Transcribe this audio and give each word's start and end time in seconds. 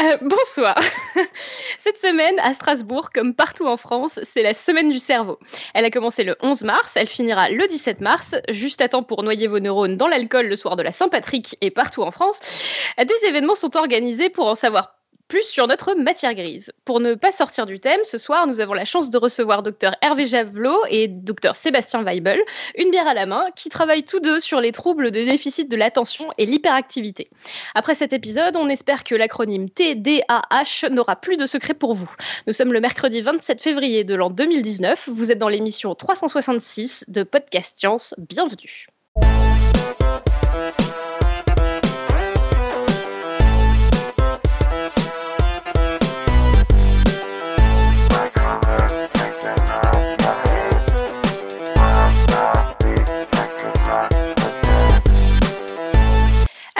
Euh, 0.00 0.16
bonsoir. 0.22 0.76
Cette 1.78 1.98
semaine, 1.98 2.38
à 2.38 2.54
Strasbourg, 2.54 3.10
comme 3.12 3.34
partout 3.34 3.66
en 3.66 3.76
France, 3.76 4.18
c'est 4.22 4.42
la 4.42 4.54
semaine 4.54 4.88
du 4.88 4.98
cerveau. 4.98 5.38
Elle 5.74 5.84
a 5.84 5.90
commencé 5.90 6.24
le 6.24 6.36
11 6.40 6.62
mars, 6.62 6.96
elle 6.96 7.08
finira 7.08 7.50
le 7.50 7.66
17 7.66 8.00
mars, 8.00 8.34
juste 8.48 8.80
à 8.80 8.88
temps 8.88 9.02
pour 9.02 9.22
noyer 9.22 9.46
vos 9.46 9.60
neurones 9.60 9.98
dans 9.98 10.08
l'alcool 10.08 10.46
le 10.46 10.56
soir 10.56 10.76
de 10.76 10.82
la 10.82 10.92
Saint-Patrick 10.92 11.58
et 11.60 11.70
partout 11.70 12.02
en 12.02 12.10
France. 12.10 12.40
Des 12.98 13.28
événements 13.28 13.54
sont 13.54 13.76
organisés 13.76 14.30
pour 14.30 14.46
en 14.46 14.54
savoir 14.54 14.99
plus 15.30 15.44
sur 15.44 15.68
notre 15.68 15.94
matière 15.94 16.34
grise. 16.34 16.72
Pour 16.84 16.98
ne 16.98 17.14
pas 17.14 17.30
sortir 17.30 17.64
du 17.64 17.78
thème, 17.78 18.00
ce 18.02 18.18
soir, 18.18 18.48
nous 18.48 18.60
avons 18.60 18.74
la 18.74 18.84
chance 18.84 19.10
de 19.10 19.16
recevoir 19.16 19.62
Dr 19.62 19.92
Hervé 20.02 20.26
Javelot 20.26 20.80
et 20.90 21.06
Dr 21.06 21.54
Sébastien 21.54 22.02
Weibel, 22.02 22.40
une 22.76 22.90
bière 22.90 23.06
à 23.06 23.14
la 23.14 23.26
main, 23.26 23.46
qui 23.54 23.68
travaillent 23.68 24.02
tous 24.02 24.18
deux 24.18 24.40
sur 24.40 24.60
les 24.60 24.72
troubles 24.72 25.12
de 25.12 25.22
déficit 25.22 25.70
de 25.70 25.76
l'attention 25.76 26.30
et 26.36 26.46
l'hyperactivité. 26.46 27.30
Après 27.76 27.94
cet 27.94 28.12
épisode, 28.12 28.56
on 28.56 28.68
espère 28.68 29.04
que 29.04 29.14
l'acronyme 29.14 29.70
TDAH 29.70 30.90
n'aura 30.90 31.14
plus 31.14 31.36
de 31.36 31.46
secret 31.46 31.74
pour 31.74 31.94
vous. 31.94 32.12
Nous 32.48 32.52
sommes 32.52 32.72
le 32.72 32.80
mercredi 32.80 33.20
27 33.20 33.62
février 33.62 34.02
de 34.02 34.16
l'an 34.16 34.30
2019. 34.30 35.10
Vous 35.12 35.30
êtes 35.30 35.38
dans 35.38 35.48
l'émission 35.48 35.94
366 35.94 37.04
de 37.06 37.22
Podcast 37.22 37.78
Science. 37.78 38.16
Bienvenue. 38.18 38.88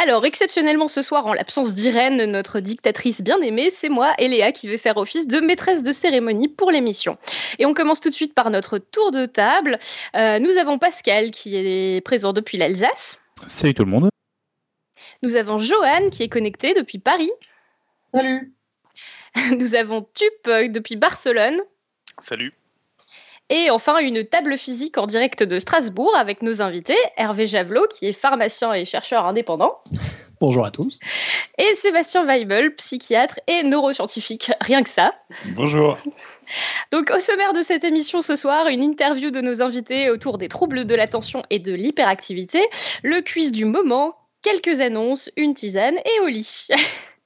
Alors, 0.03 0.25
exceptionnellement 0.25 0.89
ce 0.89 1.03
soir, 1.03 1.27
en 1.27 1.35
l'absence 1.35 1.75
d'Irène, 1.75 2.25
notre 2.25 2.61
dictatrice 2.61 3.21
bien-aimée, 3.21 3.69
c'est 3.69 3.91
moi, 3.91 4.15
Eléa, 4.17 4.51
qui 4.51 4.67
vais 4.67 4.79
faire 4.79 4.97
office 4.97 5.29
de 5.29 5.41
maîtresse 5.41 5.83
de 5.83 5.93
cérémonie 5.93 6.49
pour 6.49 6.71
l'émission. 6.71 7.19
Et 7.59 7.67
on 7.67 7.75
commence 7.75 8.01
tout 8.01 8.09
de 8.09 8.15
suite 8.15 8.33
par 8.33 8.49
notre 8.49 8.79
tour 8.79 9.13
de 9.13 9.27
table. 9.27 9.79
Euh, 10.17 10.39
nous 10.39 10.57
avons 10.57 10.79
Pascal, 10.79 11.31
qui 11.33 11.55
est 11.55 12.01
présent 12.01 12.33
depuis 12.33 12.57
l'Alsace. 12.57 13.21
Salut 13.47 13.75
tout 13.75 13.85
le 13.85 13.91
monde. 13.91 14.09
Nous 15.23 15.37
avons 15.37 15.59
Johan, 15.59 16.09
qui 16.11 16.23
est 16.23 16.31
connecté 16.31 16.73
depuis 16.73 16.99
Paris. 16.99 17.31
Salut. 18.15 18.55
Nous 19.59 19.75
avons 19.75 20.09
Tup 20.15 20.73
depuis 20.73 20.97
Barcelone. 20.97 21.61
Salut. 22.23 22.55
Et 23.51 23.69
enfin, 23.69 23.99
une 23.99 24.25
table 24.25 24.57
physique 24.57 24.97
en 24.97 25.07
direct 25.07 25.43
de 25.43 25.59
Strasbourg 25.59 26.15
avec 26.17 26.41
nos 26.41 26.63
invités, 26.63 26.97
Hervé 27.17 27.49
Javelot, 27.49 27.87
qui 27.89 28.07
est 28.07 28.13
pharmacien 28.13 28.73
et 28.73 28.85
chercheur 28.85 29.27
indépendant. 29.27 29.81
Bonjour 30.41 30.65
à 30.65 30.71
tous. 30.71 31.01
Et 31.59 31.75
Sébastien 31.75 32.25
Weibel, 32.25 32.75
psychiatre 32.77 33.41
et 33.49 33.65
neuroscientifique. 33.65 34.53
Rien 34.61 34.85
que 34.85 34.89
ça. 34.89 35.15
Bonjour. 35.57 35.99
Donc, 36.93 37.11
au 37.15 37.19
sommaire 37.19 37.53
de 37.53 37.61
cette 37.61 37.85
émission 37.85 38.23
ce 38.23 38.37
soir, 38.37 38.69
une 38.69 38.83
interview 38.83 39.31
de 39.31 39.41
nos 39.41 39.63
invités 39.63 40.11
autour 40.11 40.39
des 40.39 40.49
troubles 40.49 40.87
de 40.87 40.95
l'attention 40.95 41.43
et 41.51 41.59
de 41.59 41.75
l'hyperactivité, 41.75 42.63
le 43.03 43.21
quiz 43.21 43.53
du 43.53 43.65
moment, 43.65 44.17
quelques 44.43 44.81
annonces, 44.81 45.29
une 45.37 45.55
tisane 45.55 45.99
et 45.99 46.21
au 46.23 46.29
lit. 46.29 46.69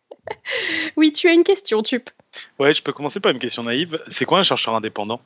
oui, 0.96 1.12
tu 1.12 1.28
as 1.28 1.32
une 1.32 1.44
question, 1.44 1.82
Tup. 1.82 2.10
Ouais, 2.58 2.72
je 2.72 2.82
peux 2.82 2.92
commencer 2.92 3.20
par 3.20 3.30
une 3.30 3.38
question 3.38 3.62
naïve. 3.62 4.02
C'est 4.08 4.24
quoi 4.24 4.38
un 4.38 4.42
chercheur 4.42 4.74
indépendant? 4.74 5.20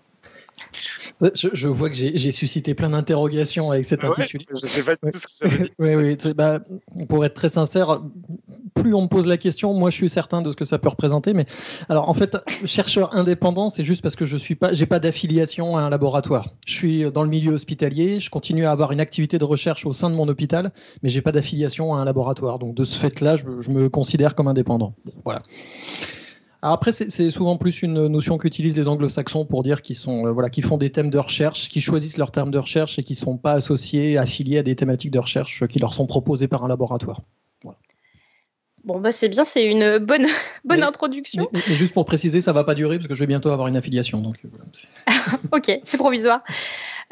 Je, 1.21 1.49
je, 1.53 1.69
vois 1.69 1.91
que 1.91 1.97
j'ai 1.97 2.31
suscité 2.31 2.75
plein 2.75 2.91
d'interrogations 2.91 3.71
avec 3.71 3.87
cet 3.87 4.03
ouais, 4.03 4.11
intitulé. 4.11 4.47
je 4.51 4.67
sais 4.67 4.83
pas 4.83 4.95
du 4.95 5.11
tout 5.13 5.19
ce 5.19 5.27
que 5.27 5.33
ça 5.33 5.49
veut 5.49 5.59
dire. 5.59 5.69
oui, 5.79 5.95
oui. 5.95 6.33
bah, 6.35 6.61
pour 7.09 7.25
être 7.25 7.35
très 7.35 7.49
sincère, 7.49 8.01
plus 8.75 8.95
on 8.95 9.03
me 9.03 9.09
pose 9.09 9.27
la 9.27 9.37
question, 9.37 9.75
moi 9.75 9.91
je 9.91 9.97
suis 9.97 10.09
certain 10.09 10.43
de 10.43 10.51
ce 10.51 10.57
que 10.57 10.65
ça 10.65 10.79
peut 10.79 10.89
représenter. 10.89 11.35
Mais 11.35 11.47
alors, 11.89 12.09
en 12.09 12.15
fait, 12.15 12.37
chercheur 12.65 13.15
indépendant, 13.17 13.69
c'est 13.69 13.85
juste 13.85 14.03
parce 14.03 14.17
que 14.17 14.25
je 14.25 14.37
suis 14.37 14.55
pas, 14.55 14.73
j'ai 14.73 14.87
pas 14.87 14.99
d'affiliation 14.99 15.77
à 15.77 15.83
un 15.83 15.91
laboratoire. 15.91 16.55
Je 16.67 16.75
suis 16.75 17.11
dans 17.13 17.23
le 17.23 17.29
milieu 17.29 17.53
hospitalier, 17.53 18.21
je 18.21 18.31
continue 18.31 18.67
à 18.67 18.71
avoir 18.71 18.93
une 18.93 19.01
activité 19.01 19.39
de 19.39 19.45
recherche 19.45 19.87
au 19.87 19.93
sein 19.93 20.11
de 20.11 20.15
mon 20.15 20.29
hôpital, 20.29 20.73
mais 21.03 21.09
j'ai 21.09 21.23
pas 21.23 21.33
d'affiliation 21.33 21.95
à 21.95 21.99
un 21.99 22.05
laboratoire. 22.05 22.59
Donc 22.59 22.75
de 22.75 22.85
ce 22.85 22.99
fait-là, 22.99 23.37
je, 23.37 23.45
je 23.61 23.71
me 23.71 23.89
considère 23.89 24.35
comme 24.35 24.49
indépendant. 24.49 24.95
Voilà. 25.25 25.43
Alors 26.61 26.75
après, 26.75 26.91
c'est 26.91 27.31
souvent 27.31 27.57
plus 27.57 27.83
une 27.83 28.09
notion 28.09 28.37
qu'utilisent 28.37 28.77
les 28.77 28.89
anglo-saxons 28.89 29.45
pour 29.45 29.63
dire 29.63 29.81
qu'ils 29.81 29.95
sont, 29.95 30.27
euh, 30.27 30.33
voilà, 30.33 30.51
qu'ils 30.51 30.65
font 30.65 30.77
des 30.77 30.91
thèmes 30.91 31.09
de 31.11 31.19
recherche, 31.19 31.69
qu'ils 31.69 31.83
choisissent 31.83 32.17
leurs 32.17 32.33
termes 32.33 32.51
de 32.51 32.59
recherche 32.59 32.99
et 32.99 33.05
qui 33.05 33.13
ne 33.13 33.19
sont 33.19 33.37
pas 33.39 33.53
associés, 33.53 34.19
affiliés 34.19 34.59
à 34.59 34.63
des 34.65 34.75
thématiques 34.75 35.13
de 35.13 35.21
recherche 35.21 35.65
qui 35.69 35.79
leur 35.79 35.95
sont 35.95 36.07
proposées 36.07 36.49
par 36.49 36.65
un 36.65 36.69
laboratoire. 36.69 37.21
Bon, 38.85 39.01
bah, 39.01 39.13
c'est 39.13 39.29
bien, 39.29 39.45
c'est 39.45 39.67
une 39.71 39.99
bonne, 39.99 40.27
bonne 40.65 40.81
Mais- 40.81 40.87
introduction. 40.87 41.49
Mais, 41.53 41.61
mais 41.69 41.75
juste 41.75 41.93
pour 41.93 42.07
préciser, 42.07 42.41
ça 42.41 42.53
va 42.53 42.65
pas 42.65 42.75
durer 42.75 42.97
parce 42.97 43.09
que 43.09 43.15
je 43.15 43.21
vais 43.21 43.27
bientôt 43.27 43.51
avoir 43.51 43.69
une 43.69 43.77
affiliation. 43.77 44.21
Donc, 44.21 44.37
euh, 44.45 44.49
voilà. 44.51 45.39
Ok, 45.53 45.81
c'est 45.85 45.99
provisoire. 45.99 46.43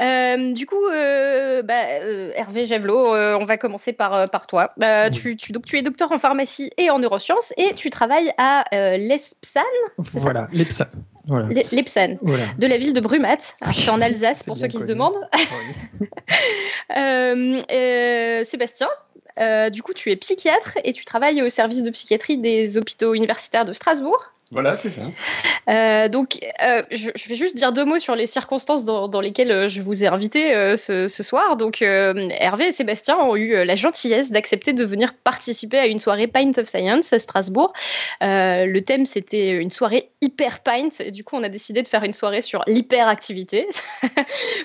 Euh, 0.00 0.52
du 0.52 0.66
coup, 0.66 0.84
euh, 0.92 1.62
bah, 1.62 1.84
euh, 2.02 2.32
Hervé 2.34 2.66
Javelot, 2.66 3.14
on 3.14 3.44
va 3.46 3.56
commencer 3.56 3.92
par, 3.92 4.28
par 4.30 4.46
toi. 4.46 4.72
Oui. 4.78 4.86
tu, 5.12 5.36
tu, 5.36 5.52
donc, 5.52 5.64
tu 5.64 5.78
es 5.78 5.82
docteur 5.82 6.12
en 6.12 6.18
pharmacie 6.18 6.70
et 6.76 6.90
en 6.90 6.98
neurosciences 6.98 7.52
et 7.56 7.72
tu 7.74 7.90
travailles 7.90 8.30
à 8.38 8.64
l'ESPSAN, 8.98 9.60
voilà, 9.98 10.48
l'EPSA. 10.52 10.88
Voilà. 11.26 11.48
l'E- 11.48 11.66
l'EPSAN, 11.72 12.18
voilà. 12.22 12.44
de 12.58 12.66
la 12.66 12.76
ville 12.76 12.92
de 12.92 13.00
Brumath. 13.00 13.56
Alors, 13.60 13.74
C'est 13.74 13.90
en 13.90 14.00
Alsace 14.00 14.42
pour 14.42 14.56
ceux 14.58 14.68
qui 14.68 14.78
se 14.78 14.84
demandent. 14.84 15.28
Oui. 15.34 16.06
Sébastien, 18.44 18.88
du 19.70 19.82
coup, 19.82 19.92
tu 19.94 20.10
es 20.10 20.16
psychiatre 20.16 20.78
et 20.84 20.92
tu 20.92 21.04
travailles 21.04 21.42
au 21.42 21.48
service 21.48 21.82
de 21.82 21.90
psychiatrie 21.90 22.38
des 22.38 22.76
hôpitaux 22.76 23.14
universitaires 23.14 23.64
de 23.64 23.72
Strasbourg. 23.72 24.32
Voilà, 24.52 24.76
c'est 24.76 24.90
ça. 24.90 25.02
Euh, 25.68 26.08
donc, 26.08 26.38
euh, 26.62 26.82
je, 26.92 27.28
vais 27.28 27.34
juste 27.34 27.56
dire 27.56 27.72
deux 27.72 27.84
mots 27.84 27.98
sur 27.98 28.14
les 28.14 28.26
circonstances 28.26 28.84
dans, 28.84 29.20
lesquelles 29.20 29.50
euh, 29.50 29.68
je 29.68 29.82
vous 29.82 30.04
ai 30.04 30.06
invité 30.06 30.52
ce, 30.76 31.08
soir. 31.08 31.56
Donc, 31.56 31.82
Hervé 31.82 32.68
et 32.68 32.72
Sébastien 32.72 33.18
ont 33.18 33.34
eu 33.34 33.64
la 33.64 33.74
gentillesse 33.74 34.30
d'accepter 34.30 34.72
de 34.72 34.84
venir 34.84 35.14
participer 35.14 35.78
à 35.78 35.86
une 35.86 35.98
soirée 35.98 36.28
Pint 36.28 36.52
of 36.58 36.68
Science 36.68 37.12
à 37.12 37.18
Strasbourg. 37.18 37.72
Le 38.20 38.78
thème, 38.80 39.04
c'était 39.04 39.50
une 39.50 39.72
soirée 39.72 40.10
hyper 40.20 40.60
pint. 40.60 40.90
Et 41.00 41.10
du 41.10 41.24
coup, 41.24 41.36
on 41.36 41.42
a 41.42 41.48
décidé 41.48 41.82
de 41.82 41.88
faire 41.88 42.04
une 42.04 42.12
soirée 42.12 42.42
sur 42.42 42.62
l'hyperactivité 42.68 43.66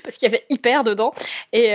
parce 0.03 0.17
qu'il 0.17 0.29
y 0.29 0.31
avait 0.31 0.45
hyper 0.49 0.83
dedans. 0.83 1.13
Et 1.53 1.71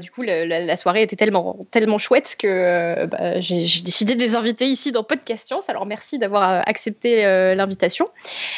du 0.00 0.10
coup, 0.10 0.22
la, 0.22 0.76
soirée 0.78 1.02
était 1.02 1.16
tellement, 1.16 1.58
tellement 1.70 1.98
chouette 1.98 2.36
que 2.38 3.04
bah, 3.06 3.40
j'ai 3.40 3.60
décidé 3.84 4.14
de 4.14 4.20
les 4.20 4.36
inviter 4.36 4.66
ici 4.66 4.92
dans 4.92 5.04
Podcast 5.04 5.46
Science. 5.46 5.68
Alors, 5.68 5.84
merci 5.84 6.18
d'avoir 6.18 6.66
accepté 6.66 7.24
l'invitation. 7.54 8.08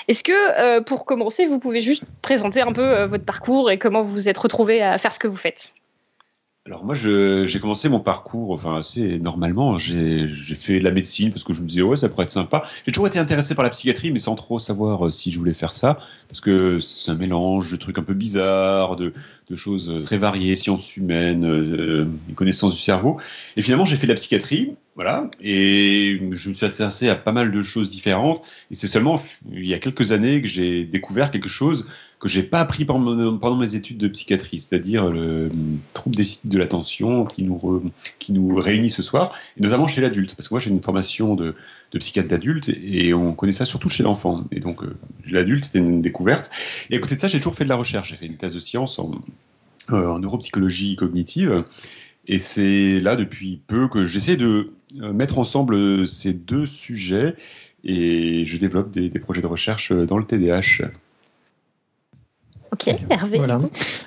Est-ce 0.09 0.23
que, 0.23 0.33
euh, 0.61 0.81
pour 0.81 1.05
commencer, 1.05 1.47
vous 1.47 1.59
pouvez 1.59 1.81
juste 1.81 2.05
présenter 2.23 2.61
un 2.61 2.73
peu 2.73 2.83
euh, 2.83 3.07
votre 3.07 3.25
parcours 3.25 3.71
et 3.71 3.79
comment 3.79 4.03
vous 4.03 4.13
vous 4.13 4.29
êtes 4.29 4.39
retrouvé 4.39 4.83
à 4.83 4.99
faire 4.99 5.13
ce 5.13 5.19
que 5.19 5.29
vous 5.29 5.37
faites? 5.37 5.73
Alors 6.65 6.85
moi, 6.85 6.95
j'ai 6.95 7.59
commencé 7.61 7.89
mon 7.89 7.99
parcours, 7.99 8.53
enfin 8.53 8.77
assez 8.79 9.19
normalement. 9.19 9.79
J'ai 9.79 10.29
fait 10.55 10.79
de 10.79 10.85
la 10.85 10.93
médecine 10.93 11.33
parce 11.33 11.43
que 11.43 11.53
je 11.53 11.61
me 11.61 11.67
disais 11.67 11.83
ouais, 11.83 11.97
ça 11.97 12.09
pourrait 12.09 12.23
être 12.23 12.31
sympa. 12.31 12.63
J'ai 12.87 12.93
toujours 12.93 13.09
été 13.09 13.19
intéressé 13.19 13.57
par 13.57 13.65
la 13.65 13.71
psychiatrie, 13.71 14.13
mais 14.13 14.21
sans 14.21 14.37
trop 14.37 14.61
savoir 14.61 15.07
euh, 15.07 15.11
si 15.11 15.33
je 15.33 15.39
voulais 15.39 15.55
faire 15.55 15.75
ça, 15.75 15.99
parce 16.29 16.41
que 16.41 16.79
c'est 16.79 17.11
un 17.11 17.17
mélange 17.17 17.73
de 17.73 17.77
trucs 17.77 17.99
un 17.99 18.05
peu 18.05 18.15
bizarres, 18.15 18.95
de, 18.95 19.13
choses 19.57 19.91
euh, 19.91 20.03
très 20.03 20.19
variées, 20.19 20.55
sciences 20.57 20.97
humaines, 20.97 21.45
euh, 21.45 22.05
euh, 22.05 22.35
connaissances 22.37 22.75
du 22.75 22.81
cerveau. 22.81 23.19
Et 23.57 23.63
finalement, 23.63 23.85
j'ai 23.85 23.97
fait 23.97 24.07
de 24.07 24.13
la 24.13 24.17
psychiatrie, 24.17 24.77
voilà, 24.95 25.31
et 25.41 26.21
je 26.33 26.49
me 26.51 26.55
suis 26.55 26.67
intéressé 26.67 27.09
à 27.09 27.15
pas 27.15 27.33
mal 27.33 27.51
de 27.51 27.63
choses 27.63 27.91
différentes. 27.91 28.43
Et 28.71 28.75
c'est 28.75 28.87
seulement 28.87 29.21
il 29.51 29.65
y 29.65 29.73
a 29.73 29.79
quelques 29.79 30.13
années 30.13 30.43
que 30.43 30.49
j'ai 30.49 30.85
découvert 30.85 31.31
quelque 31.31 31.49
chose 31.49 31.87
que 32.23 32.29
j'ai 32.29 32.45
pas 32.45 32.61
appris 32.61 32.85
pendant, 32.85 33.57
mes 33.57 33.75
études 33.75 33.99
de 33.99 34.07
psychiatrie, 34.07 34.61
c'est-à-dire 34.61 35.11
le 35.11 35.51
trouble 35.93 36.15
déficit 36.15 36.47
de 36.47 36.57
l'attention 36.57 37.25
qui 37.25 37.43
nous, 37.43 37.83
qui 38.21 38.33
nous 38.33 38.55
réunit 38.55 38.93
ce 38.93 39.03
soir, 39.03 39.35
et 39.57 39.61
notamment 39.61 39.89
chez 39.89 40.01
l'adulte, 40.01 40.37
parce 40.37 40.47
que 40.47 40.55
moi 40.55 40.61
j'ai 40.61 40.71
une 40.71 40.81
formation 40.81 41.35
de, 41.35 41.57
psychiatre 41.99 42.29
d'adulte 42.29 42.69
et 42.69 43.13
on 43.13 43.33
connaît 43.33 43.53
ça 43.53 43.65
surtout 43.65 43.89
chez 43.89 44.05
l'enfant. 44.05 44.45
Et 44.53 44.61
donc 44.61 44.85
euh, 44.85 44.97
l'adulte 45.29 45.65
c'était 45.65 45.81
une 45.81 46.01
découverte. 46.01 46.53
Et 46.91 46.97
à 46.97 47.01
côté 47.01 47.17
de 47.17 47.21
ça 47.21 47.27
j'ai 47.27 47.39
toujours 47.39 47.57
fait 47.57 47.65
de 47.65 47.69
la 47.69 47.77
recherche, 47.77 48.11
j'ai 48.11 48.17
fait 48.17 48.27
une 48.27 48.37
thèse 48.37 48.55
de 48.55 48.61
science 48.61 49.01
en, 49.01 49.11
euh, 49.91 50.07
en 50.07 50.21
neuropsychologie 50.21 50.95
cognitive. 50.95 51.65
Et 52.27 52.39
c'est 52.39 53.01
là 53.01 53.17
depuis 53.17 53.61
peu 53.67 53.89
que 53.89 54.05
j'essaie 54.05 54.37
de 54.37 54.73
euh, 55.01 55.13
mettre 55.13 55.39
ensemble 55.39 55.75
euh, 55.75 56.07
ces 56.07 56.33
deux 56.33 56.67
sujets 56.67 57.35
et 57.85 58.45
je 58.47 58.59
développe 58.59 58.91
des, 58.93 59.11
projets 59.19 59.43
de 59.43 59.47
recherche 59.47 59.93
dans 59.93 60.19
le 60.19 60.25
TDAH. 60.25 60.89
Ok, 62.73 62.89
Hervé. 63.11 63.37
Voilà. 63.37 63.61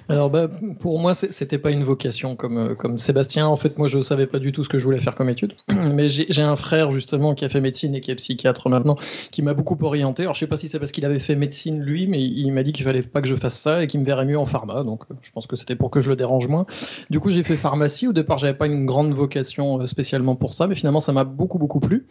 Alors 0.09 0.31
bah, 0.31 0.49
pour 0.79 0.99
moi, 0.99 1.13
c'était 1.13 1.59
pas 1.59 1.69
une 1.69 1.83
vocation 1.83 2.35
comme, 2.35 2.57
euh, 2.57 2.75
comme 2.75 2.97
Sébastien. 2.97 3.47
En 3.47 3.57
fait, 3.57 3.77
moi, 3.77 3.87
je 3.87 4.01
savais 4.01 4.25
pas 4.25 4.39
du 4.39 4.51
tout 4.51 4.63
ce 4.63 4.69
que 4.69 4.79
je 4.79 4.83
voulais 4.83 4.99
faire 4.99 5.13
comme 5.13 5.29
étude. 5.29 5.53
Mais 5.93 6.09
j'ai 6.09 6.41
un 6.41 6.55
frère 6.55 6.89
justement 6.89 7.35
qui 7.35 7.45
a 7.45 7.49
fait 7.49 7.61
médecine 7.61 7.93
et 7.93 8.01
qui 8.01 8.09
est 8.09 8.15
psychiatre 8.15 8.67
maintenant, 8.69 8.95
qui 9.31 9.43
m'a 9.43 9.53
beaucoup 9.53 9.77
orienté. 9.81 10.23
Alors 10.23 10.33
je 10.33 10.39
sais 10.39 10.47
pas 10.47 10.57
si 10.57 10.67
c'est 10.67 10.79
parce 10.79 10.91
qu'il 10.91 11.05
avait 11.05 11.19
fait 11.19 11.35
médecine 11.35 11.79
lui, 11.79 12.07
mais 12.07 12.23
il 12.23 12.51
m'a 12.51 12.63
dit 12.63 12.71
qu'il 12.71 12.85
fallait 12.85 13.03
pas 13.03 13.21
que 13.21 13.27
je 13.27 13.35
fasse 13.35 13.59
ça 13.59 13.83
et 13.83 13.87
qu'il 13.87 13.99
me 13.99 14.05
verrait 14.05 14.25
mieux 14.25 14.39
en 14.39 14.47
pharma. 14.47 14.83
Donc 14.83 15.03
euh, 15.11 15.15
je 15.21 15.31
pense 15.31 15.45
que 15.45 15.55
c'était 15.55 15.75
pour 15.75 15.91
que 15.91 15.99
je 15.99 16.09
le 16.09 16.15
dérange 16.15 16.47
moins. 16.47 16.65
Du 17.11 17.19
coup, 17.19 17.29
j'ai 17.29 17.43
fait 17.43 17.55
pharmacie. 17.55 18.07
Au 18.07 18.13
départ, 18.13 18.39
j'avais 18.39 18.55
pas 18.55 18.65
une 18.65 18.87
grande 18.87 19.13
vocation 19.13 19.81
euh, 19.81 19.85
spécialement 19.85 20.35
pour 20.35 20.55
ça, 20.55 20.65
mais 20.65 20.75
finalement, 20.75 21.01
ça 21.01 21.13
m'a 21.13 21.23
beaucoup 21.23 21.59
beaucoup 21.59 21.79
plu. 21.79 22.07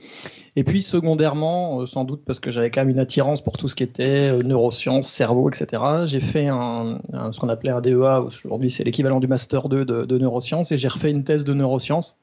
Et 0.56 0.62
puis 0.62 0.82
secondairement, 0.82 1.84
sans 1.84 2.04
doute 2.04 2.22
parce 2.24 2.38
que 2.38 2.52
j'avais 2.52 2.70
quand 2.70 2.82
même 2.82 2.90
une 2.90 3.00
attirance 3.00 3.42
pour 3.42 3.56
tout 3.56 3.66
ce 3.66 3.74
qui 3.74 3.82
était 3.82 4.32
neurosciences, 4.44 5.08
cerveau, 5.08 5.50
etc. 5.50 5.82
J'ai 6.06 6.20
fait 6.20 6.43
ce 6.48 7.40
qu'on 7.40 7.48
appelait 7.48 7.70
un 7.70 7.80
DEA, 7.80 8.20
aujourd'hui 8.22 8.70
c'est 8.70 8.84
l'équivalent 8.84 9.20
du 9.20 9.26
Master 9.26 9.68
2 9.68 9.84
de, 9.84 10.18
neurosciences, 10.18 10.72
et 10.72 10.76
j'ai 10.76 10.88
refait 10.88 11.10
une 11.10 11.24
thèse 11.24 11.44
de 11.44 11.54
neurosciences 11.54 12.18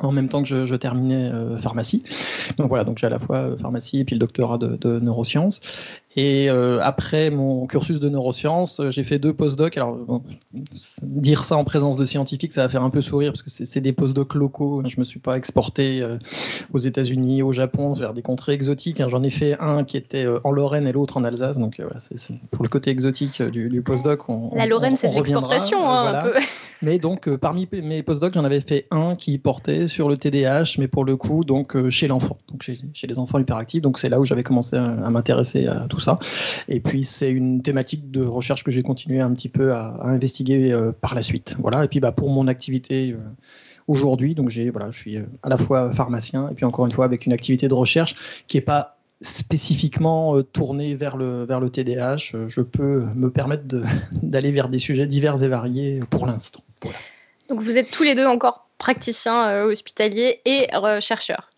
en 0.00 0.12
même 0.12 0.28
temps 0.28 0.42
que 0.42 0.64
je, 0.64 0.74
terminais 0.76 1.30
euh, 1.32 1.56
pharmacie. 1.58 2.04
Donc 2.56 2.68
voilà, 2.68 2.84
donc 2.84 2.98
j'ai 2.98 3.06
à 3.06 3.10
la 3.10 3.18
fois 3.18 3.38
euh, 3.38 3.56
pharmacie 3.56 4.00
et 4.00 4.04
puis 4.04 4.14
le 4.14 4.20
doctorat 4.20 4.58
de 4.58 5.00
neurosciences. 5.00 5.60
Et 6.20 6.50
euh, 6.50 6.80
après 6.82 7.30
mon 7.30 7.68
cursus 7.68 8.00
de 8.00 8.08
neurosciences, 8.08 8.80
j'ai 8.90 9.04
fait 9.04 9.20
deux 9.20 9.32
postdocs. 9.32 9.76
Alors, 9.76 10.20
dire 11.04 11.44
ça 11.44 11.56
en 11.56 11.62
présence 11.62 11.96
de 11.96 12.04
scientifiques, 12.04 12.52
ça 12.52 12.62
va 12.62 12.68
faire 12.68 12.82
un 12.82 12.90
peu 12.90 13.00
sourire 13.00 13.30
parce 13.30 13.42
que 13.42 13.50
c'est 13.50 13.80
des 13.80 13.92
postdocs 13.92 14.34
locaux. 14.34 14.82
Je 14.84 14.96
ne 14.96 15.00
me 15.00 15.04
suis 15.04 15.20
pas 15.20 15.36
exporté 15.36 16.04
aux 16.72 16.78
États-Unis, 16.78 17.42
au 17.42 17.52
Japon, 17.52 17.94
vers 17.94 18.14
des 18.14 18.22
contrées 18.22 18.54
exotiques. 18.54 19.00
J'en 19.06 19.22
ai 19.22 19.30
fait 19.30 19.56
un 19.60 19.84
qui 19.84 19.96
était 19.96 20.26
en 20.42 20.50
Lorraine 20.50 20.88
et 20.88 20.92
l'autre 20.92 21.18
en 21.18 21.24
Alsace. 21.24 21.56
Donc 21.56 21.76
voilà, 21.78 22.00
pour 22.50 22.64
le 22.64 22.68
côté 22.68 22.90
exotique 22.90 23.40
du, 23.40 23.80
postdoc. 23.80 24.28
On, 24.28 24.50
La 24.56 24.66
Lorraine, 24.66 24.96
c'est 24.96 25.10
de 25.10 25.14
l'exportation, 25.14 25.88
hein, 25.88 26.14
un 26.14 26.22
peu. 26.22 26.34
Mais 26.82 26.98
donc, 26.98 27.28
parmi 27.36 27.68
mes 27.72 28.02
postdocs, 28.02 28.34
j'en 28.34 28.44
avais 28.44 28.60
fait 28.60 28.86
un 28.90 29.16
qui 29.16 29.38
portait 29.38 29.88
sur 29.88 30.08
le 30.08 30.16
TDAH, 30.16 30.78
mais 30.78 30.86
pour 30.86 31.04
le 31.04 31.16
coup, 31.16 31.44
donc 31.44 31.74
euh, 31.74 31.90
chez 31.90 32.06
l'enfant, 32.06 32.38
donc 32.48 32.62
chez, 32.62 33.06
les 33.06 33.18
enfants 33.18 33.38
hyperactifs. 33.38 33.82
Donc 33.82 33.98
c'est 33.98 34.08
là 34.08 34.20
où 34.20 34.24
j'avais 34.24 34.44
commencé 34.44 34.76
à, 34.76 35.10
m'intéresser 35.10 35.66
à 35.66 35.86
tout 35.88 35.98
ça. 35.98 36.07
Et 36.68 36.80
puis 36.80 37.04
c'est 37.04 37.30
une 37.30 37.62
thématique 37.62 38.10
de 38.10 38.24
recherche 38.24 38.64
que 38.64 38.70
j'ai 38.70 38.82
continué 38.82 39.20
un 39.20 39.32
petit 39.34 39.48
peu 39.48 39.72
à, 39.72 39.98
investiguer 40.02 40.72
euh, 40.72 40.92
par 40.92 41.14
la 41.14 41.22
suite. 41.22 41.56
Voilà. 41.58 41.84
Et 41.84 41.88
puis 41.88 42.00
bah, 42.00 42.12
pour 42.12 42.30
mon 42.30 42.46
activité 42.48 43.12
euh, 43.12 43.18
aujourd'hui, 43.86 44.34
donc 44.34 44.48
j'ai 44.48 44.70
voilà, 44.70 44.90
je 44.90 44.98
suis 44.98 45.16
à 45.16 45.48
la 45.48 45.58
fois 45.58 45.92
pharmacien 45.92 46.48
et 46.50 46.54
puis 46.54 46.64
encore 46.64 46.86
une 46.86 46.92
fois 46.92 47.04
avec 47.04 47.26
une 47.26 47.32
activité 47.32 47.68
de 47.68 47.74
recherche 47.74 48.44
qui 48.46 48.56
est 48.56 48.62
pas 48.62 48.98
spécifiquement 49.20 50.40
tournée 50.42 50.94
vers 50.94 51.16
le, 51.16 51.68
TDAH, 51.68 52.46
je 52.46 52.60
peux 52.60 53.04
me 53.16 53.30
permettre 53.30 53.64
d'aller 54.22 54.52
vers 54.52 54.68
des 54.68 54.78
sujets 54.78 55.08
divers 55.08 55.42
et 55.42 55.48
variés 55.48 56.00
pour 56.08 56.26
l'instant. 56.26 56.62
Donc 57.48 57.60
vous 57.60 57.78
êtes 57.78 57.90
tous 57.90 58.04
les 58.04 58.14
deux 58.14 58.26
encore 58.26 58.67
praticiens 58.78 59.48
euh, 59.48 59.64
hospitaliers 59.70 60.40
et 60.44 60.68
chercheurs. 61.00 61.50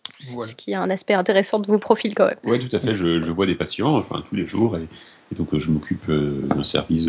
Ce 0.47 0.55
qui 0.55 0.71
est 0.71 0.75
un 0.75 0.89
aspect 0.89 1.13
intéressant 1.13 1.59
de 1.59 1.67
vos 1.67 1.79
profils 1.79 2.13
quand 2.13 2.25
même. 2.25 2.37
Oui, 2.43 2.59
tout 2.59 2.75
à 2.75 2.79
fait. 2.79 2.95
Je, 2.95 3.31
vois 3.31 3.45
des 3.45 3.55
patients 3.55 3.97
enfin, 3.97 4.23
tous 4.27 4.35
les 4.35 4.45
jours 4.45 4.77
et, 4.77 4.87
donc 5.35 5.53
euh, 5.53 5.59
je 5.59 5.69
m'occupe 5.71 6.09
euh, 6.09 6.41
d'un 6.47 6.63
service 6.63 7.07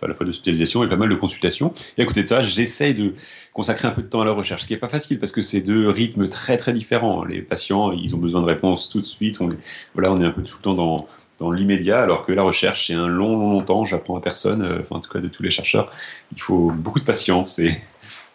à 0.00 0.06
la 0.06 0.14
fois 0.14 0.24
d'hospitalisation 0.24 0.84
et 0.84 0.88
pas 0.88 0.96
mal 0.96 1.08
de 1.08 1.14
consultations. 1.16 1.74
Et 1.96 2.02
à 2.02 2.04
côté 2.04 2.22
de 2.22 2.28
ça, 2.28 2.40
j'essaye 2.40 2.94
de 2.94 3.14
consacrer 3.52 3.88
un 3.88 3.90
peu 3.90 4.02
de 4.02 4.06
temps 4.06 4.20
à 4.20 4.24
la 4.24 4.30
recherche, 4.30 4.62
ce 4.62 4.66
qui 4.68 4.74
n'est 4.74 4.78
pas 4.78 4.88
facile 4.88 5.18
parce 5.18 5.32
que 5.32 5.42
c'est 5.42 5.60
deux 5.60 5.90
rythmes 5.90 6.28
très 6.28 6.56
très 6.56 6.72
différents. 6.72 7.24
Les 7.24 7.42
patients, 7.42 7.90
ils 7.92 8.14
ont 8.14 8.18
besoin 8.18 8.40
de 8.40 8.46
réponses 8.46 8.88
tout 8.88 9.00
de 9.00 9.06
suite. 9.06 9.40
On, 9.40 9.48
voilà, 9.94 10.12
on 10.12 10.20
est 10.20 10.24
un 10.24 10.30
peu 10.30 10.42
tout 10.42 10.56
le 10.58 10.62
temps 10.62 10.74
dans, 10.74 11.08
dans 11.40 11.50
l'immédiat, 11.50 12.00
alors 12.00 12.24
que 12.24 12.32
la 12.32 12.42
recherche, 12.42 12.86
c'est 12.86 12.94
un 12.94 13.08
long, 13.08 13.36
long, 13.36 13.50
long 13.50 13.62
temps. 13.62 13.84
J'apprends 13.84 14.16
à 14.16 14.20
personne, 14.20 14.62
enfin, 14.64 14.96
en 14.96 15.00
tout 15.00 15.10
cas 15.10 15.20
de 15.20 15.28
tous 15.28 15.42
les 15.42 15.50
chercheurs. 15.50 15.90
Il 16.32 16.40
faut 16.40 16.70
beaucoup 16.70 17.00
de 17.00 17.04
patience 17.04 17.58
et 17.58 17.76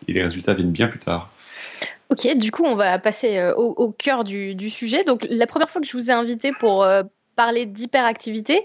et 0.07 0.13
les 0.13 0.21
résultats 0.21 0.53
viennent 0.53 0.71
bien 0.71 0.87
plus 0.87 0.99
tard. 0.99 1.31
Ok, 2.09 2.37
du 2.37 2.51
coup, 2.51 2.63
on 2.63 2.75
va 2.75 2.99
passer 2.99 3.37
euh, 3.37 3.55
au, 3.55 3.91
cœur 3.91 4.23
du, 4.23 4.69
sujet. 4.69 5.03
Donc, 5.03 5.25
la 5.29 5.47
première 5.47 5.69
fois 5.69 5.81
que 5.81 5.87
je 5.87 5.93
vous 5.93 6.11
ai 6.11 6.13
invité 6.13 6.51
pour 6.59 6.83
euh, 6.83 7.01
parler 7.35 7.65
d'hyperactivité, 7.65 8.63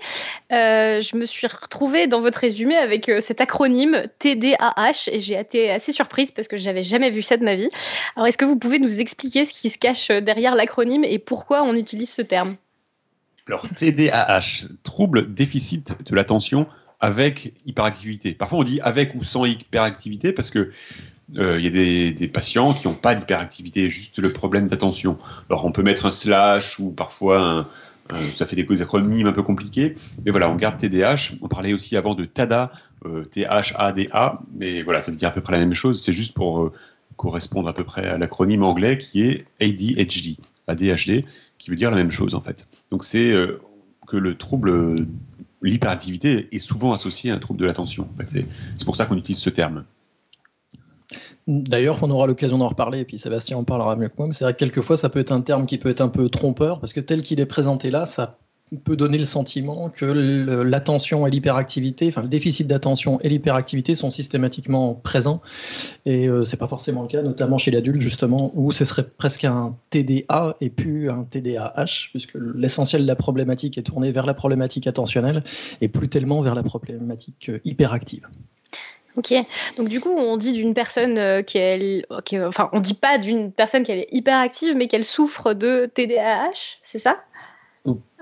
euh, 0.53 1.01
je 1.01 1.17
me 1.17 1.25
suis 1.25 1.47
retrouvée 1.47 2.07
dans 2.07 2.21
votre 2.21 2.41
résumé 2.41 2.77
avec 2.77 3.11
cet 3.21 3.41
acronyme 3.41 4.03
TDAH 4.19 5.09
et 5.11 5.21
j'ai 5.21 5.39
été 5.39 5.71
assez 5.71 5.93
surprise 5.93 6.31
parce 6.31 6.47
que 6.47 6.59
je 6.59 6.65
n'avais 6.67 6.83
jamais 6.83 7.09
vu 7.11 7.23
ça 7.23 7.39
de 7.39 7.45
ma 7.45 7.55
vie. 7.55 7.71
Alors, 8.17 8.27
est-ce 8.27 8.37
que 8.37 8.45
vous 8.45 8.59
pouvez 8.59 8.79
nous 8.79 9.01
expliquer 9.01 9.47
ce 9.47 9.55
qui 9.55 9.71
se 9.71 9.79
cache 9.79 10.09
derrière 10.09 10.55
l'acronyme 10.55 11.05
et 11.05 11.19
pourquoi 11.19 11.63
on 11.63 11.75
utilise 11.75 12.11
ce 12.11 12.23
terme? 12.23 12.57
Alors, 13.47 13.67
TDAH, 13.75 14.69
trouble 14.83 15.33
déficit 15.33 16.05
de 16.05 16.15
l'attention 16.15 16.67
avec 17.01 17.55
hyperactivité. 17.65 18.33
Parfois, 18.33 18.59
on 18.59 18.65
dit 18.65 18.81
avec 18.83 19.15
ou 19.15 19.23
sans 19.23 19.47
hyperactivité 19.47 20.33
parce 20.33 20.51
que 20.51 20.71
euh, 21.37 21.59
il 21.59 21.65
y 21.65 21.69
a 21.69 22.13
des, 22.13 22.29
patients 22.29 22.73
qui 22.73 22.89
n'ont 22.89 22.95
pas 22.95 23.15
d'hyperactivité, 23.15 23.91
juste 23.91 24.19
le 24.19 24.33
problème 24.33 24.69
d'attention. 24.69 25.19
Alors 25.51 25.65
on 25.65 25.73
peut 25.73 25.83
mettre 25.83 26.07
un 26.07 26.11
slash 26.11 26.79
ou 26.79 26.91
parfois 26.91 27.69
ça 28.35 28.47
fait 28.47 28.57
des 28.57 28.83
acronymes 28.83 29.27
un 29.27 29.33
peu 29.33 29.43
compliqués, 29.43 29.95
mais 30.25 30.31
voilà, 30.31 30.51
on 30.51 30.55
garde 30.55 30.79
TDAH. 30.79 31.35
On 31.43 31.49
parlait 31.49 31.75
aussi 31.75 31.95
avant 31.97 32.15
de 32.15 32.25
TADA, 32.25 32.73
euh, 33.05 33.25
T-H-A-D-A, 33.25 34.41
mais 34.57 34.83
voilà, 34.83 35.03
ça 35.03 35.11
veut 35.11 35.19
dire 35.19 35.29
à 35.29 35.33
peu 35.33 35.43
près 35.43 35.53
la 35.53 35.59
même 35.59 35.75
chose. 35.75 36.03
C'est 36.03 36.15
juste 36.15 36.35
pour 36.35 36.63
euh, 36.63 36.73
correspondre 37.17 37.69
à 37.69 37.75
peu 37.75 37.85
près 37.85 38.07
à 38.09 38.17
l'acronyme 38.17 38.63
anglais 38.63 38.97
qui 38.97 39.23
est 39.23 39.45
ADHD, 39.61 40.37
ADHD, 40.69 41.25
qui 41.59 41.71
veut 41.71 41.77
dire 41.77 41.91
la 41.91 41.97
même 41.97 42.11
chose 42.11 42.35
en 42.35 42.41
fait. 42.41 42.67
Donc 42.91 43.05
c'est 43.05 43.35
que 44.07 44.17
le 44.17 44.37
trouble, 44.37 44.95
l'hyperactivité 45.61 46.49
est 46.53 46.61
souvent 46.61 46.95
associé 46.95 47.31
à 47.31 47.35
un 47.35 47.39
trouble 47.39 47.61
de 47.61 47.67
l'attention. 47.67 48.09
C'est 48.77 48.85
pour 48.85 48.97
ça 48.97 49.05
qu'on 49.05 49.17
utilise 49.17 49.41
ce 49.41 49.51
terme. 49.51 49.85
D'ailleurs, 51.49 51.99
on 52.03 52.11
aura 52.11 52.27
l'occasion 52.27 52.59
d'en 52.59 52.69
reparler, 52.69 53.01
et 53.01 53.05
puis 53.07 53.19
Sébastien 53.19 53.57
en 53.57 53.65
parlera 53.65 53.97
mieux 53.97 54.09
que 54.09 54.15
moi, 54.19 54.27
mais 54.27 54.35
c'est 54.35 54.45
vrai 54.45 54.53
que 54.53 54.59
quelquefois, 54.59 54.99
ça 54.99 55.09
peut 55.09 55.19
être 55.19 55.33
un 55.33 55.41
terme 55.41 55.65
qui 55.65 55.79
peut 55.79 55.89
être 55.89 56.03
un 56.03 56.11
peu 56.11 56.29
trompeur, 56.29 56.79
parce 56.79 56.93
que 56.93 57.01
tel 57.01 57.23
qu'il 57.23 57.41
est 57.41 57.47
présenté 57.47 57.91
là, 57.91 58.05
ça 58.05 58.37
peut 58.85 58.97
donner 58.97 59.17
le 59.17 59.25
sentiment 59.25 59.89
que 59.89 60.05
l'attention 60.05 61.27
et 61.27 61.31
l'hyperactivité, 61.31 62.09
enfin 62.09 62.21
le 62.21 62.29
déficit 62.29 62.67
d'attention 62.67 63.19
et 63.21 63.31
l'hyperactivité 63.31 63.95
sont 63.95 64.11
systématiquement 64.11 64.95
présents, 64.95 65.41
et 66.05 66.29
euh, 66.29 66.45
c'est 66.45 66.59
pas 66.59 66.69
forcément 66.69 67.01
le 67.01 67.09
cas, 67.09 67.23
notamment 67.23 67.57
chez 67.57 67.71
l'adulte 67.71 68.03
justement, 68.03 68.51
où 68.53 68.71
ce 68.71 68.85
serait 68.85 69.09
presque 69.09 69.45
un 69.45 69.75
TDA 69.89 70.55
et 70.61 70.69
plus 70.69 71.09
un 71.09 71.25
TDAH, 71.25 72.11
puisque 72.11 72.35
l'essentiel 72.35 73.05
de 73.05 73.07
la 73.07 73.17
problématique 73.17 73.79
est 73.79 73.85
tourné 73.85 74.13
vers 74.13 74.27
la 74.27 74.35
problématique 74.35 74.87
attentionnelle 74.87 75.43
et 75.81 75.89
plus 75.89 76.11
tellement 76.11 76.43
vers 76.43 76.55
la 76.55 76.63
problématique 76.63 77.51
hyperactive. 77.65 78.29
Ok, 79.17 79.35
donc 79.77 79.89
du 79.89 80.01
coup, 80.01 80.11
on 80.11 80.37
dit 80.37 80.53
d'une 80.53 80.75
personne 80.75 81.19
euh, 81.19 81.43
est, 81.55 82.07
enfin, 82.41 82.71
on 82.73 82.79
dit 82.79 82.95
pas 82.95 83.19
d'une 83.19 83.51
personne 83.51 83.83
qui 83.83 83.91
est 83.91 84.09
hyperactive, 84.13 84.77
mais 84.77 84.87
qu'elle 84.87 85.05
souffre 85.05 85.55
de 85.55 85.91
TDAH, 85.93 86.79
c'est 86.83 86.99
ça? 86.99 87.19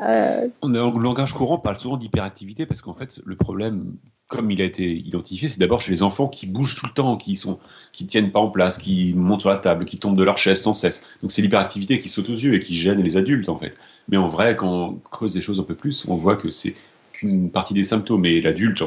Euh... 0.02 0.49
On 0.62 0.75
a, 0.75 0.90
le 0.90 1.02
langage 1.02 1.33
courant 1.33 1.59
parle 1.59 1.78
souvent 1.78 1.97
d'hyperactivité 1.97 2.66
parce 2.66 2.83
qu'en 2.83 2.95
fait, 2.95 3.21
le 3.25 3.37
problème, 3.37 3.97
comme 4.28 4.50
il 4.50 4.61
a 4.61 4.64
été 4.64 4.90
identifié, 4.90 5.49
c'est 5.49 5.59
d'abord 5.59 5.81
chez 5.81 5.90
les 5.90 6.02
enfants 6.02 6.28
qui 6.28 6.47
bougent 6.47 6.76
tout 6.76 6.87
le 6.87 6.93
temps, 6.93 7.16
qui 7.16 7.37
sont, 7.37 7.59
qui 7.93 8.07
tiennent 8.07 8.33
pas 8.33 8.40
en 8.40 8.50
place, 8.50 8.78
qui 8.78 9.14
montent 9.14 9.40
sur 9.40 9.50
la 9.50 9.57
table, 9.57 9.85
qui 9.85 9.99
tombent 9.99 10.16
de 10.16 10.25
leur 10.25 10.38
chaise 10.38 10.61
sans 10.61 10.75
cesse. 10.75 11.05
Donc 11.23 11.31
c'est 11.31 11.43
l'hyperactivité 11.43 11.99
qui 11.99 12.09
saute 12.09 12.28
aux 12.28 12.35
yeux 12.35 12.55
et 12.55 12.61
qui 12.61 12.75
gêne 12.75 13.02
les 13.02 13.16
adultes 13.16 13.49
en 13.49 13.57
fait. 13.57 13.76
Mais 14.09 14.16
en 14.16 14.28
vrai, 14.28 14.57
quand 14.57 14.71
on 14.71 14.95
creuse 14.95 15.35
les 15.35 15.43
choses 15.43 15.61
un 15.61 15.64
peu 15.64 15.75
plus, 15.75 16.05
on 16.09 16.16
voit 16.16 16.37
que 16.37 16.50
c'est 16.50 16.75
qu'une 17.12 17.50
partie 17.50 17.75
des 17.75 17.85
symptômes. 17.85 18.25
Et 18.26 18.40
l'adulte, 18.40 18.83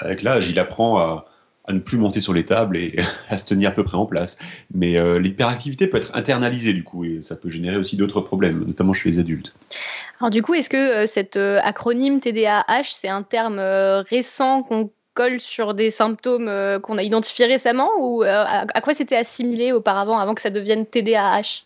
avec 0.00 0.22
l'âge, 0.22 0.48
il 0.48 0.58
apprend 0.58 0.98
à, 0.98 1.26
ne 1.68 1.80
plus 1.80 1.98
monter 1.98 2.22
sur 2.22 2.32
les 2.32 2.46
tables 2.46 2.78
et 2.78 2.96
à 3.28 3.36
se 3.36 3.44
tenir 3.44 3.70
à 3.70 3.72
peu 3.72 3.84
près 3.84 3.96
en 3.96 4.06
place. 4.06 4.38
Mais 4.74 4.96
euh, 4.96 5.18
l'hyperactivité 5.18 5.86
peut 5.86 5.98
être 5.98 6.10
internalisée 6.14 6.72
du 6.72 6.82
coup 6.82 7.04
et 7.04 7.20
ça 7.22 7.36
peut 7.36 7.50
générer 7.50 7.76
aussi 7.76 7.96
d'autres 7.96 8.20
problèmes, 8.20 8.64
notamment 8.64 8.92
chez 8.92 9.08
les 9.10 9.18
adultes. 9.18 9.54
Alors 10.20 10.30
du 10.30 10.42
coup, 10.42 10.54
est-ce 10.54 10.70
que 10.70 11.02
euh, 11.02 11.06
cet 11.06 11.36
euh, 11.36 11.60
acronyme 11.62 12.20
TDAH, 12.20 12.84
c'est 12.84 13.08
un 13.08 13.22
terme 13.22 13.58
récent 13.58 14.62
qu'on 14.62 14.90
colle 15.14 15.40
sur 15.40 15.74
des 15.74 15.90
symptômes 15.90 16.50
qu'on 16.80 16.96
a 16.96 17.02
identifiés 17.02 17.46
récemment 17.46 17.90
ou 17.98 18.22
à, 18.22 18.80
quoi 18.80 18.94
c'était 18.94 19.16
assimilé 19.16 19.72
auparavant 19.72 20.16
avant 20.18 20.34
que 20.34 20.40
ça 20.40 20.50
devienne 20.50 20.86
TDAH 20.86 21.64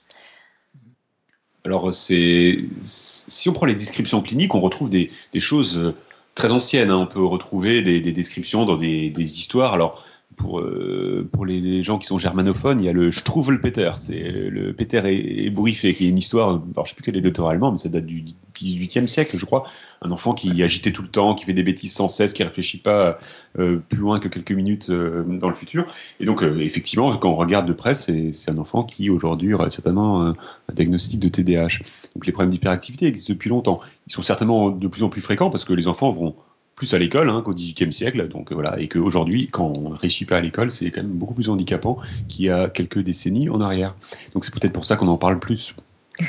alors, 1.65 1.95
c'est 1.95 2.59
si 2.83 3.49
on 3.49 3.53
prend 3.53 3.67
les 3.67 3.75
descriptions 3.75 4.21
cliniques, 4.21 4.53
on 4.53 4.61
retrouve 4.61 4.91
des, 4.91 5.13
des 5.33 5.39
choses 5.39 5.95
très 6.35 6.53
anciennes. 6.53 6.91
Hein. 6.91 6.99
On 6.99 7.07
peut 7.07 7.25
retrouver 7.25 7.83
des, 7.83 8.01
descriptions 8.01 8.65
dans 8.65 8.77
des, 8.77 9.13
histoires. 9.19 9.75
Alors, 9.75 10.05
pour, 10.37 10.61
euh, 10.61 11.29
les, 11.47 11.83
gens 11.83 11.99
qui 11.99 12.07
sont 12.07 12.19
germanophones, 12.19 12.81
il 12.81 12.87
y 12.87 12.89
a 12.89 12.93
le 12.93 13.13
Struwelpeter. 13.13 13.93
C'est 13.97 14.31
le 14.31 14.73
Peter 14.73 15.03
ébouriffé, 15.45 15.95
qui 15.95 16.07
est 16.07 16.09
une 16.09 16.19
histoire, 16.19 16.49
alors 16.49 16.63
je 16.77 16.81
ne 16.81 16.87
sais 16.87 16.95
plus 16.95 17.05
quel 17.05 17.17
est 17.17 17.21
l'auteur 17.21 17.49
allemand, 17.49 17.73
mais 17.73 17.79
ça 17.79 17.89
date 17.89 18.07
du 18.07 18.25
18e 18.55 19.07
siècle, 19.07 19.37
je 19.39 19.45
crois. 19.45 19.65
Un 20.01 20.11
enfant 20.11 20.35
qui 20.35 20.61
est 20.61 20.65
agité 20.65 20.93
tout 20.93 21.03
le 21.03 21.09
temps, 21.09 21.35
qui 21.35 21.45
fait 21.45 21.53
des 21.53 21.63
bêtises 21.63 21.93
sans 21.93 22.09
cesse, 22.09 22.33
qui 22.33 22.43
réfléchit 22.43 22.79
pas 22.79 23.19
euh, 23.59 23.79
plus 23.89 23.99
loin 23.99 24.21
que 24.21 24.29
quelques 24.29 24.53
minutes 24.53 24.91
euh, 24.91 25.25
dans 25.25 25.49
le 25.49 25.55
futur. 25.55 25.87
Et 26.21 26.25
donc, 26.25 26.43
effectivement, 26.43 27.17
quand 27.17 27.31
on 27.31 27.37
regarde 27.37 27.67
de 27.67 27.73
près, 27.73 27.95
c'est 27.95 28.33
un 28.49 28.59
enfant 28.59 28.85
qui 28.85 29.11
aujourd'hui 29.11 29.55
aurait 29.55 29.71
certainement 29.71 30.27
un, 30.27 30.37
diagnostic 30.73 31.21
de 31.21 31.29
TDAH. 31.29 31.83
Donc, 32.15 32.27
les 32.27 32.33
problèmes 32.33 32.51
d'hyperactivité 32.51 33.07
existent 33.07 33.33
depuis 33.33 33.51
longtemps. 33.51 33.81
Ils 34.07 34.13
sont 34.13 34.23
certainement 34.23 34.71
de 34.71 34.89
plus 34.89 35.03
en 35.03 35.09
plus 35.09 35.21
fréquents 35.21 35.51
parce 35.51 35.65
que 35.65 35.73
les 35.73 35.87
enfants 35.87 36.11
vont 36.11 36.35
plus 36.77 36.95
à 36.95 36.99
l'école 36.99 37.31
hein, 37.31 37.43
qu'au 37.45 37.53
XVIIIe 37.53 37.93
siècle. 37.93 38.29
Donc 38.29 38.51
euh, 38.51 38.55
voilà, 38.55 38.79
et 38.81 38.89
qu'aujourd'hui, 38.89 39.49
quand 39.49 39.73
on 39.77 39.91
ne 39.91 39.95
réussit 39.95 40.29
pas 40.29 40.39
à 40.39 40.41
l'école, 40.41 40.71
c'est 40.71 40.91
quand 40.91 41.03
même 41.03 41.13
beaucoup 41.13 41.35
plus 41.35 41.49
handicapant 41.49 41.99
qu'il 42.29 42.47
y 42.47 42.51
a 42.51 42.69
quelques 42.69 42.99
décennies 42.99 43.49
en 43.49 43.61
arrière. 43.61 43.95
Donc 44.35 44.45
c'est 44.45 44.55
peut-être 44.55 44.73
pour 44.73 44.85
ça 44.85 44.97
qu'on 44.97 45.09
en 45.09 45.19
parle 45.19 45.39
plus. 45.39 45.75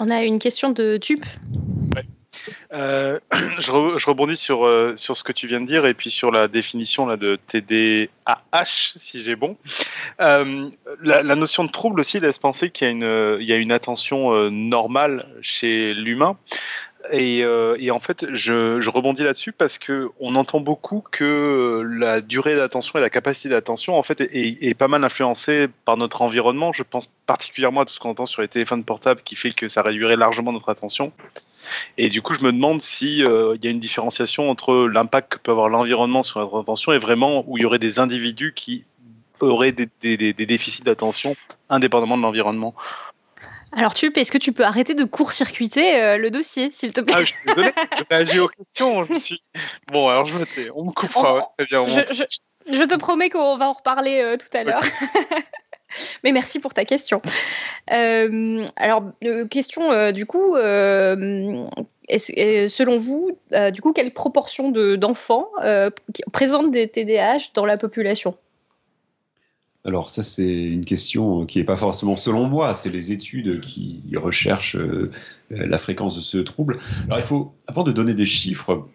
On 0.00 0.10
a 0.10 0.22
une 0.22 0.38
question 0.38 0.70
de 0.70 0.96
Tup. 0.96 1.26
Euh, 2.72 3.18
je, 3.58 4.06
rebondis 4.06 4.36
sur, 4.36 4.64
euh, 4.64 4.94
sur 4.94 5.16
ce 5.16 5.24
que 5.24 5.32
tu 5.32 5.48
viens 5.48 5.60
de 5.60 5.66
dire 5.66 5.86
et 5.86 5.94
puis 5.94 6.08
sur 6.08 6.30
la 6.30 6.46
définition 6.46 7.04
là, 7.04 7.16
de 7.16 7.36
TDAH, 7.48 8.94
si 9.00 9.24
j'ai 9.24 9.34
bon. 9.34 9.56
la, 10.20 11.34
notion 11.34 11.64
de 11.64 11.70
trouble 11.72 11.98
aussi 11.98 12.20
laisse 12.20 12.38
penser 12.38 12.70
qu'il 12.70 12.86
y, 12.86 12.90
a 12.90 12.92
une, 12.92 13.38
il 13.40 13.46
y 13.46 13.52
a 13.52 13.56
une 13.56 13.72
attention 13.72 14.48
normale 14.52 15.26
chez 15.42 15.94
l'humain. 15.94 16.36
Euh, 17.12 17.76
et, 17.78 17.90
en 17.90 18.00
fait, 18.00 18.26
je, 18.32 18.88
rebondis 18.88 19.22
là-dessus 19.22 19.52
parce 19.52 19.78
que 19.78 20.10
on 20.20 20.34
entend 20.34 20.60
beaucoup 20.60 21.04
que 21.10 21.82
la 21.98 22.20
durée 22.20 22.56
d'attention 22.56 22.98
et 22.98 23.02
la 23.02 23.10
capacité 23.10 23.48
d'attention, 23.48 23.98
en 23.98 24.02
fait, 24.02 24.20
est, 24.20 24.74
pas 24.74 24.88
mal 24.88 25.04
influencée 25.04 25.68
par 25.84 25.96
notre 25.96 26.22
environnement. 26.22 26.72
Je 26.72 26.82
pense 26.82 27.12
particulièrement 27.26 27.82
à 27.82 27.84
tout 27.84 27.94
ce 27.94 28.00
qu'on 28.00 28.10
entend 28.10 28.26
sur 28.26 28.42
les 28.42 28.48
téléphones 28.48 28.84
portables, 28.84 29.22
qui 29.22 29.36
fait 29.36 29.52
que 29.52 29.68
ça 29.68 29.82
réduirait 29.82 30.16
largement 30.16 30.52
notre 30.52 30.68
attention. 30.68 31.12
Et 31.98 32.08
du 32.08 32.22
coup, 32.22 32.34
je 32.34 32.44
me 32.44 32.52
demande 32.52 32.80
s'il 32.80 33.24
euh, 33.24 33.56
y 33.62 33.66
a 33.66 33.70
une 33.70 33.80
différenciation 33.80 34.48
entre 34.50 34.88
l'impact 34.88 35.32
que 35.34 35.38
peut 35.38 35.50
avoir 35.50 35.68
l'environnement 35.68 36.22
sur 36.22 36.40
notre 36.40 36.60
attention 36.60 36.92
et 36.92 36.98
vraiment 36.98 37.44
où 37.46 37.58
il 37.58 37.62
y 37.62 37.64
aurait 37.66 37.78
des 37.78 37.98
individus 37.98 38.54
qui 38.54 38.84
auraient 39.40 39.72
des 39.72 40.32
déficits 40.32 40.82
d'attention 40.82 41.36
indépendamment 41.68 42.16
de 42.16 42.22
l'environnement. 42.22 42.74
Alors, 43.72 43.94
tu 43.94 44.12
est-ce 44.14 44.32
que 44.32 44.38
tu 44.38 44.52
peux 44.52 44.64
arrêter 44.64 44.94
de 44.94 45.04
court-circuiter 45.04 46.00
euh, 46.02 46.16
le 46.16 46.30
dossier, 46.30 46.70
s'il 46.70 46.92
te 46.92 47.00
plaît 47.00 47.14
ah, 47.16 47.24
Je 47.24 47.26
suis 47.26 47.38
désolé, 47.46 47.70
je 47.96 48.04
réagis 48.10 48.38
aux 48.38 48.48
questions. 48.48 49.04
Je 49.04 49.14
suis... 49.14 49.42
Bon, 49.92 50.08
alors 50.08 50.24
je 50.26 50.34
me 50.38 50.46
tais, 50.46 50.70
on 50.74 50.86
me 50.86 50.92
coupera. 50.92 51.52
très 51.56 51.66
bien, 51.66 51.86
je, 51.86 52.84
te 52.84 52.96
promets 52.96 53.30
qu'on 53.30 53.56
va 53.56 53.68
en 53.68 53.72
reparler 53.72 54.20
euh, 54.20 54.36
tout 54.36 54.54
à 54.56 54.64
l'heure. 54.64 54.82
Mais 56.24 56.32
merci 56.32 56.60
pour 56.60 56.74
ta 56.74 56.84
question. 56.84 57.22
Euh, 57.92 58.66
alors, 58.76 59.04
question 59.50 60.12
du 60.12 60.26
coup, 60.26 60.54
selon 60.56 61.68
vous, 62.98 63.38
du 63.72 63.80
coup, 63.80 63.94
quelle 63.94 64.12
proportion 64.12 64.70
d'enfants 64.70 65.48
présentent 66.30 66.70
des 66.70 66.88
TDAH 66.88 67.52
dans 67.54 67.64
la 67.64 67.78
population? 67.78 68.36
Alors 69.88 70.10
ça, 70.10 70.22
c'est 70.22 70.66
une 70.66 70.84
question 70.84 71.46
qui 71.46 71.58
n'est 71.58 71.64
pas 71.64 71.76
forcément 71.76 72.16
selon 72.16 72.46
moi, 72.46 72.74
c'est 72.74 72.90
les 72.90 73.10
études 73.10 73.60
qui 73.60 74.02
recherchent 74.16 74.76
euh, 74.76 75.10
la 75.50 75.78
fréquence 75.78 76.14
de 76.14 76.20
ce 76.20 76.38
trouble. 76.38 76.78
Alors 77.06 77.18
il 77.18 77.24
faut, 77.24 77.54
avant 77.66 77.84
de 77.84 77.92
donner 77.92 78.12
des 78.12 78.26
chiffres, 78.26 78.86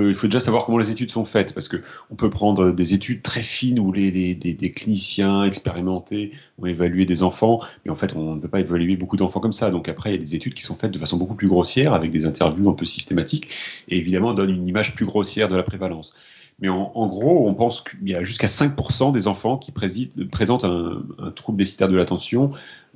il 0.00 0.14
faut 0.14 0.26
déjà 0.26 0.40
savoir 0.40 0.64
comment 0.64 0.78
les 0.78 0.90
études 0.90 1.12
sont 1.12 1.24
faites, 1.24 1.54
parce 1.54 1.68
qu'on 1.68 2.16
peut 2.16 2.30
prendre 2.30 2.72
des 2.72 2.94
études 2.94 3.22
très 3.22 3.42
fines 3.42 3.78
où 3.78 3.92
les, 3.92 4.34
des, 4.34 4.72
cliniciens 4.72 5.44
expérimentés 5.44 6.32
ont 6.58 6.66
évalué 6.66 7.04
des 7.04 7.22
enfants, 7.22 7.60
mais 7.84 7.92
en 7.92 7.96
fait, 7.96 8.16
on 8.16 8.34
ne 8.34 8.40
peut 8.40 8.48
pas 8.48 8.60
évaluer 8.60 8.96
beaucoup 8.96 9.16
d'enfants 9.16 9.40
comme 9.40 9.52
ça. 9.52 9.70
Donc 9.70 9.88
après, 9.88 10.10
il 10.10 10.12
y 10.14 10.18
a 10.18 10.20
des 10.20 10.34
études 10.34 10.54
qui 10.54 10.62
sont 10.62 10.74
faites 10.74 10.90
de 10.90 10.98
façon 10.98 11.16
beaucoup 11.16 11.34
plus 11.36 11.48
grossière, 11.48 11.92
avec 11.92 12.10
des 12.10 12.26
interviews 12.26 12.68
un 12.68 12.74
peu 12.74 12.86
systématiques, 12.86 13.50
et 13.88 13.98
évidemment 13.98 14.32
donnent 14.32 14.50
une 14.50 14.66
image 14.66 14.94
plus 14.94 15.06
grossière 15.06 15.48
de 15.48 15.56
la 15.56 15.62
prévalence. 15.62 16.14
Mais 16.60 16.68
en, 16.68 17.06
gros, 17.06 17.48
on 17.48 17.54
pense 17.54 17.82
qu'il 17.82 18.08
y 18.08 18.16
a 18.16 18.24
jusqu'à 18.24 18.48
5% 18.48 19.12
des 19.12 19.28
enfants 19.28 19.58
qui 19.58 19.70
présentent 19.70 20.64
un, 20.64 21.02
trouble 21.36 21.56
déficitaire 21.56 21.88
de 21.88 21.96
l'attention. 21.96 22.50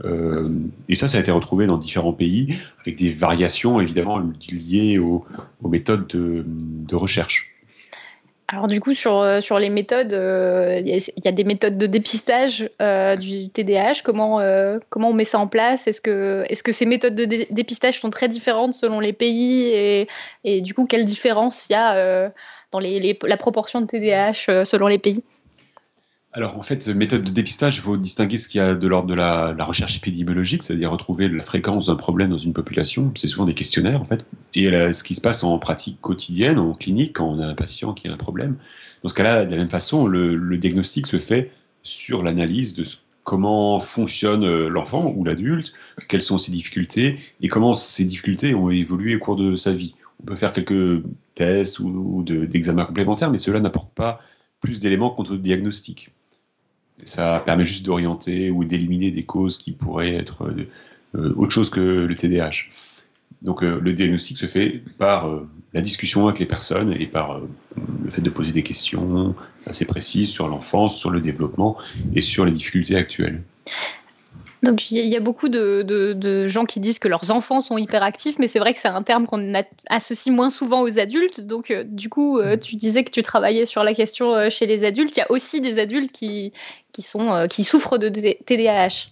Euh, 0.04 0.48
et 0.88 0.96
ça, 0.96 1.06
ça 1.06 1.18
a 1.18 1.20
été 1.20 1.30
retrouvé 1.30 1.68
dans 1.68 1.78
différents 1.78 2.12
pays, 2.12 2.56
avec 2.80 2.96
des 2.96 3.12
variations 3.12 3.80
évidemment 3.80 4.20
liées 4.50 4.98
aux, 4.98 5.24
méthodes 5.62 6.08
de, 6.08 6.96
recherche. 6.96 7.50
Alors 8.48 8.66
du 8.66 8.80
coup, 8.80 8.94
sur, 8.94 9.18
euh, 9.18 9.40
sur 9.40 9.60
les 9.60 9.70
méthodes, 9.70 10.12
euh, 10.12 10.82
il 10.84 11.24
y, 11.24 11.28
a 11.28 11.32
des 11.32 11.44
méthodes 11.44 11.78
de 11.78 11.86
dépistage 11.86 12.68
du 13.20 13.48
TDAH. 13.48 14.02
Comment, 14.02 14.40
comment 14.90 15.10
on 15.10 15.14
met 15.14 15.24
ça 15.24 15.38
en 15.38 15.46
place? 15.46 15.86
Est-ce 15.86 16.00
que, 16.00 16.44
est 16.48 16.54
-ce 16.54 16.64
que 16.64 16.72
ces 16.72 16.84
méthodes 16.84 17.14
de 17.14 17.46
dépistage 17.48 18.00
sont 18.00 18.10
très 18.10 18.28
différentes 18.28 18.74
selon 18.74 18.98
les 18.98 19.12
pays? 19.12 19.68
Et, 19.68 20.08
et 20.42 20.60
du 20.62 20.74
coup, 20.74 20.84
quelle 20.84 21.04
différence 21.04 21.66
il 21.70 21.74
y 21.74 21.76
a 21.76 22.32
dans 22.72 22.80
la 22.80 23.36
proportion 23.36 23.80
de 23.80 23.86
TDAH 23.86 24.32
euh, 24.48 24.64
selon 24.64 24.86
les 24.86 24.98
pays 24.98 25.22
alors 26.34 26.56
en 26.56 26.62
fait, 26.62 26.88
méthode 26.88 27.24
de 27.24 27.30
dépistage, 27.30 27.76
il 27.76 27.82
faut 27.82 27.98
distinguer 27.98 28.38
ce 28.38 28.48
qu'il 28.48 28.58
y 28.58 28.64
a 28.64 28.74
de 28.74 28.88
l'ordre 28.88 29.06
de 29.06 29.12
la, 29.12 29.54
recherche 29.66 29.98
épidémiologique, 29.98 30.62
c'est-à-dire 30.62 30.90
retrouver 30.90 31.28
la 31.28 31.42
fréquence 31.42 31.88
d'un 31.88 31.94
problème 31.94 32.30
dans 32.30 32.38
une 32.38 32.54
population. 32.54 33.12
C'est 33.16 33.28
souvent 33.28 33.44
des 33.44 33.52
questionnaires 33.52 34.00
en 34.00 34.06
fait. 34.06 34.24
Et 34.54 34.70
ce 34.70 35.04
qui 35.04 35.14
se 35.14 35.20
passe 35.20 35.44
en 35.44 35.58
pratique 35.58 36.00
quotidienne, 36.00 36.58
en 36.58 36.72
clinique, 36.72 37.16
quand 37.16 37.28
on 37.28 37.38
a 37.38 37.46
un 37.46 37.54
patient 37.54 37.92
qui 37.92 38.08
a 38.08 38.14
un 38.14 38.16
problème. 38.16 38.56
Dans 39.02 39.10
ce 39.10 39.14
cas-là, 39.14 39.44
de 39.44 39.50
la 39.50 39.58
même 39.58 39.68
façon, 39.68 40.06
le, 40.06 40.56
diagnostic 40.56 41.06
se 41.06 41.18
fait 41.18 41.50
sur 41.82 42.22
l'analyse 42.22 42.72
de 42.72 42.86
comment 43.24 43.80
fonctionne 43.80 44.44
euh, 44.44 44.68
l'enfant 44.68 45.12
ou 45.14 45.24
l'adulte, 45.24 45.72
quelles 46.08 46.22
sont 46.22 46.38
ses 46.38 46.50
difficultés 46.50 47.18
et 47.40 47.48
comment 47.48 47.74
ces 47.74 48.04
difficultés 48.04 48.54
ont 48.54 48.70
évolué 48.70 49.16
au 49.16 49.18
cours 49.18 49.36
de 49.36 49.56
sa 49.56 49.72
vie 49.72 49.94
peut 50.26 50.34
faire 50.34 50.52
quelques 50.52 51.02
tests 51.34 51.78
ou, 51.80 52.22
d'examens 52.24 52.84
complémentaires, 52.84 53.30
mais 53.30 53.38
cela 53.38 53.60
n'apporte 53.60 53.92
pas 53.94 54.20
plus 54.60 54.80
d'éléments 54.80 55.10
contre 55.10 55.32
le 55.32 55.38
diagnostic. 55.38 56.10
Ça 57.04 57.42
permet 57.44 57.64
juste 57.64 57.84
d'orienter 57.84 58.50
ou 58.50 58.64
d'éliminer 58.64 59.10
des 59.10 59.24
causes 59.24 59.58
qui 59.58 59.72
pourraient 59.72 60.14
être 60.14 60.52
euh, 61.14 61.34
autre 61.36 61.52
chose 61.52 61.70
que 61.70 61.80
le 61.80 62.14
TDAH. 62.14 62.68
Donc 63.40 63.64
euh, 63.64 63.80
le 63.80 63.92
diagnostic 63.92 64.38
se 64.38 64.46
fait 64.46 64.82
par 64.98 65.26
euh, 65.26 65.48
la 65.72 65.80
discussion 65.80 66.28
avec 66.28 66.38
les 66.38 66.46
personnes 66.46 66.92
et 66.92 67.06
par 67.06 67.40
le 68.04 68.10
fait 68.10 68.22
de 68.22 68.30
poser 68.30 68.52
des 68.52 68.62
questions 68.62 69.34
assez 69.66 69.84
précises 69.84 70.28
sur 70.28 70.46
l'enfance, 70.46 70.96
sur 70.96 71.10
le 71.10 71.20
développement 71.20 71.76
et 72.14 72.20
sur 72.20 72.44
les 72.44 72.52
difficultés 72.52 72.94
actuelles. 72.94 73.42
Donc 74.62 74.92
il 74.92 75.08
y, 75.08 75.16
a 75.16 75.20
beaucoup 75.20 75.48
de, 75.48 76.46
gens 76.46 76.64
qui 76.64 76.78
disent 76.78 77.00
que 77.00 77.08
leurs 77.08 77.32
enfants 77.32 77.60
sont 77.60 77.78
hyperactifs, 77.78 78.38
mais 78.38 78.46
c'est 78.46 78.60
vrai 78.60 78.72
que 78.72 78.78
c'est 78.78 78.86
un 78.86 79.02
terme 79.02 79.26
qu'on 79.26 79.54
associe 79.90 80.32
moins 80.32 80.50
souvent 80.50 80.82
aux 80.82 81.00
adultes. 81.00 81.40
Donc 81.40 81.72
euh, 81.72 81.82
du 81.84 82.08
coup, 82.08 82.38
euh, 82.38 82.54
mm. 82.54 82.60
tu 82.60 82.76
disais 82.76 83.02
que 83.02 83.10
tu 83.10 83.24
travaillais 83.24 83.66
sur 83.66 83.82
la 83.82 83.92
question 83.92 84.36
euh, 84.36 84.50
chez 84.50 84.66
les 84.66 84.84
adultes. 84.84 85.16
Il 85.16 85.18
y 85.18 85.22
a 85.22 85.30
aussi 85.32 85.60
des 85.60 85.80
adultes 85.80 86.12
qui, 86.12 86.52
qui, 86.92 87.02
sont, 87.02 87.48
qui 87.50 87.64
souffrent 87.64 87.98
de 87.98 88.08
TDAH. 88.08 89.08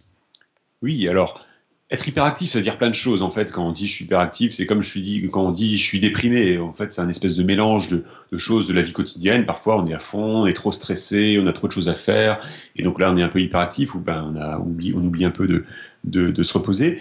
Oui, 0.82 1.08
alors 1.08 1.44
être 1.90 2.06
hyperactif, 2.06 2.50
ça 2.50 2.58
veut 2.58 2.62
dire 2.62 2.78
plein 2.78 2.88
de 2.88 2.94
choses 2.94 3.22
en 3.22 3.30
fait. 3.30 3.50
Quand 3.50 3.66
on 3.66 3.72
dit 3.72 3.86
je 3.86 3.92
suis 3.92 4.04
hyperactif, 4.04 4.54
c'est 4.54 4.64
comme 4.64 4.80
je 4.80 4.88
suis 4.88 5.02
dit, 5.02 5.28
quand 5.30 5.42
on 5.42 5.50
dit 5.50 5.76
je 5.76 5.82
suis 5.82 5.98
déprimé. 5.98 6.58
En 6.58 6.72
fait, 6.72 6.92
c'est 6.92 7.00
un 7.00 7.08
espèce 7.08 7.36
de 7.36 7.42
mélange 7.42 7.88
de, 7.88 8.04
choses 8.36 8.68
de 8.68 8.72
la 8.72 8.82
vie 8.82 8.92
quotidienne. 8.92 9.44
Parfois, 9.44 9.82
on 9.82 9.86
est 9.86 9.94
à 9.94 9.98
fond, 9.98 10.42
on 10.42 10.46
est 10.46 10.52
trop 10.52 10.70
stressé, 10.70 11.38
on 11.42 11.46
a 11.46 11.52
trop 11.52 11.66
de 11.66 11.72
choses 11.72 11.88
à 11.88 11.94
faire, 11.94 12.40
et 12.76 12.82
donc 12.82 13.00
là, 13.00 13.10
on 13.12 13.16
est 13.16 13.22
un 13.22 13.28
peu 13.28 13.40
hyperactif 13.40 13.94
ou 13.94 13.98
ben 13.98 14.32
on 14.34 14.62
oublie, 14.62 14.94
on 14.96 15.04
oublie 15.04 15.24
un 15.24 15.30
peu 15.30 15.48
de, 15.48 15.64
de, 16.04 16.42
se 16.42 16.52
reposer. 16.52 17.00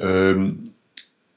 Euh, 0.00 0.50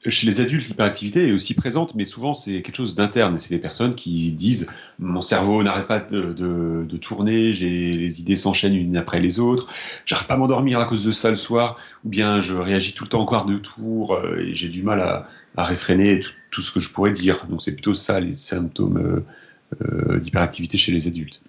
chez 0.10 0.28
les 0.28 0.42
adultes, 0.42 0.68
l'hyperactivité 0.68 1.30
est 1.30 1.32
aussi 1.32 1.54
présente, 1.54 1.96
mais 1.96 2.06
souvent 2.06 2.36
c'est 2.36 2.62
quelque 2.62 2.76
chose 2.76 2.96
d'interne. 2.96 3.38
C'est 3.40 3.54
des 3.54 3.62
personnes 3.62 3.96
qui 3.96 4.32
disent 4.32 4.68
mon 5.00 5.22
cerveau 5.22 5.64
n'arrête 5.64 5.88
pas 5.88 6.00
de, 6.00 6.98
tourner, 7.02 7.54
les 7.54 8.22
idées 8.22 8.36
s'enchaînent 8.36 8.76
une 8.76 8.98
après 8.98 9.20
les 9.20 9.40
autres, 9.40 9.68
j'arrive 10.06 10.28
pas 10.28 10.36
à 10.36 10.38
m'endormir 10.38 10.80
à 10.80 10.86
cause 10.86 11.04
de 11.06 11.12
ça 11.12 11.30
le 11.30 11.36
soir, 11.36 11.78
ou 12.04 12.10
bien 12.10 12.40
je 12.40 12.54
réagis 12.54 12.94
tout 12.94 13.06
le 13.06 13.10
temps 13.10 13.22
encore 13.22 13.46
de 13.46 13.58
tour 13.58 14.16
euh, 14.16 14.40
et 14.40 14.56
j'ai 14.56 14.70
du 14.70 14.84
mal 14.84 15.02
à, 15.02 15.28
réfréner 15.64 16.22
tout, 16.52 16.62
ce 16.62 16.72
que 16.72 16.80
je 16.80 16.90
pourrais 16.90 17.12
dire. 17.12 17.46
Donc 17.50 17.62
c'est 17.62 17.74
plutôt 17.74 17.94
ça 17.94 18.20
les 18.20 18.34
symptômes 18.34 18.98
euh, 18.98 19.26
euh, 19.82 20.20
d'hyperactivité 20.20 20.78
chez 20.78 20.92
les 20.92 21.08
adultes. 21.08 21.42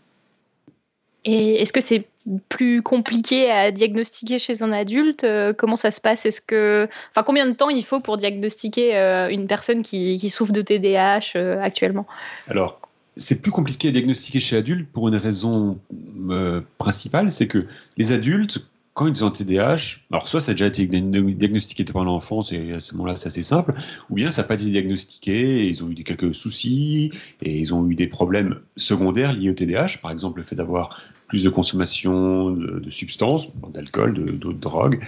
Et 1.24 1.62
est-ce 1.62 1.72
que 1.72 1.80
c'est 1.80 2.06
plus 2.48 2.82
compliqué 2.82 3.50
à 3.50 3.70
diagnostiquer 3.70 4.38
chez 4.38 4.62
un 4.62 4.72
adulte 4.72 5.24
euh, 5.24 5.52
Comment 5.52 5.76
ça 5.76 5.90
se 5.90 6.00
passe? 6.00 6.26
Est-ce 6.26 6.40
que, 6.40 6.88
enfin, 7.10 7.22
combien 7.22 7.46
de 7.46 7.52
temps 7.52 7.70
il 7.70 7.84
faut 7.84 8.00
pour 8.00 8.16
diagnostiquer 8.16 8.96
euh, 8.96 9.28
une 9.28 9.46
personne 9.46 9.82
qui, 9.82 10.28
souffre 10.30 10.52
de 10.52 10.62
TDAH 10.62 11.36
euh, 11.36 11.62
actuellement? 11.62 12.06
Alors, 12.48 12.80
c'est 13.16 13.42
plus 13.42 13.52
compliqué 13.52 13.88
à 13.88 13.90
diagnostiquer 13.90 14.40
chez 14.40 14.56
adulte 14.56 14.88
pour 14.90 15.08
une 15.08 15.16
raison 15.16 15.78
principale, 16.78 17.30
c'est 17.30 17.46
que 17.46 17.66
les 17.96 18.12
adultes, 18.12 18.58
quand 18.92 19.06
ils 19.06 19.24
ont 19.24 19.30
TDAH, 19.30 19.98
alors 20.10 20.26
soit 20.26 20.40
ça 20.40 20.50
a 20.50 20.54
déjà 20.54 20.66
été 20.66 20.86
diagnostiqué 20.86 21.84
pendant 21.84 22.12
l'enfance 22.12 22.52
et 22.52 22.72
à 22.72 22.80
ce 22.80 22.94
moment-là 22.94 23.14
c'est 23.14 23.28
assez 23.28 23.44
simple, 23.44 23.74
ou 24.10 24.14
bien 24.14 24.32
ça 24.32 24.42
n'a 24.42 24.48
pas 24.48 24.54
été 24.54 24.64
diagnostiqué, 24.64 25.68
ils 25.68 25.84
ont 25.84 25.90
eu 25.90 25.94
quelques 25.94 26.34
soucis 26.34 27.12
et 27.40 27.56
ils 27.56 27.72
ont 27.72 27.88
eu 27.88 27.94
des 27.94 28.08
problèmes 28.08 28.58
secondaires 28.76 29.32
liés 29.32 29.50
au 29.50 29.54
TDAH, 29.54 29.98
par 30.02 30.10
exemple 30.10 30.38
le 30.38 30.44
fait 30.44 30.56
d'avoir 30.56 31.00
plus 31.26 31.42
de 31.42 31.50
consommation 31.50 32.50
de, 32.50 32.90
substances, 32.90 33.48
d'alcool, 33.72 34.14
d'autres 34.38 34.58
drogues, 34.58 35.02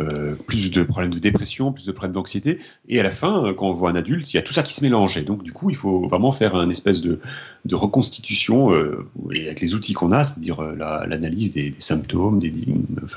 euh, 0.00 0.34
plus 0.34 0.70
de 0.70 0.82
problèmes 0.82 1.12
de 1.12 1.18
dépression, 1.18 1.72
plus 1.72 1.86
de 1.86 1.92
problèmes 1.92 2.12
d'anxiété. 2.12 2.58
Et 2.88 3.00
à 3.00 3.02
la 3.02 3.10
fin, 3.10 3.54
quand 3.56 3.68
on 3.68 3.72
voit 3.72 3.90
un 3.90 3.96
adulte, 3.96 4.32
il 4.32 4.36
y 4.36 4.38
a 4.38 4.42
tout 4.42 4.52
ça 4.52 4.62
qui 4.62 4.74
se 4.74 4.82
mélange. 4.82 5.16
Et 5.16 5.22
donc, 5.22 5.42
du 5.42 5.52
coup, 5.52 5.70
il 5.70 5.76
faut 5.76 6.06
vraiment 6.08 6.32
faire 6.32 6.54
un 6.54 6.68
espèce 6.68 7.00
de, 7.00 7.18
de 7.64 7.74
reconstitution 7.74 8.72
euh, 8.72 9.08
avec 9.30 9.60
les 9.60 9.74
outils 9.74 9.94
qu'on 9.94 10.12
a, 10.12 10.24
c'est-à-dire 10.24 10.60
euh, 10.60 10.74
l'analyse 10.74 11.52
des, 11.52 11.74
symptômes, 11.78 12.38
des, 12.38 12.52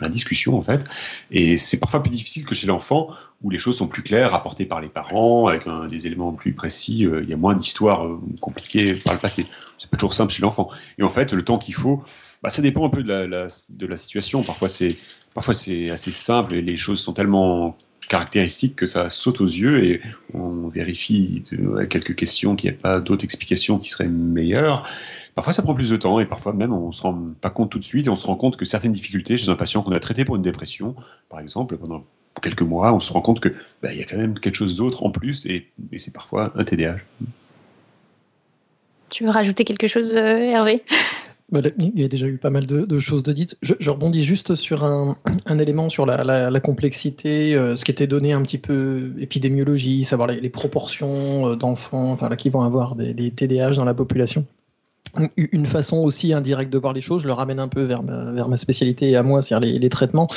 la 0.01 0.09
discussion 0.09 0.57
en 0.57 0.61
fait. 0.61 0.85
Et 1.31 1.57
c'est 1.57 1.79
parfois 1.79 2.01
plus 2.01 2.11
difficile 2.11 2.45
que 2.45 2.55
chez 2.55 2.67
l'enfant 2.67 3.09
où 3.43 3.49
les 3.49 3.59
choses 3.59 3.77
sont 3.77 3.87
plus 3.87 4.01
claires, 4.01 4.31
rapportées 4.31 4.65
par 4.65 4.81
les 4.81 4.87
parents, 4.87 5.47
avec 5.47 5.63
des 5.89 6.07
éléments 6.07 6.33
plus 6.33 6.53
précis. 6.53 7.01
il 7.01 7.29
y 7.29 7.33
a 7.33 7.37
moins 7.37 7.53
d'histoires 7.53 8.07
compliquées 8.41 8.95
par 8.95 9.13
le 9.13 9.19
passé. 9.19 9.45
C'est 9.77 9.91
pas 9.91 9.97
toujours 9.97 10.15
simple 10.15 10.33
chez 10.33 10.41
l'enfant. 10.41 10.69
Et 10.97 11.03
en 11.03 11.09
fait, 11.09 11.33
le 11.33 11.43
temps 11.43 11.59
qu'il 11.59 11.75
faut 11.75 12.01
bah, 12.43 12.49
ça 12.49 12.61
dépend 12.61 12.85
un 12.85 12.89
peu 12.89 13.03
de 13.03 13.07
la, 13.07 13.47
de 13.69 13.87
la 13.87 13.97
situation. 13.97 14.43
Parfois, 14.43 14.69
c'est 14.69 14.95
parfois 15.33 15.53
c'est 15.53 15.89
assez 15.89 16.11
simple 16.11 16.55
et 16.55 16.61
les 16.61 16.77
choses 16.77 16.99
sont 16.99 17.13
tellement 17.13 17.75
caractéristiques 18.07 18.75
que 18.75 18.87
ça 18.87 19.09
saute 19.09 19.41
aux 19.41 19.45
yeux 19.45 19.83
et 19.83 20.01
on 20.33 20.67
vérifie 20.67 21.43
avec 21.75 21.89
quelques 21.89 22.15
questions 22.15 22.55
qu'il 22.55 22.71
n'y 22.71 22.77
a 22.77 22.79
pas 22.79 22.99
d'autres 22.99 23.23
explications 23.23 23.79
qui 23.79 23.89
seraient 23.89 24.07
meilleures. 24.07 24.87
Parfois, 25.35 25.53
ça 25.53 25.61
prend 25.61 25.73
plus 25.73 25.89
de 25.89 25.97
temps 25.97 26.19
et 26.19 26.25
parfois 26.25 26.53
même 26.53 26.73
on 26.73 26.87
ne 26.87 26.93
se 26.93 27.01
rend 27.01 27.17
pas 27.41 27.49
compte 27.49 27.69
tout 27.69 27.79
de 27.79 27.83
suite 27.83 28.07
et 28.07 28.09
on 28.09 28.15
se 28.15 28.25
rend 28.25 28.35
compte 28.35 28.57
que 28.57 28.65
certaines 28.65 28.91
difficultés 28.91 29.37
chez 29.37 29.49
un 29.49 29.55
patient 29.55 29.83
qu'on 29.83 29.91
a 29.91 29.99
traité 29.99 30.25
pour 30.25 30.35
une 30.35 30.41
dépression, 30.41 30.95
par 31.29 31.39
exemple, 31.39 31.77
pendant 31.77 32.05
quelques 32.41 32.61
mois, 32.61 32.93
on 32.93 32.99
se 32.99 33.11
rend 33.11 33.21
compte 33.21 33.39
que 33.39 33.49
bah, 33.81 33.93
il 33.93 33.99
y 33.99 34.01
a 34.01 34.05
quand 34.05 34.17
même 34.17 34.39
quelque 34.39 34.55
chose 34.55 34.75
d'autre 34.75 35.03
en 35.03 35.11
plus 35.11 35.45
et, 35.45 35.67
c'est 35.97 36.13
parfois 36.13 36.53
un 36.55 36.63
TDAH. 36.63 36.97
Tu 39.09 39.23
veux 39.23 39.29
rajouter 39.29 39.63
quelque 39.63 39.87
chose, 39.87 40.15
euh, 40.17 40.37
Hervé? 40.37 40.83
Il 41.53 41.99
y 41.99 42.03
a 42.03 42.07
déjà 42.07 42.27
eu 42.27 42.37
pas 42.37 42.49
mal 42.49 42.65
de, 42.65 42.99
choses 42.99 43.23
de 43.23 43.31
dites. 43.31 43.57
Je, 43.61 43.89
rebondis 43.89 44.23
juste 44.23 44.55
sur 44.55 44.83
un, 44.83 45.17
élément 45.59 45.89
sur 45.89 46.05
la, 46.05 46.59
complexité, 46.59 47.55
euh, 47.55 47.75
ce 47.75 47.85
qui 47.85 47.91
était 47.91 48.07
donné 48.07 48.33
un 48.33 48.41
petit 48.41 48.57
peu 48.57 49.13
épidémiologie, 49.19 50.03
savoir 50.03 50.27
les, 50.27 50.49
proportions 50.49 51.51
euh, 51.51 51.55
d'enfants 51.55 52.17
qui 52.37 52.49
vont 52.49 52.61
avoir 52.61 52.95
des, 52.95 53.13
des 53.13 53.31
TDAH 53.31 53.71
dans 53.71 53.85
la 53.85 53.93
population 53.93 54.45
une 55.37 55.65
façon 55.65 55.97
aussi 55.97 56.33
indirecte 56.33 56.71
de 56.71 56.77
voir 56.77 56.93
les 56.93 57.01
choses, 57.01 57.23
je 57.23 57.27
le 57.27 57.33
ramène 57.33 57.59
un 57.59 57.67
peu 57.67 57.83
vers 57.83 58.03
ma, 58.03 58.57
spécialité 58.57 59.09
et 59.09 59.15
à 59.15 59.23
moi, 59.23 59.41
c'est-à-dire 59.41 59.79
les, 59.79 59.89
traitements, 59.89 60.27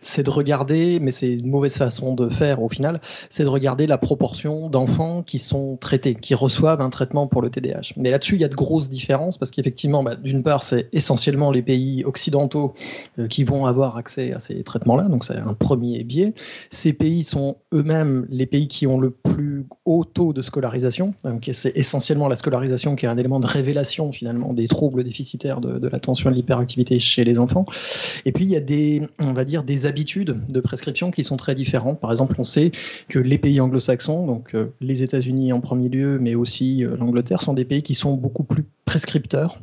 c'est 0.00 0.22
de 0.22 0.30
regarder, 0.30 0.98
mais 1.00 1.10
c'est 1.10 1.32
une 1.32 1.48
mauvaise 1.48 1.76
façon 1.76 2.14
de 2.14 2.28
faire 2.28 2.62
au 2.62 2.68
final, 2.68 3.00
c'est 3.30 3.44
de 3.44 3.48
regarder 3.48 3.86
la 3.86 3.98
proportion 3.98 4.68
d'enfants 4.68 5.22
qui 5.22 5.38
sont 5.38 5.76
traités, 5.76 6.14
qui 6.14 6.34
reçoivent 6.34 6.80
un 6.80 6.90
traitement 6.90 7.26
pour 7.26 7.42
le 7.42 7.50
TDAH. 7.50 7.94
Mais 7.96 8.10
là-dessus, 8.10 8.36
il 8.36 8.40
y 8.40 8.44
a 8.44 8.48
de 8.48 8.54
grosses 8.54 8.88
différences 8.88 9.38
parce 9.38 9.50
qu'effectivement, 9.50 10.02
bah, 10.02 10.16
d'une 10.16 10.42
part, 10.42 10.64
c'est 10.64 10.88
essentiellement 10.92 11.50
les 11.50 11.62
pays 11.62 12.04
occidentaux 12.04 12.74
euh, 13.18 13.26
qui 13.26 13.44
vont 13.44 13.66
avoir 13.66 13.96
accès 13.96 14.32
à 14.32 14.40
ces 14.40 14.62
traitements-là, 14.62 15.04
donc 15.04 15.24
c'est 15.24 15.36
un 15.36 15.54
premier 15.54 16.04
biais. 16.04 16.34
Ces 16.70 16.92
pays 16.92 17.24
sont 17.24 17.56
eux-mêmes 17.72 18.26
les 18.30 18.46
pays 18.46 18.68
qui 18.68 18.86
ont 18.86 19.00
le 19.00 19.10
plus 19.10 19.66
haut 19.84 20.04
taux 20.04 20.32
de 20.32 20.42
scolarisation, 20.42 21.12
donc 21.24 21.48
c'est 21.52 21.76
essentiellement 21.76 22.28
la 22.28 22.36
scolarisation 22.36 22.96
qui 22.96 23.06
est 23.06 23.08
un 23.08 23.16
élément 23.16 23.40
de 23.40 23.46
révélation 23.46 24.12
finalement 24.18 24.52
des 24.52 24.66
troubles 24.66 25.04
déficitaires 25.04 25.60
de, 25.60 25.86
l'attention 25.88 26.28
et 26.28 26.32
de 26.32 26.36
l'hyperactivité 26.36 26.98
chez 26.98 27.24
les 27.24 27.38
enfants. 27.38 27.64
Et 28.24 28.32
puis 28.32 28.44
il 28.44 28.50
y 28.50 28.56
a 28.56 28.60
des, 28.60 29.08
on 29.20 29.32
va 29.32 29.44
dire, 29.44 29.62
des 29.62 29.86
habitudes 29.86 30.40
de 30.48 30.60
prescription 30.60 31.10
qui 31.10 31.22
sont 31.22 31.36
très 31.36 31.54
différentes. 31.54 32.00
Par 32.00 32.10
exemple, 32.10 32.34
on 32.38 32.44
sait 32.44 32.72
que 33.08 33.18
les 33.18 33.38
pays 33.38 33.60
anglo-saxons, 33.60 34.26
donc 34.26 34.54
euh, 34.54 34.66
les 34.80 35.02
États-Unis 35.02 35.52
en 35.52 35.60
premier 35.60 35.88
lieu, 35.88 36.18
mais 36.18 36.34
aussi 36.34 36.84
euh, 36.84 36.96
l'Angleterre, 36.96 37.40
sont 37.40 37.54
des 37.54 37.64
pays 37.64 37.82
qui 37.82 37.94
sont 37.94 38.14
beaucoup 38.14 38.44
plus 38.44 38.64
prescripteurs 38.84 39.60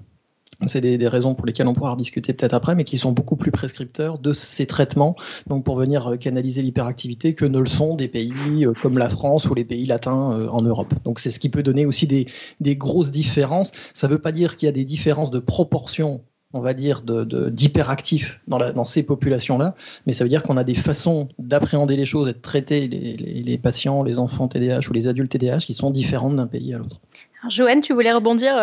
c'est 0.68 0.82
des, 0.82 1.08
raisons 1.08 1.36
pour 1.36 1.46
lesquelles 1.46 1.68
on 1.68 1.74
pourra 1.74 1.96
discuter 1.96 2.34
peut-être 2.34 2.54
après, 2.54 2.76
mais 2.76 2.84
qui 2.84 2.98
sont 2.98 3.12
beaucoup 3.12 3.36
plus 3.36 3.52
prescripteurs 3.52 4.20
de 4.20 4.34
ces 4.34 4.66
traitements, 4.66 5.16
donc 5.48 5.64
pour 5.64 5.78
venir 5.78 6.08
euh, 6.08 6.18
canaliser 6.18 6.62
l'hyperactivité, 6.62 7.34
que 7.34 7.46
ne 7.46 7.60
le 7.60 7.66
sont 7.66 7.96
des 7.96 8.08
pays 8.08 8.66
euh, 8.66 8.74
comme 8.82 8.98
la 8.98 9.10
France 9.10 9.50
ou 9.50 9.54
les 9.54 9.66
pays 9.66 9.86
latins 9.86 10.32
euh, 10.34 10.48
en 10.48 10.62
Europe. 10.62 10.94
Donc 11.04 11.20
c'est 11.20 11.32
ce 11.32 11.40
qui 11.40 11.50
peut 11.50 11.64
donner 11.64 11.86
aussi 11.86 12.08
des, 12.08 12.76
grosses 12.76 13.12
différences. 13.12 13.72
Ça 13.94 14.08
ne 14.08 14.14
veut 14.14 14.20
pas 14.20 14.32
dire 14.32 14.58
qu'il 14.58 14.66
y 14.68 14.70
a 14.70 14.74
des 14.74 14.86
différences 14.86 15.32
de 15.32 15.40
proportion 15.40 16.22
on 16.54 16.62
va 16.62 16.74
dire, 16.74 17.02
d'hyperactifs 17.02 18.40
dans, 18.48 18.86
ces 18.86 19.04
populations-là, 19.04 19.76
mais 20.08 20.14
ça 20.14 20.24
veut 20.24 20.30
dire 20.30 20.42
qu'on 20.42 20.56
a 20.56 20.64
des 20.64 20.74
façons 20.74 21.28
d'appréhender 21.38 21.98
les 21.98 22.06
choses 22.06 22.30
et 22.30 22.34
de 22.34 22.40
traiter 22.40 22.88
les, 22.88 23.58
patients, 23.58 24.04
les 24.04 24.20
enfants 24.20 24.48
TDAH 24.48 24.88
ou 24.90 24.94
les 24.94 25.10
adultes 25.10 25.34
TDAH 25.34 25.58
qui 25.58 25.74
sont 25.74 25.92
différentes 25.92 26.38
d'un 26.38 26.48
pays 26.48 26.74
à 26.74 26.78
l'autre. 26.78 27.02
Joanne, 27.50 27.82
tu 27.82 27.92
voulais 27.92 28.14
rebondir 28.14 28.56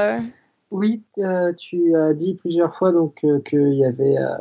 oui, 0.73 1.03
euh, 1.19 1.53
tu 1.53 1.95
as 1.95 2.15
dit 2.15 2.35
plusieurs 2.35 2.75
fois 2.75 2.93
donc 2.93 3.23
euh, 3.25 3.41
qu'il 3.41 3.75
y 3.75 3.85
avait 3.85 4.17
euh, 4.17 4.37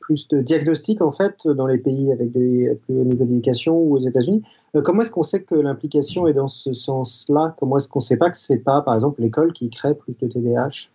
plus 0.00 0.26
de 0.28 0.40
diagnostics 0.40 1.02
en 1.02 1.12
fait 1.12 1.46
dans 1.46 1.66
les 1.66 1.76
pays 1.76 2.10
avec 2.10 2.32
des 2.32 2.74
plus 2.82 2.96
hauts 2.96 3.04
niveaux 3.04 3.24
d'éducation 3.24 3.76
ou 3.76 3.94
aux 3.94 3.98
États-Unis. 3.98 4.42
comment 4.82 5.02
est-ce 5.02 5.10
qu'on 5.10 5.22
sait 5.22 5.42
que 5.42 5.54
l'implication 5.54 6.26
est 6.26 6.32
dans 6.32 6.48
ce 6.48 6.72
sens-là? 6.72 7.54
Comment 7.58 7.76
est-ce 7.76 7.88
qu'on 7.88 7.98
ne 7.98 8.04
sait 8.04 8.16
pas 8.16 8.30
que 8.30 8.38
c'est 8.38 8.58
pas, 8.58 8.80
par 8.80 8.94
exemple, 8.94 9.20
l'école 9.20 9.52
qui 9.52 9.68
crée 9.68 9.94
plus 9.94 10.14
de 10.18 10.26
TDAH 10.26 10.88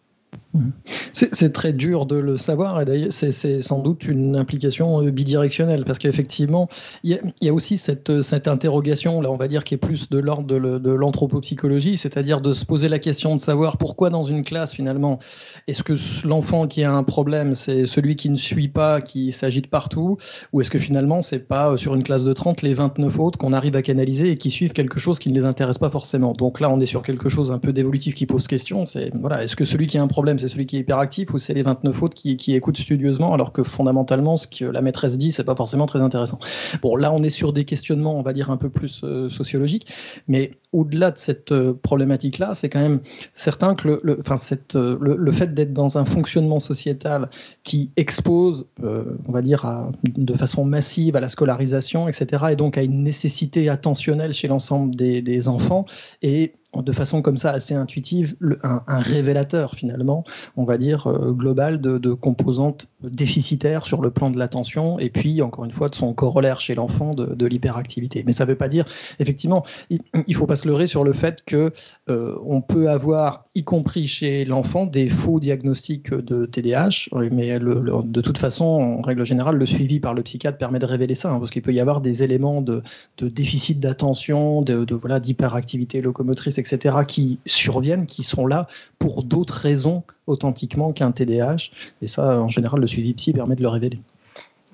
c'est 1.14 1.54
très 1.54 1.74
dur 1.74 2.06
de 2.08 2.16
le 2.16 2.38
savoir 2.38 2.82
et 2.82 2.86
d'ailleurs 2.86 3.14
c'est 3.14 3.62
sans 3.62 3.80
doute 3.80 4.08
une 4.08 4.36
implication 4.36 5.04
euh, 5.04 5.12
bidirectionnelle 5.12 5.86
parce 5.86 6.00
qu'effectivement 6.00 6.70
il 7.04 7.20
y, 7.42 7.50
a 7.50 7.54
aussi 7.54 7.78
cette, 7.78 8.22
cette 8.24 8.48
interrogation 8.48 9.22
là 9.22 9.30
on 9.30 9.38
va 9.38 9.48
dire 9.48 9.64
qui 9.64 9.76
est 9.76 9.78
plus 9.78 10.10
de 10.10 10.18
l'ordre 10.18 10.48
de, 10.48 10.92
l'anthropopsychologie 10.92 11.98
c'est-à-dire 11.98 12.42
de 12.42 12.54
se 12.54 12.66
poser 12.66 12.90
la 12.90 13.00
question 13.00 13.36
de 13.36 13.42
savoir 13.42 13.78
pourquoi 13.78 14.10
dans 14.10 14.24
une 14.24 14.44
classe 14.44 14.74
finalement 14.74 15.20
est-ce 15.68 15.84
que 15.84 15.94
l'enfant 16.28 16.68
qui 16.68 16.84
a 16.84 16.92
un 16.92 17.04
problème 17.04 17.54
c'est 17.54 17.86
celui 17.86 18.16
qui 18.16 18.30
ne 18.30 18.38
suit 18.38 18.70
pas 18.70 19.02
qui 19.02 19.32
s'agite 19.32 19.68
partout 19.68 20.18
ou 20.52 20.62
est-ce 20.62 20.72
que 20.72 20.80
finalement 20.80 21.22
c'est 21.22 21.48
pas 21.48 21.72
euh, 21.72 21.78
sur 21.78 21.94
une 21.94 22.04
classe 22.04 22.24
de 22.24 22.34
30 22.34 22.64
les 22.64 22.74
29 22.74 23.20
autres 23.20 23.38
qu'on 23.38 23.54
arrive 23.54 23.76
à 23.76 23.82
canaliser 23.84 24.32
et 24.32 24.38
qui 24.38 24.50
suivent 24.50 24.74
quelque 24.74 25.00
chose 25.00 25.20
qui 25.20 25.30
ne 25.30 25.40
les 25.40 25.46
intéresse 25.46 25.78
pas 25.78 25.90
forcément. 25.90 26.34
Donc 26.34 26.60
là 26.60 26.70
on 26.70 26.80
est 26.80 26.86
sur 26.86 27.04
quelque 27.04 27.30
chose 27.30 27.52
un 27.52 27.60
peu 27.60 27.72
d'évolutif 27.72 28.16
qui 28.16 28.26
pose 28.26 28.48
question 28.48 28.86
c'est 28.86 29.12
voilà 29.20 29.44
est-ce 29.44 29.56
que 29.56 29.66
celui 29.66 29.88
qui 29.88 29.98
a 29.98 30.02
un 30.02 30.08
problème 30.08 30.19
problème, 30.20 30.38
c'est 30.38 30.50
celui 30.50 30.66
qui 30.66 30.76
est 30.76 30.82
hyperactif 30.82 31.34
ou 31.34 31.40
c'est 31.40 31.54
les 31.54 31.64
29 31.64 32.04
autres 32.04 32.14
qui, 32.14 32.36
qui, 32.36 32.54
écoutent 32.54 32.78
studieusement, 32.78 33.34
alors 33.34 33.54
que 33.54 33.64
fondamentalement, 33.64 34.36
ce 34.36 34.48
que 34.48 34.66
la 34.66 34.82
maîtresse 34.82 35.18
dit, 35.18 35.32
c'est 35.32 35.46
pas 35.46 35.56
forcément 35.56 35.86
très 35.86 36.02
intéressant. 36.02 36.40
Bon, 36.82 36.98
là, 36.98 37.14
on 37.14 37.24
est 37.24 37.30
sur 37.30 37.54
des 37.54 37.64
questionnements, 37.64 38.18
on 38.18 38.22
va 38.22 38.34
dire, 38.34 38.50
un 38.52 38.58
peu 38.58 38.70
plus 38.70 39.00
euh, 39.06 39.30
sociologiques, 39.30 39.88
mais 40.28 40.52
au-delà 40.74 41.12
de 41.12 41.18
cette 41.18 41.54
euh, 41.54 41.74
problématique-là, 41.74 42.54
c'est 42.54 42.68
quand 42.68 42.82
même 42.82 43.00
certain 43.34 43.76
que 43.76 43.88
le, 43.88 44.02
le, 44.04 44.20
cette, 44.36 44.76
euh, 44.76 44.98
le, 45.00 45.32
fait 45.32 45.54
d'être 45.54 45.72
dans 45.72 45.98
un 45.98 46.04
fonctionnement 46.04 46.60
sociétal 46.60 47.30
qui 47.64 47.92
expose, 47.96 48.66
on 48.82 49.32
va 49.32 49.42
dire, 49.42 49.90
de 50.04 50.34
façon 50.34 50.66
massive 50.66 51.16
à 51.16 51.22
la 51.22 51.30
scolarisation, 51.30 52.10
etc., 52.10 52.48
et 52.52 52.56
donc 52.58 52.78
à 52.78 52.84
une 52.84 53.04
nécessité 53.04 53.70
attentionnelle 53.70 54.34
chez 54.34 54.50
l'ensemble 54.50 54.96
des, 54.96 55.22
des 55.22 55.48
enfants, 55.48 55.86
et 56.22 56.56
de 56.76 56.92
façon 56.92 57.22
comme 57.22 57.38
ça 57.38 57.52
assez 57.52 57.74
intuitive 57.74 58.36
un, 58.64 59.00
révélateur 59.00 59.74
finalement, 59.74 60.24
on 60.56 60.66
va 60.66 60.78
dire 60.78 61.08
euh, 61.08 61.32
global 61.32 61.82
de, 61.82 62.14
composantes 62.14 62.88
déficitaires 63.02 63.86
sur 63.86 64.02
le 64.02 64.12
plan 64.12 64.30
de 64.30 64.38
l'attention 64.38 65.00
et 65.00 65.10
puis 65.10 65.42
encore 65.42 65.66
une 65.66 65.72
fois 65.72 65.90
de 65.90 65.96
son 65.96 66.14
corollaire 66.14 66.62
chez 66.62 66.76
l'enfant 66.76 67.14
de, 67.16 67.46
l'hyperactivité. 67.46 68.24
Mais 68.26 68.34
ça 68.34 68.46
ne 68.46 68.52
veut 68.52 68.58
pas 68.58 68.68
dire 68.68 68.86
effectivement, 69.20 69.66
il, 69.90 70.02
ne 70.28 70.34
faut 70.34 70.46
pas 70.46 70.56
se 70.56 70.68
leurrer 70.68 70.86
sur 70.86 71.04
le 71.04 71.14
fait 71.14 71.44
que 71.46 71.72
euh, 72.10 72.36
on 72.46 72.62
peut 72.62 72.90
avoir, 72.90 73.46
y 73.56 73.64
compris 73.64 74.06
chez 74.06 74.46
l'enfant, 74.46 74.86
des 74.86 75.10
faux 75.10 75.40
diagnostics 75.40 76.14
de 76.14 76.46
TDAH, 76.46 77.10
mais 77.32 77.60
de 77.60 78.22
toute 78.22 78.38
façon, 78.38 78.66
en 78.66 79.02
règle 79.02 79.26
générale, 79.26 79.56
le 79.56 79.66
suivi 79.66 80.00
par 80.00 80.14
le 80.14 80.22
psychiatre 80.22 80.58
permet 80.58 80.80
de 80.80 80.86
révéler 80.86 81.16
ça, 81.16 81.32
hein, 81.32 81.40
parce 81.40 81.50
qu'il 81.50 81.64
peut 81.64 81.74
y 81.74 81.80
avoir 81.80 82.02
des 82.02 82.24
éléments 82.24 82.62
de, 82.62 82.84
déficit 83.20 83.80
d'attention, 83.80 84.62
de, 84.62 84.86
voilà 84.94 85.20
d'hyperactivité 85.20 86.02
locomotrice 86.02 86.59
etc., 86.60 87.00
qui 87.08 87.40
surviennent, 87.46 88.08
qui 88.08 88.24
sont 88.24 88.46
là 88.46 88.68
pour 89.00 89.24
d'autres 89.24 89.56
raisons 89.56 90.04
authentiquement 90.28 90.94
qu'un 90.94 91.12
TDAH. 91.12 91.72
Et 92.02 92.08
ça, 92.08 92.40
en 92.40 92.48
général, 92.48 92.80
le 92.82 92.88
suivi 92.88 93.14
psy 93.14 93.34
permet 93.34 93.56
de 93.56 93.62
le 93.62 93.70
révéler. 93.70 94.00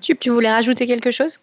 Tu, 0.00 0.16
tu 0.16 0.30
voulais 0.30 0.50
rajouter 0.50 0.86
quelque 0.86 1.10
chose? 1.10 1.40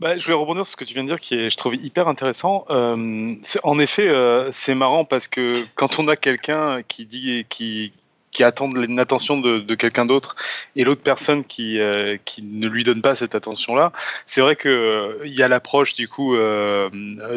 Bah, 0.00 0.18
je 0.18 0.24
voulais 0.24 0.36
rebondir 0.36 0.66
sur 0.66 0.72
ce 0.72 0.76
que 0.76 0.84
tu 0.84 0.94
viens 0.94 1.04
de 1.04 1.08
dire, 1.08 1.20
qui 1.20 1.34
est, 1.34 1.50
je 1.50 1.56
trouve 1.56 1.76
hyper 1.76 2.08
intéressant. 2.08 2.64
Euh, 2.70 3.34
en 3.62 3.78
effet, 3.78 4.08
euh, 4.08 4.50
c'est 4.52 4.74
marrant 4.74 5.04
parce 5.04 5.28
que 5.28 5.64
quand 5.74 5.98
on 5.98 6.08
a 6.08 6.16
quelqu'un 6.16 6.82
qui 6.82 7.06
dit, 7.06 7.46
qui, 7.48 7.92
qui 8.32 8.42
attend 8.42 8.70
une 8.70 8.98
attention 8.98 9.38
de, 9.38 9.74
quelqu'un 9.74 10.06
d'autre 10.06 10.36
et 10.74 10.84
l'autre 10.84 11.02
personne 11.02 11.44
qui, 11.44 11.78
euh, 11.78 12.16
qui 12.24 12.44
ne 12.44 12.66
lui 12.66 12.82
donne 12.82 13.02
pas 13.02 13.14
cette 13.14 13.34
attention-là. 13.34 13.92
C'est 14.26 14.40
vrai 14.40 14.56
qu'il 14.56 14.70
euh, 14.70 15.26
y 15.26 15.42
a 15.42 15.48
l'approche 15.48 15.94
du 15.94 16.08
coup 16.08 16.34
euh, 16.34 16.88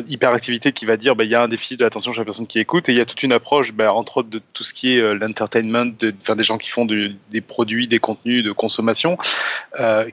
hyperactivité 0.08 0.72
qui 0.72 0.86
va 0.86 0.98
dire 0.98 1.16
bah, 1.16 1.26
il 1.26 1.30
y 1.30 1.36
a 1.36 1.44
un 1.44 1.48
déficit 1.48 1.80
de 1.80 1.84
l'attention 1.84 2.14
chez 2.14 2.20
la 2.20 2.26
personne 2.26 2.48
qui 2.48 2.60
écoute 2.60 2.90
et 2.90 2.94
il 2.94 2.98
y 2.98 3.02
a 3.02 3.06
toute 3.06 3.24
une 3.24 3.34
approche, 3.34 3.74
bah, 3.74 3.94
entre 3.94 4.18
autres, 4.18 4.30
de 4.30 4.42
tout 4.54 4.64
ce 4.64 4.74
qui 4.74 4.96
est 4.96 5.14
l'entertainment, 5.16 5.86
de, 6.00 6.12
des 6.12 6.44
gens 6.44 6.58
qui 6.58 6.70
font 6.70 6.86
des 6.86 7.42
produits, 7.42 7.88
des 7.88 8.00
contenus 8.00 8.44
de 8.44 8.52
consommation, 8.52 9.18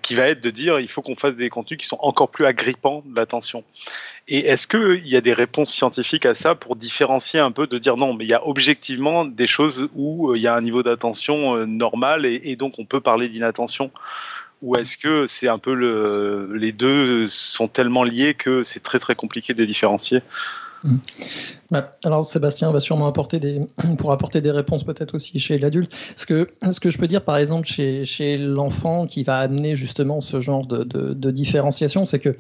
qui 0.03 0.15
va 0.15 0.27
être 0.27 0.41
de 0.41 0.51
dire 0.51 0.81
il 0.81 0.89
faut 0.89 1.03
qu'on 1.03 1.15
fasse 1.15 1.37
des 1.37 1.49
contenus 1.49 1.79
qui 1.79 1.87
sont 1.87 1.99
encore 2.01 2.31
plus 2.31 2.47
agrippants 2.47 3.03
de 3.07 3.17
l'attention. 3.17 3.65
Et 4.35 4.47
est-ce 4.47 4.67
qu'il 4.67 5.07
y 5.07 5.15
a 5.15 5.21
des 5.21 5.35
réponses 5.35 5.71
scientifiques 5.71 6.25
à 6.25 6.35
ça 6.35 6.55
pour 6.55 6.75
différencier 6.75 7.39
un 7.39 7.53
peu, 7.53 7.67
de 7.67 7.77
dire 7.77 7.99
non, 7.99 8.15
mais 8.15 8.25
il 8.25 8.31
y 8.31 8.35
a 8.35 8.47
objectivement 8.49 9.27
des 9.27 9.47
choses 9.47 9.91
où 9.95 10.31
euh, 10.31 10.39
il 10.39 10.43
y 10.43 10.47
a 10.47 10.55
un 10.55 10.63
niveau 10.63 10.83
d'attention 10.83 11.55
euh, 11.55 11.67
normal 11.67 12.25
et, 12.25 12.57
donc 12.57 12.79
on 12.79 12.87
peut 12.87 13.03
parler 13.03 13.29
d'inattention? 13.29 13.91
Ou 14.63 14.77
est-ce 14.77 14.97
que 14.97 15.27
c'est 15.27 15.49
un 15.49 15.59
peu 15.59 15.75
le, 15.75 16.51
les 16.55 16.73
deux 16.73 17.29
sont 17.29 17.69
tellement 17.69 18.05
liés 18.05 18.33
que 18.33 18.63
c'est 18.63 18.83
très 18.83 18.99
très 18.99 19.15
compliqué 19.15 19.53
de 19.53 19.59
les 19.59 19.67
différencier? 19.67 20.23
Bah, 21.71 21.93
alors 22.03 22.27
Sébastien 22.27 22.73
va 22.73 22.81
sûrement 22.81 23.09
apporter 23.09 23.39
des, 23.39 23.61
pour 23.99 24.13
apporter 24.13 24.41
des 24.41 24.51
réponses 24.51 24.83
peut-être 24.83 25.15
aussi 25.15 25.39
chez 25.41 25.59
l'adulte. 25.59 25.95
Ce 26.17 26.25
que, 26.25 26.49
ce 26.73 26.81
que 26.81 26.89
je 26.89 26.97
peux 26.97 27.07
dire 27.07 27.23
par 27.23 27.37
exemple 27.37 27.69
chez, 27.69 28.07
chez 28.07 28.39
l'enfant 28.39 29.07
qui 29.07 29.25
va 29.25 29.41
amener 29.41 29.77
justement 29.77 30.23
ce 30.23 30.41
genre 30.41 30.65
de 30.65 31.31
différenciation, 31.31 32.07
c'est 32.07 32.19
que 32.19 32.33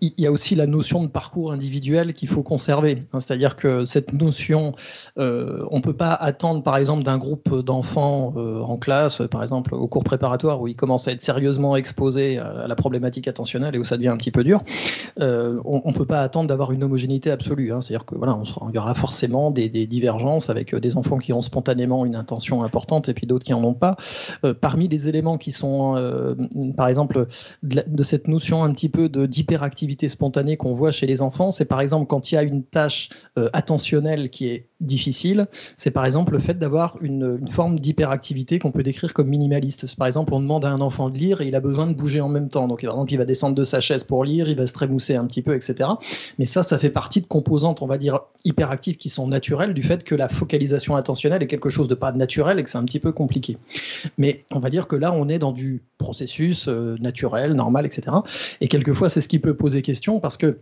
il 0.00 0.12
y 0.18 0.26
a 0.26 0.32
aussi 0.32 0.54
la 0.54 0.66
notion 0.66 1.02
de 1.02 1.08
parcours 1.08 1.52
individuel 1.52 2.14
qu'il 2.14 2.28
faut 2.28 2.42
conserver. 2.42 3.04
Hein. 3.12 3.20
C'est-à-dire 3.20 3.56
que 3.56 3.84
cette 3.84 4.12
notion, 4.12 4.74
euh, 5.18 5.64
on 5.70 5.76
ne 5.76 5.82
peut 5.82 5.92
pas 5.92 6.12
attendre, 6.12 6.62
par 6.62 6.76
exemple, 6.76 7.02
d'un 7.02 7.18
groupe 7.18 7.60
d'enfants 7.60 8.34
euh, 8.36 8.60
en 8.60 8.76
classe, 8.78 9.22
par 9.30 9.42
exemple 9.42 9.74
au 9.74 9.86
cours 9.86 10.04
préparatoire, 10.04 10.60
où 10.60 10.68
ils 10.68 10.76
commencent 10.76 11.08
à 11.08 11.12
être 11.12 11.22
sérieusement 11.22 11.76
exposés 11.76 12.38
à, 12.38 12.66
la 12.66 12.74
problématique 12.74 13.28
attentionnelle 13.28 13.74
et 13.74 13.78
où 13.78 13.84
ça 13.84 13.96
devient 13.96 14.08
un 14.08 14.16
petit 14.16 14.30
peu 14.30 14.44
dur. 14.44 14.62
Euh, 15.20 15.60
on 15.64 15.82
ne 15.86 15.94
peut 15.94 16.06
pas 16.06 16.22
attendre 16.22 16.48
d'avoir 16.48 16.72
une 16.72 16.82
homogénéité 16.82 17.30
absolue. 17.30 17.72
Hein. 17.72 17.80
C'est-à-dire 17.80 18.06
que 18.06 18.14
voilà, 18.14 18.36
forcément 18.94 19.50
des, 19.50 19.68
divergences 19.68 20.50
avec 20.50 20.74
des 20.74 20.96
enfants 20.96 21.18
qui 21.18 21.32
ont 21.32 21.40
spontanément 21.40 22.04
une 22.04 22.16
intention 22.16 22.62
importante 22.64 23.08
et 23.08 23.14
puis 23.14 23.26
d'autres 23.26 23.44
qui 23.44 23.52
n'en 23.52 23.62
ont 23.62 23.74
pas. 23.74 23.96
parmi 24.60 24.88
les 24.88 25.08
éléments 25.08 25.38
qui 25.38 25.52
sont, 25.52 25.94
par 26.76 26.88
exemple, 26.88 27.26
de, 27.62 27.82
de, 27.86 28.02
cette 28.02 28.28
notion 28.28 28.64
un 28.64 28.72
petit 28.72 28.88
peu 28.88 29.08
d'hyperactivité 29.08 29.65
activité 29.66 30.08
spontanée 30.08 30.56
qu'on 30.56 30.72
voit 30.72 30.90
chez 30.90 31.06
les 31.06 31.20
enfants, 31.20 31.50
c'est 31.50 31.66
par 31.66 31.82
exemple 31.82 32.06
quand 32.06 32.32
il 32.32 32.36
y 32.36 32.38
a 32.38 32.42
une 32.42 32.62
tâche 32.62 33.10
euh, 33.38 33.50
attentionnelle 33.52 34.30
qui 34.30 34.48
est 34.48 34.68
difficile, 34.80 35.46
c'est 35.76 35.90
par 35.90 36.04
exemple 36.04 36.32
le 36.32 36.38
fait 36.38 36.58
d'avoir 36.58 36.98
une, 37.00 37.48
forme 37.48 37.80
d'hyperactivité 37.80 38.58
qu'on 38.58 38.72
peut 38.72 38.82
décrire 38.82 39.14
comme 39.14 39.28
minimaliste. 39.28 39.96
Par 39.96 40.06
exemple, 40.06 40.34
on 40.34 40.40
demande 40.40 40.64
à 40.64 40.70
un 40.70 40.80
enfant 40.80 41.08
de 41.08 41.16
lire 41.16 41.40
et 41.40 41.48
il 41.48 41.54
a 41.54 41.60
besoin 41.60 41.86
de 41.86 41.94
bouger 41.94 42.20
en 42.20 42.28
même 42.28 42.48
temps. 42.48 42.68
Donc, 42.68 42.82
par 42.82 42.92
exemple, 42.92 43.12
il 43.12 43.16
va 43.16 43.24
descendre 43.24 43.54
de 43.54 43.64
sa 43.64 43.80
chaise 43.80 44.04
pour 44.04 44.24
lire, 44.24 44.48
il 44.48 44.56
va 44.56 44.66
se 44.66 44.72
trémousser 44.72 45.16
un 45.16 45.26
petit 45.26 45.42
peu, 45.42 45.54
etc. 45.54 45.88
Mais 46.38 46.44
ça, 46.44 46.62
ça 46.62 46.78
fait 46.78 46.90
partie 46.90 47.20
de 47.20 47.26
composantes, 47.26 47.82
on 47.82 47.86
va 47.86 47.98
dire, 47.98 48.20
hyperactives 48.44 48.96
qui 48.96 49.08
sont 49.08 49.26
naturelles 49.26 49.74
du 49.74 49.82
fait 49.82 50.04
que 50.04 50.14
la 50.14 50.28
focalisation 50.28 50.96
attentionnelle 50.96 51.42
est 51.42 51.46
quelque 51.46 51.70
chose 51.70 51.88
de 51.88 51.94
pas 51.94 52.12
naturel 52.12 52.58
et 52.58 52.64
que 52.64 52.70
c'est 52.70 52.78
un 52.78 52.84
petit 52.84 53.00
peu 53.00 53.12
compliqué. 53.12 53.56
Mais 54.18 54.44
on 54.52 54.58
va 54.58 54.70
dire 54.70 54.86
que 54.88 54.96
là, 54.96 55.12
on 55.12 55.28
est 55.28 55.38
dans 55.38 55.52
du 55.52 55.82
processus 55.98 56.68
euh, 56.68 56.96
naturel, 57.00 57.54
normal, 57.54 57.86
etc. 57.86 58.16
Et 58.60 58.68
quelquefois, 58.68 59.08
c'est 59.08 59.20
ce 59.20 59.28
qui 59.28 59.38
peut 59.38 59.55
poser 59.56 59.82
question 59.82 60.20
parce 60.20 60.36
que 60.36 60.58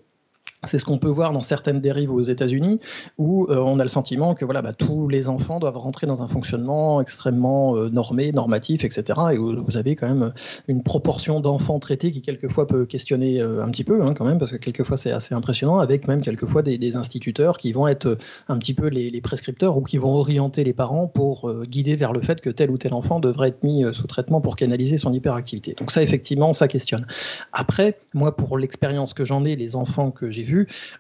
c'est 0.66 0.79
ce 0.79 0.85
qu'on 0.85 0.98
peut 0.98 1.09
voir 1.09 1.33
dans 1.33 1.40
certaines 1.40 1.81
dérives 1.81 2.12
aux 2.12 2.22
États-Unis, 2.22 2.81
où 3.18 3.46
euh, 3.50 3.57
on 3.57 3.79
a 3.79 3.83
le 3.83 3.88
sentiment 3.88 4.35
que 4.35 4.44
voilà, 4.44 4.62
bah, 4.62 4.72
tous 4.72 5.09
les 5.09 5.29
enfants 5.29 5.59
doivent 5.61 5.79
rentrer 5.79 6.07
dans 6.07 6.22
un 6.22 6.29
fonctionnement 6.29 7.00
extrêmement 7.00 7.77
euh, 7.77 7.88
normé, 7.88 8.33
normatif, 8.33 8.85
etc. 8.85 9.18
Et 9.33 9.37
vous 9.37 9.77
avez 9.77 9.96
quand 9.96 10.09
même 10.09 10.33
une 10.68 10.83
proportion 10.83 11.40
d'enfants 11.40 11.79
traités 11.79 12.11
qui 12.11 12.22
quelquefois 12.22 12.66
peut 12.66 12.87
questionner 12.87 13.40
euh, 13.40 13.62
un 13.62 13.70
petit 13.70 13.85
peu, 13.85 14.03
hein, 14.03 14.14
quand 14.14 14.24
même, 14.24 14.38
parce 14.38 14.50
que 14.50 14.57
quelquefois 14.57 14.96
c'est 14.96 15.12
assez 15.12 15.35
impressionnant, 15.35 15.79
avec 15.79 16.09
même 16.09 16.20
quelquefois 16.20 16.62
des, 16.62 16.79
des, 16.79 16.94
instituteurs 16.96 17.59
qui 17.59 17.72
vont 17.72 17.88
être 17.88 18.18
un 18.48 18.57
petit 18.59 18.72
peu 18.72 18.87
les, 18.87 19.11
les, 19.11 19.20
prescripteurs 19.20 19.77
ou 19.77 19.83
qui 19.83 19.98
vont 19.98 20.14
orienter 20.14 20.62
les 20.62 20.72
parents 20.72 21.09
pour 21.09 21.53
guider 21.64 21.96
vers 21.96 22.12
le 22.12 22.20
fait 22.20 22.40
que 22.40 22.50
tel 22.50 22.70
ou 22.70 22.79
tel 22.79 22.94
enfant 22.94 23.18
devrait 23.18 23.48
être 23.48 23.64
mis 23.64 23.85
sous 23.92 24.07
traitement 24.07 24.40
pour 24.40 24.55
canaliser 24.55 24.96
son 24.96 25.12
hyperactivité. 25.12 25.74
Donc 25.77 25.90
ça, 25.90 26.03
effectivement, 26.03 26.53
ça 26.53 26.68
questionne. 26.68 27.05
Après, 27.53 27.98
moi, 28.12 28.37
pour 28.37 28.59
l'expérience 28.59 29.14
que 29.14 29.24
j'en 29.24 29.44
ai, 29.44 29.57
les 29.57 29.77
enfants 29.77 30.11
que 30.11 30.31
j'ai 30.31 30.42
vus, 30.42 30.54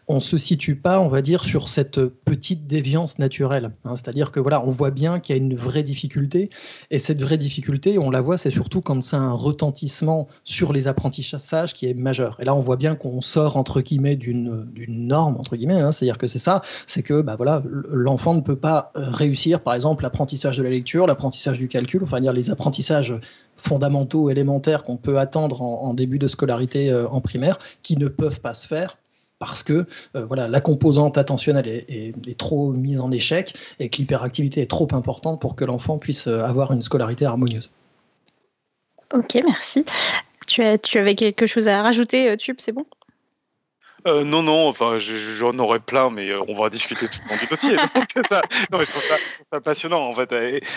on 0.08 0.20
se 0.20 0.38
situe 0.38 0.76
pas, 0.76 1.00
on 1.00 1.08
va 1.08 1.22
dire, 1.22 1.44
sur 1.44 1.68
cette 1.68 2.04
petite 2.04 2.66
déviance 2.66 3.18
naturelle. 3.18 3.70
Hein. 3.84 3.94
C'est-à-dire 3.96 4.30
que 4.30 4.40
voilà, 4.40 4.64
on 4.64 4.70
voit 4.70 4.90
bien 4.90 5.20
qu'il 5.20 5.36
y 5.36 5.38
a 5.38 5.42
une 5.42 5.54
vraie 5.54 5.82
difficulté, 5.82 6.50
et 6.90 6.98
cette 6.98 7.22
vraie 7.22 7.38
difficulté, 7.38 7.98
on 7.98 8.10
la 8.10 8.20
voit, 8.20 8.36
c'est 8.36 8.50
surtout 8.50 8.80
quand 8.80 9.02
c'est 9.02 9.16
un 9.16 9.32
retentissement 9.32 10.28
sur 10.44 10.72
les 10.72 10.88
apprentissages 10.88 11.74
qui 11.74 11.86
est 11.86 11.94
majeur. 11.94 12.38
Et 12.40 12.44
là, 12.44 12.54
on 12.54 12.60
voit 12.60 12.76
bien 12.76 12.94
qu'on 12.94 13.20
sort 13.20 13.56
entre 13.56 13.80
guillemets 13.80 14.16
d'une 14.16 14.64
norme 14.88 15.36
entre 15.36 15.56
guillemets. 15.56 15.80
Hein. 15.80 15.92
C'est-à-dire 15.92 16.18
que 16.18 16.26
c'est 16.26 16.38
ça, 16.38 16.62
c'est 16.86 17.02
que 17.02 17.20
bah 17.20 17.36
voilà, 17.36 17.62
l'enfant 17.90 18.34
ne 18.34 18.40
peut 18.40 18.56
pas 18.56 18.92
euh, 18.96 19.10
réussir, 19.10 19.60
par 19.60 19.74
exemple, 19.74 20.02
l'apprentissage 20.02 20.56
de 20.56 20.62
la 20.62 20.70
lecture, 20.70 21.06
l'apprentissage 21.06 21.58
du 21.58 21.68
calcul, 21.68 22.02
enfin 22.02 22.20
dire 22.20 22.32
les 22.32 22.50
apprentissages 22.50 23.14
fondamentaux, 23.56 24.30
élémentaires 24.30 24.82
qu'on 24.82 24.96
peut 24.96 25.18
attendre 25.18 25.62
en, 25.62 25.94
début 25.94 26.18
de 26.18 26.28
scolarité 26.28 26.90
euh, 26.90 27.08
en 27.08 27.20
primaire, 27.20 27.58
qui 27.82 27.96
ne 27.96 28.08
peuvent 28.08 28.40
pas 28.40 28.54
se 28.54 28.66
faire 28.66 28.96
parce 29.46 29.62
que 29.62 29.86
euh, 30.16 30.24
voilà, 30.24 30.48
la 30.48 30.60
composante 30.60 31.18
attentionnelle 31.18 31.68
est, 31.68 32.38
trop 32.38 32.72
mise 32.72 32.98
en 32.98 33.10
échec 33.10 33.54
et 33.78 33.90
que 33.90 33.98
l'hyperactivité 33.98 34.62
est 34.62 34.70
trop 34.70 34.88
importante 34.92 35.40
pour 35.40 35.54
que 35.54 35.64
l'enfant 35.64 35.98
puisse 35.98 36.26
euh, 36.26 36.40
avoir 36.40 36.72
une 36.72 36.82
scolarité 36.82 37.26
harmonieuse. 37.26 37.70
Ok, 39.12 39.38
merci. 39.44 39.84
Tu, 40.46 40.62
as, 40.62 40.78
tu 40.78 40.98
avais 40.98 41.14
quelque 41.14 41.46
chose 41.46 41.68
à 41.68 41.82
rajouter, 41.82 42.30
euh, 42.30 42.36
Tube, 42.36 42.56
c'est 42.58 42.72
bon? 42.72 42.86
Non, 44.06 44.42
non, 44.42 44.68
enfin, 44.68 44.98
j'en 44.98 45.58
aurais 45.58 45.80
plein, 45.80 46.10
mais 46.10 46.34
on 46.34 46.54
va 46.60 46.68
discuter 46.68 47.08
tout 47.08 47.18
le 47.24 47.30
monde 47.30 47.40
du 47.40 47.46
dossier. 47.46 47.76
ça, 48.28 48.42
non, 48.70 48.80
je 48.80 48.90
trouve 48.90 49.02
ça, 49.50 49.60
passionnant, 49.62 50.02
en 50.02 50.12
fait. 50.12 50.28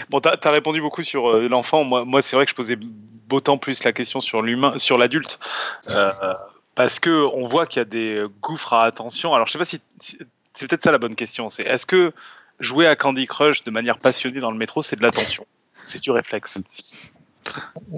bon, 0.10 0.22
tu 0.22 0.30
as, 0.30 0.52
répondu 0.52 0.80
beaucoup 0.80 1.04
sur 1.04 1.34
l'enfant. 1.34 1.84
Moi, 1.84 2.06
moi 2.06 2.22
c'est 2.22 2.38
vrai 2.38 2.46
que 2.46 2.52
je 2.52 2.56
posais 2.56 2.78
d'autant 3.28 3.58
plus 3.58 3.84
la 3.84 3.92
question 3.92 4.22
sur 4.22 4.42
l'humain, 4.42 4.78
sur 4.78 4.98
l'adulte 4.98 5.40
parce 6.78 7.00
que 7.00 7.28
on 7.34 7.48
voit 7.48 7.66
qu'il 7.66 7.80
y 7.80 7.82
a 7.82 7.86
des 7.86 8.24
gouffres 8.40 8.74
à 8.74 8.84
attention. 8.84 9.34
Alors, 9.34 9.48
je 9.48 9.54
sais 9.54 9.58
pas 9.58 9.66
si 9.66 9.82
c'est 10.00 10.68
peut-être 10.68 10.84
ça 10.84 10.92
la 10.92 11.00
bonne 11.00 11.16
question. 11.16 11.50
C'est 11.50 11.64
est-ce 11.64 11.88
que 11.88 12.14
jouer 12.60 12.86
à 12.86 12.96
Candy 12.96 13.26
Crush 13.26 13.64
de 13.64 13.72
manière 13.72 13.98
passionnée 13.98 14.40
dans 14.40 14.52
le 14.52 14.60
métro, 14.60 14.84
c'est 14.84 14.96
de 14.96 15.02
l'attention? 15.02 15.48
C'est 15.88 16.04
du 16.04 16.12
réflexe 16.12 16.60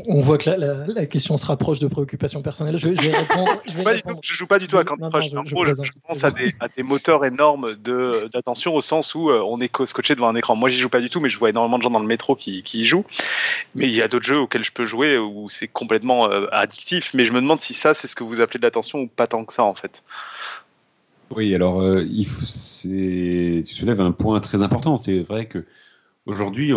on 0.07 0.21
voit 0.21 0.37
que 0.37 0.49
la, 0.49 1.05
question 1.05 1.37
se 1.37 1.45
rapproche 1.45 1.79
de 1.79 1.87
préoccupations 1.87 2.41
personnelles. 2.41 2.77
Je, 2.77 2.89
vais 2.89 3.15
répondre. 3.15 3.51
Je, 3.65 3.71
je, 4.21 4.33
joue 4.33 4.47
pas 4.47 4.59
du 4.59 4.67
tout 4.67 4.77
à 4.77 4.83
Candy 4.83 5.09
Crush. 5.09 5.29
je, 5.45 5.91
pense 6.07 6.23
à 6.23 6.31
des, 6.31 6.83
moteurs 6.83 7.25
énormes 7.25 7.73
d'attention 8.33 8.75
au 8.75 8.81
sens 8.81 9.15
où 9.15 9.29
euh, 9.29 9.41
on 9.45 9.59
est 9.61 9.69
scotché 9.85 10.15
devant 10.15 10.29
un 10.29 10.35
écran. 10.35 10.55
Moi, 10.55 10.69
j'y 10.69 10.77
joue 10.77 10.89
pas 10.89 11.01
du 11.01 11.09
tout, 11.09 11.19
mais 11.19 11.29
je 11.29 11.37
vois 11.37 11.49
énormément 11.49 11.77
de 11.77 11.83
gens 11.83 11.89
dans 11.89 11.99
le 11.99 12.07
métro 12.07 12.35
qui, 12.35 12.63
y 12.73 12.85
jouent. 12.85 13.05
Mais 13.75 13.85
il 13.85 13.93
y 13.93 14.01
a 14.01 14.07
d'autres 14.07 14.25
jeux 14.25 14.39
auxquels 14.39 14.63
je 14.63 14.71
peux 14.71 14.85
jouer 14.85 15.17
où 15.17 15.49
c'est 15.49 15.67
complètement 15.67 16.29
euh, 16.29 16.47
addictif. 16.51 17.13
Mais 17.13 17.25
je 17.25 17.33
me 17.33 17.41
demande 17.41 17.61
si 17.61 17.73
ça, 17.73 17.93
c'est 17.93 18.07
ce 18.07 18.15
que 18.15 18.23
vous 18.23 18.41
appelez 18.41 18.59
de 18.59 18.65
l'attention 18.65 18.99
ou 18.99 19.07
pas 19.07 19.27
tant 19.27 19.45
que 19.45 19.53
ça, 19.53 19.63
en 19.63 19.75
fait. 19.75 20.03
Oui, 21.35 21.53
alors 21.53 21.81
euh, 21.81 22.03
il 22.09 22.27
tu 22.27 23.73
soulèves 23.73 24.01
un 24.01 24.11
point 24.11 24.39
très 24.39 24.63
important. 24.63 24.97
C'est 24.97 25.19
vrai 25.19 25.45
que 25.45 25.65
Aujourd'hui, 26.29 26.71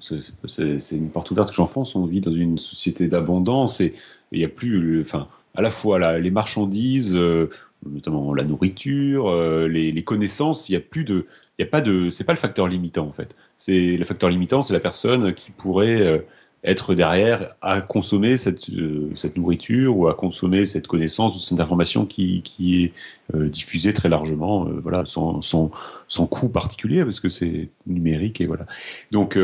c'est 0.00 0.96
une 0.96 1.10
porte 1.10 1.30
ouverte 1.30 1.50
que 1.50 1.54
j'enfonce. 1.54 1.94
On 1.94 2.04
vit 2.04 2.20
dans 2.20 2.32
une 2.32 2.58
société 2.58 3.06
d'abondance 3.06 3.80
et 3.80 3.94
il 4.32 4.40
n'y 4.40 4.44
a 4.44 4.48
plus, 4.48 5.00
enfin, 5.02 5.28
à 5.54 5.62
la 5.62 5.70
fois 5.70 6.18
les 6.18 6.30
marchandises, 6.32 7.14
euh, 7.14 7.48
notamment 7.88 8.34
la 8.34 8.42
nourriture, 8.42 9.28
euh, 9.28 9.68
les, 9.68 10.02
connaissances. 10.02 10.68
Il 10.68 10.72
n'y 10.72 10.78
a 10.78 10.80
plus 10.80 11.04
de, 11.04 11.26
il 11.58 11.62
y 11.62 11.64
a 11.64 11.70
pas 11.70 11.80
de, 11.80 12.10
c'est 12.10 12.24
pas 12.24 12.32
le 12.32 12.40
facteur 12.40 12.66
limitant 12.66 13.06
en 13.06 13.12
fait. 13.12 13.36
C'est 13.56 13.96
le 13.96 14.04
facteur 14.04 14.30
limitant, 14.30 14.62
c'est 14.62 14.72
la 14.72 14.80
personne 14.80 15.32
qui 15.32 15.52
pourrait 15.52 16.02
euh, 16.02 16.18
être 16.64 16.94
derrière 16.94 17.54
à 17.60 17.80
consommer 17.80 18.36
cette, 18.36 18.70
euh, 18.70 19.10
cette 19.16 19.36
nourriture 19.36 19.96
ou 19.96 20.06
à 20.06 20.14
consommer 20.14 20.64
cette 20.64 20.86
connaissance 20.86 21.34
ou 21.34 21.38
cette 21.38 21.58
information 21.58 22.06
qui, 22.06 22.42
qui 22.42 22.84
est 22.84 22.92
euh, 23.34 23.48
diffusée 23.48 23.92
très 23.92 24.08
largement, 24.08 24.66
euh, 24.68 24.78
voilà, 24.80 25.04
sans, 25.04 25.42
sans, 25.42 25.72
sans, 26.06 26.26
coût 26.26 26.48
particulier, 26.48 27.02
parce 27.02 27.18
que 27.18 27.28
c'est 27.28 27.70
numérique 27.86 28.40
et 28.40 28.46
voilà. 28.46 28.66
Donc, 29.10 29.38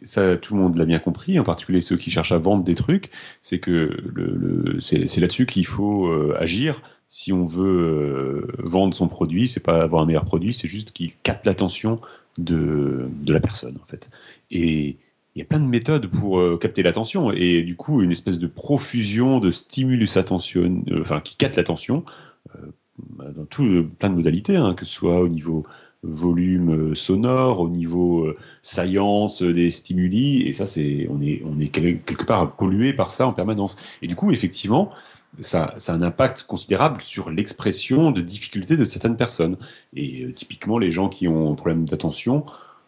ça, 0.00 0.36
tout 0.36 0.54
le 0.54 0.60
monde 0.60 0.76
l'a 0.76 0.84
bien 0.84 0.98
compris, 0.98 1.38
en 1.38 1.44
particulier 1.44 1.80
ceux 1.80 1.96
qui 1.96 2.10
cherchent 2.10 2.32
à 2.32 2.38
vendre 2.38 2.64
des 2.64 2.74
trucs, 2.74 3.10
c'est 3.42 3.58
que 3.58 3.96
le, 4.14 4.36
le 4.36 4.80
c'est 4.80 5.18
là-dessus 5.18 5.46
qu'il 5.46 5.66
faut 5.66 6.10
agir. 6.36 6.82
Si 7.08 7.32
on 7.32 7.44
veut 7.44 8.48
vendre 8.58 8.94
son 8.94 9.08
produit, 9.08 9.48
c'est 9.48 9.62
pas 9.62 9.82
avoir 9.82 10.02
un 10.02 10.06
meilleur 10.06 10.24
produit, 10.24 10.54
c'est 10.54 10.68
juste 10.68 10.92
qu'il 10.92 11.14
capte 11.16 11.46
l'attention 11.46 12.00
de, 12.38 13.08
de 13.22 13.32
la 13.32 13.40
personne, 13.40 13.76
en 13.82 13.86
fait. 13.86 14.08
Et 14.50 14.96
il 15.38 15.42
y 15.42 15.44
a 15.44 15.46
plein 15.46 15.60
de 15.60 15.66
méthodes 15.66 16.08
pour 16.08 16.40
euh, 16.40 16.58
capter 16.58 16.82
l'attention 16.82 17.30
et 17.30 17.62
du 17.62 17.76
coup 17.76 18.02
une 18.02 18.10
espèce 18.10 18.40
de 18.40 18.48
profusion 18.48 19.38
de 19.38 19.52
stimulus 19.52 20.16
attention, 20.16 20.82
euh, 20.90 21.00
enfin 21.00 21.20
qui 21.20 21.36
capte 21.36 21.54
l'attention 21.54 22.04
euh, 22.56 22.66
dans 23.36 23.44
tout, 23.44 23.86
plein 24.00 24.10
de 24.10 24.16
modalités, 24.16 24.56
hein, 24.56 24.74
que 24.74 24.84
ce 24.84 24.92
soit 24.92 25.20
au 25.20 25.28
niveau 25.28 25.64
volume 26.02 26.96
sonore, 26.96 27.60
au 27.60 27.68
niveau 27.68 28.34
saillance 28.62 29.42
des 29.42 29.70
stimuli, 29.70 30.42
et 30.42 30.52
ça, 30.52 30.66
c'est, 30.66 31.06
on 31.08 31.20
est, 31.20 31.42
on 31.44 31.60
est 31.60 31.68
quelque 31.68 32.24
part 32.24 32.56
pollué 32.56 32.92
par 32.92 33.12
ça 33.12 33.28
en 33.28 33.32
permanence. 33.32 33.76
Et 34.02 34.08
du 34.08 34.16
coup, 34.16 34.32
effectivement, 34.32 34.90
ça, 35.40 35.74
ça, 35.76 35.92
a 35.92 35.96
un 35.96 36.02
impact 36.02 36.44
considérable 36.44 37.00
sur 37.00 37.30
l'expression 37.30 38.10
de 38.10 38.20
difficultés 38.20 38.76
de 38.76 38.84
certaines 38.84 39.16
personnes. 39.16 39.56
Et 39.94 40.32
typiquement, 40.34 40.78
les 40.78 40.90
gens 40.90 41.08
qui 41.08 41.28
ont 41.28 41.52
un 41.52 41.54
problème 41.54 41.84
d'attention, 41.84 42.44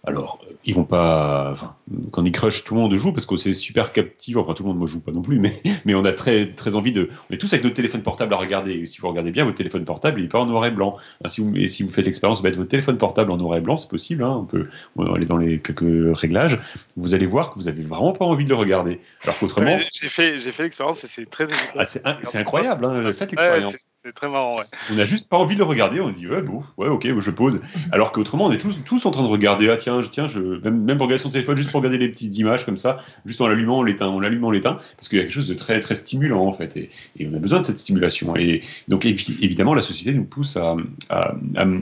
alors, 0.07 0.41
ils 0.65 0.75
vont 0.75 0.85
pas. 0.85 1.51
Enfin, 1.53 1.77
Candy 2.11 2.33
Crush, 2.33 2.65
tout 2.65 2.75
le 2.75 2.81
monde 2.81 2.95
joue 2.95 3.13
parce 3.13 3.27
que 3.27 3.37
c'est 3.37 3.53
super 3.53 3.93
captivant. 3.93 4.41
Enfin, 4.41 4.55
tout 4.55 4.63
le 4.63 4.71
monde 4.71 4.81
ne 4.81 4.87
joue 4.87 5.01
pas 5.01 5.13
non 5.13 5.21
plus, 5.21 5.39
mais, 5.39 5.61
mais 5.85 5.95
on 5.95 6.05
a 6.07 6.13
très, 6.13 6.47
très 6.47 6.75
envie 6.75 6.93
de. 6.93 7.11
On 7.29 7.35
est 7.35 7.37
tous 7.37 7.53
avec 7.53 7.65
notre 7.65 7.77
téléphone 7.77 8.03
portable 8.03 8.33
à 8.33 8.39
regarder. 8.39 8.73
Et 8.73 8.87
si 8.87 9.01
vous 9.01 9.09
regardez 9.09 9.31
bien, 9.31 9.45
votre 9.45 9.59
téléphone 9.59 9.85
portable, 9.85 10.21
il 10.21 10.23
n'est 10.23 10.29
pas 10.29 10.41
en 10.41 10.47
noir 10.47 10.65
et 10.65 10.71
blanc. 10.71 10.97
si 11.27 11.43
vous, 11.43 11.55
et 11.55 11.69
si 11.69 11.83
vous 11.83 11.91
faites 11.91 12.07
l'expérience, 12.07 12.43
mettre 12.43 12.57
votre 12.57 12.71
téléphone 12.71 12.97
portable 12.97 13.31
en 13.31 13.37
noir 13.37 13.59
et 13.59 13.61
blanc, 13.61 13.77
c'est 13.77 13.91
possible. 13.91 14.25
Hein, 14.25 14.39
on 14.41 14.45
peut 14.45 14.69
on 14.97 15.13
aller 15.13 15.27
dans 15.27 15.37
les 15.37 15.59
quelques 15.59 16.17
réglages. 16.17 16.59
Vous 16.97 17.13
allez 17.13 17.27
voir 17.27 17.51
que 17.51 17.57
vous 17.57 17.65
n'avez 17.65 17.83
vraiment 17.83 18.13
pas 18.13 18.25
envie 18.25 18.45
de 18.45 18.51
le 18.51 18.57
regarder. 18.57 19.01
Alors 19.25 19.39
qu'autrement. 19.39 19.79
j'ai 19.93 20.09
fait, 20.09 20.41
j'ai 20.41 20.51
fait 20.51 20.63
l'expérience 20.63 21.05
et 21.05 21.09
c'est 21.09 21.29
très 21.29 21.47
ah, 21.77 21.85
c'est, 21.85 22.39
incroyable, 22.39 22.87
hein, 22.87 23.13
faites 23.13 23.33
l'expérience. 23.33 23.89
c'est 24.05 24.15
très 24.15 24.29
marrant, 24.29 24.57
ouais. 24.57 24.65
On 24.91 24.95
n'a 24.95 25.05
juste 25.05 25.29
pas 25.29 25.37
envie 25.37 25.55
de 25.55 25.61
le 25.61 25.67
regarder. 25.67 26.01
On 26.01 26.11
dit, 26.11 26.27
ouais, 26.27 26.43
bon, 26.43 26.63
ouais, 26.79 26.89
ok, 26.89 27.07
je 27.19 27.31
pose. 27.31 27.61
Alors 27.93 28.13
qu'autrement, 28.13 28.47
on 28.47 28.53
est 28.53 28.59
tous, 28.59 28.83
tous 28.85 29.05
en 29.05 29.11
train 29.11 29.23
de 29.23 29.29
regarder. 29.29 29.69
Ah, 29.69 29.77
tiens, 29.77 29.90
tiens, 30.11 30.29
je 30.29 30.41
même, 30.41 30.97
pour 30.97 31.07
regarder 31.07 31.23
son 31.23 31.31
téléphone, 31.31 31.57
juste 31.57 31.71
pour 31.71 31.81
regarder 31.81 31.99
les 31.99 32.09
petites 32.09 32.37
images 32.39 32.65
comme 32.65 32.77
ça, 32.77 32.99
juste 33.27 33.41
en 33.41 33.49
l'allumant, 33.49 33.79
on 33.79 33.83
l'éteint, 33.83 34.09
on 34.09 34.21
l'allume, 34.21 34.45
on 34.45 34.51
l'éteint, 34.51 34.79
parce 34.97 35.09
qu'il 35.09 35.19
y 35.19 35.21
a 35.21 35.25
quelque 35.25 35.35
chose 35.35 35.49
de 35.49 35.55
très, 35.55 35.81
très 35.81 35.95
stimulant 35.95 36.47
en 36.47 36.53
fait, 36.53 36.77
et, 36.77 36.91
on 37.27 37.35
a 37.35 37.39
besoin 37.39 37.61
de 37.61 37.65
cette 37.65 37.79
stimulation. 37.79 38.35
Et 38.37 38.63
donc 38.89 39.05
évidemment, 39.05 39.75
la 39.75 39.83
société 39.83 40.17
nous 40.17 40.25
pousse 40.25 40.57
à, 40.57 40.77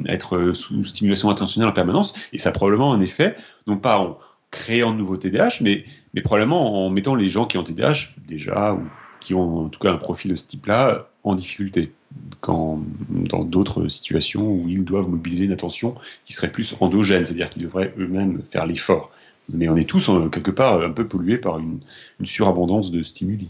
être 0.07 0.53
sous 0.55 0.85
stimulation 0.85 1.31
intentionnelle 1.31 1.69
en 1.69 1.75
permanence, 1.75 2.15
et 2.33 2.39
ça 2.39 2.53
probablement 2.53 2.93
un 2.93 3.01
effet, 3.01 3.37
non 3.67 3.77
pas 3.77 3.99
en 3.99 4.19
créant 4.51 4.93
de 4.93 4.99
nouveaux 4.99 5.17
TDAH, 5.17 5.59
mais, 5.61 5.85
mais 6.15 6.23
probablement 6.23 6.87
en 6.87 6.91
mettant 6.91 7.15
les 7.15 7.31
gens 7.31 7.47
qui 7.47 7.59
ont 7.59 7.65
TDAH 7.65 8.15
déjà, 8.27 8.75
ou 8.75 8.83
qui 9.21 9.35
ont 9.35 9.67
en 9.67 9.69
tout 9.69 9.81
cas 9.81 9.93
un 9.93 9.97
profil 9.97 10.31
de 10.31 10.37
ce 10.37 10.47
type-là, 10.47 11.09
en 11.25 11.35
difficulté 11.35 11.93
dans 12.43 12.81
d'autres 13.45 13.89
situations 13.89 14.51
où 14.51 14.69
ils 14.69 14.85
doivent 14.85 15.09
mobiliser 15.09 15.45
une 15.45 15.53
attention 15.53 15.95
qui 16.25 16.33
serait 16.33 16.51
plus 16.51 16.75
endogène, 16.81 17.27
c'est-à-dire 17.27 17.51
qu'ils 17.51 17.63
devraient 17.63 17.93
eux-mêmes 17.99 18.43
faire 18.51 18.65
l'effort. 18.67 19.11
Mais 19.51 19.69
on 19.69 19.77
est 19.77 19.89
tous 19.89 20.11
quelque 20.31 20.51
part 20.51 20.83
un 20.83 20.91
peu 20.91 21.09
pollués 21.09 21.39
par 21.39 21.59
une, 21.59 21.81
surabondance 22.25 22.91
de 22.91 23.03
stimuli. 23.03 23.49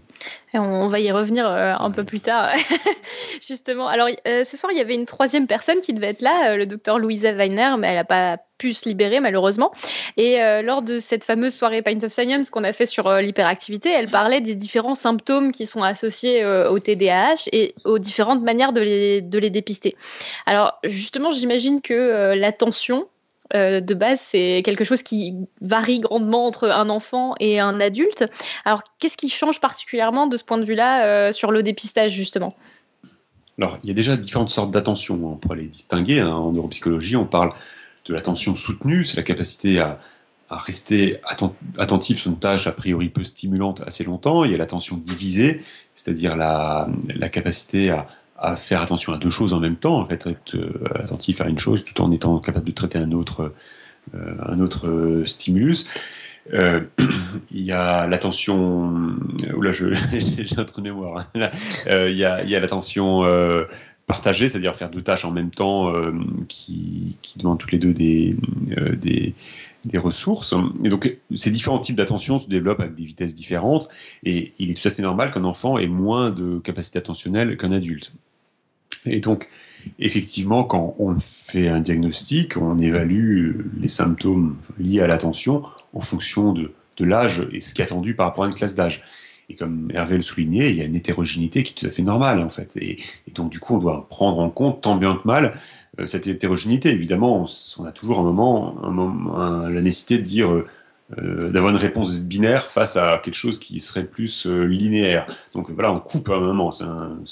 on 0.54 0.88
va 0.88 1.00
y 1.00 1.10
revenir 1.10 1.48
euh, 1.48 1.74
un 1.76 1.90
peu 1.90 2.04
plus 2.04 2.20
tard, 2.20 2.52
justement. 3.48 3.88
Alors, 3.88 4.08
euh, 4.28 4.44
ce 4.44 4.56
soir, 4.56 4.70
il 4.70 4.78
y 4.78 4.80
avait 4.80 4.94
une 4.94 5.06
troisième 5.06 5.48
personne 5.48 5.80
qui 5.80 5.92
devait 5.92 6.08
être 6.08 6.20
là, 6.20 6.52
euh, 6.52 6.56
le 6.56 6.66
docteur 6.66 7.00
Louisa 7.00 7.32
Weiner, 7.32 7.74
mais 7.78 7.88
elle 7.88 7.96
n'a 7.96 8.04
pas 8.04 8.38
pu 8.58 8.74
se 8.74 8.88
libérer, 8.88 9.18
malheureusement. 9.18 9.72
Et 10.16 10.38
lors 10.64 10.82
de 10.82 10.98
cette 10.98 11.22
fameuse 11.22 11.54
soirée 11.54 11.80
Pint 11.80 12.02
of 12.02 12.12
Science 12.12 12.50
qu'on 12.50 12.64
a 12.64 12.72
fait 12.72 12.86
sur 12.86 13.08
l'hyperactivité, 13.18 13.88
elle 13.88 14.10
parlait 14.10 14.40
des 14.40 14.56
différents 14.56 14.96
symptômes 14.96 15.52
qui 15.52 15.64
sont 15.64 15.84
associés 15.84 16.44
au 16.44 16.76
TDAH 16.80 17.48
et 17.52 17.76
aux 17.84 18.00
différentes 18.00 18.42
manières 18.42 18.72
de 18.72 18.80
les, 18.80 19.22
de 19.22 19.38
les 19.38 19.50
dépister. 19.50 19.94
Alors, 20.44 20.80
justement, 20.82 21.30
j'imagine 21.30 21.80
que 21.80 22.34
l'attention, 22.34 23.06
euh, 23.54 23.80
de 23.80 23.94
base, 23.94 24.20
c'est 24.20 24.62
quelque 24.64 24.84
chose 24.84 25.02
qui 25.02 25.34
varie 25.60 26.00
grandement 26.00 26.46
entre 26.46 26.70
un 26.70 26.88
enfant 26.88 27.34
et 27.40 27.60
un 27.60 27.80
adulte. 27.80 28.26
Alors, 28.64 28.82
qu'est-ce 28.98 29.16
qui 29.16 29.28
change 29.28 29.60
particulièrement 29.60 30.26
de 30.26 30.36
ce 30.36 30.44
point 30.44 30.58
de 30.58 30.64
vue-là 30.64 31.06
euh, 31.06 31.32
sur 31.32 31.50
le 31.50 31.62
dépistage, 31.62 32.12
justement? 32.12 32.54
Alors, 33.58 33.78
il 33.82 33.88
y 33.88 33.90
a 33.90 33.94
déjà 33.94 34.16
différentes 34.16 34.50
sortes 34.50 34.70
d'attention. 34.70 35.16
Hein, 35.16 35.32
on 35.32 35.36
pourrait 35.36 35.58
les 35.58 35.66
distinguer. 35.66 36.20
Hein. 36.20 36.30
En 36.30 36.52
neuropsychologie, 36.52 37.16
on 37.16 37.26
parle 37.26 37.52
de 38.06 38.14
l'attention 38.14 38.54
soutenue, 38.56 39.04
c'est 39.04 39.16
la 39.16 39.22
capacité 39.22 39.80
à, 39.80 39.98
rester 40.50 41.20
attentif 41.76 42.20
sur 42.20 42.30
une 42.30 42.38
tâche 42.38 42.66
a 42.66 42.72
priori 42.72 43.10
peu 43.10 43.22
stimulante 43.22 43.82
assez 43.86 44.02
longtemps. 44.02 44.44
Il 44.44 44.50
y 44.52 44.54
a 44.54 44.56
l'attention 44.56 44.96
divisée, 44.96 45.62
c'est-à-dire 45.94 46.36
la, 46.36 46.88
capacité 47.30 47.90
à, 47.90 48.06
à 48.38 48.56
faire 48.56 48.80
attention 48.80 49.12
à 49.12 49.18
deux 49.18 49.30
choses 49.30 49.52
en 49.52 49.60
même 49.60 49.76
temps, 49.76 49.98
en 49.98 50.08
être 50.08 50.28
euh, 50.54 50.70
attentif 50.94 51.40
à 51.40 51.48
une 51.48 51.58
chose 51.58 51.84
tout 51.84 52.00
en 52.00 52.12
étant 52.12 52.38
capable 52.38 52.66
de 52.66 52.72
traiter 52.72 52.98
un 52.98 53.12
autre, 53.12 53.52
euh, 54.14 54.34
un 54.46 54.60
autre 54.60 54.86
euh, 54.86 55.26
stimulus. 55.26 55.86
il 56.50 57.60
y 57.60 57.72
a 57.72 58.06
l'attention, 58.06 59.18
là 59.60 59.72
j'ai 59.74 59.92
un 60.56 60.80
mémoire, 60.80 61.26
hein. 61.34 61.50
il 61.84 62.16
y 62.16 62.24
a, 62.24 62.60
l'attention 62.60 63.22
partagée, 64.06 64.48
c'est-à-dire 64.48 64.74
faire 64.74 64.88
deux 64.88 65.02
tâches 65.02 65.26
en 65.26 65.30
même 65.30 65.50
temps 65.50 65.92
qui, 66.48 67.18
qui, 67.20 67.38
demandent 67.38 67.58
toutes 67.58 67.72
les 67.72 67.78
deux 67.78 67.92
des, 67.92 68.34
des, 68.96 69.34
des 69.84 69.98
ressources. 69.98 70.54
Et 70.84 70.88
donc, 70.88 71.18
ces 71.34 71.50
différents 71.50 71.80
types 71.80 71.96
d'attention 71.96 72.38
se 72.38 72.48
développent 72.48 72.80
avec 72.80 72.94
des 72.94 73.04
vitesses 73.04 73.34
différentes. 73.34 73.88
Et 74.24 74.54
il 74.58 74.70
est 74.70 74.80
tout 74.80 74.88
à 74.88 74.90
fait 74.90 75.02
normal 75.02 75.30
qu'un 75.32 75.44
enfant 75.44 75.76
ait 75.76 75.86
moins 75.86 76.30
de 76.30 76.60
capacité 76.60 76.98
attentionnelle 76.98 77.58
qu'un 77.58 77.72
adulte. 77.72 78.12
Et 79.06 79.20
donc, 79.20 79.48
effectivement, 79.98 80.64
quand 80.64 80.96
on 80.98 81.18
fait 81.18 81.68
un 81.68 81.80
diagnostic, 81.80 82.56
on 82.56 82.78
évalue 82.78 83.60
les 83.80 83.88
symptômes 83.88 84.56
liés 84.78 85.00
à 85.00 85.06
l'attention 85.06 85.62
en 85.92 86.00
fonction 86.00 86.52
de, 86.52 86.72
l'âge 87.00 87.46
et 87.52 87.60
ce 87.60 87.74
qui 87.74 87.80
est 87.80 87.84
attendu 87.84 88.16
par 88.16 88.26
rapport 88.26 88.42
à 88.42 88.48
une 88.48 88.54
classe 88.54 88.74
d'âge. 88.74 89.02
Et 89.48 89.54
comme 89.54 89.88
Hervé 89.94 90.16
le 90.16 90.22
soulignait, 90.22 90.70
il 90.72 90.76
y 90.76 90.82
a 90.82 90.84
une 90.84 90.96
hétérogénéité 90.96 91.62
qui 91.62 91.72
est 91.72 91.76
tout 91.76 91.86
à 91.86 91.90
fait 91.90 92.02
normale, 92.02 92.40
en 92.40 92.50
fait. 92.50 92.76
Et, 92.76 92.98
donc, 93.34 93.50
du 93.50 93.60
coup, 93.60 93.76
on 93.76 93.78
doit 93.78 94.08
prendre 94.08 94.40
en 94.40 94.50
compte, 94.50 94.82
tant 94.82 94.96
bien 94.96 95.14
que 95.14 95.26
mal, 95.26 95.54
euh, 96.00 96.06
cette 96.06 96.26
hétérogénéité. 96.26 96.90
Évidemment, 96.90 97.46
on, 97.78 97.84
a 97.84 97.92
toujours 97.92 98.18
un 98.18 98.24
moment, 98.24 98.84
un 98.84 98.90
moment 98.90 99.68
la 99.68 99.80
nécessité 99.80 100.18
de 100.18 100.22
dire 100.22 100.52
euh, 100.52 100.66
euh, 101.16 101.50
d'avoir 101.50 101.72
une 101.72 101.78
réponse 101.78 102.20
binaire 102.20 102.64
face 102.64 102.98
à 102.98 103.18
quelque 103.24 103.34
chose 103.34 103.58
qui 103.58 103.80
serait 103.80 104.04
plus 104.04 104.46
euh, 104.46 104.64
linéaire. 104.64 105.26
Donc 105.54 105.70
voilà, 105.70 105.90
on 105.90 106.00
coupe 106.00 106.28
à 106.28 106.34
un 106.34 106.40
moment. 106.40 106.70
Ça 106.70 106.84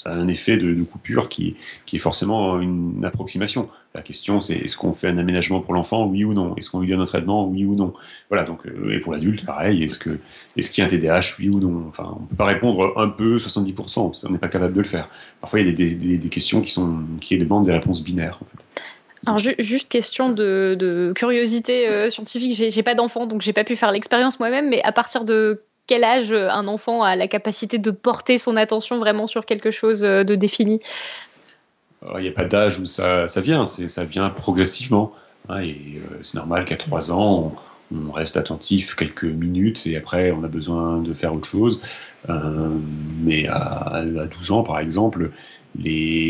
a 0.05 0.15
un, 0.15 0.27
effet 0.27 0.57
de, 0.57 0.81
coupure 0.81 1.29
qui, 1.29 1.55
qui, 1.85 1.97
est 1.97 1.99
forcément 1.99 2.59
une 2.59 3.05
approximation. 3.05 3.69
La 3.93 4.01
question, 4.01 4.39
c'est 4.39 4.55
est-ce 4.55 4.75
qu'on 4.75 4.93
fait 4.93 5.09
un 5.09 5.19
aménagement 5.19 5.59
pour 5.59 5.75
l'enfant, 5.75 6.07
oui 6.07 6.23
ou 6.23 6.33
non? 6.33 6.55
Est-ce 6.55 6.71
qu'on 6.71 6.79
lui 6.79 6.89
donne 6.89 7.01
un 7.01 7.05
traitement, 7.05 7.47
oui 7.47 7.65
ou 7.65 7.75
non? 7.75 7.93
Voilà. 8.29 8.45
Donc 8.45 8.65
euh, 8.65 8.95
et 8.95 8.99
pour 8.99 9.13
l'adulte, 9.13 9.45
pareil. 9.45 9.83
Est-ce 9.83 9.99
que 9.99 10.17
est-ce 10.55 10.71
qu'il 10.71 10.81
y 10.81 10.83
a 10.83 10.87
un 10.87 10.89
TDAH, 10.89 11.35
oui 11.37 11.49
ou 11.49 11.59
non? 11.59 11.85
Enfin, 11.87 12.17
on 12.19 12.25
peut 12.25 12.35
pas 12.35 12.45
répondre 12.45 12.93
un 12.97 13.09
peu, 13.09 13.37
70%. 13.37 14.25
On 14.25 14.31
n'est 14.31 14.39
pas 14.39 14.47
capable 14.47 14.73
de 14.73 14.81
le 14.81 14.87
faire. 14.87 15.07
Parfois, 15.39 15.59
il 15.59 15.67
y 15.67 15.69
a 15.69 15.73
des, 15.73 15.93
des, 15.93 16.17
des 16.17 16.29
questions 16.29 16.61
qui 16.61 16.71
sont 16.71 17.03
qui 17.21 17.37
demandent 17.37 17.65
des 17.65 17.73
réponses 17.73 18.03
binaires. 18.03 18.39
Alors 19.27 19.39
juste 19.39 19.89
question 19.89 20.29
de, 20.29 21.11
curiosité 21.13 21.89
euh, 21.89 22.09
scientifique, 22.09 22.53
j'ai 22.55 22.83
pas 22.83 22.95
d'enfant 22.95 23.27
donc 23.27 23.41
j'ai 23.41 23.51
pas 23.51 23.65
pu 23.65 23.75
faire 23.75 23.91
l'expérience 23.91 24.39
moi-même, 24.39 24.69
mais 24.69 24.81
à 24.83 24.93
partir 24.93 25.25
de 25.25 25.63
quel 25.85 26.05
âge 26.05 26.31
un 26.31 26.65
enfant 26.67 27.03
a 27.03 27.17
la 27.17 27.27
capacité 27.27 27.77
de 27.77 27.91
porter 27.91 28.37
son 28.37 28.55
attention 28.55 28.99
vraiment 28.99 29.27
sur 29.27 29.45
quelque 29.45 29.69
chose 29.69 30.05
euh, 30.05 30.23
de 30.23 30.35
défini? 30.35 30.79
Il 32.15 32.21
n'y 32.21 32.29
a 32.29 32.31
pas 32.31 32.45
d'âge 32.45 32.79
où 32.79 32.85
ça, 32.85 33.27
vient, 33.37 33.65
ça 33.65 34.05
vient 34.05 34.29
progressivement. 34.29 35.11
Hein, 35.49 35.59
et 35.59 35.75
euh, 35.97 36.19
c'est 36.23 36.35
normal 36.35 36.63
qu'à 36.63 36.77
3 36.77 37.11
ans, 37.11 37.53
on, 37.93 38.11
reste 38.11 38.37
attentif 38.37 38.95
quelques 38.95 39.23
minutes 39.23 39.87
et 39.87 39.97
après 39.97 40.31
on 40.31 40.43
a 40.43 40.47
besoin 40.47 40.99
de 40.99 41.13
faire 41.13 41.33
autre 41.33 41.49
chose. 41.49 41.81
mais 43.23 43.47
à, 43.47 43.57
à, 43.57 44.03
12 44.03 44.51
ans, 44.51 44.63
par 44.63 44.79
exemple, 44.79 45.31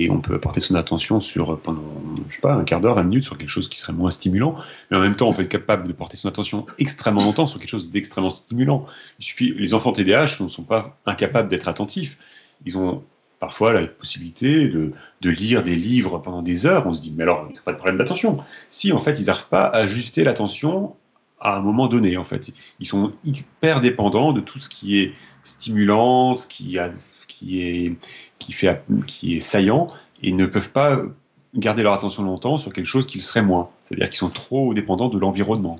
on 0.09 0.19
peut 0.19 0.39
porter 0.39 0.59
son 0.59 0.75
attention 0.75 1.19
sur 1.19 1.59
pendant, 1.59 1.81
je 2.29 2.35
sais 2.35 2.41
pas, 2.41 2.53
un 2.53 2.63
quart 2.63 2.81
d'heure, 2.81 2.95
20 2.95 3.03
minutes 3.03 3.23
sur 3.23 3.37
quelque 3.37 3.49
chose 3.49 3.69
qui 3.69 3.79
serait 3.79 3.93
moins 3.93 4.11
stimulant, 4.11 4.55
mais 4.91 4.97
en 4.97 5.01
même 5.01 5.15
temps, 5.15 5.29
on 5.29 5.33
peut 5.33 5.43
être 5.43 5.49
capable 5.49 5.87
de 5.87 5.93
porter 5.93 6.17
son 6.17 6.27
attention 6.27 6.65
extrêmement 6.79 7.23
longtemps 7.23 7.47
sur 7.47 7.59
quelque 7.59 7.69
chose 7.69 7.89
d'extrêmement 7.89 8.29
stimulant. 8.29 8.85
Il 9.19 9.25
suffit, 9.25 9.53
les 9.53 9.73
enfants 9.73 9.91
TDAH 9.91 10.41
ne 10.41 10.47
sont 10.47 10.63
pas 10.63 10.97
incapables 11.05 11.49
d'être 11.49 11.67
attentifs. 11.67 12.17
Ils 12.65 12.77
ont 12.77 13.03
parfois 13.39 13.73
la 13.73 13.85
possibilité 13.87 14.67
de, 14.67 14.93
lire 15.29 15.63
des 15.63 15.75
livres 15.75 16.19
pendant 16.19 16.41
des 16.41 16.65
heures. 16.65 16.87
On 16.87 16.93
se 16.93 17.01
dit, 17.01 17.13
mais 17.15 17.23
alors, 17.23 17.45
il 17.49 17.53
n'y 17.53 17.59
a 17.59 17.61
pas 17.61 17.73
de 17.73 17.77
problème 17.77 17.97
d'attention. 17.97 18.37
Si, 18.69 18.91
en 18.91 18.99
fait, 18.99 19.19
ils 19.19 19.27
n'arrivent 19.27 19.47
pas 19.49 19.65
à 19.65 19.77
ajuster 19.77 20.23
l'attention 20.23 20.95
à 21.39 21.57
un 21.57 21.61
moment 21.61 21.87
donné, 21.87 22.17
en 22.17 22.23
fait. 22.23 22.51
Ils 22.79 22.87
sont 22.87 23.13
hyper 23.23 23.79
dépendants 23.79 24.33
de 24.33 24.41
tout 24.41 24.59
ce 24.59 24.69
qui 24.69 24.99
est 24.99 25.13
stimulant, 25.43 26.35
ce 26.35 26.47
qui, 26.47 26.79
a, 26.79 26.91
qui 27.27 27.61
est 27.61 27.95
qui, 28.39 29.35
est 29.35 29.39
saillant 29.39 29.87
et 30.23 30.31
ne 30.31 30.45
peuvent 30.45 30.71
pas 30.71 31.01
garder 31.55 31.83
leur 31.83 31.93
attention 31.93 32.23
longtemps 32.23 32.57
sur 32.57 32.73
quelque 32.73 32.85
chose 32.85 33.07
qu'ils 33.07 33.21
seraient 33.21 33.41
moins. 33.41 33.69
C'est-à-dire 33.83 34.09
qu'ils 34.09 34.17
sont 34.17 34.29
trop 34.29 34.73
dépendants 34.73 35.09
de 35.09 35.17
l'environnement. 35.17 35.77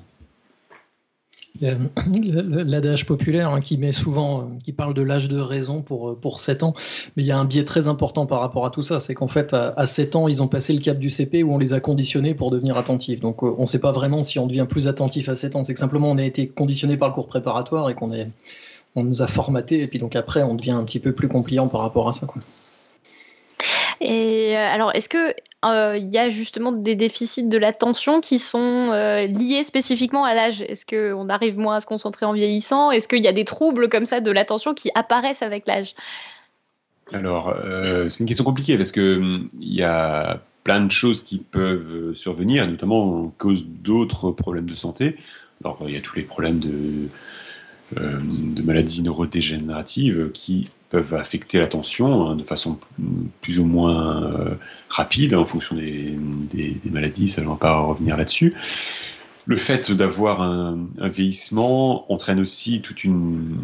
L'adage 1.60 3.04
populaire 3.04 3.50
hein, 3.50 3.60
qui 3.60 3.78
met 3.78 3.90
souvent, 3.90 4.42
euh, 4.42 4.44
qui 4.62 4.72
parle 4.72 4.94
de 4.94 5.02
l'âge 5.02 5.28
de 5.28 5.40
raison 5.40 5.82
pour, 5.82 6.10
euh, 6.10 6.14
pour 6.14 6.38
7 6.38 6.62
ans, 6.62 6.74
mais 7.16 7.24
il 7.24 7.26
y 7.26 7.32
a 7.32 7.38
un 7.38 7.44
biais 7.44 7.64
très 7.64 7.88
important 7.88 8.26
par 8.26 8.40
rapport 8.40 8.64
à 8.64 8.70
tout 8.70 8.82
ça, 8.82 9.00
c'est 9.00 9.14
qu'en 9.14 9.26
fait, 9.26 9.54
à, 9.54 9.86
7 9.86 10.14
ans, 10.14 10.28
ils 10.28 10.40
ont 10.40 10.46
passé 10.46 10.72
le 10.72 10.78
cap 10.78 10.98
du 10.98 11.10
CP 11.10 11.42
où 11.42 11.52
on 11.52 11.58
les 11.58 11.72
a 11.72 11.80
conditionnés 11.80 12.34
pour 12.34 12.52
devenir 12.52 12.76
attentifs. 12.76 13.18
Donc 13.18 13.42
euh, 13.42 13.52
on 13.58 13.62
ne 13.62 13.66
sait 13.66 13.80
pas 13.80 13.90
vraiment 13.90 14.22
si 14.22 14.38
on 14.38 14.46
devient 14.46 14.66
plus 14.68 14.86
attentif 14.86 15.28
à 15.28 15.34
7 15.34 15.56
ans, 15.56 15.64
c'est 15.64 15.74
que 15.74 15.80
simplement 15.80 16.10
on 16.10 16.18
a 16.18 16.24
été 16.24 16.46
conditionné 16.46 16.96
par 16.96 17.08
le 17.08 17.14
cours 17.14 17.26
préparatoire 17.26 17.90
et 17.90 17.94
qu'on 17.94 18.12
est, 18.12 18.28
on 18.98 19.04
nous 19.04 19.22
a 19.22 19.26
formaté 19.26 19.82
et 19.82 19.86
puis 19.86 19.98
donc 19.98 20.16
après 20.16 20.42
on 20.42 20.54
devient 20.54 20.72
un 20.72 20.84
petit 20.84 21.00
peu 21.00 21.12
plus 21.12 21.28
compliant 21.28 21.68
par 21.68 21.80
rapport 21.80 22.08
à 22.08 22.12
ça. 22.12 22.26
Quoi. 22.26 22.42
Et 24.00 24.54
alors, 24.54 24.94
est-ce 24.94 25.08
que 25.08 25.34
il 25.64 26.08
y 26.14 26.18
a 26.18 26.30
justement 26.30 26.70
des 26.70 26.94
déficits 26.94 27.48
de 27.48 27.58
l'attention 27.58 28.20
qui 28.20 28.38
sont 28.38 28.92
liés 28.92 29.64
spécifiquement 29.64 30.24
à 30.24 30.32
l'âge? 30.32 30.62
Est-ce 30.62 30.86
qu'on 30.86 31.28
arrive 31.28 31.58
moins 31.58 31.76
à 31.76 31.80
se 31.80 31.86
concentrer 31.86 32.24
en 32.24 32.32
vieillissant? 32.32 32.92
Est-ce 32.92 33.08
qu'il 33.08 33.24
y 33.24 33.28
a 33.28 33.32
des 33.32 33.44
troubles 33.44 33.88
comme 33.88 34.06
ça 34.06 34.20
de 34.20 34.30
l'attention 34.30 34.72
qui 34.72 34.90
apparaissent 34.94 35.42
avec 35.42 35.66
l'âge? 35.66 35.96
Alors, 37.12 37.52
c'est 38.08 38.20
une 38.20 38.26
question 38.26 38.44
compliquée 38.44 38.76
parce 38.76 38.92
que 38.92 39.16
hum, 39.16 39.48
il 39.58 39.74
y 39.74 39.82
a 39.82 40.40
plein 40.68 40.80
de 40.82 40.90
choses 40.90 41.22
qui 41.22 41.38
peuvent 41.38 41.90
euh, 41.90 42.14
survenir, 42.14 42.68
notamment 42.68 43.22
en 43.22 43.28
cause 43.38 43.64
d'autres 43.66 44.32
problèmes 44.32 44.66
de 44.66 44.74
santé. 44.74 45.16
Alors, 45.64 45.78
il 45.86 45.94
y 45.94 45.96
a 45.96 46.00
tous 46.02 46.16
les 46.16 46.24
problèmes 46.24 46.58
de, 46.58 46.68
euh, 46.68 47.08
de 47.96 48.62
maladies 48.62 49.02
neurodégénératives 49.02 50.30
qui 50.32 50.68
peuvent 50.90 51.14
affecter 51.14 51.58
l'attention 51.58 52.26
hein, 52.26 52.36
de 52.36 52.42
façon 52.42 52.78
plus 53.42 53.58
ou 53.58 53.64
moins 53.64 54.32
euh, 54.32 54.54
rapide 54.88 55.34
en 55.34 55.44
fonction 55.44 55.76
des, 55.76 56.16
maladies, 56.90 57.28
ça 57.28 57.42
ne 57.42 57.46
va 57.46 57.56
pas 57.56 57.78
revenir 57.80 58.16
là-dessus. 58.16 58.54
Le 59.46 59.56
fait 59.56 59.90
d'avoir 59.90 60.42
un, 60.42 60.78
vieillissement 61.00 62.10
entraîne 62.12 62.40
aussi 62.40 62.82
toute 62.82 63.04
une, 63.04 63.58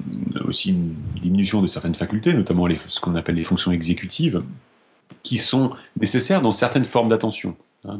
aussi 0.47 0.71
une 0.71 0.95
diminution 1.21 1.61
de 1.61 1.67
certaines 1.67 1.95
facultés, 1.95 2.33
notamment 2.33 2.67
les, 2.67 2.79
ce 2.89 3.01
qu'on 3.01 3.15
appelle 3.15 3.35
les 3.35 3.45
fonctions 3.45 3.71
exécutives, 3.71 4.43
qui 5.23 5.37
sont 5.37 5.71
nécessaires 6.01 6.41
dans 6.41 6.53
certaines 6.53 6.85
formes 6.85 7.09
d'attention. 7.09 7.55
Hein, 7.87 7.99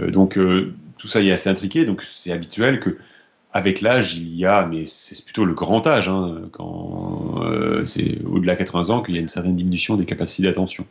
euh, 0.00 0.10
donc 0.10 0.38
euh, 0.38 0.74
tout 0.96 1.06
ça 1.06 1.20
est 1.22 1.30
assez 1.30 1.50
intriqué, 1.50 1.84
donc 1.84 2.02
c'est 2.10 2.32
habituel 2.32 2.80
que 2.80 2.96
avec 3.52 3.80
l'âge, 3.80 4.14
il 4.14 4.34
y 4.34 4.46
a, 4.46 4.66
mais 4.66 4.86
c'est 4.86 5.22
plutôt 5.24 5.44
le 5.44 5.54
grand 5.54 5.86
âge, 5.86 6.08
hein, 6.08 6.42
quand 6.52 7.42
euh, 7.42 7.84
c'est 7.84 8.18
au-delà 8.24 8.54
de 8.54 8.58
80 8.58 8.90
ans 8.90 9.02
qu'il 9.02 9.14
y 9.14 9.18
a 9.18 9.20
une 9.20 9.28
certaine 9.28 9.56
diminution 9.56 9.96
des 9.96 10.06
capacités 10.06 10.44
d'attention. 10.44 10.86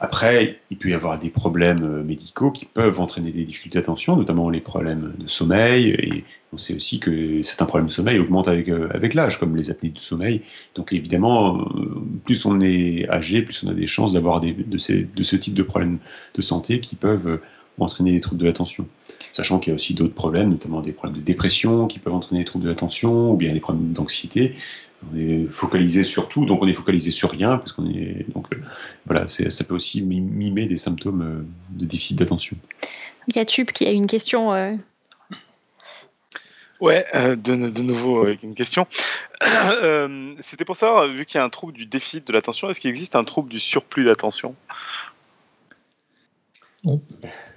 Après, 0.00 0.60
il 0.70 0.78
peut 0.78 0.90
y 0.90 0.94
avoir 0.94 1.18
des 1.18 1.30
problèmes 1.30 1.82
euh, 1.82 2.04
médicaux 2.04 2.52
qui 2.52 2.64
peuvent 2.64 3.00
entraîner 3.00 3.32
des 3.32 3.44
difficultés 3.44 3.80
d'attention, 3.80 4.14
notamment 4.14 4.48
les 4.48 4.60
problèmes 4.60 5.14
de 5.18 5.26
sommeil. 5.26 5.88
Et 5.88 6.24
on 6.52 6.58
sait 6.58 6.76
aussi 6.76 7.00
que 7.00 7.42
certains 7.42 7.66
problèmes 7.66 7.88
de 7.88 7.92
sommeil 7.92 8.20
augmentent 8.20 8.46
avec, 8.46 8.68
euh, 8.68 8.88
avec 8.94 9.14
l'âge, 9.14 9.40
comme 9.40 9.56
les 9.56 9.72
apnées 9.72 9.88
du 9.88 10.00
sommeil. 10.00 10.42
Donc 10.76 10.92
évidemment, 10.92 11.66
plus 12.24 12.46
on 12.46 12.60
est 12.60 13.10
âgé, 13.10 13.42
plus 13.42 13.64
on 13.64 13.70
a 13.70 13.74
des 13.74 13.88
chances 13.88 14.12
d'avoir 14.12 14.40
de, 14.40 14.52
de 14.52 14.78
ce 15.24 15.36
type 15.36 15.54
de 15.54 15.64
problèmes 15.64 15.98
de 16.36 16.42
santé 16.42 16.78
qui 16.78 16.94
peuvent 16.94 17.40
entraîner 17.84 18.12
des 18.12 18.20
troubles 18.20 18.40
de 18.40 18.46
l'attention. 18.46 18.86
Sachant 19.32 19.58
qu'il 19.58 19.70
y 19.70 19.72
a 19.72 19.74
aussi 19.74 19.94
d'autres 19.94 20.14
problèmes, 20.14 20.50
notamment 20.50 20.80
des 20.80 20.92
problèmes 20.92 21.16
de 21.16 21.24
dépression 21.24 21.86
qui 21.86 21.98
peuvent 21.98 22.14
entraîner 22.14 22.42
des 22.42 22.44
troubles 22.44 22.64
de 22.64 22.70
l'attention, 22.70 23.32
ou 23.32 23.36
bien 23.36 23.52
des 23.52 23.60
problèmes 23.60 23.92
d'anxiété 23.92 24.54
on 25.12 25.16
est 25.16 25.46
focalisé 25.46 26.02
sur 26.02 26.28
tout, 26.28 26.44
donc 26.44 26.62
on 26.62 26.68
est 26.68 26.72
focalisé 26.72 27.10
sur 27.10 27.30
rien, 27.30 27.58
parce 27.58 27.72
qu'on 27.72 27.88
est 27.88 28.26
donc 28.34 28.46
euh, 28.52 28.62
voilà, 29.06 29.28
ça 29.28 29.64
peut 29.64 29.74
aussi 29.74 30.02
mimer 30.02 30.66
des 30.66 30.76
symptômes 30.76 31.22
euh, 31.22 31.46
de 31.70 31.84
déficit 31.84 32.18
d'attention. 32.18 32.56
Il 33.28 33.36
y 33.36 33.38
a 33.38 33.44
Tube 33.44 33.70
qui 33.70 33.86
a 33.86 33.90
une 33.90 34.06
question. 34.06 34.52
Euh. 34.52 34.74
Ouais, 36.80 37.04
de, 37.12 37.82
nouveau 37.82 38.28
une 38.28 38.54
question. 38.54 38.86
C'était 40.40 40.64
pour 40.64 40.76
savoir, 40.76 41.08
vu 41.08 41.26
qu'il 41.26 41.38
y 41.38 41.40
a 41.40 41.44
un 41.44 41.48
trouble 41.48 41.72
du 41.72 41.86
déficit 41.86 42.24
de 42.24 42.32
l'attention, 42.32 42.70
est-ce 42.70 42.78
qu'il 42.78 42.90
existe 42.90 43.16
un 43.16 43.24
trouble 43.24 43.48
du 43.48 43.58
surplus 43.58 44.04
d'attention? 44.04 44.54
Non. 46.84 47.02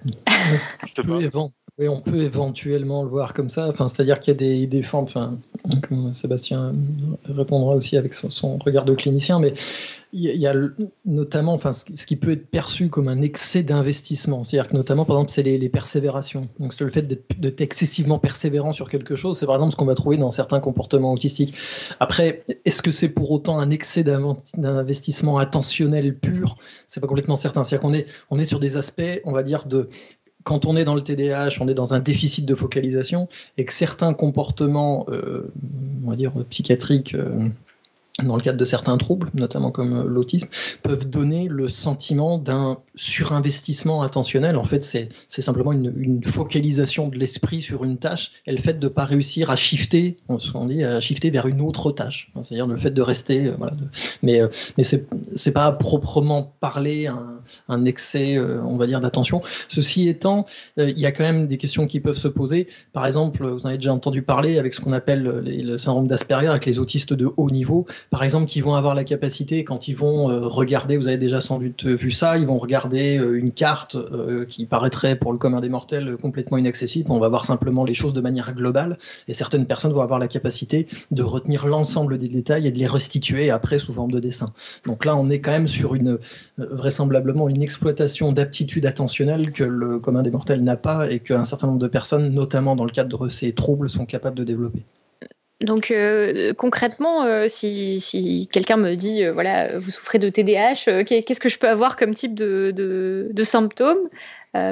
Oui, 1.07 1.29
on 1.79 2.01
peut 2.01 2.21
éventuellement 2.21 3.03
le 3.03 3.09
voir 3.09 3.33
comme 3.33 3.49
ça. 3.49 3.67
Enfin, 3.67 3.87
c'est-à-dire 3.87 4.19
qu'il 4.19 4.33
y 4.33 4.35
a 4.35 4.37
des, 4.37 4.67
des 4.67 4.83
formes. 4.83 5.05
Enfin, 5.05 5.37
comme 5.87 6.13
Sébastien 6.13 6.73
répondra 7.25 7.75
aussi 7.75 7.97
avec 7.97 8.13
son, 8.13 8.57
regard 8.57 8.85
de 8.85 8.93
clinicien, 8.93 9.39
mais 9.39 9.53
il 10.13 10.23
y 10.23 10.45
a, 10.45 10.53
notamment, 11.05 11.53
enfin, 11.53 11.71
ce 11.71 12.05
qui 12.05 12.17
peut 12.17 12.33
être 12.33 12.47
perçu 12.47 12.89
comme 12.89 13.07
un 13.07 13.21
excès 13.21 13.63
d'investissement. 13.63 14.43
C'est-à-dire 14.43 14.69
que 14.69 14.75
notamment, 14.75 15.05
par 15.05 15.15
exemple, 15.15 15.31
c'est 15.31 15.43
les, 15.43 15.69
persévérations. 15.69 16.41
Donc, 16.59 16.77
le 16.77 16.89
fait 16.89 17.07
d'être 17.39 17.61
excessivement 17.61 18.19
persévérant 18.19 18.73
sur 18.73 18.89
quelque 18.89 19.15
chose. 19.15 19.39
C'est 19.39 19.45
par 19.45 19.55
exemple 19.55 19.71
ce 19.71 19.77
qu'on 19.77 19.85
va 19.85 19.95
trouver 19.95 20.17
dans 20.17 20.31
certains 20.31 20.59
comportements 20.59 21.13
autistiques. 21.13 21.53
Après, 22.01 22.43
est-ce 22.65 22.81
que 22.81 22.91
c'est 22.91 23.09
pour 23.09 23.31
autant 23.31 23.59
un 23.59 23.69
excès 23.69 24.03
d'investissement 24.03 25.37
attentionnel 25.37 26.17
pur? 26.17 26.57
C'est 26.89 26.99
pas 26.99 27.07
complètement 27.07 27.37
certain. 27.37 27.63
C'est-à-dire 27.63 27.87
qu'on 27.87 27.93
est, 27.93 28.05
on 28.29 28.37
est 28.37 28.45
sur 28.45 28.59
des 28.59 28.75
aspects, 28.75 29.21
on 29.23 29.31
va 29.31 29.43
dire, 29.43 29.65
de 29.65 29.89
quand 30.43 30.65
on 30.65 30.75
est 30.75 30.83
dans 30.83 30.95
le 30.95 31.01
TDAH, 31.01 31.57
on 31.59 31.67
est 31.67 31.73
dans 31.73 31.93
un 31.93 31.99
déficit 31.99 32.45
de 32.45 32.55
focalisation 32.55 33.27
et 33.57 33.65
que 33.65 33.73
certains 33.73 34.13
comportements, 34.13 35.05
euh, 35.09 35.51
on 36.03 36.09
va 36.09 36.15
dire 36.15 36.31
psychiatriques, 36.49 37.13
euh, 37.15 37.47
dans 38.23 38.35
le 38.35 38.41
cadre 38.41 38.57
de 38.57 38.65
certains 38.65 38.97
troubles, 38.97 39.29
notamment 39.33 39.71
comme 39.71 39.93
euh, 39.93 40.03
l'autisme, 40.05 40.47
peuvent 40.83 41.09
donner 41.09 41.47
le 41.49 41.67
sentiment 41.67 42.37
d'un 42.37 42.77
surinvestissement 42.95 44.01
attentionnel. 44.01 44.57
En 44.57 44.63
fait, 44.63 44.83
c'est 44.83 45.09
simplement 45.29 45.71
une, 45.71 46.21
focalisation 46.23 47.07
de 47.07 47.17
l'esprit 47.17 47.61
sur 47.61 47.83
une 47.83 47.97
tâche 47.97 48.31
et 48.45 48.51
le 48.51 48.57
fait 48.57 48.79
de 48.79 48.85
ne 48.85 48.89
pas 48.89 49.05
réussir 49.05 49.49
à 49.49 49.55
shifter, 49.55 50.17
on 50.27 50.65
dit, 50.67 50.83
à 50.83 50.99
shifter 50.99 51.29
vers 51.29 51.47
une 51.47 51.61
autre 51.61 51.91
tâche. 51.91 52.31
C'est-à-dire 52.41 52.67
le 52.67 52.77
fait 52.77 52.91
de 52.91 53.01
rester. 53.01 53.47
Euh, 53.47 53.55
mais 54.21 54.41
euh, 54.41 54.47
mais 54.77 54.83
c'est 54.83 55.07
n'est 55.45 55.51
pas 55.51 55.71
proprement 55.71 56.55
parler 56.59 57.07
un, 57.07 57.41
un 57.67 57.85
excès, 57.85 58.37
on 58.39 58.77
va 58.77 58.87
dire, 58.87 59.01
d'attention. 59.01 59.41
Ceci 59.67 60.07
étant, 60.07 60.45
il 60.77 60.97
y 60.97 61.05
a 61.05 61.11
quand 61.11 61.23
même 61.23 61.47
des 61.47 61.57
questions 61.57 61.87
qui 61.87 61.99
peuvent 61.99 62.17
se 62.17 62.27
poser. 62.27 62.67
Par 62.93 63.05
exemple, 63.05 63.47
vous 63.47 63.61
en 63.61 63.65
avez 63.65 63.77
déjà 63.77 63.93
entendu 63.93 64.21
parler 64.21 64.57
avec 64.57 64.73
ce 64.73 64.81
qu'on 64.81 64.93
appelle 64.93 65.23
le 65.23 65.77
syndrome 65.77 66.07
d'Asperger, 66.07 66.47
avec 66.47 66.65
les 66.65 66.79
autistes 66.79 67.13
de 67.13 67.29
haut 67.37 67.49
niveau 67.49 67.85
par 68.11 68.23
exemple, 68.23 68.45
qui 68.45 68.59
vont 68.59 68.75
avoir 68.75 68.93
la 68.93 69.05
capacité, 69.05 69.63
quand 69.63 69.87
ils 69.87 69.95
vont 69.95 70.29
euh, 70.29 70.41
regarder, 70.41 70.97
vous 70.97 71.07
avez 71.07 71.17
déjà 71.17 71.39
sans 71.39 71.59
doute 71.59 71.85
vu 71.85 72.11
ça, 72.11 72.37
ils 72.37 72.45
vont 72.45 72.57
regarder 72.57 73.17
euh, 73.17 73.39
une 73.39 73.51
carte 73.51 73.95
euh, 73.95 74.43
qui 74.45 74.65
paraîtrait 74.65 75.15
pour 75.15 75.31
le 75.31 75.37
commun 75.37 75.61
des 75.61 75.69
mortels 75.69 76.17
complètement 76.17 76.57
inaccessible. 76.57 77.09
On 77.09 77.19
va 77.19 77.29
voir 77.29 77.45
simplement 77.45 77.85
les 77.85 77.93
choses 77.93 78.11
de 78.11 78.19
manière 78.19 78.53
globale, 78.53 78.97
et 79.29 79.33
certaines 79.33 79.65
personnes 79.65 79.93
vont 79.93 80.01
avoir 80.01 80.19
la 80.19 80.27
capacité 80.27 80.87
de 81.11 81.23
retenir 81.23 81.65
l'ensemble 81.65 82.17
des 82.17 82.27
détails 82.27 82.67
et 82.67 82.71
de 82.73 82.79
les 82.79 82.85
restituer 82.85 83.49
après 83.49 83.79
sous 83.79 83.93
forme 83.93 84.11
de 84.11 84.19
dessin. 84.19 84.51
Donc 84.85 85.05
là, 85.05 85.15
on 85.15 85.29
est 85.29 85.39
quand 85.39 85.51
même 85.51 85.69
sur 85.69 85.95
une 85.95 86.19
vraisemblablement 86.57 87.47
une 87.47 87.61
exploitation 87.61 88.33
d'aptitudes 88.33 88.85
attentionnelles 88.85 89.53
que 89.53 89.63
le 89.63 89.99
commun 89.99 90.21
des 90.21 90.31
mortels 90.31 90.65
n'a 90.65 90.75
pas 90.75 91.09
et 91.09 91.19
qu'un 91.19 91.45
certain 91.45 91.67
nombre 91.67 91.79
de 91.79 91.87
personnes, 91.87 92.33
notamment 92.33 92.75
dans 92.75 92.85
le 92.85 92.91
cadre 92.91 93.27
de 93.27 93.29
ces 93.29 93.53
troubles, 93.53 93.89
sont 93.89 94.05
capables 94.05 94.35
de 94.35 94.43
développer. 94.43 94.83
Donc 95.61 95.91
euh, 95.91 96.53
concrètement, 96.53 97.23
euh, 97.23 97.45
si, 97.47 98.49
quelqu'un 98.51 98.77
me 98.77 98.95
dit, 98.95 99.23
euh, 99.23 99.31
voilà, 99.31 99.77
vous 99.77 99.91
souffrez 99.91 100.17
de 100.17 100.29
TDAH, 100.29 101.03
qu'est-ce 101.03 101.39
que 101.39 101.49
je 101.49 101.59
peux 101.59 101.69
avoir 101.69 101.97
comme 101.97 102.13
type 102.13 102.33
de, 102.33 103.43
symptômes 103.43 104.09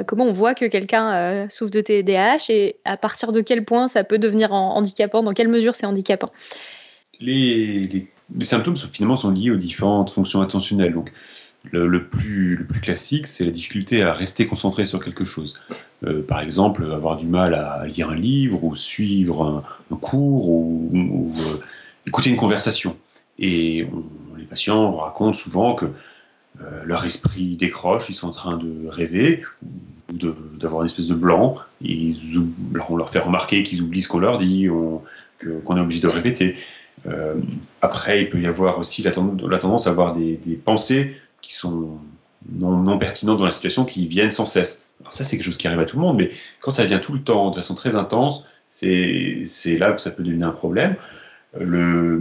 Comment 0.06 0.26
on 0.26 0.32
voit 0.32 0.54
que 0.54 0.66
quelqu'un 0.66 1.48
souffre 1.48 1.70
de 1.70 1.80
TDAH 1.80 2.50
et 2.50 2.76
à 2.84 2.98
partir 2.98 3.32
de 3.32 3.40
quel 3.40 3.64
point 3.64 3.88
ça 3.88 4.04
peut 4.04 4.18
devenir 4.18 4.52
handicapant 4.52 5.22
Dans 5.22 5.32
quelle 5.32 5.48
mesure 5.48 5.74
c'est 5.74 5.86
handicapant? 5.86 6.30
Les, 7.18 8.08
symptômes 8.42 8.76
sont, 8.76 8.88
finalement 8.88 9.16
sont 9.16 9.30
liés 9.30 9.50
aux 9.50 9.56
différentes 9.56 10.10
fonctions 10.10 10.42
attentionnelles. 10.42 10.94
Le, 11.72 12.04
plus, 12.04 12.66
classique, 12.82 13.26
c'est 13.26 13.44
la 13.44 13.50
difficulté 13.50 14.02
à 14.02 14.12
rester 14.12 14.46
concentré 14.46 14.84
sur 14.84 15.02
quelque 15.02 15.24
chose. 15.24 15.58
Euh, 16.06 16.22
par 16.22 16.40
exemple, 16.40 16.90
avoir 16.92 17.16
du 17.16 17.26
mal 17.26 17.54
à 17.54 17.84
lire 17.86 18.10
un 18.10 18.16
livre 18.16 18.64
ou 18.64 18.74
suivre 18.74 19.64
un, 19.90 19.96
cours 19.96 20.48
ou, 20.48 21.34
euh, 21.38 21.60
écouter 22.06 22.30
une 22.30 22.36
conversation. 22.36 22.96
Et 23.38 23.86
les 24.36 24.44
patients 24.44 24.96
racontent 24.96 25.34
souvent 25.34 25.74
que 25.74 25.86
euh, 26.60 26.82
leur 26.84 27.04
esprit 27.04 27.56
décroche, 27.56 28.08
ils 28.08 28.14
sont 28.14 28.28
en 28.28 28.32
train 28.32 28.56
de 28.56 28.88
rêver 28.88 29.42
ou 30.12 30.16
d'avoir 30.58 30.82
une 30.82 30.86
espèce 30.86 31.08
de 31.08 31.14
blanc. 31.14 31.56
Et 31.84 32.14
on 32.88 32.96
leur 32.96 33.10
fait 33.10 33.18
remarquer 33.18 33.62
qu'ils 33.62 33.82
oublient 33.82 34.02
ce 34.02 34.08
qu'on 34.08 34.18
leur 34.18 34.38
dit, 34.38 34.66
qu'on 35.64 35.76
est 35.76 35.80
obligé 35.80 36.00
de 36.00 36.08
répéter. 36.08 36.56
après, 37.80 38.22
il 38.22 38.30
peut 38.30 38.40
y 38.40 38.46
avoir 38.46 38.78
aussi 38.78 39.02
la, 39.02 39.12
tendance 39.12 39.86
à 39.86 39.90
avoir 39.90 40.14
des 40.14 40.60
pensées 40.64 41.14
qui 41.42 41.54
sont 41.54 41.98
non, 42.50 42.98
pertinentes 42.98 43.38
dans 43.38 43.44
la 43.44 43.52
situation, 43.52 43.84
qui 43.84 44.06
viennent 44.06 44.32
sans 44.32 44.46
cesse. 44.46 44.84
Alors 45.00 45.14
ça, 45.14 45.24
c'est 45.24 45.36
quelque 45.36 45.46
chose 45.46 45.56
qui 45.56 45.66
arrive 45.66 45.80
à 45.80 45.84
tout 45.84 45.96
le 45.96 46.02
monde, 46.02 46.16
mais 46.18 46.30
quand 46.60 46.70
ça 46.70 46.84
vient 46.84 46.98
tout 46.98 47.12
le 47.12 47.22
temps, 47.22 47.50
de 47.50 47.56
façon 47.56 47.74
très 47.74 47.96
intense, 47.96 48.44
c'est 48.70 49.44
là 49.78 49.92
que 49.92 50.00
ça 50.00 50.10
peut 50.10 50.22
devenir 50.22 50.48
un 50.48 50.52
problème. 50.52 50.96
Le, 51.58 52.20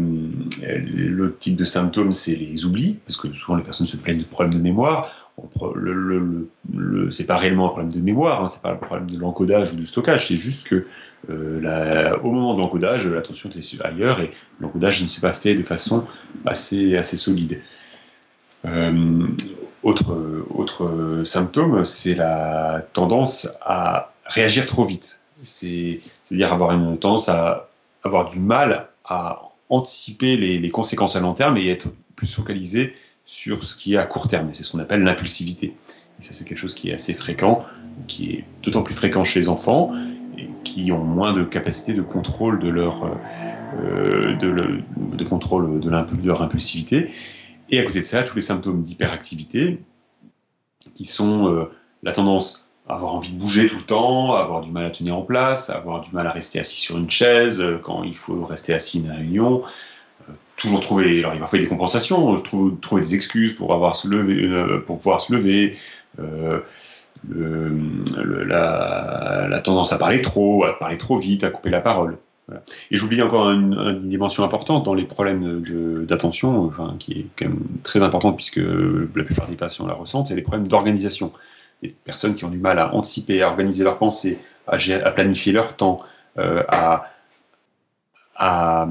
le 0.96 1.36
type 1.36 1.56
de 1.56 1.66
symptômes, 1.66 2.12
c'est 2.12 2.36
les 2.36 2.66
oublis, 2.66 2.98
parce 3.06 3.18
que 3.18 3.32
souvent 3.34 3.58
les 3.58 3.64
personnes 3.64 3.86
se 3.88 3.98
plaignent 3.98 4.20
de 4.20 4.24
problèmes 4.24 4.54
de 4.54 4.60
mémoire. 4.60 5.12
Le, 5.76 5.94
le, 6.74 7.12
c'est 7.12 7.24
pas 7.24 7.38
réellement 7.38 7.68
un 7.68 7.70
problème 7.70 7.92
de 7.92 8.00
mémoire, 8.02 8.44
hein, 8.44 8.48
c'est 8.50 8.62
pas 8.62 8.72
un 8.72 8.76
problème 8.76 9.10
de 9.10 9.18
l'encodage 9.18 9.72
ou 9.72 9.78
du 9.78 9.86
stockage, 9.86 10.28
c'est 10.28 10.36
juste 10.36 10.68
que 10.68 10.86
euh, 11.30 12.18
au 12.24 12.32
moment 12.32 12.56
de 12.56 12.60
l'encodage, 12.60 13.08
l'attention 13.08 13.50
est 13.56 13.82
ailleurs 13.82 14.20
et 14.20 14.32
l'encodage 14.60 15.02
ne 15.02 15.08
s'est 15.08 15.22
pas 15.22 15.32
fait 15.32 15.56
de 15.56 15.64
façon 15.64 16.06
assez 16.46 17.02
solide. 17.04 17.62
Euh, 18.66 19.28
autre, 19.84 20.46
autre 20.54 21.22
symptôme, 21.24 21.86
c'est 21.86 22.16
la 22.16 22.84
tendance 22.94 23.48
à 23.62 24.12
réagir 24.26 24.66
trop 24.66 24.86
vite. 24.86 25.20
C'est-à-dire 25.44 26.52
avoir 26.52 26.72
une 26.72 26.98
tendance 26.98 27.30
à 27.30 27.70
avoir 28.04 28.30
du 28.30 28.40
mal 28.40 28.88
à 29.06 29.42
anticiper 29.70 30.38
les, 30.38 30.70
conséquences 30.70 31.16
à 31.16 31.20
long 31.20 31.34
terme 31.34 31.58
et 31.58 31.68
être 31.70 31.88
plus 32.16 32.34
focalisé 32.34 32.96
sur 33.26 33.64
ce 33.64 33.76
qui 33.76 33.94
est 33.94 33.98
à 33.98 34.06
court 34.06 34.28
terme. 34.28 34.50
C'est 34.54 34.64
ce 34.64 34.72
qu'on 34.72 34.80
appelle 34.80 35.04
l'impulsivité. 35.04 35.76
Et 36.20 36.24
ça, 36.24 36.34
c'est 36.34 36.46
quelque 36.46 36.58
chose 36.58 36.74
qui 36.74 36.90
est 36.90 36.94
assez 36.94 37.14
fréquent, 37.14 37.66
qui 38.08 38.32
est 38.32 38.44
d'autant 38.64 38.82
plus 38.82 38.96
fréquent 38.96 39.24
chez 39.24 39.40
les 39.40 39.50
enfants, 39.50 39.94
et 40.38 40.50
qui 40.64 40.92
ont 40.92 41.04
moins 41.04 41.34
de 41.34 41.44
capacité 41.44 41.94
de 41.94 42.02
contrôle 42.02 42.60
de 42.60 42.70
leur, 42.70 43.06
euh, 43.84 44.36
de, 44.36 44.82
de, 44.98 45.24
contrôle 45.24 45.80
de, 45.80 45.90
leur 45.90 46.42
impulsivité. 46.42 47.12
Et 47.72 47.80
à 47.80 47.84
côté 47.84 48.00
de 48.00 48.06
ça, 48.06 48.24
tous 48.24 48.36
les 48.36 48.42
symptômes 48.42 48.82
d'hyperactivité, 48.82 49.80
qui 50.96 51.06
sont 51.06 51.48
euh, 51.54 51.72
la 52.04 52.12
tendance 52.12 52.70
à 52.88 52.96
avoir 52.96 53.14
envie 53.14 53.32
de 53.32 53.40
bouger 53.40 53.68
tout 53.68 53.78
le 53.78 53.84
temps, 53.84 54.34
à 54.34 54.42
avoir 54.42 54.62
du 54.62 54.72
mal 54.72 54.86
à 54.86 54.90
tenir 54.90 55.16
en 55.16 55.22
place, 55.22 55.70
à 55.70 55.76
avoir 55.76 56.02
du 56.02 56.12
mal 56.12 56.26
à 56.26 56.32
rester 56.32 56.60
assis 56.60 56.80
sur 56.80 56.98
une 56.98 57.10
chaise 57.10 57.62
euh, 57.62 57.80
quand 57.82 58.04
il 58.04 58.16
faut 58.16 58.44
rester 58.46 58.74
assis 58.74 58.98
à 58.98 59.02
une 59.02 59.12
réunion, 59.12 59.64
toujours 60.56 60.82
trouver, 60.82 61.20
alors 61.20 61.34
il 61.36 61.40
va 61.40 61.48
falloir 61.48 61.64
des 61.64 61.70
compensations, 61.70 62.36
trouver, 62.36 63.02
des 63.02 63.16
excuses 63.16 63.54
pour 63.54 63.74
avoir 63.74 63.94
pour 64.86 64.98
pouvoir 64.98 65.22
se 65.22 65.32
lever, 65.32 65.78
le, 67.28 68.44
la, 68.44 69.62
tendance 69.64 69.94
à 69.94 69.98
parler 69.98 70.22
trop, 70.22 70.66
à 70.66 70.78
parler 70.78 70.98
trop 70.98 71.18
vite, 71.18 71.44
à 71.44 71.50
couper 71.50 71.70
la 71.70 71.82
parole. 71.82 72.18
Et 72.92 72.98
j'oublie 72.98 73.22
encore 73.22 73.50
une, 73.50 74.00
dimension 74.00 74.44
importante 74.44 74.86
dans 74.86 74.94
les 74.94 75.06
problèmes 75.06 75.64
d'attention, 76.06 76.72
qui 77.00 77.12
est 77.14 77.26
quand 77.38 77.46
même 77.46 77.64
très 77.84 78.02
importante 78.02 78.36
puisque 78.36 78.62
la 79.16 79.24
plupart 79.24 79.48
des 79.48 79.56
patients 79.56 79.88
la 79.88 79.94
ressentent, 79.94 80.28
c'est 80.28 80.36
les 80.36 80.42
problèmes 80.42 80.68
d'organisation. 80.68 81.32
Des 81.82 81.96
personnes 82.04 82.36
qui 82.36 82.44
ont 82.44 82.50
du 82.50 82.58
mal 82.58 82.78
à 82.80 82.94
anticiper, 82.94 83.42
à 83.42 83.48
organiser 83.48 83.84
leurs 83.84 83.98
pensées, 83.98 84.40
à, 84.68 84.78
planifier 85.12 85.52
leur 85.52 85.76
temps, 85.76 85.98
euh, 86.38 86.64
à, 86.68 87.06
à, 88.36 88.88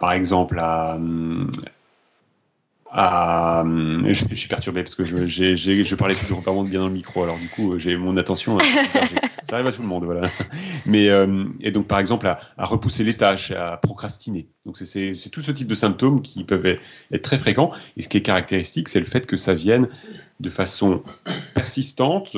par 0.00 0.12
exemple, 0.12 0.58
à, 0.60 0.98
ah, 2.92 3.62
je, 3.64 4.34
suis 4.34 4.48
perturbé 4.48 4.82
parce 4.82 4.96
que 4.96 5.04
je, 5.04 5.26
j'ai, 5.26 5.54
je 5.56 5.94
parlais 5.94 6.16
toujours 6.16 6.42
pas 6.42 6.52
bien 6.64 6.80
dans 6.80 6.88
le 6.88 6.92
micro, 6.92 7.22
alors 7.22 7.38
du 7.38 7.48
coup 7.48 7.78
j'ai 7.78 7.96
mon 7.96 8.16
attention. 8.16 8.58
Euh, 8.58 8.62
ça 9.44 9.56
arrive 9.56 9.68
à 9.68 9.72
tout 9.72 9.82
le 9.82 9.88
monde, 9.88 10.04
voilà. 10.04 10.28
Mais 10.86 11.08
euh, 11.08 11.44
et 11.60 11.70
donc 11.70 11.86
par 11.86 12.00
exemple 12.00 12.26
à, 12.26 12.40
repousser 12.58 13.04
les 13.04 13.16
tâches, 13.16 13.52
à 13.52 13.76
procrastiner. 13.76 14.48
Donc 14.66 14.76
c'est, 14.76 15.14
c'est, 15.16 15.30
tout 15.30 15.40
ce 15.40 15.52
type 15.52 15.68
de 15.68 15.74
symptômes 15.76 16.20
qui 16.20 16.42
peuvent 16.42 16.66
être, 16.66 17.22
très 17.22 17.38
fréquents. 17.38 17.70
Et 17.96 18.02
ce 18.02 18.08
qui 18.08 18.16
est 18.16 18.22
caractéristique, 18.22 18.88
c'est 18.88 19.00
le 19.00 19.06
fait 19.06 19.24
que 19.24 19.36
ça 19.36 19.54
vienne 19.54 19.88
de 20.40 20.50
façon 20.50 21.04
persistante. 21.54 22.36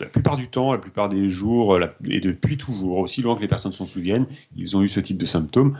La 0.00 0.06
plupart 0.06 0.36
du 0.36 0.48
temps, 0.48 0.72
la 0.72 0.78
plupart 0.78 1.10
des 1.10 1.28
jours, 1.28 1.78
et 2.08 2.18
depuis 2.18 2.56
toujours, 2.56 2.98
aussi 2.98 3.22
loin 3.22 3.36
que 3.36 3.42
les 3.42 3.46
personnes 3.46 3.72
s'en 3.72 3.86
souviennent, 3.86 4.26
ils 4.56 4.76
ont 4.76 4.82
eu 4.82 4.88
ce 4.88 4.98
type 4.98 5.18
de 5.18 5.26
symptômes 5.26 5.78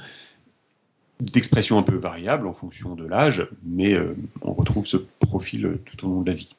d'expression 1.23 1.79
un 1.79 1.83
peu 1.83 1.97
variable 1.97 2.47
en 2.47 2.53
fonction 2.53 2.95
de 2.95 3.07
l'âge, 3.07 3.47
mais 3.64 3.95
euh, 3.95 4.16
on 4.43 4.53
retrouve 4.53 4.87
ce 4.87 4.97
profil 5.20 5.79
tout 5.85 6.07
au 6.07 6.11
long 6.11 6.20
de 6.23 6.31
la 6.31 6.37
vie. 6.37 6.55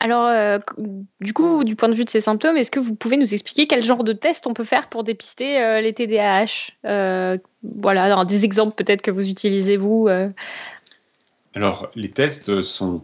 Alors, 0.00 0.26
euh, 0.26 0.58
du 1.20 1.32
coup, 1.32 1.64
du 1.64 1.76
point 1.76 1.88
de 1.88 1.94
vue 1.94 2.04
de 2.04 2.10
ces 2.10 2.20
symptômes, 2.20 2.56
est-ce 2.56 2.70
que 2.70 2.80
vous 2.80 2.94
pouvez 2.94 3.16
nous 3.16 3.32
expliquer 3.32 3.66
quel 3.66 3.84
genre 3.84 4.04
de 4.04 4.12
test 4.12 4.46
on 4.46 4.54
peut 4.54 4.64
faire 4.64 4.88
pour 4.88 5.04
dépister 5.04 5.62
euh, 5.62 5.80
les 5.80 5.92
TDAH 5.92 6.72
Voilà, 7.62 8.24
des 8.24 8.44
exemples 8.44 8.74
peut-être 8.74 9.02
que 9.02 9.10
vous 9.10 9.28
utilisez 9.28 9.76
vous. 9.76 10.08
Alors, 11.54 11.90
les 11.94 12.10
tests 12.10 12.62
sont 12.62 13.02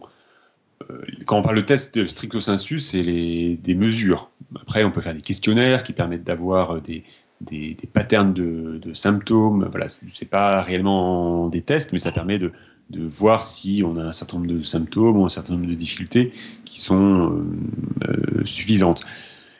quand 1.25 1.37
on 1.37 1.43
parle 1.43 1.57
de 1.57 1.61
test 1.61 2.07
stricto 2.07 2.41
sensu, 2.41 2.79
c'est 2.79 3.03
des 3.03 3.75
mesures. 3.75 4.31
Après, 4.59 4.83
on 4.83 4.91
peut 4.91 4.99
faire 4.99 5.13
des 5.13 5.21
questionnaires 5.21 5.83
qui 5.83 5.93
permettent 5.93 6.23
d'avoir 6.23 6.81
des, 6.81 7.03
des, 7.41 7.77
patterns 7.91 8.33
de, 8.33 8.93
symptômes. 8.93 9.67
Voilà, 9.71 9.87
c'est 10.09 10.29
pas 10.29 10.61
réellement 10.61 11.47
des 11.47 11.61
tests, 11.61 11.91
mais 11.91 11.99
ça 11.99 12.11
permet 12.11 12.39
de, 12.39 12.51
voir 12.93 13.45
si 13.45 13.83
on 13.85 13.95
a 13.95 14.03
un 14.03 14.11
certain 14.11 14.37
nombre 14.37 14.51
de 14.51 14.63
symptômes 14.63 15.17
ou 15.17 15.25
un 15.25 15.29
certain 15.29 15.53
nombre 15.53 15.67
de 15.67 15.73
difficultés 15.73 16.33
qui 16.65 16.81
sont 16.81 17.31
euh, 17.31 18.09
euh, 18.09 18.45
suffisantes. 18.45 19.05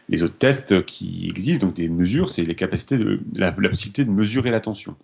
Les 0.10 0.22
autres 0.24 0.38
tests 0.38 0.86
qui 0.86 1.30
existent, 1.30 1.68
donc 1.68 1.76
des 1.78 1.88
mesures, 1.88 2.30
c'est 2.30 2.44
de, 2.44 3.20
la, 3.34 3.52
possibilité 3.54 4.04
de 4.04 4.12
mesurer 4.12 4.52
l'attention. 4.52 4.98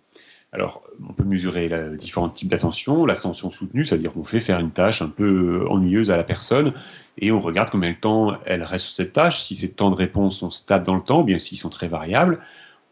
Alors, 0.52 0.82
on 1.06 1.14
peut 1.14 1.24
mesurer 1.24 1.68
la, 1.68 1.88
différents 1.90 2.28
types 2.28 2.48
d'attention. 2.48 3.06
L'attention 3.06 3.50
soutenue, 3.50 3.84
c'est-à-dire 3.84 4.12
qu'on 4.12 4.24
fait 4.24 4.40
faire 4.40 4.58
une 4.58 4.70
tâche 4.70 5.00
un 5.00 5.08
peu 5.08 5.66
ennuyeuse 5.70 6.10
à 6.10 6.16
la 6.16 6.24
personne 6.24 6.74
et 7.18 7.32
on 7.32 7.40
regarde 7.40 7.70
combien 7.70 7.90
de 7.90 7.96
temps 7.96 8.38
elle 8.46 8.62
reste 8.62 8.86
sur 8.86 8.94
cette 8.94 9.12
tâche. 9.12 9.40
Si 9.42 9.56
ces 9.56 9.70
temps 9.70 9.90
de 9.90 9.96
réponse 9.96 10.38
sont 10.38 10.50
stables 10.50 10.86
dans 10.86 10.96
le 10.96 11.02
temps, 11.02 11.22
bien 11.22 11.38
s'ils 11.38 11.58
sont 11.58 11.68
très 11.68 11.88
variables, 11.88 12.40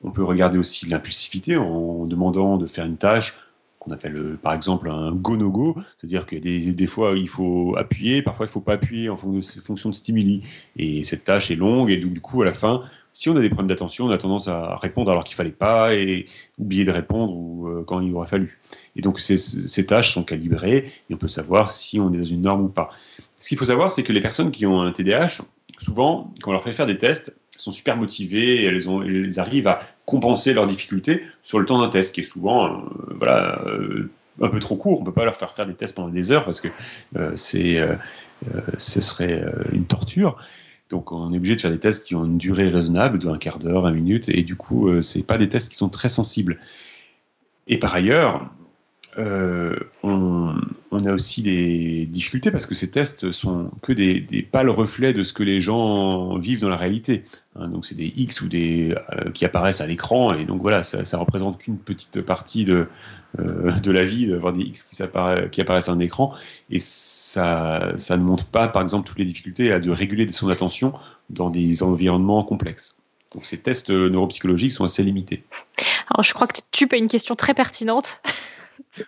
on 0.06 0.12
peut 0.12 0.24
regarder 0.24 0.56
aussi 0.56 0.88
l'impulsivité 0.88 1.56
en 1.56 2.06
demandant 2.06 2.56
de 2.56 2.66
faire 2.66 2.86
une 2.86 2.96
tâche 2.96 3.34
qu'on 3.78 3.90
appelle 3.90 4.16
euh, 4.16 4.38
par 4.40 4.54
exemple 4.54 4.88
un 4.88 5.12
go-no-go, 5.12 5.76
c'est-à-dire 5.98 6.24
y 6.32 6.68
a 6.68 6.72
des, 6.72 6.86
fois 6.86 7.14
il 7.16 7.28
faut 7.28 7.74
appuyer, 7.76 8.22
parfois 8.22 8.46
il 8.46 8.48
ne 8.48 8.52
faut 8.52 8.60
pas 8.60 8.74
appuyer 8.74 9.08
en 9.08 9.16
fonction 9.16 9.90
de, 9.90 9.94
stimuli. 9.94 10.42
Et 10.76 11.04
cette 11.04 11.24
tâche 11.24 11.50
est 11.50 11.56
longue 11.56 11.90
et 11.90 11.98
du 11.98 12.20
coup 12.20 12.42
à 12.42 12.44
la 12.44 12.54
fin, 12.54 12.84
si 13.12 13.28
on 13.28 13.36
a 13.36 13.40
des 13.40 13.48
problèmes 13.48 13.68
d'attention, 13.68 14.06
on 14.06 14.10
a 14.10 14.18
tendance 14.18 14.46
à 14.48 14.76
répondre 14.76 15.10
alors 15.10 15.24
qu'il 15.24 15.34
ne 15.34 15.36
fallait 15.36 15.50
pas 15.50 15.94
et 15.94 16.26
oublier 16.58 16.84
de 16.84 16.92
répondre 16.92 17.68
euh, 17.68 17.84
quand 17.86 18.00
il 18.00 18.14
aurait 18.14 18.28
fallu. 18.28 18.60
Et 18.94 19.02
donc 19.02 19.20
ces, 19.20 19.86
tâches 19.86 20.12
sont 20.12 20.22
calibrées 20.22 20.92
et 21.10 21.14
on 21.14 21.18
peut 21.18 21.28
savoir 21.28 21.70
si 21.70 21.98
on 21.98 22.12
est 22.12 22.18
dans 22.18 22.24
une 22.24 22.42
norme 22.42 22.64
ou 22.64 22.68
pas. 22.68 22.90
Ce 23.38 23.48
qu'il 23.48 23.58
faut 23.58 23.66
savoir, 23.66 23.90
c'est 23.90 24.02
que 24.02 24.12
les 24.12 24.20
personnes 24.20 24.50
qui 24.50 24.66
ont 24.66 24.80
un 24.80 24.92
TDAH, 24.92 25.42
souvent, 25.78 26.32
quand 26.42 26.50
on 26.50 26.52
leur 26.52 26.62
fait 26.62 26.72
faire 26.72 26.86
des 26.86 26.98
tests, 26.98 27.34
sont 27.62 27.72
super 27.72 27.96
motivées 27.96 28.64
elles, 28.64 29.40
arrivent 29.40 29.68
à 29.68 29.80
compenser 30.04 30.52
leurs 30.52 30.66
difficultés 30.66 31.22
sur 31.42 31.58
le 31.58 31.66
temps 31.66 31.80
d'un 31.80 31.88
test, 31.88 32.14
qui 32.14 32.20
est 32.22 32.24
souvent 32.24 32.66
euh, 32.66 32.78
voilà, 33.16 33.62
euh, 33.66 34.10
un 34.40 34.48
peu 34.48 34.60
trop 34.60 34.76
court. 34.76 34.98
On 34.98 35.00
ne 35.00 35.06
peut 35.06 35.12
pas 35.12 35.24
leur 35.24 35.36
faire 35.36 35.52
faire 35.52 35.66
des 35.66 35.74
tests 35.74 35.96
pendant 35.96 36.08
des 36.08 36.32
heures 36.32 36.44
parce 36.44 36.60
que 36.60 36.68
euh, 37.16 37.32
c'est, 37.36 37.78
ce 38.78 39.00
serait 39.00 39.44
une 39.72 39.86
torture. 39.86 40.36
Donc 40.90 41.10
on 41.10 41.32
est 41.32 41.36
obligé 41.36 41.56
de 41.56 41.60
faire 41.60 41.70
des 41.70 41.80
tests 41.80 42.06
qui 42.06 42.14
ont 42.14 42.24
une 42.24 42.38
durée 42.38 42.68
raisonnable, 42.68 43.18
d'un 43.18 43.38
quart 43.38 43.58
d'heure, 43.58 43.86
un 43.86 43.92
minute, 43.92 44.28
et 44.28 44.42
du 44.42 44.56
coup, 44.56 45.02
ce 45.02 45.18
pas 45.20 45.38
des 45.38 45.48
tests 45.48 45.70
qui 45.70 45.76
sont 45.76 45.88
très 45.88 46.08
sensibles. 46.08 46.58
Et 47.66 47.78
par 47.78 47.94
ailleurs, 47.94 48.48
euh, 49.18 49.76
on, 51.00 51.04
a 51.06 51.12
aussi 51.12 51.42
des 51.42 52.06
difficultés 52.06 52.50
parce 52.50 52.66
que 52.66 52.74
ces 52.74 52.90
tests 52.90 53.30
sont 53.30 53.70
que 53.82 53.92
des, 53.92 54.48
pâles 54.50 54.70
reflets 54.70 55.12
de 55.12 55.24
ce 55.24 55.32
que 55.32 55.42
les 55.42 55.60
gens 55.60 56.38
vivent 56.38 56.60
dans 56.60 56.68
la 56.68 56.76
réalité. 56.76 57.24
Hein. 57.54 57.68
donc 57.68 57.86
c'est 57.86 57.94
des 57.94 58.12
X 58.16 58.40
ou 58.42 58.48
des 58.48 58.94
euh, 59.12 59.30
qui 59.30 59.44
apparaissent 59.44 59.80
à 59.80 59.86
l'écran 59.86 60.34
et 60.34 60.44
donc 60.44 60.62
voilà, 60.62 60.82
ça, 60.82 61.04
ça 61.04 61.18
représente 61.18 61.58
qu'une 61.58 61.78
petite 61.78 62.20
partie 62.20 62.64
de 62.64 62.88
euh, 63.38 63.72
de 63.72 63.90
la 63.90 64.04
vie 64.04 64.28
d'avoir 64.28 64.52
des 64.52 64.62
X 64.62 64.82
qui, 64.82 64.96
qui 65.50 65.60
apparaissent 65.60 65.88
à 65.88 65.92
un 65.92 66.00
écran 66.00 66.34
et 66.70 66.78
ça 66.78 67.92
ça 67.96 68.16
ne 68.16 68.22
montre 68.22 68.46
pas 68.46 68.68
par 68.68 68.82
exemple 68.82 69.08
toutes 69.08 69.18
les 69.18 69.24
difficultés 69.24 69.72
à 69.72 69.80
de 69.80 69.90
réguler 69.90 70.30
son 70.32 70.48
attention 70.48 70.92
dans 71.30 71.50
des 71.50 71.82
environnements 71.82 72.42
complexes. 72.44 72.96
Donc 73.34 73.44
ces 73.44 73.58
tests 73.58 73.90
neuropsychologiques 73.90 74.72
sont 74.72 74.84
assez 74.84 75.02
limités. 75.02 75.44
Alors 76.10 76.24
je 76.24 76.32
crois 76.32 76.46
que 76.46 76.60
tu 76.70 76.88
as 76.90 76.96
une 76.96 77.08
question 77.08 77.34
très 77.34 77.54
pertinente. 77.54 78.20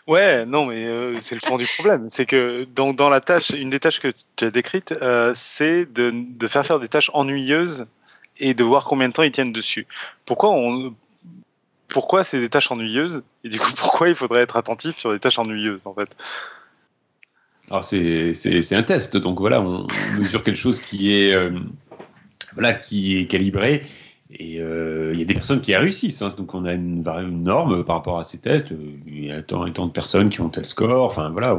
Ouais, 0.07 0.47
non, 0.47 0.67
mais 0.67 0.85
euh, 0.87 1.19
c'est 1.21 1.35
le 1.35 1.41
fond 1.41 1.57
du 1.57 1.67
problème. 1.77 2.09
C'est 2.11 2.27
que 2.27 2.67
dans, 2.75 2.93
dans, 2.93 3.09
la 3.09 3.21
tâche, 3.21 3.51
une 3.51 3.71
des 3.71 3.81
tâches 3.81 4.01
que 4.01 4.13
tu 4.37 4.45
as 4.45 4.51
décrites, 4.51 4.93
euh, 4.93 5.33
c'est 5.35 5.87
de, 5.87 6.47
faire 6.47 6.65
faire 6.65 6.81
des 6.81 6.89
tâches 6.89 7.11
ennuyeuses 7.15 7.87
et 8.39 8.55
de 8.55 8.65
voir 8.65 8.85
combien 8.85 9.09
de 9.09 9.13
temps 9.13 9.23
ils 9.23 9.31
tiennent 9.31 9.53
dessus. 9.53 9.87
Pourquoi 10.27 10.55
pourquoi 11.89 12.23
c'est 12.23 12.39
des 12.39 12.51
tâches 12.51 12.71
ennuyeuses 12.71 13.23
et 13.45 13.49
du 13.49 13.59
coup 13.59 13.73
pourquoi 13.75 14.11
il 14.11 14.15
faudrait 14.15 14.43
être 14.43 14.59
attentif 14.59 14.99
sur 14.99 15.11
des 15.11 15.19
tâches 15.19 15.39
ennuyeuses 15.39 15.87
en 15.87 15.95
fait? 15.95 16.11
C'est, 17.83 18.33
c'est, 18.33 18.77
un 18.77 18.83
test, 18.83 19.17
donc 19.19 19.39
voilà, 19.41 19.61
on 19.61 19.87
mesure 20.19 20.43
quelque 20.43 20.57
chose 20.57 20.81
qui 20.81 21.15
est 21.15 21.35
euh, 21.35 21.51
voilà 22.55 22.73
qui 22.73 23.19
est 23.19 23.27
calibré 23.27 23.85
et 24.31 24.61
euh, 24.61 25.13
il 25.15 25.19
y 25.19 25.23
a 25.23 25.25
des 25.25 25.35
personnes 25.35 25.61
qui 25.61 25.75
réussissent. 25.75 26.21
Hein. 26.21 26.29
Donc 26.37 26.55
on 26.55 26.65
a 26.67 26.73
une, 26.73 27.03
norme 27.43 27.85
par 27.85 27.97
rapport 27.97 28.19
à 28.19 28.25
ces 28.25 28.39
tests. 28.39 28.73
Il 29.07 29.25
y 29.25 29.31
a 29.31 29.43
tant 29.43 29.67
et 29.67 29.73
tant 29.73 29.87
de 29.87 29.93
personnes 29.93 30.29
qui 30.29 30.41
ont 30.41 30.51
tel 30.51 30.67
score. 30.67 31.05
Enfin 31.05 31.31
voilà. 31.31 31.59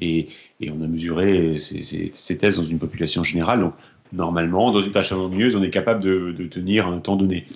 et, 0.00 0.28
on 0.68 0.80
a 0.80 0.86
mesuré 0.86 1.58
ces, 1.58 2.38
tests 2.38 2.58
dans 2.58 2.64
une 2.64 2.78
population 2.78 3.24
générale. 3.24 3.60
Donc 3.60 3.74
normalement, 4.12 4.70
dans 4.70 4.82
une 4.82 4.92
tâche 4.92 5.12
ennuyeuse, 5.12 5.56
on 5.56 5.62
est 5.62 5.70
capable 5.70 6.02
de, 6.02 6.46
tenir 6.46 6.86
un 6.86 6.98
temps 6.98 7.16
donné. 7.16 7.46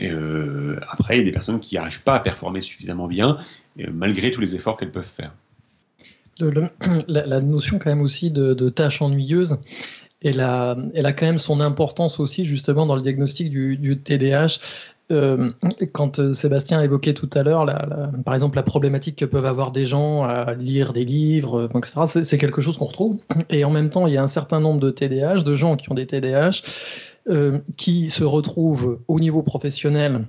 Euh, 0.00 0.78
après, 0.90 1.16
il 1.16 1.18
y 1.18 1.22
a 1.22 1.24
des 1.24 1.32
personnes 1.32 1.58
qui 1.58 1.74
n'arrivent 1.74 2.02
pas 2.02 2.14
à 2.14 2.20
performer 2.20 2.60
suffisamment 2.60 3.08
bien, 3.08 3.38
malgré 3.90 4.30
tous 4.30 4.40
les 4.40 4.54
efforts 4.54 4.76
qu'elles 4.76 4.92
peuvent 4.92 5.04
faire. 5.04 5.32
la, 7.08 7.40
notion 7.40 7.80
quand 7.80 7.90
même 7.90 8.02
aussi 8.02 8.30
de 8.30 8.68
tâche 8.68 9.02
ennuyeuse, 9.02 9.58
elle 10.22 10.40
a, 10.40 10.76
elle 10.94 11.06
a 11.06 11.12
quand 11.12 11.26
même 11.26 11.38
son 11.38 11.60
importance 11.60 12.20
aussi 12.20 12.44
justement 12.44 12.86
dans 12.86 12.96
le 12.96 13.02
diagnostic 13.02 13.50
du, 13.50 14.00
TDAH. 14.02 14.58
Euh, 15.10 15.48
quand 15.92 16.18
euh, 16.18 16.34
Sébastien 16.34 16.82
évoquait 16.82 17.14
tout 17.14 17.30
à 17.32 17.42
l'heure, 17.42 17.64
par 18.26 18.34
exemple, 18.34 18.56
la 18.56 18.62
problématique 18.62 19.16
que 19.16 19.24
peuvent 19.24 19.46
avoir 19.46 19.72
des 19.72 19.86
gens 19.86 20.24
à 20.24 20.52
lire 20.52 20.92
des 20.92 21.06
livres, 21.06 21.70
euh, 21.74 21.78
etc., 21.78 22.22
c'est 22.24 22.36
quelque 22.36 22.60
chose 22.60 22.76
qu'on 22.76 22.84
retrouve. 22.84 23.18
Et 23.48 23.64
en 23.64 23.70
même 23.70 23.88
temps, 23.88 24.06
il 24.06 24.12
y 24.12 24.18
a 24.18 24.22
un 24.22 24.28
certain 24.28 24.60
nombre 24.60 24.80
de 24.80 24.90
TDAH, 24.90 25.44
de 25.44 25.54
gens 25.54 25.76
qui 25.76 25.90
ont 25.90 25.94
des 25.94 26.06
TDAH, 26.06 26.62
qui 27.76 28.08
se 28.08 28.24
retrouvent 28.24 29.00
au 29.06 29.20
niveau 29.20 29.42
professionnel 29.42 30.24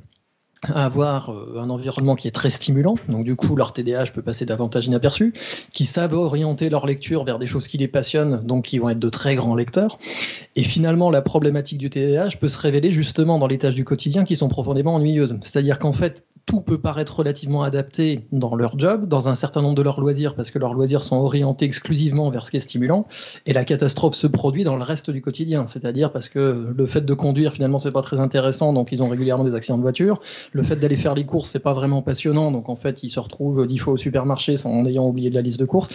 à 0.67 0.85
avoir 0.85 1.31
euh, 1.31 1.59
un 1.59 1.69
environnement 1.69 2.15
qui 2.15 2.27
est 2.27 2.31
très 2.31 2.49
stimulant, 2.49 2.95
donc 3.07 3.25
du 3.25 3.35
coup 3.35 3.55
leur 3.55 3.73
TDAH 3.73 4.11
peut 4.13 4.21
passer 4.21 4.45
davantage 4.45 4.87
inaperçu, 4.87 5.33
qui 5.73 5.85
savent 5.85 6.13
orienter 6.13 6.69
leur 6.69 6.85
lecture 6.85 7.23
vers 7.23 7.39
des 7.39 7.47
choses 7.47 7.67
qui 7.67 7.77
les 7.77 7.87
passionnent, 7.87 8.41
donc 8.45 8.65
qui 8.65 8.77
vont 8.77 8.89
être 8.89 8.99
de 8.99 9.09
très 9.09 9.35
grands 9.35 9.55
lecteurs. 9.55 9.99
Et 10.55 10.63
finalement, 10.63 11.11
la 11.11 11.21
problématique 11.21 11.77
du 11.77 11.89
TDAH 11.89 12.37
peut 12.39 12.49
se 12.49 12.57
révéler 12.57 12.91
justement 12.91 13.39
dans 13.39 13.47
les 13.47 13.57
tâches 13.57 13.75
du 13.75 13.85
quotidien 13.85 14.25
qui 14.25 14.35
sont 14.35 14.49
profondément 14.49 14.95
ennuyeuses. 14.95 15.37
C'est-à-dire 15.41 15.79
qu'en 15.79 15.93
fait, 15.93 16.25
tout 16.49 16.61
peut 16.61 16.79
paraître 16.79 17.19
relativement 17.19 17.61
adapté 17.61 18.25
dans 18.31 18.55
leur 18.55 18.79
job, 18.79 19.07
dans 19.07 19.29
un 19.29 19.35
certain 19.35 19.61
nombre 19.61 19.75
de 19.75 19.83
leurs 19.83 20.01
loisirs, 20.01 20.33
parce 20.33 20.49
que 20.49 20.57
leurs 20.57 20.73
loisirs 20.73 21.03
sont 21.03 21.17
orientés 21.17 21.65
exclusivement 21.65 22.31
vers 22.31 22.41
ce 22.41 22.49
qui 22.49 22.57
est 22.57 22.61
stimulant, 22.61 23.05
et 23.45 23.53
la 23.53 23.63
catastrophe 23.65 24.15
se 24.15 24.25
produit 24.25 24.63
dans 24.63 24.75
le 24.75 24.81
reste 24.81 25.11
du 25.11 25.21
quotidien, 25.21 25.67
c'est-à-dire 25.67 26.11
parce 26.11 26.27
que 26.27 26.73
le 26.75 26.85
fait 26.87 27.05
de 27.05 27.13
conduire, 27.13 27.53
finalement, 27.53 27.77
c'est 27.77 27.91
pas 27.91 28.01
très 28.01 28.19
intéressant, 28.19 28.73
donc 28.73 28.91
ils 28.91 29.03
ont 29.03 29.09
régulièrement 29.09 29.43
des 29.43 29.53
accidents 29.53 29.77
de 29.77 29.83
voiture. 29.83 30.21
Le 30.51 30.63
fait 30.63 30.75
d'aller 30.75 30.97
faire 30.97 31.13
les 31.13 31.23
courses, 31.23 31.51
c'est 31.51 31.59
pas 31.59 31.73
vraiment 31.73 32.01
passionnant, 32.01 32.51
donc 32.51 32.67
en 32.67 32.75
fait, 32.75 33.03
ils 33.03 33.11
se 33.11 33.19
retrouvent 33.19 33.67
dix 33.67 33.77
fois 33.77 33.93
au 33.93 33.97
supermarché 33.97 34.55
en 34.65 34.87
ayant 34.87 35.05
oublié 35.05 35.29
de 35.29 35.35
la 35.35 35.43
liste 35.43 35.59
de 35.59 35.65
courses. 35.65 35.89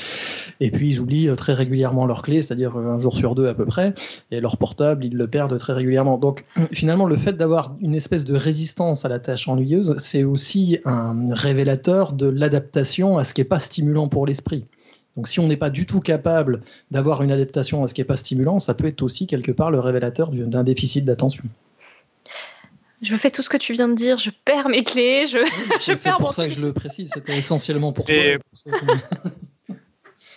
Et 0.61 0.71
puis, 0.71 0.91
ils 0.91 1.01
oublient 1.01 1.31
euh, 1.31 1.35
très 1.35 1.55
régulièrement 1.55 2.07
leurs 2.07 2.23
clés, 2.23 2.43
c'est-à-dire 2.43 2.77
euh, 2.77 2.95
un 2.95 3.01
jour 3.01 3.17
sur 3.17 3.35
deux 3.35 3.49
à 3.49 3.55
peu 3.55 3.67
près, 3.67 3.93
et 4.31 4.39
leur 4.39 4.57
portable, 4.57 5.05
ils 5.05 5.17
le 5.17 5.27
perdent 5.27 5.59
très 5.59 5.73
régulièrement. 5.73 6.17
Donc, 6.17 6.45
finalement, 6.73 7.07
le 7.07 7.17
fait 7.17 7.33
d'avoir 7.33 7.75
une 7.81 7.97
espèce 7.97 8.25
de 8.25 8.37
résistance 8.37 9.05
à 9.05 9.09
la 9.09 9.19
tâche 9.19 9.49
ennuyeuse, 9.49 9.97
c'est 9.99 10.23
aussi 10.23 10.44
aussi 10.45 10.79
un 10.85 11.33
révélateur 11.33 12.13
de 12.13 12.29
l'adaptation 12.29 13.17
à 13.17 13.25
ce 13.25 13.33
qui 13.33 13.41
n'est 13.41 13.47
pas 13.47 13.61
stimulant 13.61 14.09
pour 14.09 14.27
l'esprit. 14.27 14.67
Donc 15.17 15.27
si 15.27 15.41
on 15.41 15.49
n'est 15.49 15.57
pas 15.57 15.71
du 15.71 15.87
tout 15.87 16.01
capable 16.01 16.61
d'avoir 16.91 17.23
une 17.23 17.33
adaptation 17.33 17.83
à 17.83 17.89
ce 17.89 17.95
qui 17.95 18.03
n'est 18.03 18.07
pas 18.07 18.19
stimulant, 18.19 18.59
ça 18.59 18.75
peut 18.75 18.87
être 18.87 19.01
aussi 19.01 19.27
quelque 19.27 19.53
part 19.53 19.71
le 19.71 19.81
révélateur 19.81 20.31
d'un 20.31 20.63
déficit 20.63 21.07
d'attention. 21.07 21.45
Je 23.01 23.17
fais 23.17 23.31
tout 23.31 23.41
ce 23.41 23.49
que 23.49 23.57
tu 23.57 23.73
viens 23.73 23.89
de 23.89 23.95
dire, 23.95 24.19
je 24.19 24.29
perds 24.45 24.69
mes 24.69 24.85
clés, 24.85 25.27
je, 25.27 25.39
je 25.81 25.95
C'est 25.95 26.11
pour 26.19 26.35
ça 26.35 26.47
que 26.47 26.53
je 26.53 26.61
le 26.61 26.75
précise, 26.75 27.11
c'était 27.15 27.39
essentiellement 27.39 27.95
pour 27.95 28.05
toi. 28.05 28.15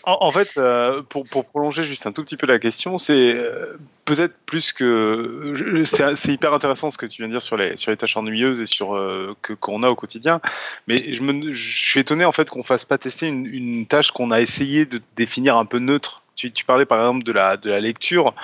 En, 0.10 0.32
fait, 0.32 0.54
euh, 0.58 1.02
pour, 1.02 1.26
prolonger 1.26 1.84
juste 1.84 2.08
un 2.08 2.14
tout 2.14 2.24
petit 2.24 2.38
peu 2.38 2.48
la 2.48 2.60
question, 2.60 2.98
c'est 2.98 3.36
euh, 3.36 3.78
peut-être 4.06 4.34
plus 4.46 4.72
que 4.72 5.84
c'est 5.84 6.32
hyper 6.32 6.54
intéressant 6.54 6.92
ce 6.92 6.98
que 6.98 7.06
tu 7.06 7.22
viens 7.22 7.28
de 7.28 7.34
dire 7.34 7.42
sur 7.42 7.58
les 7.58 7.76
sur 7.76 7.92
les 7.92 7.98
tâches 7.98 8.16
ennuyeuses 8.16 8.62
et 8.62 8.66
sur 8.66 8.96
euh, 8.96 9.36
que 9.42 9.52
qu'on 9.52 9.84
a 9.84 9.90
au 9.90 9.96
quotidien. 9.96 10.40
Mais 10.88 11.12
je 11.12 11.22
me 11.24 11.52
suis 11.52 12.00
étonné 12.00 12.24
en 12.24 12.32
fait 12.32 12.50
qu'on 12.50 12.64
fasse 12.64 12.86
pas 12.86 12.98
tester 12.98 13.28
une 13.28 13.86
tâche 13.86 14.12
qu'on 14.12 14.32
a 14.32 14.40
essayé 14.40 14.86
de 14.86 15.02
définir 15.18 15.58
un 15.58 15.66
peu 15.66 15.80
neutre 15.80 16.24
tu, 16.38 16.66
parlais 16.66 16.86
par 16.86 17.00
exemple 17.00 17.24
de 17.24 17.32
la, 17.32 17.58
de 17.58 17.70
la 17.70 17.80
lecture. 17.80 18.36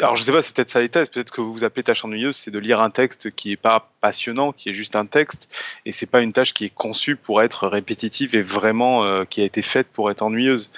alors 0.00 0.16
je 0.16 0.22
sais 0.24 0.32
pas, 0.32 0.42
c'est 0.42 0.52
peut-être 0.52 0.70
ça 0.70 0.86
tests, 0.88 1.14
peut-être 1.14 1.30
que 1.30 1.40
vous 1.40 1.52
vous 1.52 1.64
appelez 1.64 1.84
tâche 1.84 2.04
ennuyeuse, 2.04 2.36
c'est 2.36 2.50
de 2.50 2.58
lire 2.58 2.80
un 2.80 2.90
texte 2.90 3.30
qui 3.30 3.52
est 3.52 3.56
pas 3.56 3.90
passionnant, 4.00 4.52
qui 4.52 4.70
est 4.70 4.74
juste 4.74 4.96
un 4.96 5.06
texte, 5.06 5.48
et 5.86 5.92
c'est 5.92 6.06
pas 6.06 6.20
une 6.20 6.32
tâche 6.32 6.52
qui 6.52 6.64
est 6.64 6.74
conçue 6.74 7.14
pour 7.14 7.42
être 7.42 7.68
répétitive 7.68 8.34
et 8.34 8.42
vraiment 8.42 9.04
euh, 9.04 9.24
qui 9.24 9.40
a 9.40 9.44
été 9.44 9.62
faite 9.62 9.86
pour 9.92 10.10
être 10.10 10.22
ennuyeuse. 10.22 10.70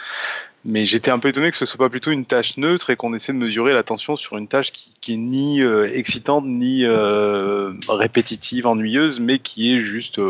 Mais 0.65 0.87
j'étais 0.87 1.11
un 1.11 1.19
peu 1.19 1.29
étonné 1.29 1.51
que 1.51 1.57
ce 1.57 1.65
soit 1.65 1.79
pas 1.79 1.89
plutôt 1.89 2.13
une 2.13 2.27
tâche 2.27 2.57
neutre 2.57 2.91
et 2.91 2.97
qu'on 2.97 3.15
essaie 3.15 3.33
de 3.33 3.39
mesurer 3.39 3.73
l'attention 3.73 4.15
sur 4.15 4.37
une 4.37 4.47
tâche 4.47 4.71
qui, 4.71 4.93
qui 5.01 5.15
est 5.15 5.17
ni 5.17 5.63
euh, 5.63 5.91
excitante 5.93 6.45
ni 6.45 6.85
euh, 6.85 7.73
répétitive, 7.89 8.67
ennuyeuse, 8.67 9.19
mais 9.19 9.39
qui 9.39 9.75
est 9.75 9.83
juste 9.83 10.21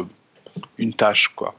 une 0.79 0.95
tâche, 0.95 1.29
quoi. 1.29 1.55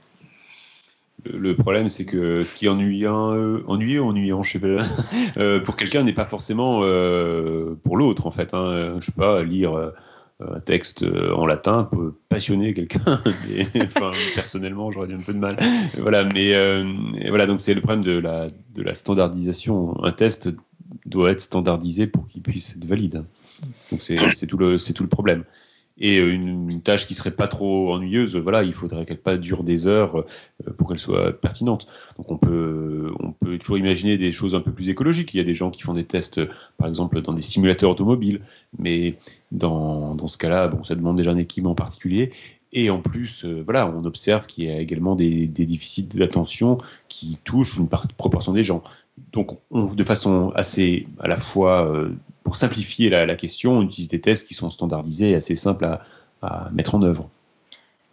Le 1.26 1.55
problème, 1.55 1.89
c'est 1.89 2.05
que 2.05 2.43
ce 2.43 2.55
qui 2.55 2.65
est 2.65 2.69
ennuyant, 2.69 3.34
euh, 3.34 3.63
ennuyant, 3.67 4.43
je 4.43 4.51
sais 4.51 4.59
pas, 4.59 4.84
euh, 5.38 5.59
pour 5.59 5.76
quelqu'un 5.76 6.03
n'est 6.03 6.13
pas 6.13 6.26
forcément 6.26 6.82
euh, 6.84 7.76
pour 7.84 7.97
l'autre, 7.97 8.28
en 8.28 8.32
fait. 8.32 8.53
Hein. 8.53 8.97
Je 8.99 9.05
sais 9.05 9.11
pas, 9.11 9.43
lire 9.43 9.91
un 10.39 10.59
texte 10.59 11.05
en 11.36 11.45
latin 11.45 11.86
peut 11.86 12.15
passionner 12.28 12.74
quelqu'un. 12.74 13.21
personnellement, 14.36 14.91
j'aurais 14.91 15.09
eu 15.09 15.13
un 15.13 15.21
peu 15.21 15.34
de 15.34 15.39
mal. 15.39 15.57
Voilà, 15.97 16.26
mais 16.26 16.53
voilà, 17.30 17.45
donc 17.45 17.61
c'est 17.61 17.74
le 17.74 17.82
problème 17.82 18.03
de 18.03 18.19
la, 18.19 18.95
standardisation. 18.95 20.03
Un 20.03 20.11
test 20.11 20.49
doit 21.05 21.32
être 21.32 21.41
standardisé 21.41 22.07
pour 22.07 22.28
qu'il 22.28 22.41
puisse 22.41 22.76
être 22.76 22.86
valide. 22.86 23.24
Donc 23.91 24.01
c'est 24.01 24.47
tout 24.47 24.57
le 24.57 25.09
problème 25.09 25.45
et 25.97 26.19
euh, 26.19 26.33
une, 26.33 26.81
tâche 26.81 27.07
qui 27.07 27.13
serait 27.13 27.31
pas 27.31 27.47
trop 27.47 27.93
ennuyeuse, 27.93 28.35
voilà, 28.35 28.63
il 28.63 28.73
faudrait 28.73 29.05
qu'elle 29.05 29.21
pas 29.21 29.37
dure 29.37 29.63
des 29.63 29.87
heures 29.87 30.17
euh, 30.17 30.71
pour 30.77 30.89
qu'elle 30.89 30.99
soit 30.99 31.31
pertinente. 31.39 31.87
Donc 32.17 32.31
on 32.31 32.37
peut, 32.37 33.11
on 33.19 33.31
peut 33.31 33.57
toujours 33.57 33.77
imaginer 33.77 34.17
des 34.17 34.31
choses 34.31 34.55
un 34.55 34.59
peu 34.59 34.71
plus 34.71 34.89
écologiques. 34.89 35.33
Il 35.33 35.37
y 35.37 35.41
a 35.41 35.43
des 35.45 35.53
gens 35.53 35.71
qui 35.71 35.83
font 35.83 35.93
des 35.93 36.03
tests, 36.03 36.41
par 36.77 36.87
exemple, 36.87 37.21
dans 37.21 37.33
des 37.33 37.41
simulateurs 37.41 37.91
automobiles, 37.91 38.41
mais 38.77 39.17
dans, 39.51 40.15
dans 40.15 40.27
ce 40.27 40.37
cas-là, 40.37 40.67
bon, 40.67 40.83
ça 40.83 40.95
demande 40.95 41.17
déjà 41.17 41.31
un 41.31 41.37
équipement 41.37 41.75
particulier. 41.75 42.31
Et 42.73 42.89
en 42.89 42.99
plus, 42.99 43.45
euh, 43.45 43.61
voilà, 43.63 43.87
on 43.87 44.03
observe 44.03 44.47
qu'il 44.47 44.65
y 44.65 44.71
a 44.71 44.79
également 44.79 45.15
des, 45.15 45.47
des 45.47 45.65
déficits 45.65 46.07
d'attention 46.07 46.79
qui 47.07 47.37
touchent 47.43 47.77
une 47.77 47.87
proportion 47.87 48.51
des 48.51 48.63
gens. 48.63 48.83
Donc, 49.32 49.59
on, 49.72 49.86
de 49.86 50.03
façon 50.03 50.51
assez 50.55 51.07
à 51.20 51.28
la 51.28 51.38
fois 51.38 51.91
pour 52.43 52.55
simplifier 52.55 53.09
la, 53.09 53.36
question, 53.36 53.74
on 53.74 53.82
utilise 53.84 54.09
des 54.09 54.22
tests 54.22 54.47
qui 54.47 54.53
sont 54.53 54.70
standardisés 54.70 55.32
et 55.32 55.36
assez 55.36 55.55
simples 55.55 55.86
à, 56.41 56.70
mettre 56.74 56.95
en 56.95 57.01
œuvre. 57.03 57.30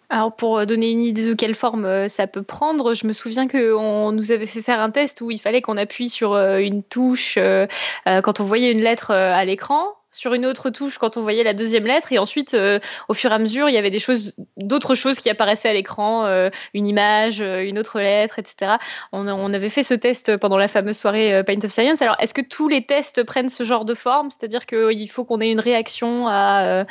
Alors 0.09 0.34
pour 0.34 0.66
donner 0.66 0.90
une 0.90 1.03
idée 1.03 1.24
de 1.24 1.34
quelle 1.34 1.55
forme 1.55 1.84
euh, 1.84 2.09
ça 2.09 2.26
peut 2.26 2.42
prendre, 2.42 2.94
je 2.94 3.07
me 3.07 3.12
souviens 3.12 3.46
qu'on 3.46 4.11
nous 4.11 4.32
avait 4.32 4.46
fait 4.46 4.61
faire 4.61 4.80
un 4.80 4.90
test 4.90 5.20
où 5.20 5.30
il 5.30 5.40
fallait 5.40 5.62
qu'on 5.62 5.76
appuie 5.76 6.09
sur 6.09 6.32
euh, 6.32 6.59
une 6.59 6.82
touche 6.82 7.36
euh, 7.38 7.66
quand 8.05 8.40
on 8.40 8.44
voyait 8.44 8.72
une 8.72 8.80
lettre 8.80 9.12
à 9.12 9.44
l'écran 9.44 9.84
sur 10.20 10.34
une 10.34 10.44
autre 10.44 10.68
touche 10.68 10.98
quand 10.98 11.16
on 11.16 11.22
voyait 11.22 11.42
la 11.44 11.54
deuxième 11.54 11.86
lettre. 11.86 12.12
Et 12.12 12.18
ensuite 12.18 12.52
euh, 12.52 12.78
au 13.08 13.14
fur 13.14 13.30
et 13.30 13.34
à 13.34 13.38
mesure 13.38 13.70
il 13.70 13.74
y 13.74 13.78
avait 13.78 13.90
des 13.90 13.98
choses 13.98 14.34
d'autres 14.58 14.94
choses 14.94 15.18
qui 15.18 15.30
apparaissaient 15.30 15.70
à 15.70 15.72
l'écran 15.72 16.26
euh, 16.26 16.50
une 16.74 16.86
image 16.86 17.40
euh, 17.40 17.66
une 17.66 17.78
autre 17.78 17.98
lettre 17.98 18.38
etc 18.38 18.72
on, 19.12 19.54
avait 19.54 19.70
fait 19.70 19.82
ce 19.82 19.94
test 19.94 20.36
pendant 20.36 20.58
la 20.58 20.68
fameuse 20.68 20.98
soirée 20.98 21.42
Paint 21.44 21.64
of 21.64 21.70
Science. 21.70 22.02
Alors 22.02 22.16
est-ce 22.18 22.34
que 22.34 22.42
tous 22.42 22.68
les 22.68 22.84
tests 22.84 23.22
prennent 23.24 23.48
ce 23.48 23.64
genre 23.64 23.84
de 23.84 23.94
forme? 23.94 24.30
C'est-à-dire 24.30 24.66
qu'il 24.66 25.10
faut 25.10 25.24
qu'on 25.24 25.40
ait 25.40 25.50
une 25.50 25.60
réaction 25.60 26.28
à, 26.28 26.84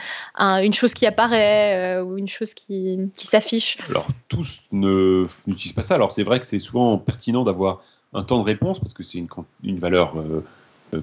une 0.61 0.73
chose 0.73 0.93
qui 0.93 1.05
apparaît 1.05 1.99
ou 2.01 2.17
une 2.17 2.27
chose 2.27 2.53
qui, 2.53 2.99
s'affiche? 3.15 3.77
Alors 3.89 4.07
tous 4.27 4.61
n'utilisent 4.71 5.73
pas 5.73 5.81
ça. 5.81 5.95
Alors 5.95 6.11
c'est 6.11 6.23
vrai 6.23 6.39
que 6.39 6.45
c'est 6.45 6.59
souvent 6.59 6.97
pertinent 6.97 7.43
d'avoir 7.43 7.81
un 8.13 8.23
temps 8.23 8.39
de 8.39 8.45
réponse 8.45 8.79
parce 8.79 8.93
que 8.93 9.03
c'est 9.03 9.19
une, 9.19 9.29
une 9.63 9.79
valeur 9.79 10.15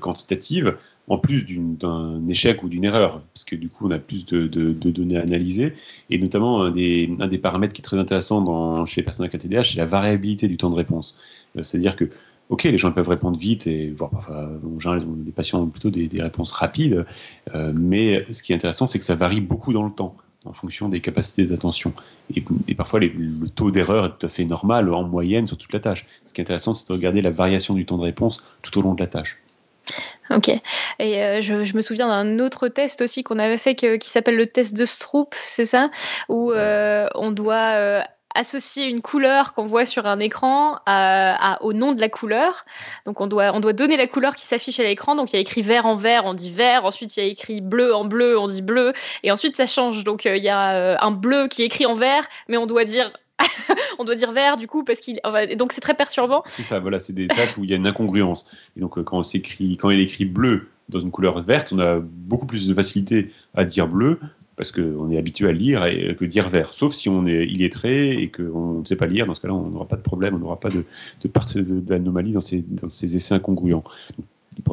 quantitative 0.01 0.77
en 1.09 1.19
plus 1.19 1.45
d'un 1.47 2.27
échec 2.29 2.63
ou 2.63 2.69
d'une 2.69 2.85
erreur, 2.85 3.21
parce 3.33 3.45
que 3.45 3.55
du 3.55 3.69
coup, 3.69 3.87
on 3.87 3.91
a 3.91 3.99
plus 3.99 4.27
de, 4.27 4.47
données 4.73 5.17
à 5.17 5.23
analyser. 5.23 5.75
Et 6.11 6.19
notamment, 6.19 6.63
un 6.63 6.71
des, 6.71 7.11
un 7.21 7.29
paramètres 7.29 7.73
qui 7.73 7.81
est 7.81 7.85
très 7.85 7.99
intéressant 7.99 8.41
dans, 8.41 8.87
chez 8.87 9.01
les 9.01 9.05
personnes 9.05 9.27
avec 9.27 9.41
TDAH, 9.41 9.65
c'est 9.65 9.77
la 9.77 9.87
variabilité 9.87 10.49
du 10.49 10.57
temps 10.57 10.71
de 10.71 10.75
réponse. 10.75 11.17
Euh, 11.57 11.65
c'est-à-dire 11.65 11.97
que, 11.97 12.11
OK, 12.49 12.65
les 12.65 12.79
gens 12.79 12.93
peuvent 12.93 13.09
répondre 13.09 13.39
vite, 13.39 13.67
et 13.67 13.91
voire 13.91 14.11
parfois, 14.11 14.51
en 14.65 14.81
général, 14.81 15.07
les 15.25 15.33
patients 15.33 15.63
ont 15.63 15.67
plutôt 15.67 15.91
des, 15.91 16.09
réponses 16.21 16.53
rapides, 16.53 17.07
euh, 17.55 17.73
mais 17.75 18.27
ce 18.31 18.43
qui 18.43 18.53
est 18.53 18.57
intéressant, 18.57 18.87
c'est 18.87 18.99
que 18.99 19.05
ça 19.05 19.17
varie 19.17 19.41
beaucoup 19.41 19.73
dans 19.73 19.85
le 19.85 19.93
temps 19.93 20.17
en 20.45 20.53
fonction 20.53 20.89
des 20.89 21.01
capacités 21.01 21.45
d'attention. 21.45 21.93
Et, 22.35 22.75
parfois, 22.75 23.01
le 23.01 23.49
taux 23.49 23.73
d'erreur 23.73 24.07
est 24.07 24.11
tout 24.19 24.27
à 24.27 24.29
fait 24.29 24.45
normal 24.45 24.93
en 24.93 25.03
moyenne 25.03 25.49
sur 25.49 25.59
toute 25.59 25.73
la 25.73 25.81
tâche. 25.81 26.07
Ce 26.25 26.33
qui 26.33 26.41
est 26.41 26.45
intéressant, 26.45 26.73
c'est 26.73 26.87
de 26.89 26.93
regarder 26.93 27.21
la 27.21 27.33
variation 27.33 27.75
du 27.75 27.85
temps 27.85 27.99
de 27.99 28.05
réponse 28.05 28.45
tout 28.63 28.79
au 28.79 28.83
long 28.83 28.95
de 28.95 29.01
la 29.01 29.09
tâche. 29.09 29.39
Ok. 30.31 30.49
Et 30.49 31.23
euh, 31.23 31.41
je, 31.41 31.55
me 31.55 31.83
souviens 31.83 32.09
d'un 32.09 32.39
autre 32.41 32.69
test 32.69 33.01
aussi 33.01 33.23
qu'on 33.23 33.39
avait 33.39 33.59
fait 33.59 33.75
qui 33.75 34.09
s'appelle 34.09 34.37
le 34.37 34.47
test 34.47 34.77
de 34.77 34.85
Stroop, 34.85 35.35
c'est 35.39 35.65
ça? 35.65 35.91
Où 36.29 36.53
euh, 36.53 37.09
on 37.15 37.31
doit 37.31 37.75
euh, 37.75 38.03
associer 38.35 38.87
une 38.87 39.03
couleur 39.03 39.53
qu'on 39.53 39.67
voit 39.67 39.87
sur 39.87 40.07
un 40.07 40.19
écran 40.19 40.79
au 41.61 41.73
nom 41.73 41.93
de 41.93 42.01
la 42.01 42.09
couleur. 42.09 42.65
Donc 43.07 43.21
on 43.21 43.29
doit, 43.29 43.53
on 43.55 43.61
doit 43.61 43.73
donner 43.73 43.97
la 43.97 44.07
couleur 44.07 44.35
qui 44.35 44.45
s'affiche 44.47 44.81
à 44.81 44.83
l'écran. 44.83 45.15
Donc 45.15 45.33
il 45.33 45.37
y 45.37 45.39
a 45.39 45.41
écrit 45.41 45.63
vert 45.63 45.87
en 45.87 45.97
vert, 45.97 46.25
on 46.25 46.35
dit 46.35 46.51
vert. 46.51 46.85
Ensuite 46.85 47.17
il 47.17 47.23
y 47.23 47.27
a 47.27 47.31
écrit 47.31 47.61
bleu 47.61 47.95
en 47.95 48.05
bleu, 48.05 48.39
on 48.39 48.49
dit 48.49 48.63
bleu. 48.63 48.93
Et 49.23 49.31
ensuite 49.31 49.57
ça 49.57 49.67
change. 49.67 50.05
Donc 50.05 50.25
il 50.25 50.43
y 50.43 50.51
a 50.51 51.01
un 51.03 51.11
bleu 51.13 51.47
qui 51.49 51.63
est 51.63 51.67
écrit 51.67 51.87
en 51.87 51.95
vert, 51.95 52.25
mais 52.49 52.57
on 52.57 52.67
doit 52.67 52.85
dire 52.85 53.13
on 53.99 54.05
doit 54.05 54.15
dire 54.15 54.33
vert 54.33 54.57
du 54.57 54.67
coup 54.67 54.85
parce 54.85 55.01
qu'il 55.01 55.21
donc 55.59 55.73
c'est 55.73 55.81
très 55.81 55.95
perturbant. 55.95 56.43
C'est 56.47 56.63
ça, 56.63 56.81
voilà, 56.81 56.99
c'est 56.99 57.13
des 57.13 57.29
tâches 57.29 57.57
où 57.59 57.65
il 57.65 57.71
y 57.71 57.73
a 57.73 57.77
une 57.77 57.87
incongruence. 57.87 58.49
Et 58.77 58.81
donc 58.81 58.99
euh, 58.99 59.03
quand 59.03 59.19
on 59.19 59.23
s'écrit, 59.23 59.77
quand 59.77 59.91
il 59.91 60.01
écrit 60.01 60.25
bleu 60.25 60.69
dans 60.89 61.01
une 61.01 61.11
couleur 61.11 61.43
verte, 61.43 61.73
on 61.73 61.79
a 61.79 61.99
beaucoup 62.01 62.47
plus 62.47 62.69
de 62.69 62.75
facilité 62.75 63.33
à 63.55 63.65
dire 63.65 63.89
bleu 63.89 64.21
parce 64.57 64.73
qu'on 64.73 65.11
est 65.11 65.19
habitué 65.19 65.49
à 65.49 65.53
lire 65.53 65.85
et 65.85 66.17
que 66.17 66.25
dire 66.25 66.49
vert. 66.49 66.73
Sauf 66.73 66.95
si 66.95 67.09
on 67.09 67.27
est 67.27 67.45
illettré 67.47 68.13
et 68.13 68.31
qu'on 68.31 68.81
ne 68.81 68.85
sait 68.87 68.97
pas 68.97 69.07
lire, 69.07 69.27
dans 69.27 69.35
ce 69.35 69.41
cas-là, 69.43 69.55
on 69.55 69.69
n'aura 69.69 69.87
pas 69.87 69.97
de 69.97 70.03
problème, 70.03 70.35
on 70.35 70.39
n'aura 70.39 70.59
pas 70.59 70.71
de, 70.71 70.85
d'anomalie 71.81 72.33
dans 72.33 72.41
ces, 72.41 72.65
dans 72.67 72.89
ces 72.89 73.17
essais 73.17 73.35
incongruents 73.35 73.85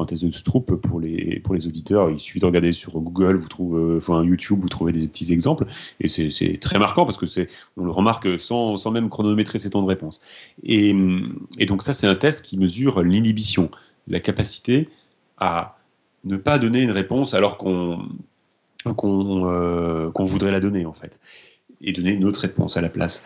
test 0.06 0.24
de 0.24 0.32
Stroop 0.32 0.74
pour 0.76 1.00
les, 1.00 1.40
pour 1.40 1.54
les 1.54 1.66
auditeurs, 1.66 2.10
il 2.10 2.18
suffit 2.18 2.40
de 2.40 2.46
regarder 2.46 2.72
sur 2.72 2.92
Google, 3.00 3.36
vous 3.36 3.48
trouvez, 3.48 3.80
euh, 3.80 3.96
enfin 3.98 4.24
YouTube, 4.24 4.60
vous 4.60 4.68
trouvez 4.68 4.92
des 4.92 5.06
petits 5.06 5.32
exemples, 5.32 5.66
et 6.00 6.08
c'est 6.08 6.58
très 6.60 6.78
marquant 6.78 7.04
parce 7.04 7.18
que 7.18 7.26
c'est, 7.26 7.48
on 7.76 7.84
le 7.84 7.90
remarque 7.90 8.40
sans, 8.40 8.76
sans, 8.76 8.90
même 8.90 9.08
chronométrer 9.08 9.58
ses 9.58 9.70
temps 9.70 9.82
de 9.82 9.88
réponse. 9.88 10.22
Et, 10.62 10.94
et 11.58 11.66
donc 11.66 11.82
ça, 11.82 11.92
c'est 11.92 12.06
un 12.06 12.14
test 12.14 12.44
qui 12.44 12.58
mesure 12.58 13.02
l'inhibition, 13.02 13.70
la 14.08 14.20
capacité 14.20 14.88
à 15.38 15.78
ne 16.24 16.36
pas 16.36 16.58
donner 16.58 16.82
une 16.82 16.90
réponse 16.90 17.34
alors 17.34 17.56
qu'on 17.56 17.98
qu'on 18.96 20.24
voudrait 20.24 20.50
la 20.50 20.60
donner 20.60 20.84
en 20.84 20.92
fait, 20.92 21.18
et 21.80 21.92
donner 21.92 22.12
une 22.12 22.24
autre 22.24 22.40
réponse 22.40 22.76
à 22.76 22.82
la 22.82 22.90
place 22.90 23.24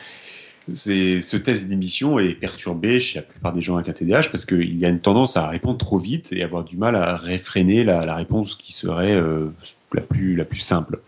ce 0.75 1.37
test 1.37 1.69
d'émission 1.69 2.19
est 2.19 2.35
perturbé 2.35 3.01
chez 3.01 3.21
la 3.21 3.23
plupart 3.23 3.53
des 3.53 3.61
gens 3.61 3.77
avec 3.77 3.89
un 3.89 3.93
TDAH 3.93 4.29
parce 4.31 4.45
qu'il 4.45 4.79
y 4.79 4.85
a 4.85 4.89
une 4.89 5.01
tendance 5.01 5.37
à 5.37 5.49
répondre 5.49 5.79
trop 5.79 5.99
vite 5.99 6.33
et 6.33 6.43
avoir 6.43 6.64
du 6.64 6.77
mal 6.77 6.95
à 6.97 7.16
réfréner 7.16 7.85
la, 7.85 8.14
réponse 8.14 8.55
qui 8.55 8.73
serait 8.73 9.14
euh, 9.14 9.47
la, 9.93 10.03
plus, 10.03 10.37
la 10.37 10.45
plus 10.45 10.61
simple. 10.61 11.01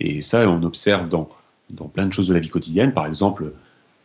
Et 0.00 0.22
ça, 0.22 0.48
on 0.48 0.62
observe 0.62 1.08
dans, 1.08 1.28
dans 1.70 1.86
plein 1.86 2.06
de 2.06 2.12
choses 2.12 2.28
de 2.28 2.34
la 2.34 2.40
vie 2.40 2.48
quotidienne, 2.48 2.92
par 2.92 3.06
exemple, 3.06 3.52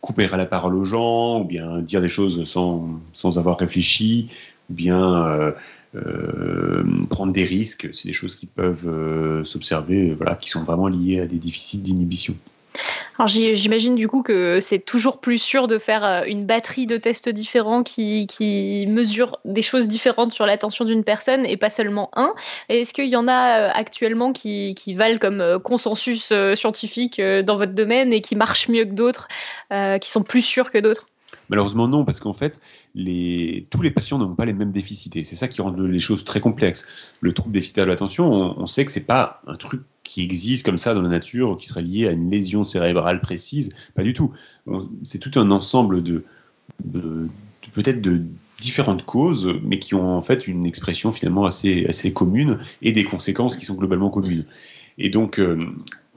couper 0.00 0.28
la 0.28 0.46
parole 0.46 0.74
aux 0.74 0.84
gens, 0.84 1.40
ou 1.40 1.44
bien 1.44 1.78
dire 1.78 2.00
des 2.00 2.08
choses 2.08 2.44
sans, 2.44 3.00
sans 3.12 3.38
avoir 3.38 3.58
réfléchi, 3.58 4.28
ou 4.70 4.74
bien 4.74 5.26
euh, 5.26 5.52
euh, 5.94 6.84
prendre 7.10 7.32
des 7.32 7.44
risques. 7.44 7.88
C'est 7.92 8.08
des 8.08 8.14
choses 8.14 8.36
qui 8.36 8.46
peuvent 8.46 9.44
s'observer, 9.44 10.12
voilà, 10.14 10.36
qui 10.36 10.48
sont 10.48 10.64
vraiment 10.64 10.88
liées 10.88 11.20
à 11.20 11.26
des 11.26 11.38
déficits 11.38 11.78
d'inhibition. 11.78 12.34
Alors 13.18 13.28
j'imagine 13.28 13.94
du 13.94 14.08
coup 14.08 14.22
que 14.22 14.60
c'est 14.60 14.78
toujours 14.78 15.20
plus 15.20 15.38
sûr 15.38 15.68
de 15.68 15.78
faire 15.78 16.04
euh, 16.04 16.22
une 16.26 16.44
batterie 16.44 16.86
de 16.86 16.96
tests 16.96 17.28
différents 17.28 17.82
qui, 17.82 18.26
qui 18.26 18.86
mesurent 18.88 19.38
des 19.44 19.62
choses 19.62 19.88
différentes 19.88 20.32
sur 20.32 20.44
l'attention 20.44 20.84
d'une 20.84 21.04
personne 21.04 21.46
et 21.46 21.56
pas 21.56 21.70
seulement 21.70 22.10
un. 22.14 22.34
Est-ce 22.68 22.92
qu'il 22.92 23.08
y 23.08 23.16
en 23.16 23.28
a 23.28 23.60
euh, 23.60 23.70
actuellement 23.72 24.32
qui, 24.32 24.74
qui 24.74 24.94
valent 24.94 25.18
comme 25.18 25.40
euh, 25.40 25.58
consensus 25.58 26.32
scientifique 26.54 27.20
dans 27.20 27.56
votre 27.56 27.72
domaine 27.72 28.12
et 28.12 28.20
qui 28.20 28.36
marchent 28.36 28.68
mieux 28.68 28.84
que 28.84 28.92
d'autres, 28.92 29.28
qui 29.70 30.10
sont 30.10 30.22
plus 30.22 30.42
sûrs 30.42 30.70
que 30.70 30.78
d'autres? 30.78 31.06
Malheureusement 31.48 31.88
non, 31.88 32.04
parce 32.04 32.20
qu'en 32.20 32.32
fait, 32.32 32.60
tous 32.94 33.82
les 33.82 33.90
patients 33.94 34.18
n'ont 34.18 34.34
pas 34.34 34.44
les 34.44 34.52
mêmes 34.52 34.72
déficités. 34.72 35.24
C'est 35.24 35.36
ça 35.36 35.48
qui 35.48 35.60
rend 35.60 35.70
les 35.70 35.98
choses 35.98 36.24
très 36.24 36.40
complexes. 36.40 36.86
Le 37.20 37.32
trouble 37.32 37.52
déficitaire 37.52 37.84
de 37.84 37.90
l'attention, 37.90 38.30
on, 38.32 38.66
sait 38.66 38.84
que 38.84 38.92
c'est 38.92 39.00
pas 39.00 39.42
un 39.46 39.56
truc 39.56 39.82
qui 40.06 40.22
existe 40.22 40.64
comme 40.64 40.78
ça 40.78 40.94
dans 40.94 41.02
la 41.02 41.08
nature, 41.08 41.58
qui 41.58 41.66
serait 41.66 41.82
lié 41.82 42.06
à 42.06 42.12
une 42.12 42.30
lésion 42.30 42.64
cérébrale 42.64 43.20
précise. 43.20 43.70
Pas 43.94 44.02
du 44.02 44.14
tout. 44.14 44.32
C'est 45.02 45.18
tout 45.18 45.38
un 45.38 45.50
ensemble 45.50 46.02
de, 46.02 46.24
peut-être 47.74 48.00
de 48.00 48.22
différentes 48.60 49.04
causes, 49.04 49.52
mais 49.62 49.78
qui 49.78 49.94
ont 49.94 50.16
en 50.16 50.22
fait 50.22 50.48
une 50.48 50.64
expression 50.64 51.12
finalement 51.12 51.44
assez, 51.44 51.86
assez 51.86 52.12
commune 52.12 52.58
et 52.82 52.92
des 52.92 53.04
conséquences 53.04 53.56
qui 53.56 53.66
sont 53.66 53.74
globalement 53.74 54.10
communes. 54.10 54.44
Et 54.98 55.10
donc, 55.10 55.38
euh, 55.38 55.66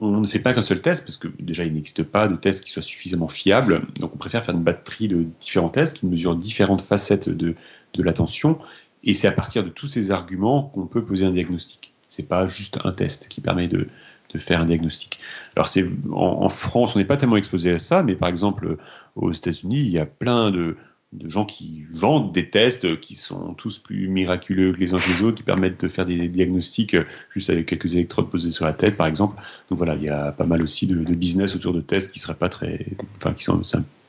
on 0.00 0.20
ne 0.20 0.26
fait 0.26 0.38
pas 0.38 0.54
qu'un 0.54 0.62
seul 0.62 0.80
test, 0.80 1.04
parce 1.04 1.18
que 1.18 1.28
déjà, 1.38 1.64
il 1.64 1.74
n'existe 1.74 2.02
pas 2.02 2.28
de 2.28 2.36
test 2.36 2.64
qui 2.64 2.70
soit 2.70 2.82
suffisamment 2.82 3.28
fiable. 3.28 3.82
Donc, 3.98 4.14
on 4.14 4.16
préfère 4.16 4.42
faire 4.44 4.54
une 4.54 4.62
batterie 4.62 5.08
de 5.08 5.26
différents 5.40 5.68
tests 5.68 5.98
qui 5.98 6.06
mesurent 6.06 6.36
différentes 6.36 6.80
facettes 6.80 7.28
de, 7.28 7.54
de 7.92 8.02
l'attention. 8.02 8.58
Et 9.04 9.14
c'est 9.14 9.28
à 9.28 9.32
partir 9.32 9.64
de 9.64 9.68
tous 9.68 9.88
ces 9.88 10.10
arguments 10.10 10.62
qu'on 10.62 10.86
peut 10.86 11.04
poser 11.04 11.26
un 11.26 11.32
diagnostic. 11.32 11.89
C'est 12.10 12.28
pas 12.28 12.46
juste 12.46 12.78
un 12.84 12.92
test 12.92 13.28
qui 13.28 13.40
permet 13.40 13.68
de, 13.68 13.88
de 14.34 14.38
faire 14.38 14.60
un 14.60 14.66
diagnostic. 14.66 15.18
Alors, 15.56 15.68
c'est, 15.68 15.86
en, 16.12 16.48
France, 16.50 16.94
on 16.94 16.98
n'est 16.98 17.06
pas 17.06 17.16
tellement 17.16 17.36
exposé 17.36 17.72
à 17.72 17.78
ça, 17.78 18.02
mais 18.02 18.14
par 18.14 18.28
exemple, 18.28 18.76
aux 19.16 19.32
États-Unis, 19.32 19.80
il 19.80 19.90
y 19.90 19.98
a 19.98 20.06
plein 20.06 20.50
de, 20.50 20.76
de 21.12 21.28
gens 21.28 21.44
qui 21.44 21.84
vendent 21.90 22.32
des 22.32 22.50
tests 22.50 23.00
qui 23.00 23.16
sont 23.16 23.54
tous 23.54 23.78
plus 23.78 24.06
miraculeux 24.06 24.72
que 24.72 24.78
les 24.78 24.94
uns 24.94 24.98
que 24.98 25.08
les 25.08 25.22
autres, 25.22 25.38
qui 25.38 25.42
permettent 25.42 25.80
de 25.82 25.88
faire 25.88 26.06
des 26.06 26.28
diagnostics 26.28 26.96
juste 27.30 27.50
avec 27.50 27.66
quelques 27.66 27.94
électrodes 27.94 28.30
posées 28.30 28.52
sur 28.52 28.64
la 28.64 28.72
tête, 28.72 28.96
par 28.96 29.08
exemple. 29.08 29.40
Donc 29.68 29.78
voilà, 29.78 29.96
il 29.96 30.02
y 30.02 30.08
a 30.08 30.30
pas 30.30 30.46
mal 30.46 30.62
aussi 30.62 30.86
de, 30.86 30.94
business 31.14 31.56
autour 31.56 31.72
de 31.72 31.80
tests 31.80 32.12
qui 32.12 32.20
seraient 32.20 32.34
pas 32.34 32.48
très, 32.48 32.86
enfin, 33.16 33.34
qui 33.34 33.42
sont, 33.42 33.60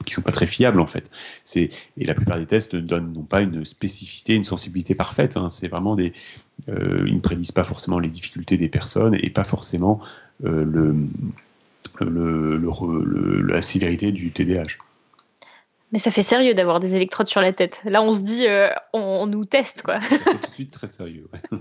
qui 0.06 0.14
sont 0.14 0.22
pas 0.22 0.32
très 0.32 0.48
fiables 0.48 0.80
en 0.80 0.88
fait. 0.88 1.10
Et 1.56 1.70
la 1.98 2.14
plupart 2.14 2.38
des 2.38 2.46
tests 2.46 2.76
ne 2.76 2.80
donnent 2.80 3.14
non 3.14 3.24
pas 3.24 3.42
une 3.42 3.66
spécificité, 3.66 4.36
une 4.36 4.44
sensibilité 4.44 4.94
parfaite. 4.94 5.38
Hein. 5.38 5.50
C'est 5.50 5.68
vraiment 5.68 5.96
des, 5.96 6.14
euh, 6.70 7.04
ils 7.08 7.16
ne 7.16 7.20
prédisent 7.20 7.52
pas 7.52 7.64
forcément 7.64 8.00
les 8.00 8.10
difficultés 8.10 8.58
des 8.58 8.70
personnes 8.70 9.16
et 9.16 9.30
pas 9.30 9.44
forcément 9.44 10.00
euh, 10.46 10.64
le, 10.64 10.96
le, 12.00 12.58
le, 12.58 13.42
la 13.42 13.62
sévérité 13.62 14.12
du 14.12 14.32
TDAH. 14.32 14.78
Mais 15.92 16.00
ça 16.00 16.10
fait 16.10 16.24
sérieux 16.24 16.54
d'avoir 16.54 16.80
des 16.80 16.96
électrodes 16.96 17.28
sur 17.28 17.42
la 17.42 17.52
tête. 17.52 17.82
Là, 17.84 18.02
on 18.02 18.14
se 18.14 18.22
dit, 18.22 18.48
euh, 18.48 18.70
on, 18.94 19.28
nous 19.28 19.44
teste, 19.44 19.82
quoi. 19.82 20.00
Ça 20.00 20.08
fait 20.08 20.36
tout 20.36 20.48
de 20.48 20.54
suite 20.54 20.72
très 20.72 20.88
sérieux. 20.88 21.28
Ouais. 21.34 21.42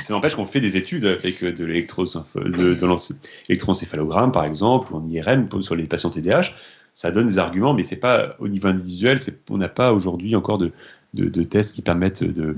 ça 0.00 0.14
n'empêche 0.14 0.36
qu'on 0.36 0.46
fait 0.46 0.60
des 0.60 0.76
études 0.76 1.06
avec 1.06 1.42
euh, 1.42 1.52
de 1.52 1.64
l'électroencéphalogramme, 1.64 4.30
par 4.30 4.44
exemple, 4.44 4.92
ou 4.92 4.96
en 4.96 5.08
IRM 5.08 5.48
sur 5.60 5.74
les 5.74 5.82
patients 5.84 6.10
TDAH. 6.10 6.52
Ça 6.94 7.10
donne 7.10 7.26
des 7.26 7.38
arguments, 7.38 7.74
mais 7.74 7.82
c'est 7.82 7.96
pas 7.96 8.36
au 8.38 8.46
niveau 8.46 8.68
individuel. 8.68 9.18
On 9.50 9.58
n'a 9.58 9.68
pas 9.68 9.92
aujourd'hui 9.92 10.36
encore 10.36 10.58
de, 10.58 10.70
de, 11.14 11.42
tests 11.42 11.74
qui 11.74 11.82
permettent 11.82 12.22
de, 12.22 12.54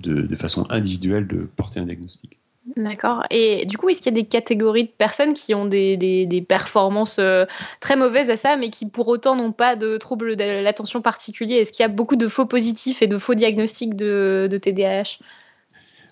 de 0.00 0.36
façon 0.36 0.66
individuelle 0.70 1.26
de 1.26 1.48
porter 1.56 1.80
un 1.80 1.84
diagnostic. 1.84 2.38
D'accord. 2.76 3.24
Et 3.30 3.66
du 3.66 3.76
coup, 3.76 3.88
est-ce 3.88 4.00
qu'il 4.00 4.14
y 4.14 4.18
a 4.18 4.22
des 4.22 4.28
catégories 4.28 4.84
de 4.84 4.90
personnes 4.96 5.34
qui 5.34 5.52
ont 5.52 5.66
des, 5.66 5.96
des, 5.96 6.42
performances 6.42 7.18
euh, 7.18 7.44
très 7.80 7.96
mauvaises 7.96 8.30
à 8.30 8.36
ça, 8.36 8.56
mais 8.56 8.70
qui 8.70 8.86
pour 8.86 9.08
autant 9.08 9.34
n'ont 9.34 9.52
pas 9.52 9.74
de 9.74 9.96
troubles 9.96 10.36
de 10.36 10.62
l'attention 10.62 11.02
particulier? 11.02 11.56
Est-ce 11.56 11.72
qu'il 11.72 11.82
y 11.82 11.86
a 11.86 11.88
beaucoup 11.88 12.14
de 12.14 12.28
faux 12.28 12.46
positifs 12.46 13.02
et 13.02 13.08
de 13.08 13.18
faux 13.18 13.34
diagnostics 13.34 13.96
de, 13.96 14.48
de 14.50 14.58
TDAH 14.58 15.18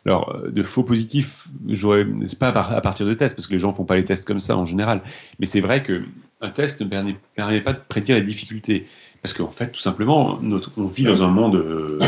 alors, 0.07 0.35
de 0.49 0.63
faux 0.63 0.83
positifs, 0.83 1.49
c'est 1.75 2.39
pas 2.39 2.49
à 2.49 2.81
partir 2.81 3.05
de 3.05 3.13
tests, 3.13 3.37
parce 3.37 3.47
que 3.47 3.53
les 3.53 3.59
gens 3.59 3.71
font 3.71 3.85
pas 3.85 3.97
les 3.97 4.05
tests 4.07 4.27
comme 4.27 4.41
ça 4.41 4.57
en 4.57 4.65
général. 4.65 5.03
Mais 5.39 5.45
c'est 5.45 5.61
vrai 5.61 5.83
qu'un 5.83 6.49
test 6.49 6.81
ne 6.81 6.87
permet, 6.87 7.17
permet, 7.35 7.61
pas 7.61 7.75
de 7.75 7.81
prédire 7.87 8.17
les 8.17 8.23
difficultés. 8.23 8.87
Parce 9.23 9.35
qu'en 9.35 9.51
fait, 9.51 9.71
tout 9.71 9.81
simplement, 9.81 10.41
on 10.77 10.85
vit 10.87 11.05
dans 11.05 11.23
un 11.23 11.29
monde 11.29 11.57
euh, 11.57 11.99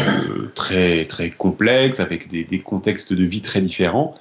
très, 0.54 1.04
très 1.04 1.30
complexe, 1.30 2.00
avec 2.00 2.28
des, 2.28 2.44
des, 2.44 2.58
contextes 2.58 3.12
de 3.12 3.24
vie 3.24 3.42
très 3.42 3.60
différents. 3.60 4.16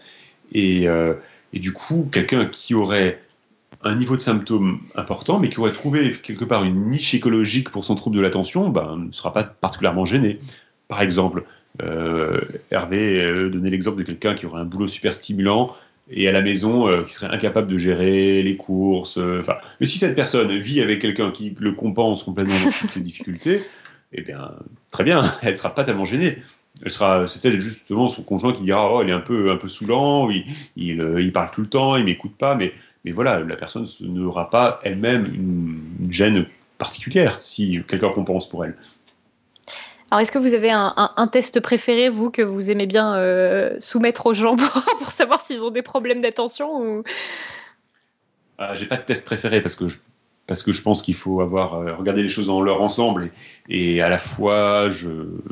Euh, 0.55 1.15
et, 1.53 1.59
du 1.59 1.71
coup, 1.71 2.09
quelqu'un 2.11 2.45
qui 2.45 2.73
aurait 2.75 3.21
un 3.83 3.95
niveau 3.95 4.15
de 4.15 4.21
symptômes 4.21 4.79
important, 4.95 5.39
mais 5.39 5.49
qui 5.49 5.59
aurait 5.59 5.71
trouvé 5.71 6.11
quelque 6.11 6.45
part 6.45 6.63
une 6.63 6.89
niche 6.89 7.13
écologique 7.13 7.69
pour 7.69 7.85
son 7.85 7.95
trouble 7.95 8.17
de 8.17 8.21
l'attention, 8.21 8.69
ben, 8.69 8.97
ne 9.07 9.11
sera 9.11 9.33
pas 9.33 9.43
particulièrement 9.43 10.05
gêné. 10.05 10.39
Par 10.87 11.01
exemple, 11.01 11.45
euh, 11.81 12.41
Hervé 12.69 13.23
euh, 13.23 13.49
donnait 13.49 13.69
l'exemple 13.69 13.99
de 13.99 14.03
quelqu'un 14.03 14.35
qui 14.35 14.45
aurait 14.45 14.61
un 14.61 14.65
boulot 14.65 14.87
super 14.87 15.13
stimulant 15.13 15.75
et 16.11 16.27
à 16.27 16.31
la 16.31 16.41
maison 16.41 16.87
euh, 16.87 17.03
qui 17.03 17.13
serait 17.13 17.33
incapable 17.33 17.67
de 17.67 17.77
gérer 17.77 18.43
les 18.43 18.55
courses. 18.57 19.17
mais 19.79 19.85
si 19.85 19.97
cette 19.97 20.15
personne 20.15 20.57
vit 20.57 20.81
avec 20.81 20.99
quelqu'un 20.99 21.31
qui 21.31 21.55
le 21.59 21.71
compense 21.71 22.23
complètement 22.23 22.59
dans 22.63 22.71
toutes 22.71 22.91
ses 22.91 23.01
difficultés, 23.01 23.63
eh 24.13 24.21
bien, 24.21 24.51
très 24.91 25.03
bien, 25.03 25.23
elle 25.41 25.51
ne 25.51 25.55
sera 25.55 25.73
pas 25.73 25.83
tellement 25.83 26.05
gênée 26.05 26.37
elle 26.83 26.91
sera, 26.91 27.27
c'est 27.27 27.41
peut-être 27.41 27.59
justement 27.59 28.07
son 28.07 28.23
conjoint 28.23 28.53
qui 28.53 28.63
dira, 28.63 28.93
oh, 28.93 29.03
il 29.03 29.09
est 29.09 29.13
un 29.13 29.19
peu, 29.19 29.51
un 29.51 29.57
peu 29.57 29.67
saoulant, 29.67 30.29
il, 30.29 30.45
il, 30.75 31.01
euh, 31.01 31.31
parle 31.31 31.51
tout 31.51 31.61
le 31.61 31.67
temps, 31.67 31.95
il 31.95 32.05
m'écoute 32.05 32.35
pas, 32.37 32.55
mais, 32.55 32.73
mais 33.05 33.11
voilà, 33.11 33.39
la 33.41 33.55
personne 33.55 33.85
n'aura 34.01 34.49
pas 34.49 34.79
elle-même 34.83 35.25
une, 35.25 36.11
gêne 36.11 36.45
particulière 36.77 37.37
si 37.41 37.79
quelqu'un 37.87 38.09
compense 38.09 38.49
pour 38.49 38.65
elle. 38.65 38.75
Alors, 40.11 40.19
est-ce 40.19 40.31
que 40.33 40.39
vous 40.39 40.53
avez 40.53 40.69
un, 40.71 41.29
test 41.31 41.61
préféré, 41.61 42.09
vous, 42.09 42.31
que 42.31 42.41
vous 42.41 42.69
aimez 42.69 42.85
bien 42.85 43.15
euh, 43.15 43.77
soumettre 43.79 44.25
aux 44.25 44.33
gens 44.33 44.57
pour, 44.99 45.11
savoir 45.11 45.41
s'ils 45.41 45.63
ont 45.63 45.71
des 45.71 45.81
problèmes 45.81 46.21
d'attention 46.21 46.81
ou... 46.81 47.03
Ah, 48.57 48.73
j'ai 48.75 48.85
pas 48.85 48.97
de 48.97 49.03
test 49.03 49.25
préféré 49.25 49.61
parce 49.61 49.75
que 49.75 49.87
je 49.87 49.97
parce 50.47 50.63
que 50.63 50.73
je 50.73 50.81
pense 50.81 51.01
qu'il 51.01 51.15
faut 51.15 51.39
avoir 51.39 51.75
euh, 51.75 51.95
regardé 51.95 52.21
les 52.23 52.29
choses 52.29 52.49
en 52.49 52.61
leur 52.61 52.81
ensemble 52.81 53.31
et, 53.69 54.01
à 54.01 54.09
la 54.09 54.17
fois 54.17 54.89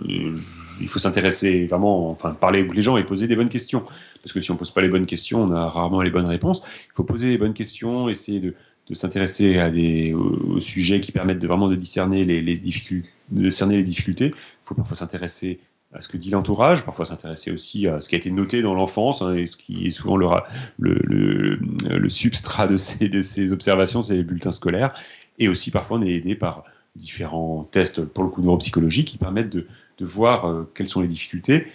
il 0.02 0.88
faut 0.90 1.00
s'intéresser 1.00 1.68
vraiment, 1.68 2.10
enfin 2.10 2.34
parler 2.34 2.60
avec 2.60 2.74
les 2.74 2.82
gens 2.82 2.98
et 2.98 3.06
poser 3.06 3.28
des 3.28 3.38
bonnes 3.38 3.50
questions 3.50 3.86
parce 4.22 4.34
que 4.34 4.42
si 4.42 4.52
on 4.52 4.58
pose 4.58 4.72
pas 4.72 4.82
les 4.82 4.90
bonnes 4.90 5.06
questions, 5.06 5.42
on 5.42 5.54
a 5.54 5.70
rarement 5.70 6.02
les 6.02 6.10
bonnes 6.10 6.26
réponses. 6.26 6.62
Il 6.66 6.96
faut 6.96 7.06
poser 7.06 7.30
les 7.30 7.38
bonnes 7.38 7.54
questions, 7.54 8.10
essayer 8.10 8.42
de, 8.42 8.56
de 8.90 8.94
s'intéresser 8.94 9.58
à 9.58 9.70
des 9.70 10.14
aux, 10.14 10.60
sujets 10.60 11.00
qui 11.00 11.14
permettent 11.14 11.40
de 11.40 11.48
vraiment 11.48 11.70
de 11.70 11.76
discerner 11.76 12.26
les, 12.26 12.42
les 12.42 12.58
difficultés, 12.58 13.10
de 13.32 13.44
discerner 13.44 13.78
les 13.78 13.84
difficultés. 13.84 14.28
Il 14.28 14.64
faut 14.64 14.76
parfois 14.76 14.96
s'intéresser 14.96 15.60
à 15.94 16.02
ce 16.02 16.08
que 16.08 16.18
dit 16.18 16.30
l'entourage, 16.30 16.86
parfois 16.86 17.06
s'intéresser 17.06 17.52
aussi 17.52 17.88
à 17.88 18.00
ce 18.00 18.10
qui 18.10 18.16
a 18.16 18.18
été 18.20 18.30
noté 18.30 18.62
dans 18.62 18.74
l'enfance, 18.74 19.22
hein, 19.22 19.34
et 19.34 19.48
ce 19.48 19.58
qui 19.58 19.88
est 19.88 19.92
souvent 19.92 20.18
le, 20.18 21.60
substrat 22.08 22.68
de 22.68 22.78
ces, 22.78 23.10
de 23.10 23.22
ces 23.22 23.52
observations, 23.52 24.04
c'est 24.04 24.16
les 24.16 24.24
bulletins 24.24 24.52
scolaires, 24.52 24.94
et 25.40 25.48
aussi 25.48 25.72
parfois 25.72 25.98
on 25.98 26.02
est 26.04 26.12
aidé 26.12 26.36
par 26.36 26.64
différents 26.96 27.68
tests, 27.72 28.02
pour 28.02 28.24
le 28.24 28.30
coup 28.30 28.42
neuropsychologiques, 28.42 29.08
qui 29.08 29.18
permettent 29.18 29.50
de, 29.50 29.66
voir 30.02 30.48
euh, 30.48 30.72
quelles 30.76 30.88
sont 30.88 31.02
les 31.02 31.08
difficultés. 31.08 31.68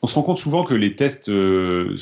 On 0.00 0.08
se 0.08 0.14
rend 0.16 0.22
compte 0.22 0.38
souvent 0.38 0.64
que 0.64 0.74
les 0.74 0.96
tests 0.96 1.28
euh, 1.28 1.96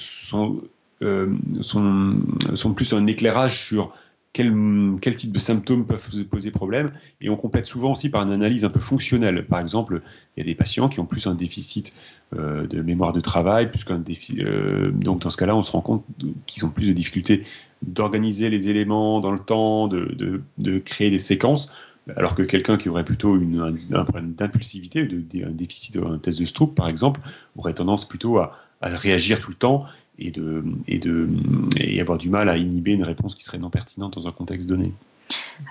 euh, 1.03 1.34
sont 1.61 2.74
plus 2.74 2.95
un 2.95 3.07
éclairage 3.07 3.61
sur 3.61 3.93
quel, 4.33 4.55
quel, 5.01 5.16
type 5.16 5.33
de 5.33 5.39
symptômes 5.39 5.87
peuvent 5.87 6.24
poser 6.24 6.51
problème. 6.51 6.93
Et 7.20 7.28
on 7.28 7.37
complète 7.37 7.66
souvent 7.66 7.93
aussi 7.93 8.09
par 8.09 8.22
une 8.22 8.33
analyse 8.33 8.64
un 8.64 8.70
peu 8.70 8.78
fonctionnelle. 8.78 9.45
Par 9.47 9.61
exemple, 9.61 10.03
il 10.37 10.41
y 10.41 10.43
a 10.43 10.47
des 10.47 10.55
patients 10.55 10.89
qui 10.89 11.01
ont 11.01 11.07
plus 11.07 11.26
un 11.26 11.35
déficit 11.35 11.93
euh, 12.37 12.66
de 12.66 12.81
mémoire 12.81 13.12
de 13.12 13.20
travail, 13.20 13.70
plus 13.70 13.85
qu'un. 13.85 14.03
Euh, 14.39 14.93
donc 14.93 15.22
dans 15.22 15.31
ce 15.31 15.37
cas-là, 15.37 15.57
on 15.57 15.62
se 15.62 15.72
rend 15.72 15.81
compte 15.81 16.05
qu'ils 16.47 16.64
ont 16.64 16.70
plus 16.70 16.87
de 16.87 16.93
difficultés 16.93 17.45
d'organiser 17.83 18.51
les 18.51 18.68
éléments 18.68 19.20
dans 19.20 19.33
le 19.33 19.41
temps, 19.41 19.89
de, 19.89 20.78
créer 20.85 21.11
des 21.11 21.18
séquences. 21.18 21.72
Alors 22.16 22.35
que 22.35 22.43
quelqu'un 22.43 22.76
qui 22.76 22.89
aurait 22.89 23.05
plutôt 23.05 23.37
une, 23.37 23.78
un, 23.93 24.05
problème 24.05 24.33
d'impulsivité, 24.35 25.09
un 25.45 25.51
déficit, 25.51 25.97
un 25.97 26.18
test 26.18 26.39
de 26.39 26.45
Stroop 26.45 26.74
par 26.74 26.89
exemple, 26.89 27.20
aurait 27.57 27.74
tendance 27.74 28.07
plutôt 28.07 28.39
à 28.39 28.53
réagir 28.83 29.41
tout 29.41 29.51
le 29.51 29.57
temps 29.57 29.87
et, 30.21 30.31
de, 30.31 30.62
et, 30.87 30.99
de, 30.99 31.29
et 31.79 32.01
avoir 32.01 32.18
du 32.18 32.29
mal 32.29 32.49
à 32.49 32.57
inhiber 32.57 32.93
une 32.93 33.03
réponse 33.03 33.35
qui 33.35 33.45
serait 33.45 33.59
non 33.59 33.71
pertinente 33.71 34.14
dans 34.14 34.29
un 34.29 34.33
contexte 34.33 34.68
donné. 34.68 34.93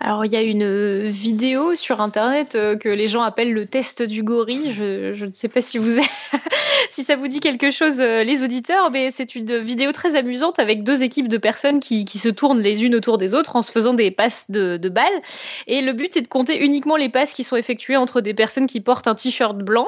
Alors, 0.02 0.24
il 0.24 0.32
y 0.32 0.38
a 0.38 0.42
une 0.42 1.10
vidéo 1.10 1.76
sur 1.76 2.00
Internet 2.00 2.56
euh, 2.56 2.78
que 2.78 2.88
les 2.88 3.10
gens 3.10 3.22
appellent 3.22 3.54
le 3.54 3.66
test 3.66 4.02
du 4.02 4.24
gorille. 4.24 4.72
Je, 4.72 5.26
ne 5.26 5.34
sais 5.34 5.50
pas 5.50 5.62
si, 5.62 5.78
vous 5.78 6.02
si 6.90 7.04
ça 7.04 7.18
vous 7.18 7.28
dit 7.28 7.42
quelque 7.42 7.70
chose, 7.70 8.00
euh, 8.00 8.24
les 8.24 8.42
auditeurs, 8.42 8.92
mais 8.92 9.12
c'est 9.12 9.36
une 9.36 9.58
vidéo 9.58 9.92
très 9.92 10.16
amusante 10.16 10.58
avec 10.58 10.84
deux 10.84 11.04
équipes 11.04 11.28
de 11.28 11.38
personnes 11.38 11.82
qui, 11.82 12.06
se 12.08 12.30
tournent 12.30 12.62
les 12.62 12.84
unes 12.84 12.96
autour 12.96 13.18
des 13.18 13.34
autres 13.34 13.56
en 13.56 13.62
se 13.62 13.72
faisant 13.72 13.94
des 13.94 14.10
passes 14.10 14.50
de, 14.50 14.78
de 14.78 14.90
balles. 14.90 15.22
Et 15.68 15.82
le 15.82 15.92
but 15.92 16.16
est 16.16 16.22
de 16.22 16.28
compter 16.28 16.64
uniquement 16.64 16.96
les 16.96 17.10
passes 17.10 17.34
qui 17.34 17.44
sont 17.44 17.56
effectuées 17.56 17.98
entre 17.98 18.22
des 18.22 18.34
personnes 18.34 18.68
qui 18.68 18.80
portent 18.80 19.08
un 19.08 19.16
t-shirt 19.16 19.58
blanc. 19.58 19.88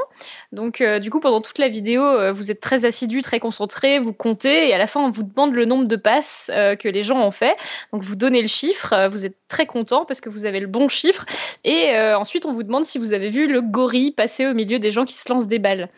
Donc, 0.52 0.82
euh, 0.82 1.00
du 1.00 1.10
coup, 1.10 1.20
pendant 1.22 1.42
toute 1.42 1.58
la 1.58 1.70
vidéo, 1.70 2.34
vous 2.34 2.52
êtes 2.52 2.60
très 2.60 2.84
assidus, 2.86 3.22
très 3.22 3.40
concentrés, 3.40 4.00
vous 4.00 4.14
comptez, 4.14 4.70
et 4.70 4.74
à 4.74 4.78
la 4.78 4.88
fin, 4.88 5.02
on 5.02 5.12
vous 5.12 5.24
demande 5.24 5.54
le 5.54 5.66
nombre 5.66 5.86
de 5.86 5.96
passes 5.96 6.52
que 6.54 6.88
les 6.88 7.04
gens 7.04 7.20
ont 7.20 7.32
fait. 7.32 7.56
Donc, 7.94 8.04
vous 8.04 8.16
donnez 8.16 8.42
le 8.42 8.48
chiffre, 8.48 9.10
vous 9.10 9.26
êtes 9.26 9.36
très 9.48 9.61
content 9.66 10.06
parce 10.06 10.22
que 10.22 10.30
vous 10.30 10.46
avez 10.46 10.60
le 10.60 10.68
bon 10.68 10.88
chiffre. 10.88 11.26
Et 11.64 11.90
euh, 11.92 12.18
ensuite, 12.18 12.46
on 12.46 12.54
vous 12.54 12.64
demande 12.64 12.86
si 12.86 12.98
vous 12.98 13.14
avez 13.14 13.30
vu 13.30 13.48
le 13.48 13.62
gorille 13.62 14.12
passer 14.12 14.48
au 14.48 14.54
milieu 14.54 14.80
des 14.80 14.92
gens 14.92 15.06
qui 15.06 15.14
se 15.14 15.32
lancent 15.32 15.48
des 15.48 15.60
balles. 15.60 15.90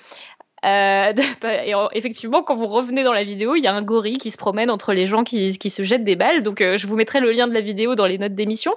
Euh, 0.66 1.14
et 1.44 1.74
effectivement, 1.94 2.42
quand 2.42 2.56
vous 2.56 2.68
revenez 2.68 3.04
dans 3.04 3.12
la 3.12 3.24
vidéo, 3.24 3.56
il 3.56 3.64
y 3.64 3.68
a 3.68 3.74
un 3.74 3.82
gorille 3.82 4.18
qui 4.18 4.32
se 4.32 4.38
promène 4.38 4.70
entre 4.70 4.94
les 4.94 5.08
gens 5.08 5.24
qui, 5.24 5.58
qui 5.58 5.70
se 5.70 5.84
jettent 5.84 6.06
des 6.06 6.16
balles. 6.16 6.44
Donc, 6.44 6.62
euh, 6.62 6.78
je 6.78 6.88
vous 6.88 6.96
mettrai 6.96 7.20
le 7.20 7.32
lien 7.32 7.48
de 7.48 7.54
la 7.54 7.62
vidéo 7.62 7.96
dans 7.96 8.06
les 8.06 8.18
notes 8.18 8.36
d'émission. 8.36 8.74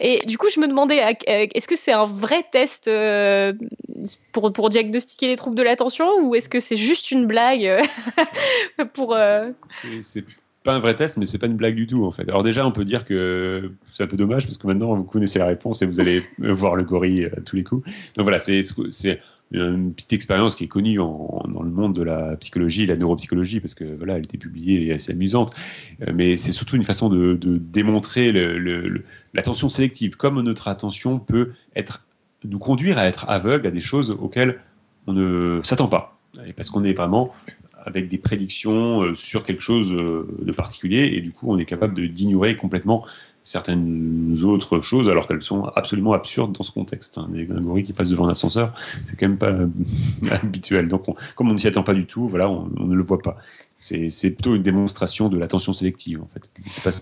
Et 0.00 0.20
du 0.26 0.36
coup, 0.38 0.48
je 0.54 0.60
me 0.60 0.68
demandais, 0.68 1.16
est-ce 1.26 1.66
que 1.66 1.76
c'est 1.76 1.92
un 1.92 2.06
vrai 2.06 2.44
test 2.52 2.90
pour, 4.32 4.52
pour 4.52 4.68
diagnostiquer 4.68 5.28
les 5.28 5.36
troubles 5.36 5.56
de 5.56 5.62
l'attention 5.62 6.08
ou 6.22 6.34
est-ce 6.34 6.48
que 6.48 6.60
c'est 6.60 6.76
juste 6.76 7.10
une 7.10 7.26
blague 7.26 7.82
pour 8.94 9.16
pas 10.62 10.74
un 10.74 10.78
vrai 10.78 10.94
test, 10.94 11.16
mais 11.16 11.26
c'est 11.26 11.38
pas 11.38 11.46
une 11.46 11.56
blague 11.56 11.74
du 11.74 11.86
tout 11.86 12.04
en 12.04 12.10
fait. 12.10 12.28
Alors 12.28 12.42
déjà, 12.42 12.66
on 12.66 12.72
peut 12.72 12.84
dire 12.84 13.04
que 13.04 13.72
c'est 13.90 14.02
un 14.02 14.06
peu 14.06 14.16
dommage 14.16 14.44
parce 14.44 14.58
que 14.58 14.66
maintenant 14.66 14.94
vous 14.94 15.04
connaissez 15.04 15.38
la 15.38 15.46
réponse 15.46 15.80
et 15.80 15.86
vous 15.86 16.00
allez 16.00 16.22
voir 16.38 16.76
le 16.76 16.84
gorille 16.84 17.26
à 17.26 17.40
tous 17.40 17.56
les 17.56 17.64
coups. 17.64 17.84
Donc 18.14 18.24
voilà, 18.24 18.40
c'est 18.40 18.62
une 19.52 19.92
petite 19.94 20.12
expérience 20.12 20.54
qui 20.54 20.64
est 20.64 20.68
connue 20.68 20.96
dans 20.96 21.62
le 21.62 21.70
monde 21.70 21.94
de 21.94 22.02
la 22.02 22.36
psychologie, 22.36 22.86
la 22.86 22.96
neuropsychologie, 22.96 23.60
parce 23.60 23.74
que 23.74 23.84
voilà, 23.84 24.16
elle 24.16 24.24
était 24.24 24.38
publiée 24.38 24.86
et 24.86 24.92
assez 24.92 25.12
amusante. 25.12 25.54
Euh, 26.06 26.12
mais 26.14 26.36
c'est 26.36 26.52
surtout 26.52 26.76
une 26.76 26.84
façon 26.84 27.08
de, 27.08 27.38
démontrer 27.42 28.32
l'attention 29.32 29.70
sélective, 29.70 30.16
comme 30.16 30.40
notre 30.42 30.68
attention 30.68 31.18
peut 31.18 31.52
être 31.74 32.04
nous 32.44 32.58
conduire 32.58 32.98
à 32.98 33.06
être 33.06 33.28
aveugle 33.28 33.66
à 33.66 33.70
des 33.70 33.80
choses 33.80 34.10
auxquelles 34.10 34.60
on 35.06 35.12
ne 35.12 35.60
s'attend 35.64 35.88
pas. 35.88 36.18
Parce 36.56 36.70
qu'on 36.70 36.84
est 36.84 36.92
vraiment 36.92 37.32
avec 37.84 38.08
des 38.08 38.18
prédictions 38.18 39.02
euh, 39.02 39.14
sur 39.14 39.44
quelque 39.44 39.62
chose 39.62 39.92
euh, 39.92 40.26
de 40.40 40.52
particulier, 40.52 41.10
et 41.14 41.20
du 41.20 41.32
coup, 41.32 41.46
on 41.48 41.58
est 41.58 41.64
capable 41.64 42.08
d'ignorer 42.08 42.56
complètement 42.56 43.04
certaines 43.42 44.36
autres 44.44 44.80
choses 44.80 45.08
alors 45.08 45.26
qu'elles 45.26 45.42
sont 45.42 45.64
absolument 45.74 46.12
absurdes 46.12 46.52
dans 46.52 46.62
ce 46.62 46.72
contexte. 46.72 47.18
Hein. 47.18 47.28
Des 47.32 47.46
gorilles 47.46 47.84
qui 47.84 47.92
passent 47.92 48.10
devant 48.10 48.26
un 48.26 48.32
ascenseur, 48.32 48.74
c'est 49.04 49.16
quand 49.18 49.28
même 49.28 49.38
pas 49.38 49.56
habituel. 50.30 50.88
Donc, 50.88 51.06
comme 51.34 51.48
on 51.48 51.52
ne 51.52 51.58
s'y 51.58 51.66
attend 51.66 51.82
pas 51.82 51.94
du 51.94 52.06
tout, 52.06 52.28
voilà, 52.28 52.50
on, 52.50 52.68
ne 52.68 52.94
le 52.94 53.02
voit 53.02 53.18
pas. 53.18 53.36
C'est 53.80 54.30
plutôt 54.30 54.54
une 54.54 54.62
démonstration 54.62 55.30
de 55.30 55.38
l'attention 55.38 55.72
sélective, 55.72 56.22
en 56.22 56.28
fait. 56.34 56.50
C'est 56.70 56.82
pas, 56.82 56.92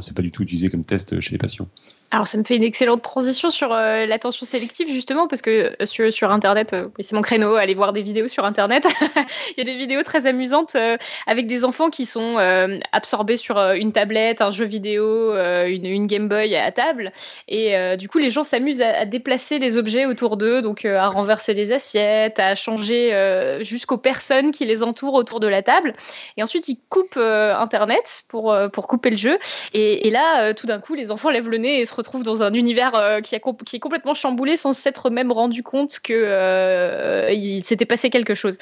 c'est 0.00 0.14
pas 0.14 0.22
du 0.22 0.30
tout 0.30 0.44
utilisé 0.44 0.70
comme 0.70 0.84
test 0.84 1.20
chez 1.20 1.32
les 1.32 1.38
patients. 1.38 1.66
Alors, 2.12 2.26
ça 2.26 2.38
me 2.38 2.44
fait 2.44 2.56
une 2.56 2.64
excellente 2.64 3.02
transition 3.02 3.50
sur 3.50 3.72
euh, 3.72 4.04
l'attention 4.04 4.44
sélective, 4.44 4.88
justement, 4.88 5.28
parce 5.28 5.42
que 5.42 5.76
euh, 5.80 6.10
sur, 6.10 6.32
Internet, 6.32 6.72
euh, 6.72 6.88
c'est 6.98 7.14
mon 7.14 7.22
créneau, 7.22 7.54
aller 7.54 7.74
voir 7.74 7.92
des 7.92 8.02
vidéos 8.02 8.26
sur 8.26 8.44
Internet. 8.44 8.84
Il 9.56 9.58
y 9.58 9.60
a 9.60 9.64
des 9.64 9.76
vidéos 9.76 10.02
très 10.02 10.26
amusantes 10.26 10.76
avec 11.26 11.46
des 11.46 11.64
enfants 11.64 11.90
qui 11.90 12.06
sont 12.06 12.36
absorbés 12.92 13.36
sur 13.36 13.58
une 13.58 13.92
tablette, 13.92 14.40
un 14.40 14.50
jeu 14.50 14.64
vidéo, 14.64 15.34
une, 15.34 16.06
Game 16.06 16.28
Boy 16.28 16.56
à 16.56 16.70
table. 16.72 17.12
Et 17.48 17.74
du 17.96 18.08
coup, 18.08 18.18
les 18.18 18.30
gens 18.30 18.44
s'amusent 18.44 18.80
à, 18.80 19.04
déplacer 19.04 19.58
les 19.58 19.76
objets 19.76 20.06
autour 20.06 20.36
d'eux, 20.36 20.62
donc 20.62 20.84
à 20.84 21.08
renverser 21.08 21.54
des 21.54 21.72
assiettes, 21.72 22.38
à 22.38 22.54
changer 22.54 23.58
jusqu'aux 23.60 23.98
personnes 23.98 24.52
qui 24.52 24.64
les 24.64 24.82
entourent 24.82 25.14
autour 25.14 25.40
de 25.40 25.46
la 25.46 25.62
table. 25.62 25.94
Et 26.36 26.42
ensuite, 26.42 26.68
ils 26.68 26.78
coupent 26.88 27.16
Internet 27.16 28.24
pour, 28.28 28.56
pour 28.72 28.88
couper 28.88 29.10
le 29.10 29.16
jeu. 29.16 29.38
Et, 29.72 30.10
là, 30.10 30.54
tout 30.54 30.66
d'un 30.66 30.80
coup, 30.80 30.94
les 30.94 31.10
enfants 31.10 31.30
lèvent 31.30 31.50
le 31.50 31.58
nez 31.58 31.80
et 31.80 31.86
se 31.86 31.94
retrouve 31.94 32.22
dans 32.22 32.42
un 32.42 32.52
univers 32.54 32.94
euh, 32.94 33.20
qui, 33.20 33.34
est 33.34 33.80
complètement 33.80 34.14
chamboulé 34.14 34.56
sans 34.56 34.72
s'être 34.72 35.10
même 35.10 35.32
rendu 35.32 35.62
compte 35.62 36.00
que 36.00 36.12
euh, 36.14 37.30
il 37.32 37.64
s'était 37.64 37.84
passé 37.84 38.10
quelque 38.10 38.34
chose. 38.34 38.58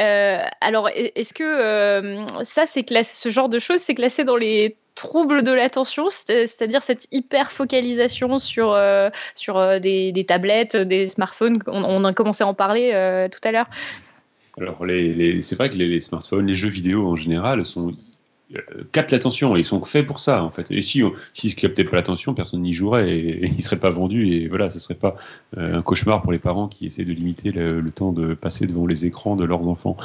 Euh, 0.00 0.38
alors, 0.60 0.88
est-ce 0.94 1.34
que 1.34 2.24
ça, 2.42 2.66
c'est 2.66 2.84
ce 3.04 3.30
genre 3.30 3.48
de 3.48 3.58
choses, 3.58 3.80
c'est 3.80 3.94
classé 3.94 4.24
dans 4.24 4.36
les 4.36 4.76
troubles 4.94 5.42
de 5.42 5.52
l'attention, 5.52 6.08
c'est-à-dire 6.10 6.82
cette 6.82 7.06
hyper 7.12 7.50
focalisation 7.50 8.38
sur, 8.38 8.78
sur 9.34 9.80
des, 9.80 10.24
tablettes, 10.26 10.76
des 10.76 11.08
smartphones. 11.08 11.58
On, 11.66 12.04
a 12.04 12.12
commencé 12.12 12.44
à 12.44 12.46
en 12.46 12.54
parler 12.54 12.90
tout 13.30 13.40
à 13.46 13.52
l'heure. 13.52 13.68
Alors, 14.58 14.84
c'est 15.40 15.54
vrai 15.56 15.70
que 15.70 15.76
les, 15.76 16.00
smartphones, 16.00 16.46
les 16.46 16.54
jeux 16.54 16.68
vidéo 16.68 17.08
en 17.08 17.16
général 17.16 17.62
euh, 17.62 18.60
captent 18.92 19.12
l'attention 19.12 19.56
et 19.56 19.60
ils 19.60 19.64
sont 19.64 19.82
faits 19.82 20.06
pour 20.06 20.20
ça 20.20 20.44
en 20.44 20.50
fait. 20.50 20.70
Et 20.70 20.82
si 20.82 21.02
s'ils 21.32 21.50
ne 21.50 21.54
captaient 21.54 21.84
pas 21.84 21.96
l'attention, 21.96 22.34
personne 22.34 22.60
n'y 22.60 22.74
jouerait 22.74 23.16
et, 23.16 23.46
ils 23.46 23.56
ne 23.56 23.62
seraient 23.62 23.78
pas 23.78 23.90
vendus 23.90 24.30
et 24.30 24.48
voilà, 24.48 24.70
ce 24.70 24.78
serait 24.78 24.94
pas 24.94 25.16
euh, 25.56 25.78
un 25.78 25.82
cauchemar 25.82 26.20
pour 26.20 26.32
les 26.32 26.38
parents 26.38 26.68
qui 26.68 26.86
essaient 26.86 27.04
de 27.04 27.12
limiter 27.12 27.50
le, 27.50 27.82
temps 27.90 28.12
de 28.12 28.34
passer 28.34 28.66
devant 28.66 28.86
les 28.86 29.06
écrans 29.06 29.36
de 29.36 29.44
leurs 29.44 29.66
enfants. 29.68 29.96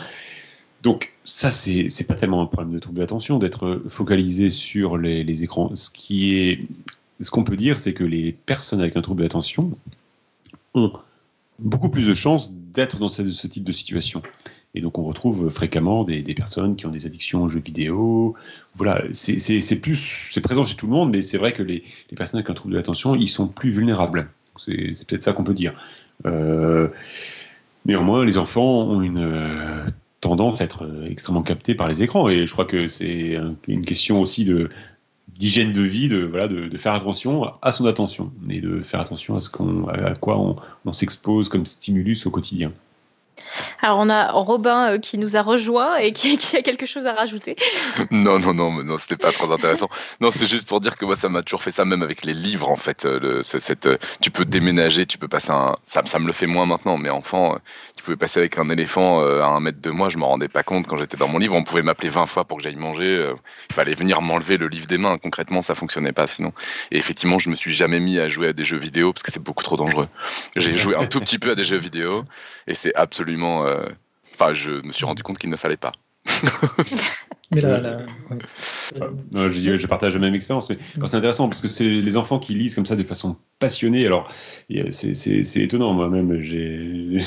Donc 0.82 1.14
ça, 1.26 1.52
c'est 1.52 2.08
pas 2.08 2.16
tellement 2.16 2.42
un 2.42 2.46
problème 2.46 2.74
de 2.74 2.80
trouble 2.80 3.00
d'attention 3.00 3.40
d'être 3.40 3.82
focalisé 3.90 4.50
sur 4.50 4.98
les, 4.98 5.44
écrans. 5.44 5.74
Ce 5.76 7.30
qu'on 7.32 7.44
peut 7.44 7.58
dire, 7.58 7.80
c'est 7.82 7.94
que 7.94 8.06
les 8.06 8.32
personnes 8.32 8.80
avec 8.80 8.96
un 8.96 9.02
trouble 9.02 9.24
d'attention 9.24 9.72
ont 10.74 10.94
beaucoup 11.60 11.90
plus 11.90 12.08
de 12.08 12.14
chances 12.14 12.52
d'être 12.54 13.00
dans 13.00 13.10
ce, 13.10 13.48
type 13.48 13.64
de 13.64 13.72
situation. 13.72 14.22
Et 14.76 14.82
donc 14.82 14.98
on 14.98 15.04
retrouve 15.04 15.50
fréquemment 15.50 16.04
des, 16.04 16.22
personnes 16.34 16.76
qui 16.76 16.86
ont 16.86 16.92
des 16.92 17.06
addictions 17.06 17.44
aux 17.44 17.50
jeux 17.50 17.62
vidéo. 17.62 18.36
Voilà, 18.76 19.04
c'est 19.14 19.82
plus, 19.82 20.30
c'est 20.32 20.42
présent 20.42 20.66
chez 20.66 20.76
tout 20.76 20.86
le 20.86 20.92
monde, 20.92 21.12
mais 21.12 21.22
c'est 21.22 21.38
vrai 21.38 21.54
que 21.54 21.64
les, 21.64 21.84
personnes 22.16 22.40
avec 22.40 22.50
un 22.50 22.54
trouble 22.54 22.74
de 22.74 22.78
l'attention, 22.78 23.16
ils 23.16 23.30
sont 23.30 23.48
plus 23.48 23.70
vulnérables. 23.70 24.30
C'est 24.58 25.06
peut-être 25.08 25.24
ça 25.24 25.34
qu'on 25.34 25.44
peut 25.44 25.54
dire. 25.54 25.74
Euh, 26.26 26.90
néanmoins, 27.86 28.26
les 28.26 28.38
enfants 28.38 28.84
ont 28.84 29.02
une 29.02 29.20
euh, 29.20 29.86
tendance 30.22 30.62
à 30.62 30.66
être 30.66 30.88
extrêmement 31.10 31.44
captés 31.44 31.76
par 31.76 31.88
les 31.88 32.04
écrans, 32.04 32.28
et 32.30 32.46
je 32.46 32.52
crois 32.52 32.66
que 32.66 32.88
c'est 32.88 33.38
une 33.68 33.86
question 33.86 34.22
aussi 34.22 34.46
de 34.46 34.70
d'hygiène 35.38 35.74
de 35.74 35.82
vie, 35.82 36.10
de, 36.10 36.20
voilà, 36.24 36.48
de, 36.48 36.78
faire 36.78 36.94
attention 36.94 37.52
à 37.62 37.72
son 37.72 37.86
attention, 37.86 38.32
et 38.50 38.62
de 38.62 38.82
faire 38.82 39.00
attention 39.00 39.36
à, 39.36 39.42
ce 39.42 39.50
qu'on, 39.50 39.88
à 39.88 40.14
quoi 40.16 40.38
on 40.86 40.94
s'expose 40.94 41.50
comme 41.50 41.66
stimulus 41.66 42.26
au 42.26 42.32
quotidien. 42.32 42.72
Alors 43.82 44.00
on 44.00 44.10
a 44.10 44.32
Robin 44.32 44.94
euh, 44.94 44.98
qui 44.98 45.18
nous 45.18 45.36
a 45.36 45.42
rejoint 45.42 45.98
et 45.98 46.12
qui, 46.14 46.38
a 46.56 46.62
quelque 46.62 46.86
chose 46.86 47.06
à 47.06 47.14
rajouter. 47.14 47.56
non, 48.12 48.40
non, 48.40 48.54
non, 48.54 48.72
non, 48.84 48.98
c'était 48.98 49.18
pas 49.18 49.32
très 49.32 49.52
intéressant. 49.52 49.90
Non, 50.22 50.32
c'est 50.32 50.48
juste 50.48 50.68
pour 50.68 50.80
dire 50.80 50.98
que 50.98 51.06
moi 51.06 51.16
ça 51.16 51.30
m'a 51.30 51.44
toujours 51.44 51.64
fait 51.64 51.72
ça, 51.72 51.86
même 51.86 52.04
avec 52.04 52.26
les 52.26 52.34
livres 52.34 52.70
en 52.70 52.76
fait. 52.76 53.06
Euh, 53.06 53.42
cette, 53.44 53.86
euh, 53.86 53.98
tu 54.22 54.32
peux 54.32 54.46
déménager, 54.46 55.06
tu 55.06 55.18
peux 55.18 55.28
passer 55.28 55.52
un. 55.52 55.76
Ça, 55.84 56.02
ça, 56.06 56.20
me 56.20 56.28
le 56.28 56.34
fait 56.34 56.48
moins 56.48 56.66
maintenant, 56.66 56.98
mais 56.98 57.10
enfant, 57.10 57.58
tu 57.96 58.04
pouvais 58.04 58.18
passer 58.18 58.40
avec 58.40 58.58
un 58.58 58.70
éléphant 58.70 59.22
à 59.22 59.46
un 59.46 59.60
mètre 59.60 59.82
de 59.82 59.92
moi, 59.92 60.10
je 60.10 60.18
m'en 60.18 60.28
rendais 60.28 60.48
pas 60.48 60.64
compte 60.64 60.88
quand 60.88 60.98
j'étais 60.98 61.18
dans 61.18 61.28
mon 61.28 61.38
livre. 61.38 61.56
On 61.56 61.64
pouvait 61.64 61.84
m'appeler 61.84 62.10
20 62.10 62.26
fois 62.26 62.46
pour 62.46 62.58
que 62.58 62.64
j'aille 62.64 62.76
manger. 62.76 63.32
Il 63.70 63.74
fallait 63.74 63.94
venir 63.94 64.22
m'enlever 64.22 64.58
le 64.58 64.68
livre 64.68 64.88
des 64.88 64.98
mains. 64.98 65.18
Concrètement, 65.18 65.62
ça 65.62 65.76
fonctionnait 65.76 66.12
pas 66.12 66.28
sinon. 66.28 66.52
Et 66.92 66.98
effectivement, 66.98 67.40
je 67.40 67.50
me 67.50 67.56
suis 67.56 67.74
jamais 67.74 68.00
mis 68.00 68.20
à 68.20 68.30
jouer 68.30 68.50
à 68.50 68.54
des 68.54 68.66
jeux 68.66 68.78
vidéo 68.78 69.14
parce 69.14 69.24
que 69.24 69.32
c'est 69.32 69.44
beaucoup 69.44 69.64
trop 69.64 69.78
dangereux. 69.78 70.08
J'ai 70.56 70.76
joué 70.76 70.96
un 70.96 71.06
tout 71.06 71.20
petit 71.20 71.40
peu 71.40 71.52
à 71.52 71.56
des 71.56 71.66
jeux 71.66 71.78
vidéo 71.78 72.26
et 72.68 72.74
c'est 72.74 72.94
absolument 72.96 73.27
euh, 73.66 73.90
enfin, 74.34 74.54
je 74.54 74.72
me 74.72 74.92
suis 74.92 75.06
rendu 75.06 75.24
compte 75.24 75.38
qu'il 75.38 75.50
ne 75.50 75.56
fallait 75.56 75.78
pas. 75.78 75.92
Mais 77.52 77.62
là, 77.62 78.00
je, 79.34 79.78
je, 79.78 79.88
partage 79.88 80.14
la 80.14 80.20
même 80.20 80.36
expérience. 80.36 80.68
C'est 80.68 81.16
intéressant 81.16 81.48
parce 81.48 81.62
que 81.62 81.70
c'est 81.70 81.86
les 81.86 82.18
enfants 82.18 82.40
qui 82.40 82.54
lisent 82.54 82.76
comme 82.76 82.86
ça 82.86 82.98
de 82.98 83.04
façon 83.04 83.38
passionnée. 83.60 84.06
Alors, 84.06 84.30
c'est 84.92 85.56
étonnant. 85.56 85.94
Moi-même, 85.94 86.42
j'ai 86.42 87.22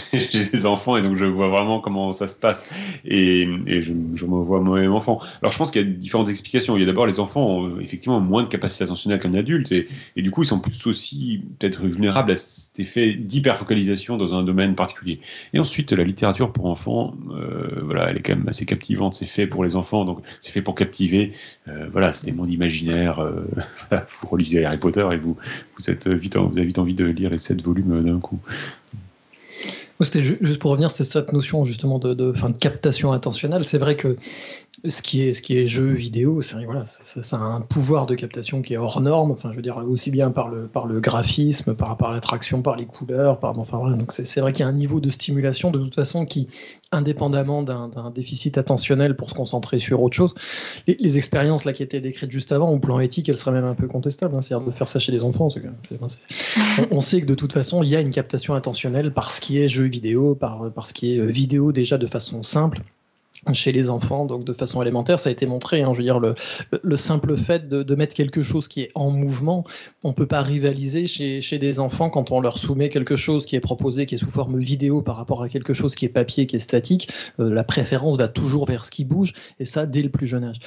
des 0.53 0.67
enfants 0.67 0.97
et 0.97 1.03
donc 1.03 1.17
je 1.17 1.25
vois 1.25 1.49
vraiment 1.49 1.81
comment 1.81 2.13
ça 2.13 2.27
se 2.27 2.37
passe. 2.37 2.69
Et, 3.05 3.49
je, 3.67 3.93
me 3.93 4.43
vois 4.43 4.61
moi-même 4.61 4.93
enfant. 4.93 5.21
Alors, 5.41 5.53
je 5.53 5.59
pense 5.59 5.71
qu'il 5.71 5.81
y 5.81 5.85
a 5.85 5.89
différentes 5.89 6.29
explications. 6.29 6.77
Il 6.77 6.81
y 6.81 6.83
a 6.83 6.87
d'abord 6.87 7.07
les 7.07 7.19
enfants 7.19 7.47
ont 7.47 7.81
effectivement 7.81 8.21
moins 8.21 8.43
de 8.43 8.49
capacité 8.49 8.85
attentionnelle 8.85 9.21
qu'un 9.21 9.35
adulte 9.35 9.73
et, 9.73 9.89
et, 10.17 10.23
du 10.23 10.31
coup, 10.31 10.43
ils 10.43 10.47
sont 10.47 10.61
plus 10.61 10.87
aussi 10.87 11.43
peut-être 11.59 11.87
vulnérables 11.87 12.33
à 12.33 12.37
cet 12.37 12.79
effet 12.79 13.15
d'hyperfocalisation 13.15 14.19
dans 14.19 14.35
un 14.35 14.43
domaine 14.43 14.75
particulier. 14.75 15.21
Et 15.55 15.59
ensuite, 15.59 15.93
la 15.93 16.05
littérature 16.05 16.53
pour 16.53 16.67
enfants, 16.67 17.15
euh, 17.31 17.81
voilà, 17.83 18.11
elle 18.11 18.19
est 18.19 18.23
quand 18.23 18.37
même 18.37 18.49
assez 18.49 18.67
captivante. 18.67 19.15
C'est 19.15 19.27
fait 19.27 19.47
pour 19.47 19.65
les 19.65 19.77
enfants 19.77 20.05
donc 20.15 20.25
c'est 20.41 20.53
fait 20.53 20.63
pour 20.63 20.75
captiver. 20.75 21.33
Euh, 21.69 21.89
voilà, 21.91 22.13
c'est 22.13 22.27
des 22.27 22.33
mondes 22.33 22.51
imaginaires. 22.51 23.21
Euh, 23.21 23.47
vous 23.91 24.29
relisez 24.29 24.65
Harry 24.65 24.79
Potter 24.79 25.07
et 25.13 25.17
vous, 25.17 25.37
vous, 25.79 25.91
avez 25.91 26.17
vite 26.17 26.37
envie 26.79 26.95
de 26.95 27.05
lire 27.05 27.31
les 27.31 27.39
sept 27.39 27.63
volumes 27.63 28.03
d'un 28.05 28.21
coup. 28.21 28.41
C'était 30.03 30.23
juste 30.23 30.59
pour 30.59 30.71
revenir, 30.71 30.91
c'est 30.91 31.05
cette 31.05 31.33
notion 31.33 31.65
justement 31.65 31.99
de, 31.99 32.15
de, 32.15 32.33
de 32.33 32.59
captation 32.59 33.13
intentionnelle. 33.13 33.65
C'est 33.65 33.77
vrai 33.77 33.97
que 33.97 34.17
ce 34.89 35.03
qui 35.03 35.23
est 35.23 35.33
ce 35.33 35.43
qui 35.43 35.59
est 35.59 35.67
jeu 35.67 35.93
vidéo, 35.93 36.41
c'est 36.43 36.65
voilà, 36.65 36.87
ça, 36.87 37.23
ça, 37.23 37.37
a 37.37 37.41
un 37.41 37.61
pouvoir 37.61 38.07
de 38.07 38.15
captation 38.15 38.63
qui 38.63 38.75
est 38.75 38.77
hors 38.77 39.01
norme. 39.01 39.31
Enfin, 39.31 39.51
je 39.51 39.57
veux 39.57 39.63
dire 39.63 39.77
aussi 39.79 40.11
bien 40.11 40.31
par 40.31 40.49
le 40.49 40.69
par 40.69 40.87
le 40.87 41.01
graphisme, 41.01 41.75
par 41.75 42.13
l'attraction, 42.13 42.63
par 42.63 42.77
les 42.77 42.87
couleurs, 42.87 43.39
par 43.39 43.59
enfin 43.59 43.79
voilà. 43.79 43.97
Donc 43.97 44.13
c'est 44.13 44.41
vrai 44.41 44.53
qu'il 44.53 44.65
y 44.65 44.67
a 44.67 44.69
un 44.69 44.73
niveau 44.73 45.01
de 45.01 45.11
stimulation 45.11 45.71
de 45.71 45.79
toute 45.79 45.95
façon 45.95 46.25
qui, 46.25 46.49
indépendamment 46.93 47.63
d'un 47.63 48.11
déficit 48.15 48.59
attentionnel 48.59 49.17
pour 49.17 49.31
se 49.31 49.35
concentrer 49.35 49.79
sur 49.79 50.03
autre 50.03 50.17
chose, 50.17 50.35
les, 50.87 51.19
expériences 51.19 51.65
là 51.65 51.73
qui 51.73 51.83
étaient 51.83 52.01
décrites 52.01 52.31
juste 52.31 52.53
avant, 52.53 52.71
au 52.71 52.79
plan 52.79 53.01
éthique, 53.01 53.29
elles 53.29 53.37
seraient 53.37 53.53
même 53.53 53.65
un 53.65 53.75
peu 53.75 53.87
contestables. 53.87 54.35
Hein, 54.35 54.43
C'est-à-dire 54.43 54.67
de 54.67 54.73
faire 54.73 54.89
ça 54.89 54.99
chez 54.99 55.13
des 55.13 55.25
enfants. 55.25 55.49
on, 56.01 56.97
on, 56.97 57.01
sait 57.01 57.21
que 57.21 57.27
de 57.27 57.35
toute 57.35 57.53
façon, 57.53 57.83
il 57.83 57.89
y 57.91 57.97
a 57.97 58.01
une 58.01 58.11
captation 58.11 58.55
attentionnelle 58.55 59.13
par 59.13 59.31
ce 59.31 59.41
qui 59.41 59.59
est 59.59 59.69
jeu 59.69 59.85
vidéo, 59.85 60.35
par 60.35 60.73
par 60.73 60.87
ce 60.87 60.95
qui 60.95 61.15
est 61.15 61.27
vidéo 61.27 61.73
déjà 61.73 61.99
de 61.99 62.07
façon 62.07 62.43
simple 62.43 62.83
chez 63.53 63.73
les 63.73 63.89
enfants, 63.89 64.27
donc 64.27 64.45
de 64.45 64.53
façon 64.53 64.83
élémentaire, 64.83 65.19
ça 65.19 65.31
a 65.31 65.33
été 65.33 65.47
montré. 65.47 65.83
Hein, 65.83 65.93
je 65.93 65.99
veux 65.99 66.05
dire, 66.05 66.21
le, 66.21 66.35
le 66.83 66.97
simple 66.97 67.37
fait 67.37 67.69
de, 67.69 67.95
mettre 67.95 68.15
quelque 68.15 68.43
chose 68.43 68.69
qui 68.69 68.83
est 68.83 68.91
en 68.95 69.11
mouvement, 69.11 69.65
on 70.05 70.13
peut 70.13 70.27
pas 70.27 70.43
rivaliser 70.43 71.07
chez, 71.07 71.41
chez, 71.41 71.59
des 71.59 71.81
enfants 71.81 72.11
quand 72.11 72.31
on 72.31 72.41
leur 72.41 72.59
soumet 72.59 72.89
quelque 72.89 73.17
chose 73.17 73.47
qui 73.47 73.57
est 73.57 73.61
proposé, 73.61 74.07
qui 74.07 74.15
est 74.15 74.19
sous 74.19 74.31
forme 74.31 74.59
vidéo 74.59 75.03
par 75.03 75.17
rapport 75.17 75.43
à 75.43 75.49
quelque 75.49 75.73
chose 75.73 75.95
qui 75.95 76.05
est 76.05 76.11
papier, 76.11 76.47
qui 76.47 76.57
est 76.57 76.61
statique. 76.61 77.09
Euh, 77.41 77.53
la 77.53 77.65
préférence 77.65 78.19
va 78.19 78.29
toujours 78.29 78.67
vers 78.67 78.85
ce 78.85 78.91
qui 78.91 79.05
bouge, 79.05 79.33
et 79.59 79.65
ça 79.65 79.87
dès 79.87 80.03
le 80.03 80.11
plus 80.11 80.27
jeune 80.27 80.45
âge. 80.45 80.59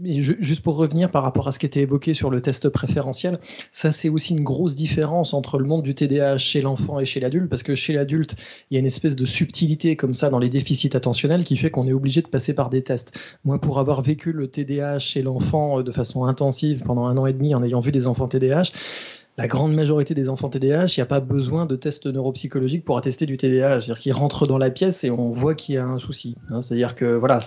Mais 0.00 0.20
juste 0.20 0.62
pour 0.62 0.76
revenir 0.76 1.10
par 1.10 1.22
rapport 1.22 1.46
à 1.46 1.52
ce 1.52 1.58
qui 1.58 1.66
était 1.66 1.80
évoqué 1.80 2.12
sur 2.12 2.30
le 2.30 2.40
test 2.40 2.68
préférentiel, 2.70 3.38
ça 3.70 3.92
c'est 3.92 4.08
aussi 4.08 4.34
une 4.34 4.42
grosse 4.42 4.74
différence 4.74 5.32
entre 5.32 5.58
le 5.58 5.64
monde 5.64 5.82
du 5.82 5.94
TDAH 5.94 6.38
chez 6.38 6.60
l'enfant 6.60 6.98
et 6.98 7.04
chez 7.04 7.20
l'adulte, 7.20 7.48
parce 7.48 7.62
que 7.62 7.74
chez 7.74 7.92
l'adulte, 7.92 8.34
il 8.70 8.74
y 8.74 8.76
a 8.78 8.80
une 8.80 8.86
espèce 8.86 9.14
de 9.14 9.24
subtilité 9.24 9.94
comme 9.94 10.14
ça 10.14 10.28
dans 10.28 10.40
les 10.40 10.48
déficits 10.48 10.96
attentionnels 10.96 11.44
qui 11.44 11.56
fait 11.56 11.70
qu'on 11.70 11.86
est 11.86 11.92
obligé 11.92 12.20
de 12.20 12.26
passer 12.26 12.52
par 12.54 12.68
des 12.68 12.82
tests. 12.82 13.12
Moi, 13.44 13.60
pour 13.60 13.78
avoir 13.78 14.02
vécu 14.02 14.32
le 14.32 14.48
TDAH 14.48 14.98
chez 14.98 15.22
l'enfant 15.22 15.78
euh, 15.78 15.82
de 15.82 15.92
façon 15.92 16.24
intensive 16.24 16.82
pendant 16.84 17.06
un 17.06 17.16
an 17.16 17.26
et 17.26 17.32
demi 17.32 17.54
en 17.54 17.62
ayant 17.62 17.80
vu 17.80 17.92
des 17.92 18.06
enfants 18.06 18.26
TDAH, 18.26 18.72
la 19.38 19.46
grande 19.46 19.74
majorité 19.74 20.14
des 20.14 20.28
enfants 20.28 20.50
TDAH, 20.50 20.86
il 20.88 21.00
n'y 21.00 21.02
a 21.02 21.06
pas 21.06 21.20
besoin 21.20 21.64
de 21.64 21.74
tests 21.74 22.06
neuropsychologiques 22.06 22.84
pour 22.84 22.98
attester 22.98 23.24
du 23.24 23.38
TDAH. 23.38 23.80
C'est-à-dire 23.80 23.98
qu'ils 23.98 24.12
rentrent 24.12 24.46
dans 24.46 24.58
la 24.58 24.70
pièce 24.70 25.04
et 25.04 25.10
on 25.10 25.30
voit 25.30 25.54
qu'il 25.54 25.76
y 25.76 25.78
a 25.78 25.86
un 25.86 25.98
souci. 25.98 26.36
Hein. 26.50 26.60
C'est-à-dire 26.60 26.94
que 26.94 27.14
voilà, 27.16 27.40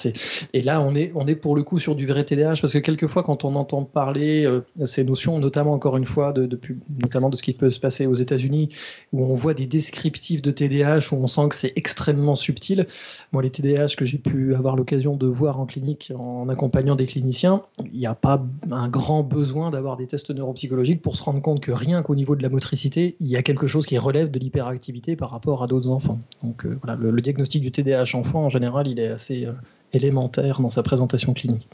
et 0.54 0.64
là 0.64 0.82
on 0.82 0.96
est 0.96 1.12
on 1.14 1.28
est 1.28 1.36
pour 1.36 1.56
le 1.56 1.62
coup 1.62 1.78
sur 1.78 1.96
du 1.96 2.08
vrai 2.08 2.24
TDAH 2.24 2.56
parce 2.60 2.74
que 2.74 2.80
quelquefois 2.80 3.22
quand 3.22 3.46
on 3.46 3.56
entend 3.56 3.84
parler 3.84 4.46
euh, 4.46 4.62
ces 4.86 5.04
notions, 5.04 5.38
notamment 5.38 5.74
encore 5.74 5.96
une 5.98 6.06
fois 6.08 6.34
de, 6.34 6.60
notamment 7.02 7.30
de 7.30 7.38
ce 7.38 7.44
qui 7.44 7.54
peut 7.54 7.70
se 7.70 7.80
passer 7.80 8.08
aux 8.08 8.16
États-Unis, 8.16 8.70
où 9.14 9.24
on 9.24 9.36
voit 9.36 9.54
des 9.54 9.68
descriptifs 9.68 10.42
de 10.42 10.50
TDAH 10.50 11.10
où 11.12 11.16
on 11.18 11.28
sent 11.28 11.50
que 11.50 11.56
c'est 11.56 11.74
extrêmement 11.76 12.36
subtil. 12.36 12.88
Moi, 13.32 13.44
les 13.44 13.52
TDAH 13.52 13.96
que 13.96 14.06
j'ai 14.06 14.18
pu 14.18 14.56
avoir 14.56 14.76
l'occasion 14.76 15.16
de 15.16 15.28
voir 15.28 15.60
en 15.60 15.68
clinique 15.68 16.12
en 16.18 16.50
accompagnant 16.50 16.96
des 16.96 17.06
cliniciens, 17.06 17.62
il 17.94 18.00
n'y 18.00 18.08
a 18.08 18.16
pas 18.16 18.44
un 18.72 18.90
grand 18.90 19.22
besoin 19.22 19.70
d'avoir 19.70 19.98
des 19.98 20.08
tests 20.08 20.32
neuropsychologiques 20.32 21.04
pour 21.04 21.16
se 21.16 21.24
rendre 21.24 21.42
compte 21.42 21.60
que 21.60 21.75
rien 21.76 22.02
qu'au 22.02 22.16
niveau 22.16 22.36
de 22.36 22.42
la 22.42 22.50
motricité, 22.50 23.16
il 23.20 23.28
y 23.28 23.38
a 23.38 23.44
quelque 23.44 23.68
chose 23.68 23.86
qui 23.86 23.98
relève 23.98 24.32
de 24.32 24.40
l'hyperactivité 24.40 25.16
par 25.16 25.30
rapport 25.30 25.64
à 25.64 25.68
d'autres 25.68 25.90
enfants. 25.90 26.20
Donc 26.44 26.66
euh, 26.66 26.80
voilà, 26.82 26.98
le, 27.00 27.22
diagnostic 27.22 27.62
du 27.62 27.72
TDAH 27.72 28.18
enfant, 28.18 28.46
en 28.46 28.50
général, 28.50 28.88
il 28.88 29.00
est 29.00 29.10
assez 29.10 29.46
euh, 29.46 29.54
élémentaire 29.94 30.62
dans 30.62 30.70
sa 30.70 30.82
présentation 30.84 31.34
clinique. 31.34 31.68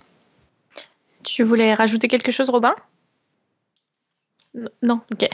Tu 1.23 1.43
voulais 1.43 1.73
rajouter 1.73 2.07
quelque 2.07 2.31
chose, 2.31 2.49
Robin? 2.49 2.75
Non, 4.81 4.99
ok. 5.11 5.29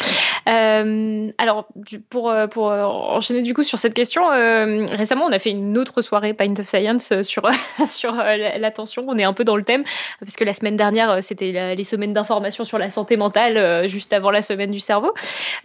Euh, 0.47 1.31
alors, 1.37 1.67
pour, 2.09 2.29
euh, 2.29 2.47
pour 2.47 2.69
euh, 2.69 2.83
enchaîner 2.83 3.41
du 3.41 3.53
coup 3.53 3.63
sur 3.63 3.77
cette 3.77 3.93
question, 3.93 4.27
récemment 4.27 5.25
on 5.25 5.31
a 5.31 5.39
fait 5.39 5.51
une 5.51 5.77
autre 5.77 6.01
soirée 6.01 6.33
Pint 6.33 6.53
of 6.57 6.67
Science 6.67 7.21
sur, 7.23 7.49
sur 7.87 8.13
l'attention. 8.13 9.05
On 9.07 9.17
est 9.17 9.23
un 9.23 9.33
peu 9.33 9.43
dans 9.43 9.55
le 9.55 9.63
thème, 9.63 9.83
parce 10.19 10.35
que 10.35 10.43
la 10.43 10.53
semaine 10.53 10.77
dernière 10.77 11.23
c'était 11.23 11.75
les 11.75 11.83
semaines 11.83 12.13
d'information 12.13 12.63
sur 12.63 12.77
la 12.77 12.89
santé 12.89 13.17
mentale, 13.17 13.87
juste 13.89 14.13
avant 14.13 14.31
la 14.31 14.41
semaine 14.41 14.71
du 14.71 14.79
cerveau. 14.79 15.13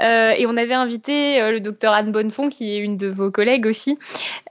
et 0.01 0.45
on 0.47 0.57
avait 0.57 0.75
invité 0.75 1.41
le 1.51 1.61
docteur 1.61 1.93
Anne 1.93 2.13
Bonnefond, 2.13 2.49
qui 2.49 2.75
est 2.75 2.79
une 2.79 2.97
de 2.97 3.09
vos 3.09 3.31
collègues 3.31 3.67
aussi, 3.67 3.99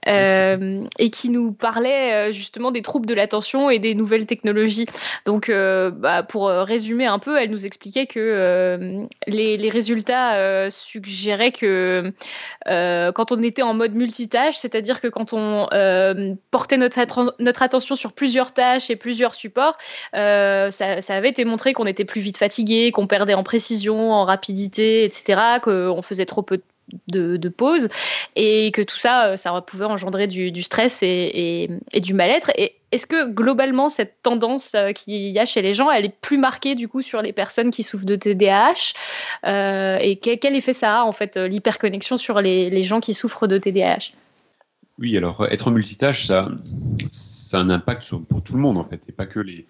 et 0.07 1.09
qui 1.11 1.29
nous 1.29 1.51
parlait 1.51 2.31
justement 2.31 2.71
des 2.71 2.81
troubles 2.81 3.07
de 3.07 3.13
l'attention 3.13 3.69
et 3.69 3.79
des 3.79 3.95
nouvelles 3.95 4.25
technologies. 4.25 4.85
Donc, 5.25 5.51
bah, 5.51 6.23
pour 6.23 6.47
résumer 6.47 7.05
un 7.05 7.19
peu, 7.19 7.37
elle 7.37 7.49
nous 7.49 7.65
expliquait 7.65 8.05
que 8.05 9.07
les, 9.27 9.71
résultats 9.71 10.20
euh, 10.33 10.69
suggéraient 10.69 11.51
que 11.51 12.13
euh, 12.67 13.11
quand 13.11 13.31
on 13.31 13.41
était 13.43 13.61
en 13.61 13.73
mode 13.73 13.93
multitâche, 13.93 14.57
c'est-à-dire 14.57 15.01
que 15.01 15.07
quand 15.07 15.33
on 15.33 15.67
euh, 15.73 16.33
portait 16.51 16.77
notre, 16.77 17.35
notre 17.39 17.63
attention 17.63 17.95
sur 17.95 18.13
plusieurs 18.13 18.53
tâches 18.53 18.89
et 18.89 18.95
plusieurs 18.95 19.33
supports, 19.33 19.77
ça, 20.13 20.71
ça, 20.71 21.15
avait 21.15 21.29
été 21.29 21.45
montré 21.45 21.73
qu'on 21.73 21.85
était 21.85 22.05
plus 22.05 22.21
vite 22.21 22.37
fatigué, 22.37 22.91
qu'on 22.91 23.07
perdait 23.07 23.33
en 23.33 23.43
précision, 23.43 24.13
en 24.13 24.25
rapidité, 24.25 25.03
etc., 25.03 25.59
qu'on 25.61 26.01
faisait 26.01 26.25
trop 26.25 26.41
peu 26.41 26.57
de 26.57 26.63
de, 27.07 27.49
pause 27.49 27.89
et 28.35 28.71
que 28.71 28.81
tout 28.81 28.97
ça, 28.97 29.27
euh, 29.27 29.37
ça 29.37 29.59
pouvait 29.61 29.85
engendrer 29.85 30.27
du, 30.27 30.63
stress 30.63 30.99
et, 31.03 31.69
du 31.93 32.13
mal-être. 32.13 32.51
Est-ce 32.91 33.05
que 33.05 33.27
globalement, 33.27 33.89
cette 33.89 34.21
tendance 34.21 34.73
euh, 34.75 34.91
qu'il 34.91 35.15
y 35.15 35.39
a 35.39 35.45
chez 35.45 35.61
les 35.61 35.73
gens, 35.73 35.91
elle 35.91 36.05
est 36.05 36.15
plus 36.21 36.37
marquée 36.37 36.75
du 36.75 36.87
coup 36.87 37.01
sur 37.01 37.21
les 37.21 37.33
personnes 37.33 37.71
qui 37.71 37.83
souffrent 37.83 38.05
de 38.05 38.15
TDAH 38.15 38.93
euh, 39.45 39.97
Et 40.01 40.17
quel, 40.17 40.55
effet 40.55 40.73
ça 40.73 41.01
a 41.01 41.03
en 41.03 41.11
fait, 41.11 41.37
l'hyperconnexion 41.37 42.17
sur 42.17 42.41
les, 42.41 42.83
gens 42.83 42.99
qui 42.99 43.13
souffrent 43.13 43.47
de 43.47 43.57
TDAH 43.57 44.13
Oui, 44.99 45.17
alors 45.17 45.45
être 45.49 45.71
multitâche, 45.71 46.27
ça, 46.27 46.49
ça 47.11 47.57
a 47.57 47.61
un 47.61 47.69
impact 47.69 48.03
sur, 48.03 48.23
pour 48.23 48.43
tout 48.43 48.53
le 48.53 48.59
monde 48.59 48.77
en 48.77 48.83
fait, 48.83 49.01
et 49.07 49.11
pas 49.11 49.25
que 49.25 49.39
les, 49.39 49.65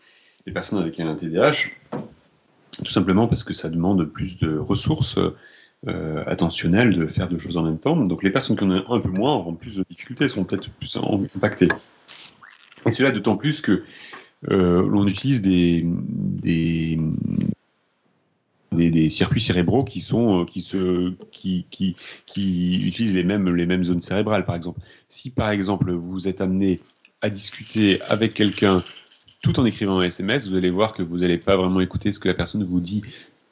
les 0.45 0.51
personnes 0.51 0.79
avec 0.79 0.99
un 0.99 1.15
TDAH. 1.15 1.69
Tout 2.77 2.91
simplement 2.91 3.27
parce 3.27 3.43
que 3.43 3.53
ça 3.53 3.69
demande 3.69 4.05
plus 4.05 4.37
de 4.39 4.57
ressources 4.57 5.17
euh, 5.87 6.23
attentionnel 6.27 6.95
de 6.95 7.07
faire 7.07 7.27
deux 7.27 7.39
choses 7.39 7.57
en 7.57 7.63
même 7.63 7.79
temps. 7.79 7.95
Donc 7.95 8.23
les 8.23 8.29
personnes 8.29 8.55
qui 8.55 8.63
en 8.63 8.71
ont 8.71 8.91
un 8.91 8.99
peu 8.99 9.09
moins 9.09 9.33
auront 9.33 9.55
plus 9.55 9.77
de 9.77 9.85
difficultés, 9.89 10.27
seront 10.27 10.43
peut-être 10.43 10.69
plus 10.69 10.95
impactées. 11.35 11.69
Et 12.85 12.91
cela 12.91 13.11
d'autant 13.11 13.35
plus 13.35 13.61
que 13.61 13.83
euh, 14.49 14.87
l'on 14.87 15.07
utilise 15.07 15.41
des, 15.41 15.87
circuits 19.09 19.41
cérébraux 19.41 19.83
qui 19.83 19.99
sont 19.99 20.41
euh, 20.41 20.45
qui 20.45 20.61
se 20.61 21.13
qui, 21.31 21.65
qui, 21.69 21.95
qui 22.25 22.87
utilisent 22.87 23.13
les 23.13 23.23
mêmes 23.23 23.53
les 23.53 23.65
mêmes 23.65 23.83
zones 23.83 23.99
cérébrales 23.99 24.45
par 24.45 24.55
exemple 24.55 24.79
si 25.09 25.29
par 25.29 25.51
exemple 25.51 25.91
vous 25.91 26.27
êtes 26.27 26.41
amené 26.41 26.79
à 27.21 27.29
discuter 27.29 28.01
avec 28.03 28.33
quelqu'un 28.33 28.83
tout 29.41 29.59
en 29.59 29.65
écrivant 29.65 29.99
un 29.99 30.03
SMS, 30.03 30.47
vous 30.47 30.55
allez 30.55 30.69
voir 30.69 30.93
que 30.93 31.01
vous 31.01 31.19
n'allez 31.19 31.37
pas 31.37 31.55
vraiment 31.57 31.79
écouter 31.79 32.11
ce 32.11 32.19
que 32.19 32.27
la 32.27 32.33
personne 32.33 32.63
vous 32.63 32.79
dit 32.79 33.01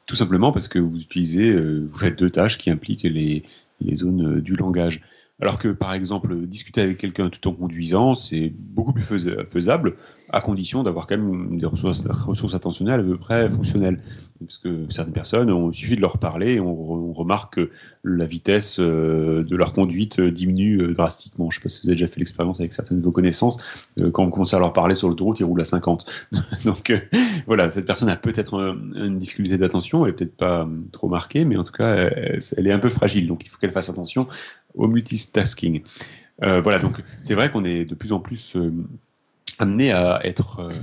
tout 0.10 0.16
simplement 0.16 0.52
parce 0.52 0.68
que 0.68 0.80
vous 0.80 1.00
utilisez, 1.00 1.52
euh, 1.52 1.88
vous 1.88 1.96
faites 1.96 2.18
deux 2.18 2.32
tâches 2.32 2.58
qui 2.58 2.72
impliquent 2.72 3.04
les, 3.04 3.44
les 3.80 3.96
zones 3.96 4.38
euh, 4.38 4.42
du 4.42 4.56
langage. 4.56 5.02
Alors 5.40 5.60
que, 5.60 5.68
par 5.68 5.94
exemple, 5.94 6.36
discuter 6.48 6.82
avec 6.82 6.98
quelqu'un 6.98 7.30
tout 7.30 7.48
en 7.48 7.54
conduisant, 7.54 8.16
c'est 8.16 8.52
beaucoup 8.58 8.92
plus 8.92 9.04
faisable, 9.04 9.98
à 10.32 10.42
condition 10.42 10.84
d'avoir 10.84 11.08
quand 11.08 11.18
même 11.18 11.58
des 11.58 11.66
ressources, 11.66 12.56
attentionnelles 12.56 13.00
à 13.00 13.04
peu 13.04 13.18
près 13.18 13.50
fonctionnelles. 13.50 14.00
Parce 14.40 14.58
que 14.58 14.86
certaines 14.90 15.14
personnes, 15.14 15.70
il 15.72 15.76
suffit 15.76 15.96
de 15.98 16.02
leur 16.02 16.18
parler 16.18 16.54
et 16.54 16.60
on, 16.60 17.12
remarque 17.12 17.56
que 17.56 17.72
la 18.04 18.26
vitesse 18.26 18.80
euh, 18.80 19.44
de 19.44 19.56
leur 19.58 19.74
conduite 19.74 20.22
diminue 20.22 20.82
euh, 20.82 20.94
drastiquement. 20.94 21.50
Je 21.50 21.58
ne 21.58 21.60
sais 21.60 21.64
pas 21.64 21.70
si 21.70 21.82
vous 21.82 21.90
avez 21.90 21.96
déjà 21.96 22.08
fait 22.08 22.20
l'expérience 22.20 22.60
avec 22.62 22.72
certaines 22.72 23.00
de 23.00 23.04
vos 23.04 23.12
connaissances. 23.12 23.58
Euh, 24.00 24.12
quand 24.12 24.24
on 24.24 24.32
commence 24.32 24.54
à 24.54 24.60
leur 24.60 24.72
parler 24.72 24.96
sur 24.96 25.10
l'autoroute, 25.10 25.40
ils 25.40 25.44
roulent 25.44 25.62
à 25.62 25.66
50. 25.66 26.06
Donc 26.66 26.94
voilà, 27.48 27.70
cette 27.72 27.86
personne 27.86 28.08
a 28.10 28.16
peut-être 28.16 28.54
une 28.96 29.18
difficulté 29.18 29.58
d'attention, 29.58 30.06
elle 30.06 30.12
n'est 30.12 30.18
peut-être 30.18 30.38
pas 30.38 30.70
trop 30.92 31.10
marquée, 31.10 31.44
mais 31.44 31.58
en 31.58 31.64
tout 31.64 31.74
cas, 31.74 31.96
elle 31.96 32.68
est 32.68 32.72
un 32.72 32.80
peu 32.80 32.90
fragile. 32.90 33.28
Donc 33.28 33.44
il 33.46 33.50
faut 33.50 33.58
qu'elle 33.58 33.74
fasse 33.74 33.90
attention 33.90 34.28
au 34.76 34.88
multitasking. 34.88 35.82
voilà, 36.42 36.80
donc 36.80 37.04
c'est 37.24 37.36
vrai 37.36 37.52
qu'on 37.52 37.66
est 37.66 37.84
de 37.84 37.96
plus 37.96 38.14
en 38.14 38.20
plus 38.20 38.56
amené 39.60 39.92
à 39.92 40.26
être 40.26 40.62
euh, 40.62 40.74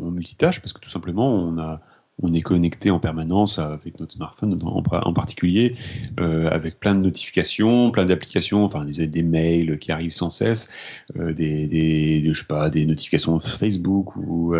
en 0.00 0.10
multitâche 0.10 0.60
parce 0.60 0.72
que 0.72 0.78
tout 0.78 0.90
simplement 0.90 1.34
on 1.34 1.58
a 1.58 1.80
on 2.20 2.32
est 2.32 2.40
connecté 2.40 2.90
en 2.90 2.98
permanence 2.98 3.60
avec 3.60 4.00
notre 4.00 4.14
smartphone 4.14 4.58
en, 4.64 5.12
particulier, 5.12 5.76
euh, 6.18 6.50
avec 6.50 6.80
plein 6.80 6.96
de 6.96 7.00
notifications, 7.00 7.92
plein 7.92 8.06
d'applications, 8.06 8.64
enfin 8.64 8.84
des, 8.84 9.06
des, 9.06 9.22
mails 9.22 9.78
qui 9.78 9.92
arrivent 9.92 10.10
sans 10.10 10.28
cesse, 10.28 10.68
euh, 11.16 11.32
des, 11.32 11.68
des, 11.68 12.20
je 12.34 12.40
sais 12.40 12.44
pas, 12.44 12.70
des 12.70 12.86
notifications 12.86 13.38
Facebook 13.38 14.16
ou 14.16 14.52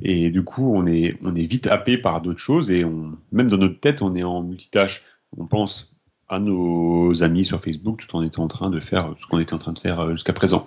et 0.00 0.30
du 0.30 0.42
coup 0.42 0.74
on 0.74 0.86
est 0.86 1.18
on 1.22 1.34
est 1.34 1.44
vite 1.44 1.66
happé 1.66 1.98
par 1.98 2.22
d'autres 2.22 2.38
choses 2.38 2.70
et 2.70 2.82
on, 2.82 3.12
même 3.30 3.48
dans 3.48 3.58
notre 3.58 3.78
tête 3.78 4.00
on 4.00 4.14
est 4.14 4.22
en 4.22 4.42
multitâche. 4.42 5.02
On 5.36 5.44
pense 5.44 5.94
à 6.30 6.38
nos 6.38 7.22
amis 7.22 7.44
sur 7.44 7.60
Facebook 7.60 8.00
tout 8.00 8.16
en 8.16 8.22
étant 8.22 8.44
en 8.44 8.48
train 8.48 8.70
de 8.70 8.80
faire 8.80 9.14
ce 9.20 9.26
qu'on 9.26 9.38
était 9.38 9.52
en 9.52 9.58
train 9.58 9.74
de 9.74 9.78
faire 9.78 10.10
jusqu'à 10.12 10.32
présent. 10.32 10.66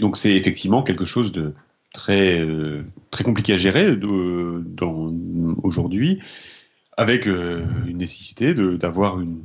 Donc 0.00 0.16
c'est 0.16 0.34
effectivement 0.34 0.82
quelque 0.82 1.04
chose 1.04 1.32
de 1.32 1.54
très, 1.92 2.38
euh, 2.40 2.84
très 3.10 3.24
compliqué 3.24 3.52
à 3.52 3.56
gérer 3.56 3.98
aujourd'hui, 5.62 6.20
avec 6.96 7.26
euh, 7.26 7.64
une 7.86 7.98
nécessité 7.98 8.54
d'avoir 8.54 9.20
une 9.20 9.42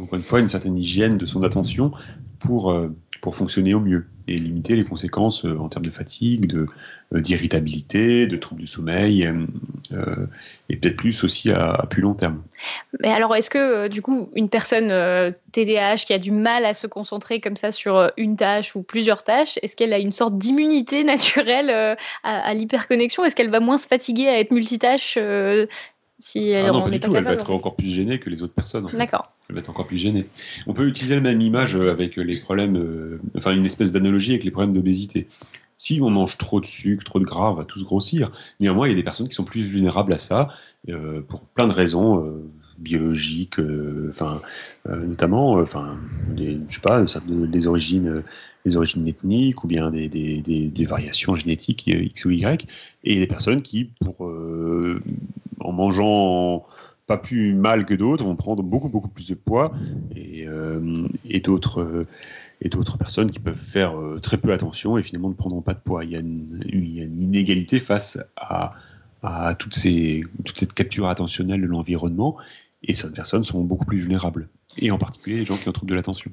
encore 0.00 0.18
une 0.18 0.24
fois, 0.24 0.40
une 0.40 0.48
certaine 0.48 0.76
hygiène 0.76 1.18
de 1.18 1.26
son 1.26 1.42
attention 1.42 1.92
pour, 2.38 2.70
euh, 2.70 2.94
pour 3.20 3.34
fonctionner 3.34 3.74
au 3.74 3.80
mieux 3.80 4.06
et 4.28 4.36
limiter 4.36 4.76
les 4.76 4.84
conséquences 4.84 5.44
euh, 5.44 5.58
en 5.58 5.68
termes 5.68 5.84
de 5.84 5.90
fatigue, 5.90 6.54
euh, 6.54 7.20
d'irritabilité, 7.20 8.26
de 8.26 8.36
troubles 8.36 8.60
du 8.60 8.66
sommeil, 8.66 9.22
et 10.68 10.76
peut-être 10.76 10.96
plus 10.96 11.24
aussi 11.24 11.50
à, 11.50 11.86
plus 11.88 12.02
long 12.02 12.12
terme. 12.12 12.42
Mais 13.00 13.08
alors, 13.08 13.34
est-ce 13.34 13.48
que 13.48 13.88
du 13.88 14.02
coup, 14.02 14.28
une 14.34 14.50
personne 14.50 14.92
TDAH 15.52 16.04
qui 16.06 16.12
a 16.12 16.18
du 16.18 16.30
mal 16.30 16.66
à 16.66 16.74
se 16.74 16.86
concentrer 16.86 17.40
comme 17.40 17.56
ça 17.56 17.72
sur 17.72 18.12
une 18.18 18.36
tâche 18.36 18.76
ou 18.76 18.82
plusieurs 18.82 19.24
tâches, 19.24 19.58
est-ce 19.62 19.74
qu'elle 19.74 19.94
a 19.94 19.98
une 19.98 20.12
sorte 20.12 20.36
d'immunité 20.36 21.02
naturelle 21.04 21.70
à, 21.70 21.96
à 22.22 22.52
l'hyperconnexion? 22.52 23.24
Est-ce 23.24 23.34
qu'elle 23.34 23.50
va 23.50 23.60
moins 23.60 23.78
se 23.78 23.86
fatiguer 23.86 24.28
à 24.28 24.38
être 24.38 24.50
multitâche 24.50 25.16
si 26.18 26.48
elle 26.48 26.66
ah 26.66 26.72
non, 26.72 26.82
pas 26.82 26.90
du 26.90 27.00
tout. 27.00 27.14
Elle 27.14 27.24
va 27.24 27.32
être 27.32 27.50
encore 27.50 27.76
plus 27.76 27.88
gênée 27.88 28.18
que 28.18 28.28
les 28.28 28.42
autres 28.42 28.54
personnes. 28.54 28.86
en 28.86 28.88
fait. 28.88 28.96
D'accord. 28.96 29.32
Elle 29.48 29.54
va 29.54 29.60
être 29.60 29.70
encore 29.70 29.86
plus 29.86 29.96
gênée. 29.96 30.26
On 30.66 30.74
peut 30.74 30.86
utiliser 30.86 31.14
la 31.14 31.20
même 31.20 31.40
image 31.40 31.76
euh, 31.76 31.90
avec 31.90 32.16
les 32.16 32.40
problèmes, 32.40 32.76
euh, 32.76 33.20
enfin 33.36 33.52
une 33.52 33.64
espèce 33.64 33.92
d'analogie 33.92 34.32
avec 34.32 34.44
les 34.44 34.50
problèmes 34.50 34.72
d'obésité. 34.72 35.28
Si 35.76 36.00
on 36.02 36.10
mange 36.10 36.36
trop 36.38 36.60
de 36.60 36.66
sucre, 36.66 37.04
trop 37.04 37.20
de 37.20 37.24
gras, 37.24 37.52
on 37.52 37.54
va 37.54 37.64
tous 37.64 37.84
grossir. 37.84 38.32
Néanmoins, 38.58 38.88
il 38.88 38.90
y 38.90 38.92
a 38.94 38.96
des 38.96 39.04
personnes 39.04 39.28
qui 39.28 39.34
sont 39.34 39.44
plus 39.44 39.62
vulnérables 39.62 40.12
à 40.12 40.18
ça 40.18 40.48
euh, 40.88 41.20
pour 41.20 41.42
plein 41.42 41.68
de 41.68 41.72
raisons 41.72 42.24
euh, 42.24 42.50
biologiques, 42.78 43.58
enfin 44.08 44.40
notamment, 44.88 45.54
enfin 45.54 45.98
des, 46.28 46.60
je 46.68 46.76
sais 46.76 46.80
pas, 46.80 47.04
des 47.26 47.66
origines, 47.66 48.22
des 48.64 48.76
origines 48.76 49.06
ethniques 49.06 49.64
ou 49.64 49.66
bien 49.68 49.90
des, 49.90 50.08
des, 50.08 50.40
des- 50.42 50.86
variations 50.86 51.34
génétiques 51.34 51.88
euh, 51.88 52.02
X 52.04 52.24
ou 52.24 52.30
Y, 52.30 52.66
et 53.04 53.18
des 53.18 53.26
personnes 53.26 53.62
qui, 53.62 53.90
pour 54.00 54.26
euh, 54.26 55.02
en 55.60 55.72
mangeant 55.72 56.66
pas 57.06 57.16
plus 57.18 57.54
mal 57.54 57.86
que 57.86 57.94
d'autres, 57.94 58.24
vont 58.24 58.36
prendre 58.36 58.62
beaucoup 58.62 58.88
beaucoup 58.88 59.08
plus 59.08 59.28
de 59.28 59.34
poids 59.34 59.72
et, 60.14 60.46
euh, 60.46 61.06
et 61.24 61.40
d'autres 61.40 62.06
et 62.60 62.68
d'autres 62.68 62.98
personnes 62.98 63.30
qui 63.30 63.38
peuvent 63.38 63.56
faire 63.56 63.94
très 64.22 64.36
peu 64.36 64.52
attention 64.52 64.98
et 64.98 65.02
finalement 65.02 65.28
ne 65.28 65.34
prendront 65.34 65.62
pas 65.62 65.74
de 65.74 65.80
poids. 65.80 66.04
Il 66.04 66.10
y 66.10 66.16
a 66.16 66.20
une, 66.20 66.60
il 66.66 66.92
y 66.92 67.00
a 67.00 67.04
une 67.04 67.22
inégalité 67.22 67.80
face 67.80 68.18
à, 68.36 68.74
à 69.22 69.54
toutes 69.54 69.74
ces, 69.74 70.24
toute 70.44 70.58
cette 70.58 70.74
capture 70.74 71.08
attentionnelle 71.08 71.60
de 71.62 71.66
l'environnement 71.66 72.36
et 72.82 72.94
certaines 72.94 73.14
personnes 73.16 73.44
sont 73.44 73.62
beaucoup 73.64 73.84
plus 73.86 73.98
vulnérables 74.00 74.48
et 74.76 74.90
en 74.90 74.98
particulier 74.98 75.36
les 75.38 75.44
gens 75.44 75.56
qui 75.56 75.68
ont 75.68 75.72
trouble 75.72 75.90
de 75.90 75.96
l'attention. 75.96 76.30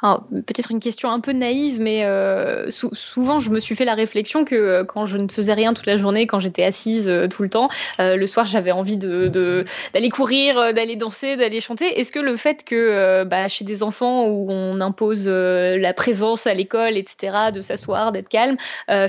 Peut-être 0.00 0.70
une 0.70 0.78
question 0.78 1.10
un 1.10 1.18
peu 1.18 1.32
naïve, 1.32 1.80
mais 1.80 2.04
euh, 2.04 2.70
sou- 2.70 2.94
souvent 2.94 3.40
je 3.40 3.50
me 3.50 3.58
suis 3.58 3.74
fait 3.74 3.84
la 3.84 3.94
réflexion 3.94 4.44
que 4.44 4.54
euh, 4.54 4.84
quand 4.84 5.06
je 5.06 5.18
ne 5.18 5.26
faisais 5.28 5.54
rien 5.54 5.74
toute 5.74 5.86
la 5.86 5.96
journée, 5.96 6.28
quand 6.28 6.38
j'étais 6.38 6.62
assise 6.62 7.08
euh, 7.08 7.26
tout 7.26 7.42
le 7.42 7.48
temps, 7.48 7.68
le 7.98 8.26
soir 8.28 8.46
j'avais 8.46 8.70
envie 8.70 8.96
d'aller 8.96 10.08
courir, 10.12 10.72
d'aller 10.72 10.94
danser, 10.94 11.36
d'aller 11.36 11.60
chanter. 11.60 11.98
Est-ce 11.98 12.12
que 12.12 12.20
le 12.20 12.36
fait 12.36 12.64
que 12.64 13.24
bah, 13.24 13.48
chez 13.48 13.64
des 13.64 13.82
enfants 13.82 14.26
où 14.28 14.46
on 14.50 14.80
impose 14.80 15.26
la 15.28 15.92
présence 15.94 16.46
à 16.46 16.54
l'école, 16.54 16.96
etc., 16.96 17.50
de 17.52 17.60
s'asseoir, 17.60 18.12
d'être 18.12 18.28
calme, 18.28 18.56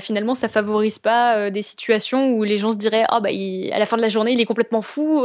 finalement 0.00 0.34
ça 0.34 0.48
favorise 0.48 0.98
pas 0.98 1.50
des 1.50 1.62
situations 1.62 2.30
où 2.32 2.42
les 2.42 2.58
gens 2.58 2.72
se 2.72 2.76
diraient 2.78 3.04
ah 3.08 3.20
bah 3.20 3.30
il- 3.30 3.72
à 3.72 3.78
la 3.78 3.86
fin 3.86 3.96
de 3.96 4.02
la 4.02 4.08
journée 4.08 4.32
il 4.32 4.40
est 4.40 4.44
complètement 4.46 4.82
fou, 4.82 5.24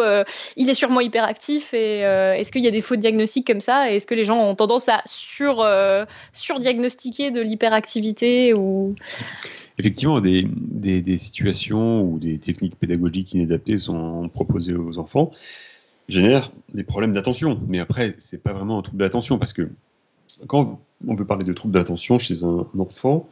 il 0.57 0.69
est 0.69 0.73
sûrement 0.75 0.99
hyperactif 1.01 1.73
et 1.73 1.99
est-ce 2.01 2.51
qu'il 2.51 2.63
y 2.63 2.67
a 2.67 2.71
des 2.71 2.81
faux 2.81 2.95
diagnostics 2.95 3.47
comme 3.47 3.61
ça? 3.61 3.91
Est-ce 3.91 4.05
que 4.05 4.13
les 4.15 4.25
gens 4.25 4.37
ont 4.39 4.55
tendance 4.55 4.89
à 4.89 5.01
sur 5.05 5.54
euh, 5.61 6.05
surdiagnostiquer 6.33 7.31
de 7.31 7.41
l'hyperactivité 7.41 8.53
ou 8.53 8.95
Effectivement, 9.77 10.21
des, 10.21 10.47
des, 10.49 11.01
des 11.01 11.17
situations 11.17 12.01
où 12.01 12.17
des 12.17 12.39
techniques 12.39 12.77
pédagogiques 12.77 13.33
inadaptées 13.33 13.77
sont 13.77 14.29
proposées 14.29 14.73
aux 14.73 14.97
enfants 14.99 15.31
génèrent 16.07 16.51
des 16.73 16.83
problèmes 16.83 17.13
d'attention. 17.13 17.59
Mais 17.67 17.79
après, 17.79 18.15
c'est 18.17 18.41
pas 18.41 18.53
vraiment 18.53 18.79
un 18.79 18.81
trouble 18.81 18.99
d'attention 18.99 19.37
parce 19.37 19.53
que 19.53 19.69
quand 20.47 20.79
on 21.07 21.15
veut 21.15 21.25
parler 21.25 21.45
de 21.45 21.53
trouble 21.53 21.73
d'attention 21.73 22.19
chez 22.19 22.43
un 22.43 22.67
enfant, 22.77 23.27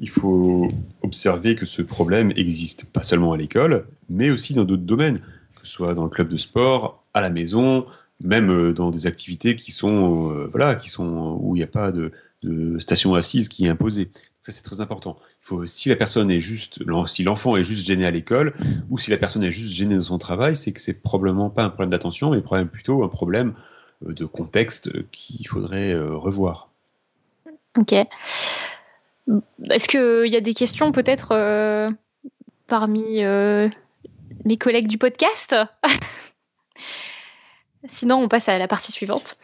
il 0.00 0.08
faut 0.08 0.68
observer 1.02 1.54
que 1.54 1.66
ce 1.66 1.82
problème 1.82 2.32
existe 2.36 2.84
pas 2.84 3.02
seulement 3.02 3.32
à 3.32 3.36
l'école, 3.36 3.86
mais 4.08 4.30
aussi 4.30 4.54
dans 4.54 4.64
d'autres 4.64 4.82
domaines, 4.82 5.18
que 5.18 5.66
ce 5.66 5.72
soit 5.72 5.94
dans 5.94 6.04
le 6.04 6.10
club 6.10 6.28
de 6.28 6.36
sport, 6.36 7.04
à 7.14 7.20
la 7.20 7.30
maison, 7.30 7.86
même 8.22 8.50
euh, 8.50 8.72
dans 8.72 8.90
des 8.90 9.06
activités 9.06 9.56
qui 9.56 9.72
sont, 9.72 10.32
euh, 10.32 10.48
voilà, 10.50 10.74
qui 10.74 10.88
sont 10.88 11.38
où 11.40 11.54
il 11.56 11.58
n'y 11.58 11.64
a 11.64 11.68
pas 11.68 11.92
de, 11.92 12.12
station 12.78 13.14
assise 13.14 13.48
qui 13.48 13.66
est 13.66 13.68
imposée. 13.68 14.10
Ça, 14.42 14.52
c'est 14.52 14.62
très 14.62 14.80
important. 14.80 15.16
Si 15.66 15.88
la 15.88 15.96
personne 15.96 16.30
est 16.30 16.40
juste, 16.40 16.80
si 17.08 17.24
l'enfant 17.24 17.56
est 17.56 17.64
juste 17.64 17.86
gêné 17.86 18.06
à 18.06 18.10
l'école, 18.12 18.54
ou 18.90 18.98
si 18.98 19.10
la 19.10 19.16
personne 19.16 19.42
est 19.42 19.50
juste 19.50 19.72
gênée 19.72 19.96
dans 19.96 20.02
son 20.02 20.18
travail, 20.18 20.54
c'est 20.54 20.70
que 20.70 20.80
c'est 20.80 20.94
probablement 20.94 21.50
pas 21.50 21.64
un 21.64 21.68
problème 21.70 21.90
d'attention, 21.90 22.30
mais 22.30 22.40
plutôt 22.66 23.02
un 23.02 23.08
problème 23.08 23.54
euh, 24.06 24.12
de 24.12 24.24
contexte 24.24 24.88
euh, 24.94 25.04
qu'il 25.10 25.48
faudrait 25.48 25.92
euh, 25.92 26.14
revoir. 26.14 26.68
Ok. 27.76 27.92
Est-ce 29.70 29.88
qu'il 29.88 30.32
y 30.32 30.36
a 30.36 30.40
des 30.40 30.54
questions 30.54 30.92
peut-être 30.92 31.32
euh, 31.32 31.90
parmi 32.66 33.24
euh, 33.24 33.68
mes 34.44 34.56
collègues 34.56 34.88
du 34.88 34.98
podcast? 34.98 35.54
Sinon, 37.86 38.16
on 38.16 38.28
passe 38.28 38.48
à 38.48 38.58
la 38.58 38.68
partie 38.68 38.92
suivante. 38.92 39.36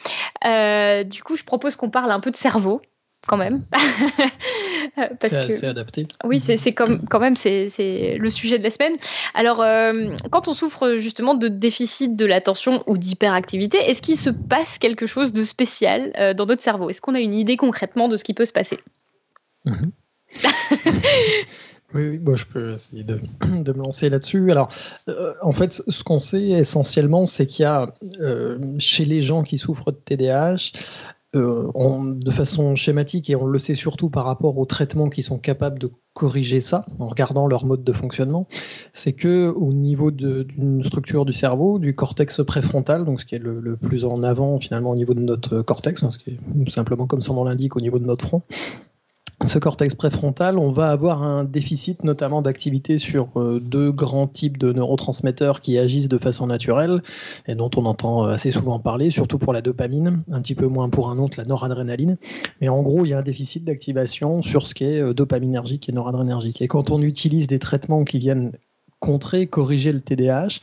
Euh, 0.44 1.04
du 1.04 1.22
coup, 1.22 1.36
je 1.36 1.44
propose 1.44 1.76
qu'on 1.76 1.90
parle 1.90 2.10
un 2.10 2.20
peu 2.20 2.30
de 2.30 2.36
cerveau, 2.36 2.82
quand 3.26 3.36
même. 3.36 3.64
Parce 4.96 5.32
C'est 5.32 5.60
que... 5.60 5.66
adapté. 5.66 6.06
Oui, 6.24 6.40
c'est 6.40 6.56
c'est 6.56 6.72
comme 6.72 7.06
quand 7.08 7.18
même 7.20 7.36
c'est 7.36 7.68
c'est 7.68 8.16
le 8.18 8.30
sujet 8.30 8.58
de 8.58 8.62
la 8.62 8.70
semaine. 8.70 8.96
Alors, 9.34 9.60
euh, 9.60 10.10
quand 10.30 10.48
on 10.48 10.54
souffre 10.54 10.96
justement 10.96 11.34
de 11.34 11.48
déficit 11.48 12.16
de 12.16 12.26
l'attention 12.26 12.82
ou 12.86 12.98
d'hyperactivité, 12.98 13.78
est-ce 13.78 14.02
qu'il 14.02 14.18
se 14.18 14.30
passe 14.30 14.78
quelque 14.78 15.06
chose 15.06 15.32
de 15.32 15.44
spécial 15.44 16.12
euh, 16.18 16.34
dans 16.34 16.46
notre 16.46 16.62
cerveau? 16.62 16.90
Est-ce 16.90 17.00
qu'on 17.00 17.14
a 17.14 17.20
une 17.20 17.34
idée 17.34 17.56
concrètement 17.56 18.08
de 18.08 18.16
ce 18.16 18.24
qui 18.24 18.34
peut 18.34 18.46
se 18.46 18.52
passer? 18.52 18.78
Mhm. 19.64 19.92
Oui, 21.94 22.20
oui 22.24 22.36
je 22.36 22.46
peux 22.46 22.74
essayer 22.74 23.04
de, 23.04 23.20
de 23.62 23.72
me 23.72 23.78
lancer 23.78 24.10
là-dessus. 24.10 24.50
Alors, 24.50 24.68
euh, 25.08 25.32
en 25.42 25.52
fait, 25.52 25.82
ce 25.86 26.04
qu'on 26.04 26.18
sait 26.18 26.48
essentiellement, 26.48 27.26
c'est 27.26 27.46
qu'il 27.46 27.62
y 27.62 27.66
a 27.66 27.86
euh, 28.20 28.58
chez 28.78 29.04
les 29.04 29.20
gens 29.20 29.42
qui 29.42 29.58
souffrent 29.58 29.92
de 29.92 29.96
TDAH, 29.96 30.72
euh, 31.36 32.14
de 32.14 32.30
façon 32.30 32.76
schématique, 32.76 33.28
et 33.30 33.36
on 33.36 33.46
le 33.46 33.58
sait 33.58 33.74
surtout 33.74 34.08
par 34.08 34.24
rapport 34.24 34.56
aux 34.58 34.66
traitements 34.66 35.08
qui 35.08 35.22
sont 35.22 35.38
capables 35.38 35.78
de 35.78 35.90
corriger 36.12 36.60
ça, 36.60 36.86
en 37.00 37.08
regardant 37.08 37.48
leur 37.48 37.64
mode 37.64 37.82
de 37.82 37.92
fonctionnement, 37.92 38.46
c'est 38.92 39.14
que 39.14 39.48
au 39.48 39.72
niveau 39.72 40.12
d'une 40.12 40.84
structure 40.84 41.24
du 41.24 41.32
cerveau, 41.32 41.80
du 41.80 41.94
cortex 41.94 42.40
préfrontal, 42.44 43.04
donc 43.04 43.20
ce 43.20 43.26
qui 43.26 43.34
est 43.34 43.40
le, 43.40 43.58
le 43.58 43.76
plus 43.76 44.04
en 44.04 44.22
avant 44.22 44.60
finalement 44.60 44.90
au 44.90 44.96
niveau 44.96 45.14
de 45.14 45.20
notre 45.20 45.62
cortex, 45.62 46.04
hein, 46.04 46.10
ce 46.12 46.18
qui 46.18 46.30
est 46.30 46.70
simplement 46.70 47.08
comme 47.08 47.20
son 47.20 47.34
nom 47.34 47.44
l'indique 47.44 47.74
au 47.74 47.80
niveau 47.80 47.98
de 47.98 48.04
notre 48.04 48.26
front, 48.26 48.42
ce 49.48 49.58
cortex 49.58 49.94
préfrontal, 49.94 50.58
on 50.58 50.70
va 50.70 50.90
avoir 50.90 51.22
un 51.22 51.44
déficit 51.44 52.04
notamment 52.04 52.42
d'activité 52.42 52.98
sur 52.98 53.28
euh, 53.36 53.60
deux 53.60 53.92
grands 53.92 54.26
types 54.26 54.58
de 54.58 54.72
neurotransmetteurs 54.72 55.60
qui 55.60 55.78
agissent 55.78 56.08
de 56.08 56.18
façon 56.18 56.46
naturelle 56.46 57.02
et 57.46 57.54
dont 57.54 57.70
on 57.76 57.84
entend 57.84 58.26
euh, 58.26 58.34
assez 58.34 58.52
souvent 58.52 58.78
parler, 58.78 59.10
surtout 59.10 59.38
pour 59.38 59.52
la 59.52 59.60
dopamine, 59.60 60.22
un 60.30 60.40
petit 60.40 60.54
peu 60.54 60.66
moins 60.66 60.88
pour 60.88 61.10
un 61.10 61.18
autre, 61.18 61.38
la 61.38 61.44
noradrénaline. 61.44 62.16
Mais 62.60 62.68
en 62.68 62.82
gros, 62.82 63.04
il 63.04 63.10
y 63.10 63.12
a 63.12 63.18
un 63.18 63.22
déficit 63.22 63.64
d'activation 63.64 64.42
sur 64.42 64.66
ce 64.66 64.74
qui 64.74 64.84
est 64.84 65.00
euh, 65.00 65.14
dopaminergique 65.14 65.88
et 65.88 65.92
noradrénergique. 65.92 66.62
Et 66.62 66.68
quand 66.68 66.90
on 66.90 67.02
utilise 67.02 67.46
des 67.46 67.58
traitements 67.58 68.04
qui 68.04 68.18
viennent 68.18 68.52
contrer, 69.00 69.46
corriger 69.46 69.92
le 69.92 70.00
TDAH, 70.00 70.60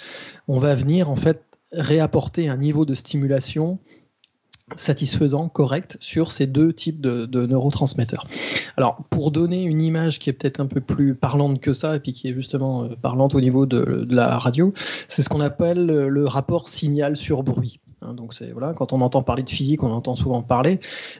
on 0.47 0.57
va 0.57 0.75
venir 0.75 1.09
en 1.09 1.15
fait 1.15 1.43
réapporter 1.71 2.49
un 2.49 2.57
niveau 2.57 2.85
de 2.85 2.95
stimulation 2.95 3.79
satisfaisant, 4.75 5.49
correct, 5.49 5.97
sur 5.99 6.31
ces 6.31 6.47
deux 6.47 6.73
types 6.73 7.01
de, 7.01 7.45
neurotransmetteurs. 7.45 8.27
Alors, 8.77 9.03
pour 9.09 9.31
donner 9.31 9.63
une 9.63 9.81
image 9.81 10.19
qui 10.19 10.29
est 10.29 10.33
peut-être 10.33 10.59
un 10.59 10.67
peu 10.67 10.81
plus 10.81 11.15
parlante 11.15 11.59
que 11.59 11.73
ça, 11.73 11.95
et 11.95 11.99
puis 11.99 12.13
qui 12.13 12.27
est 12.29 12.33
justement 12.33 12.83
euh, 12.83 12.89
parlante 13.01 13.35
au 13.35 13.41
niveau 13.41 13.65
de, 13.65 14.07
la 14.09 14.37
radio, 14.37 14.73
c'est 15.07 15.21
ce 15.21 15.29
qu'on 15.29 15.41
appelle 15.41 15.85
le, 15.85 16.09
le 16.09 16.25
rapport 16.25 16.69
signal 16.69 17.15
sur 17.15 17.43
bruit. 17.43 17.79
Hein, 18.03 18.13
donc 18.15 18.33
c'est 18.33 18.51
voilà, 18.51 18.73
quand 18.73 18.93
on 18.93 19.01
entend 19.01 19.21
parler 19.21 19.43
de 19.43 19.49
physique, 19.49 19.83
on 19.83 19.91
entend 19.91 20.15
souvent 20.15 20.41
parler. 20.41 20.79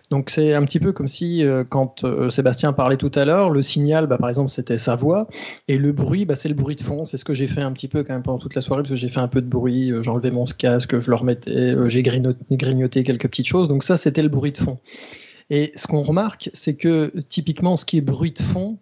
Donc 0.10 0.30
c'est 0.30 0.54
un 0.54 0.64
petit 0.66 0.80
peu 0.80 0.92
comme 0.92 1.08
si 1.08 1.46
euh, 1.46 1.64
quand 1.64 2.04
euh, 2.04 2.30
Sébastien 2.30 2.74
parlait 2.74 2.98
tout 2.98 3.12
à 3.14 3.24
l'heure, 3.24 3.52
le 3.52 3.62
signal, 3.62 4.08
bah, 4.08 4.18
par 4.18 4.30
exemple, 4.30 4.50
c'était 4.50 4.80
sa 4.80 4.96
voix, 4.96 5.28
et 5.68 5.78
le 5.78 5.92
bruit, 5.92 6.26
bah, 6.26 6.36
c'est 6.36 6.50
le 6.50 6.56
bruit 6.56 6.76
de 6.76 6.82
fond. 6.82 7.06
C'est 7.06 7.18
ce 7.18 7.26
que 7.26 7.34
j'ai 7.34 7.48
fait 7.48 7.62
un 7.62 7.72
petit 7.74 7.88
peu 7.88 8.04
quand 8.04 8.14
même 8.14 8.24
pendant 8.24 8.40
toute 8.40 8.56
la 8.56 8.62
soirée, 8.62 8.82
parce 8.82 8.92
que 8.92 8.96
j'ai 8.96 9.10
fait 9.10 9.20
un 9.20 9.28
peu 9.28 9.42
de 9.42 9.48
bruit, 9.48 9.92
euh, 9.92 10.02
j'enlevais 10.02 10.32
mon 10.32 10.46
casque, 10.46 11.00
je 11.00 11.10
le 11.10 11.16
remettais, 11.16 11.76
j'ai 11.88 12.02
grignoté 12.02 13.04
quelques 13.04 13.28
petites 13.28 13.48
choses. 13.48 13.68
Donc 13.68 13.84
ça, 13.84 13.98
c'était 13.98 14.24
le 14.24 14.30
bruit 14.30 14.52
de 14.52 14.58
fond. 14.58 14.80
Et 15.52 15.72
ce 15.76 15.86
qu'on 15.86 16.02
remarque, 16.02 16.50
c'est 16.54 16.76
que 16.76 17.14
typiquement, 17.30 17.78
ce 17.78 17.86
qui 17.86 17.98
est 17.98 18.02
bruit 18.02 18.32
de 18.32 18.42
fond, 18.42 18.80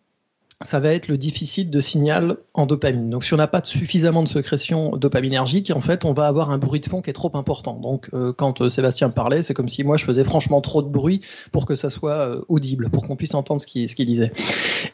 ça 0.62 0.82
va 0.82 0.94
être 0.94 1.08
le 1.08 1.18
déficit 1.18 1.70
de 1.70 1.80
signal 1.80 2.38
en 2.54 2.66
dopamine. 2.66 3.10
Donc, 3.10 3.24
si 3.24 3.34
on 3.34 3.38
n'a 3.38 3.48
pas 3.48 3.62
suffisamment 3.64 4.24
de 4.24 4.28
sécrétion 4.28 4.98
dopaminergique, 4.98 5.72
en 5.74 5.80
fait, 5.80 6.04
on 6.04 6.12
va 6.12 6.28
avoir 6.28 6.52
un 6.52 6.58
bruit 6.58 6.82
de 6.82 6.86
fond 6.86 7.02
qui 7.02 7.10
est 7.10 7.14
trop 7.14 7.32
important. 7.36 7.76
Donc, 7.76 8.10
euh, 8.14 8.34
quand 8.34 8.60
euh, 8.60 8.68
Sébastien 8.68 9.10
parlait, 9.10 9.42
c'est 9.42 9.54
comme 9.54 9.70
si 9.70 9.86
moi 9.86 9.96
je 9.96 10.04
faisais 10.04 10.26
franchement 10.26 10.60
trop 10.60 10.82
de 10.82 10.90
bruit 10.90 11.22
pour 11.54 11.66
que 11.66 11.76
ça 11.76 11.90
soit 11.90 12.28
euh, 12.28 12.42
audible, 12.50 12.90
pour 12.90 13.08
qu'on 13.08 13.16
puisse 13.16 13.36
entendre 13.36 13.62
ce 13.62 13.68
qu'il 13.68 14.06
disait. 14.06 14.34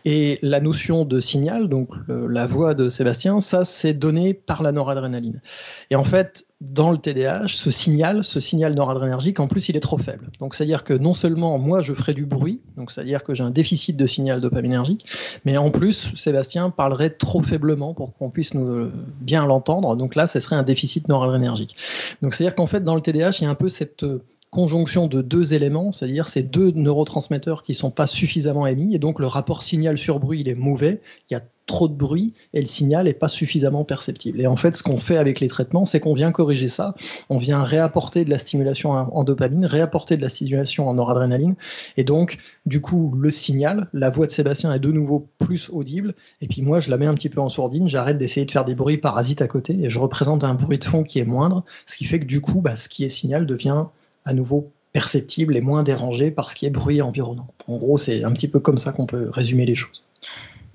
Et 0.05 0.37
la 0.43 0.59
notion 0.59 1.03
de 1.03 1.19
signal, 1.19 1.67
donc 1.67 1.89
la 2.07 2.45
voix 2.45 2.75
de 2.75 2.89
Sébastien, 2.89 3.39
ça 3.39 3.65
c'est 3.65 3.93
donné 3.93 4.35
par 4.35 4.61
la 4.61 4.71
noradrénaline. 4.71 5.41
Et 5.89 5.95
en 5.95 6.03
fait, 6.03 6.45
dans 6.61 6.91
le 6.91 6.97
TDAH, 6.97 7.49
ce 7.49 7.69
signal, 7.69 8.23
ce 8.23 8.39
signal 8.39 8.73
noradrénergique, 8.73 9.39
en 9.41 9.47
plus, 9.47 9.67
il 9.67 9.75
est 9.75 9.81
trop 9.81 9.97
faible. 9.97 10.31
Donc, 10.39 10.55
c'est-à-dire 10.55 10.85
que 10.85 10.93
non 10.93 11.13
seulement 11.13 11.57
moi, 11.57 11.81
je 11.81 11.93
ferai 11.93 12.13
du 12.13 12.25
bruit, 12.25 12.61
donc 12.77 12.91
c'est-à-dire 12.91 13.23
que 13.23 13.33
j'ai 13.33 13.43
un 13.43 13.49
déficit 13.51 13.97
de 13.97 14.07
signal 14.07 14.39
dopaminergique, 14.39 15.05
mais 15.43 15.57
en 15.57 15.69
plus, 15.69 16.15
Sébastien 16.15 16.69
parlerait 16.69 17.09
trop 17.09 17.41
faiblement 17.41 17.93
pour 17.93 18.15
qu'on 18.15 18.29
puisse 18.29 18.53
nous, 18.53 18.89
bien 19.19 19.45
l'entendre. 19.45 19.95
Donc 19.97 20.15
là, 20.15 20.27
ce 20.27 20.39
serait 20.39 20.55
un 20.55 20.63
déficit 20.63 21.09
noradrénergique. 21.09 21.75
Donc, 22.21 22.33
c'est-à-dire 22.33 22.55
qu'en 22.55 22.67
fait, 22.67 22.83
dans 22.83 22.95
le 22.95 23.01
TDAH, 23.01 23.39
il 23.39 23.43
y 23.43 23.47
a 23.47 23.49
un 23.49 23.55
peu 23.55 23.67
cette 23.67 24.05
conjonction 24.55 25.07
de 25.07 25.21
deux 25.21 25.53
éléments, 25.53 25.91
c'est-à-dire 25.91 26.29
ces 26.29 26.41
deux 26.41 26.71
neurotransmetteurs 26.71 27.61
qui 27.61 27.73
ne 27.73 27.75
sont 27.75 27.91
pas 27.91 28.07
suffisamment 28.07 28.65
émis, 28.65 28.95
et 28.95 28.99
donc 28.99 29.19
le 29.19 29.27
rapport 29.27 29.63
signal 29.63 29.97
sur 29.97 30.21
bruit 30.21 30.39
il 30.39 30.47
est 30.47 30.55
mauvais, 30.55 31.01
il 31.29 31.33
y 31.33 31.35
a 31.35 31.41
trop 31.65 31.89
de 31.89 31.93
bruit 31.93 32.33
et 32.53 32.61
le 32.61 32.65
signal 32.65 33.03
n'est 33.05 33.13
pas 33.13 33.27
suffisamment 33.27 33.83
perceptible. 33.83 34.39
Et 34.39 34.47
en 34.47 34.55
fait, 34.55 34.77
ce 34.77 34.83
qu'on 34.83 34.99
fait 34.99 35.17
avec 35.17 35.41
les 35.41 35.47
traitements, 35.47 35.83
c'est 35.83 35.99
qu'on 35.99 36.13
vient 36.13 36.31
corriger 36.31 36.69
ça, 36.69 36.95
on 37.29 37.37
vient 37.37 37.63
réapporter 37.63 38.23
de 38.23 38.29
la 38.29 38.37
stimulation 38.37 38.91
en 38.91 39.23
dopamine, 39.25 39.65
réapporter 39.65 40.15
de 40.15 40.21
la 40.21 40.29
stimulation 40.29 40.87
en 40.87 40.93
noradrénaline, 40.93 41.55
et 41.97 42.05
donc 42.05 42.37
du 42.65 42.79
coup 42.79 43.13
le 43.19 43.31
signal, 43.31 43.89
la 43.91 44.09
voix 44.09 44.25
de 44.25 44.31
Sébastien 44.31 44.71
est 44.71 44.79
de 44.79 44.91
nouveau 44.93 45.27
plus 45.37 45.69
audible, 45.69 46.13
et 46.39 46.47
puis 46.47 46.61
moi 46.61 46.79
je 46.79 46.89
la 46.89 46.95
mets 46.95 47.07
un 47.07 47.15
petit 47.15 47.29
peu 47.29 47.41
en 47.41 47.49
sourdine, 47.49 47.89
j'arrête 47.89 48.17
d'essayer 48.17 48.45
de 48.45 48.51
faire 48.51 48.63
des 48.63 48.75
bruits 48.75 48.99
parasites 48.99 49.41
à 49.41 49.49
côté, 49.49 49.83
et 49.83 49.89
je 49.89 49.99
représente 49.99 50.45
un 50.45 50.53
bruit 50.53 50.79
de 50.79 50.85
fond 50.85 51.03
qui 51.03 51.19
est 51.19 51.25
moindre, 51.25 51.65
ce 51.87 51.97
qui 51.97 52.05
fait 52.05 52.21
que 52.21 52.25
du 52.25 52.39
coup, 52.39 52.61
bah, 52.61 52.77
ce 52.77 52.87
qui 52.87 53.03
est 53.03 53.09
signal 53.09 53.45
devient 53.45 53.87
à 54.25 54.33
nouveau 54.33 54.71
perceptible 54.93 55.57
et 55.57 55.61
moins 55.61 55.83
dérangé 55.83 56.31
par 56.31 56.49
ce 56.49 56.55
qui 56.55 56.65
est 56.65 56.69
bruit 56.69 57.01
environnant. 57.01 57.47
En 57.67 57.77
gros, 57.77 57.97
c'est 57.97 58.23
un 58.23 58.31
petit 58.31 58.47
peu 58.47 58.59
comme 58.59 58.77
ça 58.77 58.91
qu'on 58.91 59.05
peut 59.05 59.29
résumer 59.29 59.65
les 59.65 59.75
choses. 59.75 60.04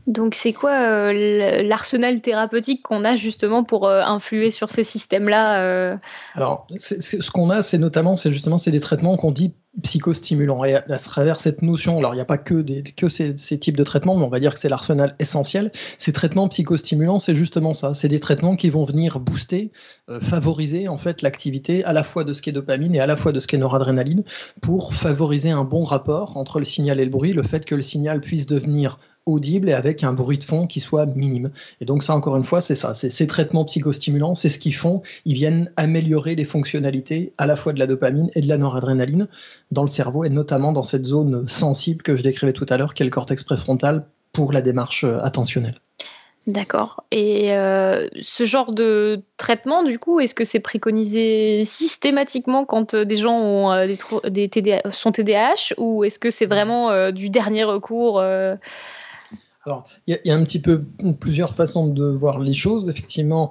Donc 0.07 0.35
c'est 0.35 0.53
quoi 0.53 0.73
euh, 0.73 1.63
l'arsenal 1.63 2.21
thérapeutique 2.21 2.83
qu'on 2.83 3.05
a 3.05 3.17
justement 3.17 3.65
pour 3.65 3.87
euh, 3.87 4.03
influer 4.03 4.51
sur 4.51 4.71
ces 4.71 4.83
systèmes-là 4.83 5.61
euh? 5.61 5.97
Alors 6.35 6.67
ce 6.79 7.31
qu'on 7.31 7.51
a, 7.51 7.63
c'est 7.63 7.79
notamment, 7.79 8.17
c'est 8.17 8.33
justement, 8.33 8.59
c'est 8.59 8.71
des 8.71 8.81
traitements 8.81 9.17
qu'on 9.17 9.31
dit 9.31 9.55
psychostimulants. 9.83 10.65
Et 10.65 10.75
à, 10.75 10.99
travers 10.99 11.39
cette 11.39 11.63
notion, 11.63 11.99
alors 11.99 12.15
il 12.15 12.17
n'y 12.17 12.23
a 12.23 12.25
pas 12.25 12.39
que, 12.39 12.65
ces, 13.09 13.59
types 13.59 13.77
de 13.77 13.85
traitements, 13.85 14.17
mais 14.17 14.25
on 14.25 14.31
va 14.31 14.41
dire 14.41 14.55
que 14.55 14.59
c'est 14.59 14.69
l'arsenal 14.69 15.15
essentiel. 15.21 15.71
Ces 15.97 16.13
traitements 16.13 16.49
psychostimulants, 16.49 17.21
c'est 17.21 17.37
justement 17.37 17.73
ça. 17.73 17.95
C'est 17.95 18.09
des 18.09 18.19
traitements 18.19 18.57
qui 18.57 18.69
vont 18.69 18.83
venir 18.83 19.21
booster, 19.21 19.71
favoriser 20.21 20.89
en 20.89 20.99
fait 20.99 21.23
l'activité 21.23 21.85
à 21.85 21.93
la 21.93 22.03
fois 22.03 22.25
de 22.25 22.33
ce 22.33 22.43
qui 22.43 22.51
est 22.51 22.53
dopamine 22.53 22.97
et 22.97 23.01
à 23.01 23.07
la 23.07 23.15
fois 23.15 23.31
de 23.31 23.39
ce 23.39 23.47
qui 23.47 23.55
est 23.55 23.61
noradrénaline 23.61 24.25
pour 24.61 24.93
favoriser 24.93 25.51
un 25.51 25.63
bon 25.63 25.85
rapport 25.85 26.37
entre 26.37 26.59
le 26.59 26.65
signal 26.65 26.99
et 26.99 27.05
le 27.05 27.11
bruit, 27.11 27.33
le 27.33 27.45
fait 27.45 27.65
que 27.65 27.77
le 27.77 27.83
signal 27.83 28.21
puisse 28.21 28.47
devenir 28.47 28.99
audible 29.31 29.69
et 29.69 29.73
avec 29.73 30.05
un 30.05 30.13
bruit 30.13 30.39
de 30.39 30.45
fond 30.45 30.67
qui 30.67 30.81
soit 30.81 31.07
minime. 31.07 31.51
Et 31.81 31.85
donc 31.85 32.03
ça, 32.03 32.15
encore 32.15 32.37
une 32.37 32.45
fois, 32.45 32.61
c'est 32.61 32.75
ça. 32.75 32.95
Ces 32.95 33.27
traitements 33.27 33.65
psychostimulants, 33.65 34.35
c'est 34.35 34.49
ce 34.49 34.59
qu'ils 34.59 34.75
font. 34.75 35.03
Ils 35.25 35.35
viennent 35.35 35.71
améliorer 35.77 36.35
les 36.35 36.45
fonctionnalités 36.45 37.33
à 37.39 37.47
la 37.47 37.57
fois 37.57 37.73
de 37.73 37.79
la 37.79 37.87
dopamine 37.87 38.31
et 38.35 38.41
de 38.41 38.49
la 38.49 38.59
noradrénaline 38.59 39.29
dans 39.71 39.83
le 39.83 39.89
cerveau, 39.89 40.25
et 40.25 40.31
notamment 40.31 40.73
dans 40.73 40.83
cette 40.83 41.07
zone 41.07 41.47
sensible 41.49 42.03
que 42.03 42.17
je 42.17 42.23
décrivais 42.23 42.53
tout 42.53 42.67
à 42.69 42.77
l'heure, 42.77 42.95
qui 42.95 43.03
est 43.03 43.07
le 43.07 43.11
cortex 43.11 43.43
préfrontal 43.43 44.07
pour 44.33 44.53
la 44.53 44.61
démarche 44.61 45.05
euh, 45.05 45.19
attentionnelle. 45.23 45.81
D'accord. 46.47 47.05
Et 47.11 47.53
euh, 47.53 48.09
ce 48.23 48.45
genre 48.45 48.73
de 48.73 49.23
traitement, 49.37 49.83
du 49.83 49.99
coup, 49.99 50.21
est-ce 50.21 50.35
que 50.35 50.45
c'est 50.45 50.61
préconisé 50.61 51.65
systématiquement 51.65 52.65
quand 52.65 52.95
euh, 52.95 53.05
des 53.05 53.17
gens 53.17 53.39
ont, 53.39 53.87
des, 53.87 54.49
des 54.49 54.81
sont 54.91 55.13
TDAH 55.13 55.75
ou 55.77 56.03
est-ce 56.05 56.19
que 56.19 56.31
c'est 56.31 56.47
vraiment 56.47 57.13
du 57.13 57.29
dernier 57.29 57.65
recours 57.65 58.23
alors, 59.67 59.87
il 60.07 60.19
y, 60.25 60.31
a 60.31 60.35
un 60.35 60.43
petit 60.43 60.59
peu 60.59 60.85
plusieurs 61.21 61.55
façons 61.55 61.89
de 61.89 62.07
voir 62.07 62.39
les 62.39 62.55
choses. 62.55 62.89
Effectivement, 62.89 63.51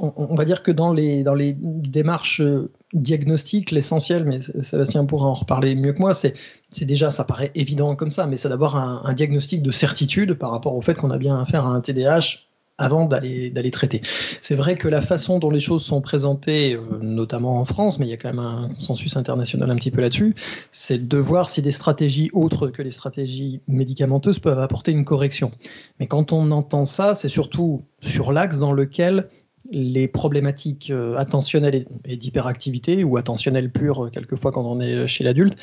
on, 0.00 0.34
va 0.34 0.44
dire 0.44 0.64
que 0.64 0.72
dans 0.72 0.92
les, 0.92 1.22
dans 1.22 1.34
les 1.34 1.54
démarches 1.56 2.40
euh, 2.40 2.72
diagnostiques, 2.92 3.70
l'essentiel, 3.70 4.24
mais 4.24 4.40
Sébastien 4.62 5.04
pourra 5.04 5.26
en 5.28 5.34
reparler 5.34 5.76
mieux 5.76 5.92
que 5.92 6.00
moi, 6.00 6.12
c'est 6.12 6.34
déjà, 6.80 7.12
ça 7.12 7.22
paraît 7.22 7.52
évident 7.54 7.94
comme 7.94 8.10
ça, 8.10 8.26
mais 8.26 8.36
c'est 8.36 8.48
d'avoir 8.48 8.74
un, 8.74 9.02
un, 9.04 9.12
diagnostic 9.12 9.62
de 9.62 9.70
certitude 9.70 10.34
par 10.34 10.50
rapport 10.50 10.74
au 10.74 10.82
fait 10.82 10.94
qu'on 10.94 11.12
a 11.12 11.18
bien 11.18 11.40
affaire 11.40 11.66
à 11.66 11.70
un 11.70 11.80
TDAH 11.80 12.47
avant 12.78 13.06
d'aller 13.06 13.70
traiter. 13.72 14.00
C'est 14.40 14.54
vrai 14.54 14.76
que 14.76 14.86
la 14.88 15.00
façon 15.00 15.40
dont 15.40 15.50
les 15.50 15.60
choses 15.60 15.84
sont 15.84 16.00
présentées, 16.00 16.76
euh, 16.76 16.98
notamment 17.02 17.58
en 17.58 17.64
France, 17.64 17.98
mais 17.98 18.06
il 18.06 18.10
y 18.10 18.12
a 18.12 18.16
quand 18.16 18.28
même 18.28 18.38
un 18.38 18.68
consensus 18.68 19.16
international 19.16 19.68
un 19.70 19.76
petit 19.76 19.90
peu 19.90 20.00
là-dessus, 20.00 20.34
c'est 20.70 21.08
de 21.08 21.18
voir 21.18 21.48
si 21.48 21.60
des 21.60 21.72
stratégies 21.72 22.30
autres 22.32 22.68
que 22.68 22.80
les 22.80 22.92
stratégies 22.92 23.60
médicamenteuses 23.66 24.38
peuvent 24.38 24.60
apporter 24.60 24.92
une 24.92 25.04
correction. 25.04 25.50
Mais 25.98 26.06
quand 26.06 26.32
on 26.32 26.52
entend 26.52 26.86
ça, 26.86 27.14
c'est 27.14 27.28
surtout 27.28 27.82
sur 28.00 28.32
l'axe 28.32 28.58
dans 28.58 28.72
lequel 28.72 29.28
les 29.70 30.06
problématiques 30.06 30.90
euh, 30.90 31.16
attentionnelles 31.16 31.86
et 32.04 32.16
d'hyperactivité, 32.16 33.02
ou 33.02 33.16
attentionnelles 33.16 33.72
pures, 33.72 34.04
euh, 34.04 34.10
quelquefois 34.10 34.52
quand 34.52 34.64
on 34.64 34.80
est 34.80 35.08
chez 35.08 35.24
l'adulte, 35.24 35.58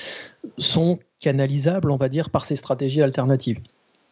sont 0.58 1.00
canalisables, 1.22 1.90
on 1.90 1.98
va 1.98 2.10
dire, 2.10 2.30
par 2.30 2.44
ces 2.44 2.58
stratégies 2.58 3.02
alternatives 3.02 3.62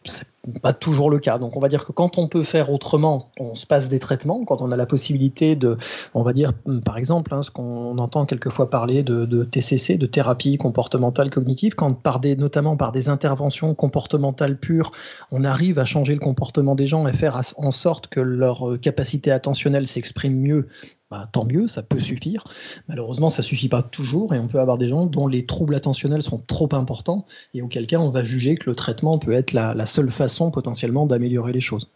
c'est 0.06 0.28
pas 0.62 0.74
toujours 0.74 1.10
le 1.10 1.20
cas. 1.20 1.38
Donc 1.38 1.56
on 1.56 1.60
va 1.60 1.70
dire 1.70 1.86
que 1.86 1.92
quand 1.92 2.18
on 2.18 2.28
peut 2.28 2.44
faire 2.44 2.70
autrement, 2.72 3.32
on 3.40 3.56
se 3.56 3.66
passe 3.66 3.88
des 3.88 4.00
traitements. 4.00 4.44
Quand 4.44 4.62
on 4.62 4.72
a 4.72 4.76
la 4.76 4.86
possibilité 4.86 5.56
de, 5.56 5.78
on 6.14 6.24
va 6.24 6.34
dire 6.34 6.52
par 6.84 6.98
exemple, 6.98 7.34
hein, 7.34 7.44
ce 7.44 7.52
qu'on 7.52 7.98
entend 7.98 8.26
quelquefois 8.26 8.70
parler 8.70 9.04
de, 9.04 9.44
TCC, 9.44 9.98
de 9.98 10.06
thérapie 10.06 10.58
comportementale 10.58 11.30
cognitive, 11.30 11.76
quand 11.76 11.94
par 11.94 12.20
des, 12.20 12.36
notamment 12.36 12.76
par 12.76 12.92
des 12.92 13.08
interventions 13.10 13.74
comportementales 13.74 14.58
pures, 14.58 14.92
on 15.32 15.44
arrive 15.44 15.80
à 15.80 15.86
changer 15.86 16.14
le 16.14 16.20
comportement 16.20 16.76
des 16.76 16.88
gens 16.88 17.08
et 17.08 17.14
faire 17.14 17.40
en 17.58 17.72
sorte 17.72 18.08
que 18.08 18.20
leur 18.20 18.78
capacité 18.82 19.32
attentionnelle 19.32 19.88
s'exprime 19.88 20.40
mieux 20.40 20.68
bah, 21.14 21.30
tant 21.32 21.46
mieux, 21.46 21.68
ça 21.68 21.84
peut 21.84 22.00
suffire. 22.00 22.44
Malheureusement, 22.88 23.30
ça 23.30 23.44
suffit 23.44 23.70
pas 23.70 23.84
toujours 23.84 24.34
et 24.34 24.40
on 24.40 24.48
peut 24.48 24.60
avoir 24.60 24.80
des 24.80 24.90
gens 24.90 25.06
dont 25.06 25.28
les 25.28 25.46
troubles 25.46 25.76
attentionnels 25.76 26.24
sont 26.24 26.40
trop 26.40 26.68
importants 26.74 27.28
et 27.54 27.62
auquel 27.62 27.86
cas 27.86 28.00
on 28.00 28.10
va 28.10 28.24
juger 28.24 28.56
que 28.56 28.68
le 28.68 28.76
traitement 28.76 29.20
peut 29.20 29.34
être 29.34 29.54
la 29.54 29.86
seule 29.86 30.12
façon 30.12 30.50
potentiellement 30.50 31.06
d'améliorer 31.06 31.54
les 31.54 31.62
choses. 31.62 31.88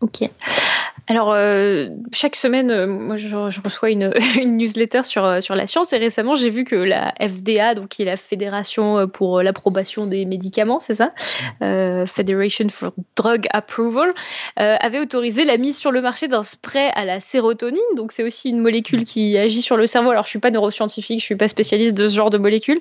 Ok. 0.00 0.30
Alors, 1.08 1.32
euh, 1.32 1.88
chaque 2.12 2.36
semaine, 2.36 2.70
euh, 2.70 2.86
moi, 2.86 3.16
je, 3.16 3.36
reçois 3.62 3.90
une, 3.92 4.12
newsletter 4.44 5.04
sur, 5.04 5.24
euh, 5.24 5.40
sur 5.40 5.54
la 5.54 5.66
science 5.66 5.92
et 5.92 5.98
récemment, 5.98 6.34
j'ai 6.34 6.50
vu 6.50 6.64
que 6.64 6.74
la 6.74 7.14
FDA, 7.20 7.74
donc 7.74 7.88
qui 7.88 8.02
est 8.02 8.06
la 8.06 8.16
Fédération 8.16 9.08
pour 9.08 9.42
l'approbation 9.42 10.06
des 10.06 10.24
médicaments, 10.24 10.80
c'est 10.80 10.94
ça 10.94 11.12
Federation 11.60 12.68
for 12.68 12.92
Drug 13.16 13.46
Approval, 13.52 14.14
avait 14.56 15.00
autorisé 15.00 15.44
la 15.44 15.56
mise 15.56 15.76
sur 15.76 15.92
le 15.92 16.00
marché 16.00 16.28
d'un 16.28 16.42
spray 16.42 16.90
à 16.94 17.04
la 17.04 17.20
sérotonine. 17.20 17.80
Donc, 17.96 18.12
c'est 18.12 18.24
aussi 18.24 18.50
une 18.50 18.60
molécule 18.60 19.04
qui 19.04 19.36
agit 19.38 19.62
sur 19.62 19.76
le 19.76 19.86
cerveau. 19.86 20.10
Alors, 20.10 20.24
je 20.24 20.30
suis 20.30 20.38
pas 20.38 20.50
neuroscientifique, 20.50 21.20
je 21.20 21.24
suis 21.24 21.36
pas 21.36 21.48
spécialiste 21.48 21.94
de 21.94 22.08
ce 22.08 22.14
genre 22.14 22.30
de 22.30 22.38
molécule, 22.38 22.80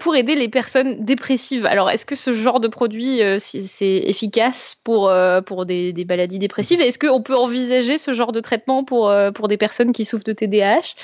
pour 0.00 0.16
aider 0.16 0.34
les 0.34 0.48
personnes 0.48 1.04
dépressives. 1.04 1.66
Alors, 1.66 1.90
est-ce 1.90 2.06
que 2.06 2.16
ce 2.16 2.32
genre 2.32 2.60
de 2.60 2.68
produit, 2.68 3.20
c'est 3.38 4.02
efficace 4.04 4.76
pour, 4.84 5.12
pour 5.46 5.66
des, 5.66 5.92
des 5.92 6.04
maladies 6.04 6.38
dépressives? 6.38 6.80
Est-ce 6.80 6.98
peut 7.26 7.34
envisager 7.46 7.98
ce 7.98 8.12
genre 8.12 8.32
de 8.32 8.40
traitement 8.40 8.84
pour, 8.84 9.08
euh, 9.08 9.30
des 9.48 9.56
personnes 9.56 9.92
qui 9.92 10.04
souffrent 10.04 10.24
de 10.24 10.32
TDAH 10.32 10.94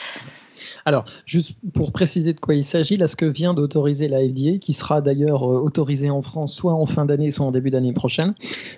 alors, 0.84 1.04
juste 1.26 1.52
pour 1.72 1.92
préciser 1.92 2.32
de 2.32 2.40
quoi 2.40 2.54
il 2.54 2.64
s'agit, 2.64 2.96
là, 2.96 3.08
ce 3.08 3.16
que 3.16 3.24
vient 3.24 3.54
d'autoriser 3.54 4.08
la 4.08 4.18
FDA, 4.20 4.58
qui 4.60 4.72
sera 4.72 5.00
d'ailleurs 5.00 5.44
euh, 5.44 5.60
autorisé 5.60 6.10
en 6.10 6.22
France 6.22 6.54
soit 6.54 6.74
en 6.74 6.86
fin 6.86 7.04
d'année, 7.04 7.30
soit 7.30 7.46
en 7.46 7.50
début 7.50 7.70
d'année 7.70 7.92
prochaine. 7.92 8.34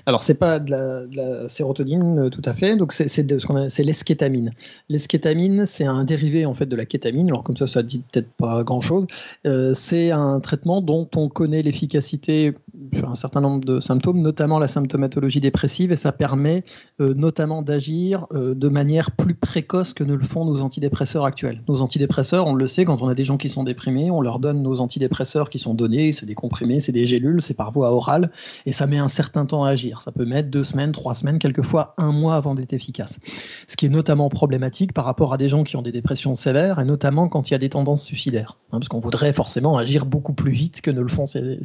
Alors, 0.07 0.23
c'est 0.23 0.35
pas 0.35 0.59
de 0.59 0.71
la, 0.71 1.49
sérotonine 1.49 2.19
euh, 2.19 2.29
tout 2.31 2.43
à 2.45 2.55
fait, 2.55 2.77
donc 2.77 2.93
c'est 2.93 3.09
ce 3.09 3.83
l'eskétamine. 3.83 4.53
L'eskétamine, 4.89 5.67
c'est 5.67 5.85
un 5.85 6.05
dérivé 6.05 6.47
en 6.47 6.55
fait 6.55 6.67
de 6.67 6.77
la 6.77 6.87
kétamine. 6.87 7.29
Alors, 7.29 7.43
comme 7.43 7.57
ça, 7.57 7.67
ça 7.67 7.83
dit 7.83 8.03
peut-être 8.13 8.31
pas 8.37 8.63
grand-chose. 8.63 9.07
Euh, 9.47 9.73
c'est 9.75 10.11
un 10.11 10.41
traitement 10.41 10.81
dont 10.81 11.09
on 11.17 11.29
connaît 11.29 11.63
l'efficacité 11.63 12.55
sur 12.95 13.11
un 13.11 13.15
certain 13.15 13.41
nombre 13.41 13.65
de 13.65 13.81
symptômes, 13.81 14.21
notamment 14.21 14.59
la 14.59 14.69
symptomatologie 14.69 15.41
dépressive, 15.41 15.93
et 15.93 15.97
ça 15.97 16.13
permet 16.13 16.65
notamment 16.99 17.63
d'agir 17.63 18.27
de 18.33 18.69
manière 18.69 19.11
plus 19.11 19.35
précoce 19.35 19.95
que 19.95 20.05
ne 20.05 20.15
le 20.15 20.25
font 20.25 20.45
nos 20.45 20.61
antidépresseurs 20.61 21.25
actuels. 21.25 21.63
Antidépresseurs, 21.83 22.47
on 22.47 22.55
le 22.55 22.69
sait, 22.69 22.85
quand 22.85 23.01
on 23.03 23.09
a 23.09 23.15
des 23.15 23.25
gens 23.25 23.37
qui 23.37 23.49
sont 23.49 23.65
déprimés, 23.65 24.11
on 24.11 24.21
leur 24.21 24.39
donne 24.39 24.63
nos 24.63 24.81
antidépresseurs 24.81 25.51
qui 25.51 25.59
sont 25.59 25.75
donnés, 25.75 26.13
c'est 26.13 26.27
des 26.27 26.35
comprimés, 26.35 26.81
c'est 26.81 26.93
des 26.93 27.07
gélules, 27.07 27.43
c'est 27.43 27.55
par 27.55 27.73
voie 27.73 27.93
orale, 27.93 28.31
et 28.67 28.73
ça 28.73 28.87
met 28.87 28.99
un 28.99 29.09
certain 29.09 29.47
temps 29.47 29.65
à 29.65 29.71
agir. 29.71 30.01
Ça 30.01 30.13
peut 30.13 30.25
mettre 30.25 30.51
deux 30.51 30.65
semaines, 30.65 30.93
trois 30.93 31.15
semaines, 31.15 31.39
quelquefois 31.39 31.95
un 31.99 32.13
mois 32.13 32.37
avant 32.37 32.55
d'être 32.55 32.73
efficace. 32.73 33.19
Ce 33.67 33.77
qui 33.77 33.87
est 33.87 33.91
notamment 33.91 34.29
problématique 34.29 34.93
par 34.93 35.05
rapport 35.05 35.33
à 35.33 35.39
des 35.39 35.49
gens 35.49 35.65
qui 35.65 35.77
ont 35.77 35.83
des 35.83 35.93
dépressions 35.93 36.35
sévères, 36.35 36.79
et 36.79 36.85
notamment 36.85 37.29
quand 37.29 37.51
il 37.51 37.53
y 37.53 37.55
a 37.55 37.59
des 37.59 37.71
tendances 37.71 38.05
suicidaires, 38.05 38.59
hein, 38.73 38.79
parce 38.79 38.89
qu'on 38.89 39.01
voudrait 39.01 39.33
forcément 39.33 39.77
agir 39.77 40.07
beaucoup 40.07 40.35
plus 40.35 40.53
vite 40.53 40.81
que 40.81 40.91
ne 40.91 41.01
le 41.01 41.09
font 41.09 41.25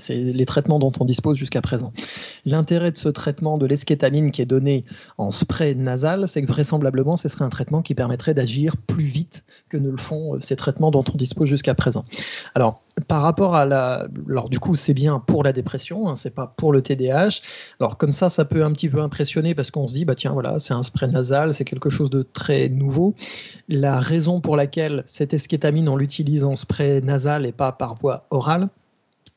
les 0.10 0.46
traitements 0.46 0.80
dont 0.80 0.94
on 1.00 1.06
dispose 1.06 1.38
jusqu'à 1.38 1.62
présent. 1.62 1.92
L'intérêt 2.46 2.92
de 2.92 2.98
ce 2.98 3.10
traitement 3.10 3.58
de 3.58 3.66
l'eskétamine 3.66 4.32
qui 4.32 4.42
est 4.42 4.46
donné 4.46 4.86
en 5.18 5.32
spray 5.32 5.76
nasal, 5.76 6.28
c'est 6.28 6.42
que 6.42 6.48
vraisemblablement, 6.48 7.18
ce 7.18 7.30
serait 7.30 7.46
un 7.46 7.50
traitement 7.50 7.82
qui 7.82 7.96
permettrait 7.96 8.34
d'agir 8.34 8.78
plus 8.78 9.04
vite 9.04 9.44
que 9.70 9.78
ne 9.78 9.90
le 9.90 9.98
font 10.00 10.36
euh, 10.36 10.40
ces 10.42 10.56
traitements 10.56 10.92
dont 10.92 11.04
on 11.14 11.18
dispose 11.18 11.48
jusqu'à 11.48 11.76
présent. 11.76 12.06
Alors, 12.56 12.76
par 13.08 13.22
rapport 13.22 13.56
à 13.56 13.66
la. 13.66 14.08
Alors, 14.30 14.50
du 14.50 14.60
coup, 14.60 14.76
c'est 14.76 14.94
bien 14.94 15.20
pour 15.20 15.44
la 15.44 15.54
dépression, 15.54 16.10
hein, 16.10 16.16
c'est 16.16 16.34
pas 16.34 16.54
pour 16.58 16.74
le 16.74 16.82
TDAH. 16.82 17.42
Alors, 17.80 17.98
comme 17.98 18.12
ça, 18.12 18.30
ça 18.30 18.46
peut 18.46 18.64
un 18.64 18.72
petit 18.72 18.90
peu 18.90 19.02
impressionner 19.02 19.56
parce 19.56 19.72
qu'on 19.72 19.88
se 19.88 19.94
dit, 19.94 20.06
bah 20.06 20.16
tiens, 20.16 20.32
voilà, 20.32 20.60
c'est 20.60 20.74
un 20.74 20.84
spray 20.84 21.08
nasal, 21.08 21.54
c'est 21.54 21.66
quelque 21.66 21.90
chose 21.90 22.10
de 22.10 22.24
très 22.24 22.70
nouveau. 22.70 23.16
La 23.68 24.00
raison 24.00 24.42
pour 24.42 24.56
laquelle 24.56 25.04
cette 25.06 25.34
eskétamine, 25.34 25.88
on 25.90 25.96
l'utilise 25.96 26.44
en 26.44 26.56
spray 26.56 27.02
nasal 27.02 27.46
et 27.46 27.52
pas 27.52 27.72
par 27.72 27.96
voie 27.96 28.26
orale, 28.32 28.70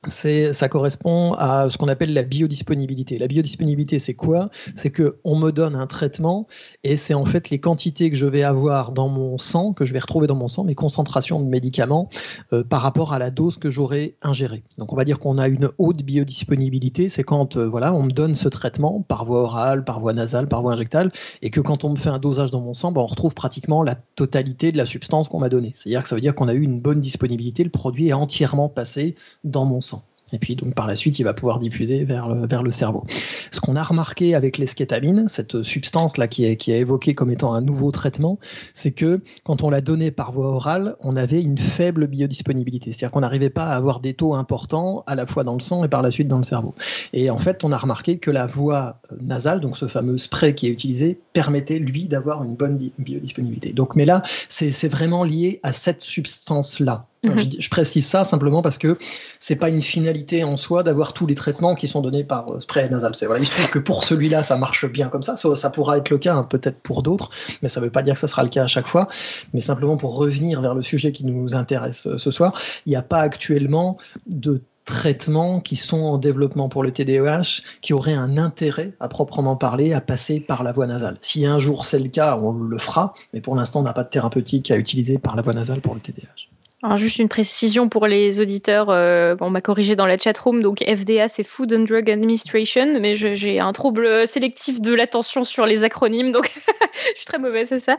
ça 0.09 0.69
correspond 0.69 1.35
à 1.35 1.71
ce 1.71 1.79
qu'on 1.79 1.89
appelle 1.89 2.13
la 2.13 2.25
biodisponibilité. 2.25 3.19
La 3.19 3.29
biodisponibilité, 3.29 3.99
c'est 3.99 4.15
quoi? 4.15 4.51
C'est 4.75 4.91
que 4.91 5.19
on 5.25 5.37
me 5.37 5.53
donne 5.53 5.77
un 5.77 5.87
traitement 5.87 6.49
et 6.83 6.97
c'est 6.97 7.15
en 7.15 7.25
fait 7.25 7.51
les 7.51 7.61
quantités 7.61 8.11
que 8.11 8.17
je 8.17 8.27
vais 8.27 8.43
avoir 8.43 8.93
dans 8.93 9.09
mon 9.09 9.39
sang, 9.39 9.73
que 9.73 9.85
je 9.85 9.93
vais 9.93 10.01
retrouver 10.01 10.27
dans 10.27 10.35
mon 10.35 10.49
sang, 10.49 10.65
mes 10.65 10.75
concentrations 10.75 11.41
de 11.41 11.47
médicaments 11.47 12.11
euh, 12.53 12.65
par 12.65 12.81
rapport 12.81 13.13
à 13.13 13.19
la 13.19 13.31
dose 13.31 13.59
que 13.59 13.71
j'aurai 13.71 14.17
ingérée. 14.23 14.65
Donc 14.77 14.93
on 14.93 14.97
va 14.97 15.05
dire 15.05 15.21
qu'on 15.21 15.39
a 15.39 15.47
une 15.47 15.71
haute 15.79 16.03
biodisponibilité, 16.03 17.09
c'est 17.09 17.23
quand 17.23 17.57
euh, 17.57 17.69
voilà, 17.69 17.95
on 17.95 18.03
me 18.03 18.11
donne 18.11 18.35
ce 18.35 18.49
traitement 18.49 19.03
par 19.03 19.25
voie 19.25 19.43
orale, 19.43 19.85
par 19.85 20.01
voie 20.01 20.13
nasale, 20.13 20.49
par 20.49 20.63
voie 20.63 20.73
injectale, 20.73 21.13
et 21.43 21.51
que 21.51 21.61
quand 21.61 21.85
on 21.85 21.91
me 21.91 21.97
fait 21.97 22.09
un 22.09 22.19
dosage 22.19 22.51
dans 22.51 22.61
mon 22.61 22.75
sang, 22.75 22.91
ben, 22.91 23.03
on 23.03 23.07
retrouve 23.07 23.35
pratiquement 23.35 23.83
la 23.83 23.95
totalité 24.17 24.73
de 24.73 24.79
la 24.79 24.87
substance 24.87 25.29
qu'on 25.29 25.39
m'a 25.39 25.49
donnée. 25.49 25.73
C'est-à-dire 25.77 26.03
que 26.03 26.09
ça 26.09 26.17
veut 26.17 26.21
dire 26.21 26.35
qu'on 26.35 26.49
a 26.49 26.55
eu 26.55 26.63
une 26.63 26.81
bonne 26.81 27.01
disponibilité, 27.01 27.63
le 27.63 27.71
produit 27.71 28.09
est 28.09 28.13
entièrement 28.13 28.69
passé 28.69 29.15
dans 29.45 29.65
mon 29.65 29.81
sang. 29.81 29.92
Et 30.33 30.39
puis 30.39 30.57
donc 30.57 30.75
par 30.75 30.87
la 30.87 30.97
suite, 30.97 31.19
il 31.19 31.25
va 31.25 31.35
pouvoir 31.35 31.59
diffuser 31.59 32.05
vers 32.05 32.29
le, 32.29 32.47
vers 32.47 32.63
le 32.63 32.71
cerveau. 32.71 33.05
Ce 33.51 33.61
qu'on 33.61 33.77
a 33.77 33.83
remarqué 33.83 34.35
avec 34.35 34.59
l'eskétamine, 34.59 35.27
cette 35.29 35.63
substance 35.63 36.17
là 36.17 36.29
qui 36.29 36.45
est, 36.45 36.57
qui 36.57 36.73
évoquée 36.73 37.15
comme 37.15 37.31
étant 37.31 37.55
un 37.55 37.61
nouveau 37.61 37.91
traitement, 37.91 38.39
c'est 38.75 38.93
que 38.93 39.21
quand 39.45 39.63
on 39.63 39.71
l'a 39.71 39.81
donné 39.81 40.11
par 40.11 40.33
voie 40.33 40.55
orale, 40.55 40.97
on 41.01 41.17
avait 41.17 41.41
une 41.41 41.59
faible 41.59 42.07
biodisponibilité, 42.07 42.93
c'est-à-dire 42.93 43.11
qu'on 43.11 43.21
n'arrivait 43.21 43.51
pas 43.51 43.65
à 43.65 43.77
avoir 43.77 44.01
des 44.01 44.15
taux 44.15 44.35
importants 44.35 45.05
à 45.07 45.15
la 45.15 45.27
fois 45.27 45.45
dans 45.45 45.55
le 45.55 45.61
sang 45.61 45.85
et 45.85 45.89
par 45.89 46.03
la 46.03 46.11
suite 46.11 46.29
dans 46.29 46.39
le 46.39 46.45
cerveau. 46.45 46.75
Et 47.13 47.31
en 47.31 47.39
fait, 47.39 47.65
on 47.65 47.73
a 47.73 47.77
remarqué 47.77 48.19
que 48.19 48.31
la 48.31 48.47
voie 48.47 49.01
nasale, 49.21 49.61
donc 49.61 49.77
ce 49.77 49.89
fameux 49.89 50.19
spray 50.19 50.55
qui 50.55 50.67
est 50.67 50.71
utilisé, 50.71 51.19
permettait 51.33 51.79
lui 51.79 52.09
d'avoir 52.09 52.45
une 52.45 52.55
bonne 52.55 52.91
biodisponibilité. 52.99 53.73
Donc, 53.73 53.97
mais 53.97 54.05
là, 54.05 54.23
c'est 54.49 54.89
vraiment 54.89 55.25
lié 55.25 55.61
à 55.63 55.73
cette 55.73 56.03
substance 56.03 56.81
là. 56.81 57.07
Mhm. 57.25 57.39
Je, 57.59 57.69
précise 57.69 58.05
ça 58.05 58.25
simplement 58.25 58.63
parce 58.63 58.79
que 58.79 58.99
c'est 59.39 59.55
pas 59.55 59.69
une 59.69 59.81
finalité 59.81 60.43
en 60.43 60.57
soi 60.57 60.83
d'avoir 60.83 61.13
tous 61.13 61.27
les 61.27 61.37
traitements 61.37 61.77
qui 61.77 61.87
sont 61.87 62.01
donnés 62.01 62.25
par 62.25 62.51
euh, 62.51 62.59
spray 62.59 62.89
nasal. 62.89 63.13
Voilà, 63.23 63.39
il 63.39 63.47
se 63.47 63.53
trouve 63.53 63.71
que 63.71 63.79
pour 63.79 64.03
celui-là, 64.03 64.43
ça 64.43 64.57
marche 64.57 64.87
bien 64.87 65.09
comme 65.09 65.23
ça. 65.23 65.37
Ça, 65.37 65.71
pourra 65.71 65.99
être 65.99 66.11
le 66.11 66.19
cas 66.19 66.35
hein, 66.35 66.43
peut-être 66.43 66.81
pour 66.81 67.03
d'autres, 67.03 67.31
mais 67.63 67.69
ça 67.69 67.81
ne 67.81 67.85
veut 67.85 67.93
pas 67.93 68.03
dire 68.03 68.15
que 68.15 68.21
ça 68.21 68.29
sera 68.29 68.43
le 68.43 68.49
cas 68.49 68.65
à 68.65 68.67
chaque 68.67 68.89
fois. 68.89 69.09
Mais 69.55 69.61
simplement 69.61 69.97
pour 69.97 70.17
revenir 70.17 70.61
vers 70.61 70.75
le 70.75 70.83
sujet 70.83 71.13
qui 71.13 71.25
nous 71.25 71.55
intéresse 71.55 72.07
euh, 72.09 72.19
ce 72.19 72.33
soir, 72.33 72.61
il 72.87 72.91
n'y 72.91 72.97
a 72.97 73.03
pas 73.03 73.21
actuellement 73.21 73.99
de 74.27 74.61
traitements 74.85 75.61
qui 75.61 75.77
sont 75.77 76.01
en 76.01 76.19
développement 76.19 76.69
pour 76.69 76.83
le 76.83 76.91
TDAH 76.91 77.63
qui 77.83 77.93
auraient 77.93 78.15
un 78.15 78.37
intérêt 78.37 78.95
à 78.99 79.07
proprement 79.07 79.55
parler 79.55 79.93
à 79.93 80.01
passer 80.01 80.41
par 80.41 80.65
la 80.65 80.73
voie 80.73 80.89
nasale. 80.89 81.19
Si 81.21 81.47
un 81.47 81.61
jour 81.61 81.87
c'est 81.87 82.01
le 82.01 82.09
cas, 82.09 82.37
on 82.37 82.53
le 82.53 82.79
fera, 82.79 83.15
mais 83.33 83.41
pour 83.41 83.55
l'instant 83.55 83.79
on 83.79 83.85
n'a 83.85 83.93
pas 83.93 84.03
de 84.03 84.11
thérapeutique 84.11 84.73
à 84.73 84.77
utiliser 84.77 85.19
par 85.19 85.37
la 85.37 85.43
voie 85.43 85.53
nasale 85.53 85.81
pour 85.81 85.95
le 85.95 86.01
TDAH. 86.01 86.49
Alors 86.85 86.97
juste 86.97 87.19
une 87.19 87.29
précision 87.29 87.89
pour 87.89 88.09
les 88.09 88.41
auditeurs, 88.41 88.91
euh, 88.91 89.37
on 89.41 89.51
m'a 89.51 89.61
corrigé 89.61 89.95
dans 89.95 90.07
la 90.07 90.19
chatroom, 90.19 90.63
donc 90.63 90.83
FDA 90.83 91.29
c'est 91.29 91.45
Food 91.45 91.73
and 91.73 91.85
Drug 91.85 92.11
Administration, 92.11 92.99
mais 93.01 93.15
j'ai 93.15 93.61
un 93.61 93.73
trouble 93.73 94.27
sélectif 94.27 94.81
de 94.81 94.93
l'attention 94.93 95.45
sur 95.45 95.65
les 95.65 95.85
acronymes, 95.85 96.33
donc 96.33 96.53
je 97.13 97.19
suis 97.19 97.25
très 97.25 97.39
mauvaise, 97.39 97.69
c'est 97.69 97.79
ça. 97.79 97.97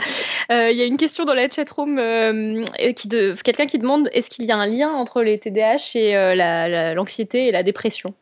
Euh, 0.51 0.69
il 0.69 0.77
y 0.77 0.81
a 0.81 0.85
une 0.85 0.97
question 0.97 1.23
dans 1.23 1.33
la 1.33 1.47
chatroom, 1.49 1.97
euh, 1.97 2.65
qui 2.93 3.07
de, 3.07 3.33
quelqu'un 3.41 3.67
qui 3.67 3.79
demande 3.79 4.09
est-ce 4.11 4.29
qu'il 4.29 4.43
y 4.43 4.51
a 4.51 4.57
un 4.57 4.67
lien 4.67 4.89
entre 4.89 5.21
les 5.21 5.39
TDAH 5.39 5.95
et 5.95 6.93
l'anxiété 6.93 7.47
et 7.47 7.51
la 7.53 7.63
dépression? 7.63 8.13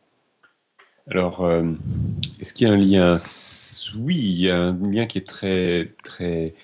Alors, 1.10 1.44
est-ce 2.40 2.54
qu'il 2.54 2.68
y 2.68 2.70
a 2.70 2.74
un 2.74 2.76
lien? 2.76 3.16
Oui, 3.98 4.14
il 4.16 4.42
y 4.42 4.48
a 4.48 4.56
un 4.56 4.78
lien 4.88 5.06
qui 5.06 5.18
est 5.18 5.26
très, 5.26 5.90
très 6.04 6.54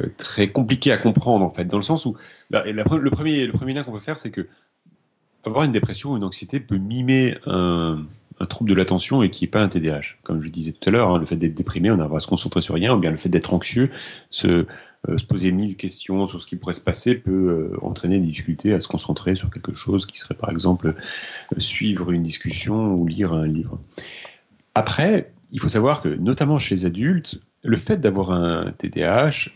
euh, 0.00 0.08
très 0.18 0.48
compliqué 0.48 0.90
à 0.90 0.96
comprendre 0.96 1.44
en 1.44 1.50
fait, 1.50 1.64
dans 1.64 1.76
le 1.76 1.82
sens 1.82 2.06
où 2.06 2.16
le, 2.50 3.10
premier, 3.10 3.46
le 3.46 3.52
premier 3.52 3.74
lien 3.74 3.82
qu'on 3.82 3.92
peut 3.92 4.00
faire, 4.00 4.18
c'est 4.18 4.30
que 4.30 4.46
avoir 5.44 5.64
une 5.64 5.72
dépression 5.72 6.12
ou 6.12 6.16
une 6.16 6.24
anxiété 6.24 6.60
peut 6.60 6.78
mimer 6.78 7.36
un, 7.46 8.04
trouble 8.48 8.68
de 8.68 8.74
l'attention 8.74 9.22
et 9.22 9.30
qui 9.30 9.44
n'est 9.44 9.50
pas 9.50 9.62
un 9.62 9.68
TDAH. 9.68 10.16
Comme 10.22 10.42
je 10.42 10.48
disais 10.48 10.72
tout 10.72 10.88
à 10.88 10.92
l'heure, 10.92 11.10
hein, 11.10 11.18
le 11.18 11.24
fait 11.24 11.36
d'être 11.36 11.54
déprimé, 11.54 11.90
on 11.90 11.96
va 11.96 12.20
se 12.20 12.26
concentrer 12.26 12.60
sur 12.60 12.74
rien, 12.74 12.94
ou 12.94 12.98
bien 12.98 13.10
le 13.10 13.16
fait 13.16 13.28
d'être 13.28 13.54
anxieux, 13.54 13.90
se, 14.30 14.66
euh, 15.08 15.18
se, 15.18 15.24
poser 15.24 15.52
mille 15.52 15.76
questions 15.76 16.26
sur 16.26 16.42
ce 16.42 16.46
qui 16.46 16.56
pourrait 16.56 16.74
se 16.74 16.82
passer 16.82 17.14
peut 17.14 17.30
euh, 17.72 17.78
entraîner 17.80 18.18
des 18.18 18.26
difficultés 18.26 18.74
à 18.74 18.80
se 18.80 18.88
concentrer 18.88 19.36
sur 19.36 19.50
quelque 19.50 19.72
chose 19.72 20.04
qui 20.04 20.18
serait 20.18 20.34
par 20.34 20.50
exemple 20.50 20.94
suivre 21.58 22.10
une 22.10 22.22
discussion 22.22 22.92
ou 22.92 23.06
lire 23.06 23.32
un 23.32 23.46
livre. 23.46 23.80
Après, 24.74 25.32
il 25.52 25.60
faut 25.60 25.70
savoir 25.70 26.02
que 26.02 26.08
notamment 26.08 26.58
chez 26.58 26.74
les 26.74 26.84
adultes, 26.84 27.40
le 27.62 27.76
fait 27.76 27.98
d'avoir 27.98 28.32
un 28.32 28.72
TDAH 28.72 29.48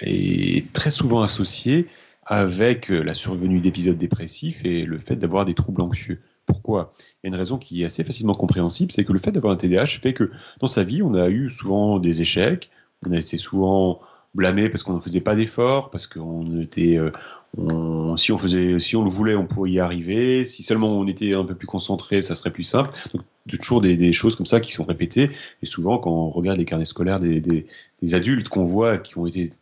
est 0.00 0.72
très 0.72 0.90
souvent 0.90 1.22
associé 1.22 1.88
avec 2.26 2.88
la 2.88 3.14
survenue 3.14 3.60
d'épisodes 3.60 3.96
dépressifs 3.96 4.64
et 4.64 4.84
le 4.84 4.98
fait 4.98 5.16
d'avoir 5.16 5.44
des 5.44 5.54
troubles 5.54 5.82
anxieux. 5.82 6.22
Pourquoi? 6.46 6.94
Il 6.98 7.26
y 7.26 7.26
a 7.26 7.34
une 7.34 7.38
raison 7.38 7.58
qui 7.58 7.82
est 7.82 7.86
assez 7.86 8.04
facilement 8.04 8.34
compréhensible, 8.34 8.92
c'est 8.92 9.04
que 9.04 9.12
le 9.12 9.18
fait 9.18 9.32
d'avoir 9.32 9.52
un 9.52 9.56
TDAH 9.56 9.86
fait 9.86 10.12
que 10.12 10.30
dans 10.60 10.66
sa 10.66 10.84
vie, 10.84 11.02
on 11.02 11.14
a 11.14 11.28
eu 11.28 11.50
souvent 11.50 11.98
des 11.98 12.20
échecs, 12.20 12.70
on 13.06 13.12
a 13.12 13.18
été 13.18 13.38
souvent 13.38 14.00
blâmé 14.34 14.68
parce 14.68 14.82
qu'on 14.82 14.94
ne 14.94 15.00
faisait 15.00 15.20
pas 15.20 15.36
d'efforts, 15.36 15.90
parce 15.90 16.06
qu'on 16.06 16.60
était, 16.60 16.98
euh, 16.98 18.16
si 18.16 18.32
on 18.32 18.38
faisait, 18.38 18.78
si 18.80 18.96
on 18.96 19.04
le 19.04 19.10
voulait, 19.10 19.34
on 19.34 19.46
pourrait 19.46 19.70
y 19.70 19.80
arriver. 19.80 20.44
Si 20.44 20.62
seulement 20.62 20.98
on 20.98 21.06
était 21.06 21.34
un 21.34 21.44
peu 21.44 21.54
plus 21.54 21.66
concentré, 21.66 22.22
ça 22.22 22.34
serait 22.34 22.52
plus 22.52 22.64
simple. 22.64 22.90
Donc, 23.12 23.22
toujours 23.60 23.80
des, 23.80 24.12
choses 24.12 24.36
comme 24.36 24.46
ça 24.46 24.60
qui 24.60 24.72
sont 24.72 24.84
répétées. 24.84 25.30
Et 25.62 25.66
souvent, 25.66 25.98
quand 25.98 26.10
on 26.10 26.30
regarde 26.30 26.58
les 26.58 26.64
carnets 26.64 26.84
scolaires 26.84 27.20
des, 27.20 27.40
des, 27.40 28.14
adultes 28.14 28.48
qu'on 28.48 28.64
voit 28.64 28.98
qui 28.98 29.16
ont 29.18 29.26
été 29.26 29.52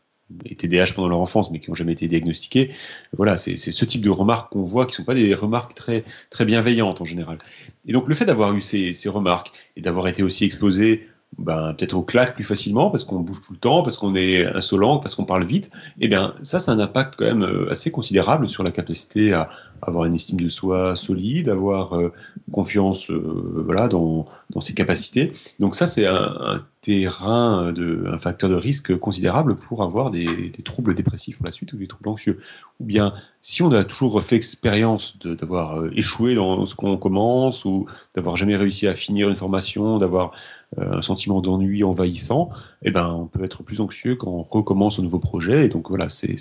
été 0.47 0.67
DH 0.67 0.95
pendant 0.95 1.09
leur 1.09 1.21
enfance, 1.21 1.51
mais 1.51 1.61
qui 1.61 1.69
n'ont 1.69 1.75
jamais 1.75 1.93
été 1.93 2.09
diagnostiqués. 2.09 2.71
Voilà, 3.15 3.37
c'est 3.37 3.57
ce 3.57 3.85
type 3.85 4.01
de 4.01 4.09
remarques 4.09 4.51
qu'on 4.51 4.63
voit, 4.63 4.87
qui 4.87 4.93
ne 4.93 4.97
sont 4.97 5.05
pas 5.05 5.15
des 5.15 5.35
remarques 5.35 5.75
très, 5.75 6.05
très 6.31 6.47
bienveillantes 6.47 7.03
en 7.03 7.05
général. 7.05 7.37
Et 7.85 7.93
donc 7.93 8.09
le 8.09 8.15
fait 8.15 8.25
d'avoir 8.25 8.55
eu 8.55 8.63
ces, 8.63 8.95
ces 8.95 9.11
remarques 9.11 9.53
et 9.77 9.83
d'avoir 9.83 10.09
été 10.09 10.23
aussi 10.23 10.47
exposé 10.47 11.07
ben, 11.39 11.75
peut-être 11.75 11.95
on 11.95 12.03
claque 12.03 12.35
plus 12.35 12.45
facilement 12.45 12.91
parce 12.91 13.05
qu'on 13.05 13.21
bouge 13.21 13.41
tout 13.41 13.53
le 13.53 13.59
temps, 13.59 13.83
parce 13.83 13.97
qu'on 13.97 14.15
est 14.15 14.45
insolent, 14.45 14.99
parce 14.99 15.15
qu'on 15.15 15.25
parle 15.25 15.45
vite, 15.45 15.71
et 15.99 16.05
eh 16.05 16.09
bien 16.09 16.35
ça, 16.43 16.59
c'est 16.59 16.71
un 16.71 16.79
impact 16.79 17.15
quand 17.17 17.25
même 17.25 17.43
euh, 17.43 17.71
assez 17.71 17.91
considérable 17.91 18.49
sur 18.49 18.63
la 18.63 18.71
capacité 18.71 19.33
à 19.33 19.49
avoir 19.81 20.05
une 20.05 20.15
estime 20.15 20.41
de 20.41 20.49
soi 20.49 20.95
solide, 20.95 21.49
avoir 21.49 21.95
euh, 21.95 22.13
confiance 22.53 23.11
euh, 23.11 23.63
voilà, 23.65 23.89
dans, 23.89 24.27
dans, 24.51 24.61
ses 24.61 24.75
capacités. 24.75 25.33
Donc 25.59 25.75
ça, 25.75 25.87
c'est 25.87 26.07
un, 26.07 26.65
terrain, 26.83 27.73
de, 27.73 28.05
un 28.13 28.19
facteur 28.19 28.51
de 28.51 28.57
risque 28.57 28.97
considérable 28.99 29.57
pour 29.57 29.83
avoir 29.83 30.11
des, 30.11 30.51
des, 30.51 30.63
troubles 30.63 30.95
dépressifs 30.95 31.37
pour 31.37 31.47
la 31.47 31.53
suite 31.53 31.73
ou 31.73 31.77
des 31.77 31.87
troubles 31.87 32.09
anxieux. 32.09 32.41
Ou 32.81 32.85
bien, 32.85 33.15
si 33.41 33.63
on 33.63 33.71
a 33.73 33.85
toujours 33.85 34.21
fait 34.23 34.37
expérience 34.37 35.17
d'avoir 35.19 35.85
échoué 35.93 36.35
dans 36.35 36.67
ce 36.67 36.75
qu'on 36.75 36.97
commence, 36.97 37.65
ou 37.65 37.87
d'avoir 38.15 38.37
jamais 38.37 38.57
réussi 38.57 38.89
à 38.89 38.97
finir 38.97 39.29
une 39.29 39.37
formation, 39.37 39.99
d'avoir 39.99 40.33
un 40.79 41.03
sentiment 41.03 41.41
d'ennui 41.41 41.85
envahissant, 41.85 42.51
eh 42.83 42.91
ben, 42.91 43.13
on 43.13 43.27
peut 43.27 43.45
être 43.45 43.63
plus 43.63 43.81
anxieux 43.81 44.17
quand 44.17 44.31
on 44.31 44.43
recommence 44.43 44.99
un 44.99 45.03
nouveau 45.03 45.19
projet. 45.19 45.67
Et 45.67 45.69
donc 45.69 45.89
voilà, 45.89 46.09
c'est, 46.09 46.37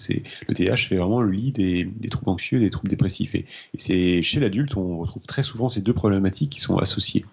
le 0.48 0.54
TH 0.54 0.88
fait 0.88 0.96
vraiment 0.96 1.22
le 1.22 1.32
lit 1.32 1.52
des, 1.52 2.10
troubles 2.10 2.32
anxieux 2.32 2.60
et 2.60 2.62
des 2.62 2.70
troubles 2.70 2.90
dépressifs. 2.90 3.36
Et, 3.36 3.46
c'est 3.78 4.22
chez 4.22 4.40
l'adulte, 4.40 4.76
on 4.78 5.00
retrouve 5.00 5.24
très 5.24 5.44
souvent 5.44 5.70
ces 5.70 5.82
deux 5.82 5.94
problématiques 5.94 6.52
qui 6.52 6.62
sont 6.62 6.78
associées. 6.78 7.26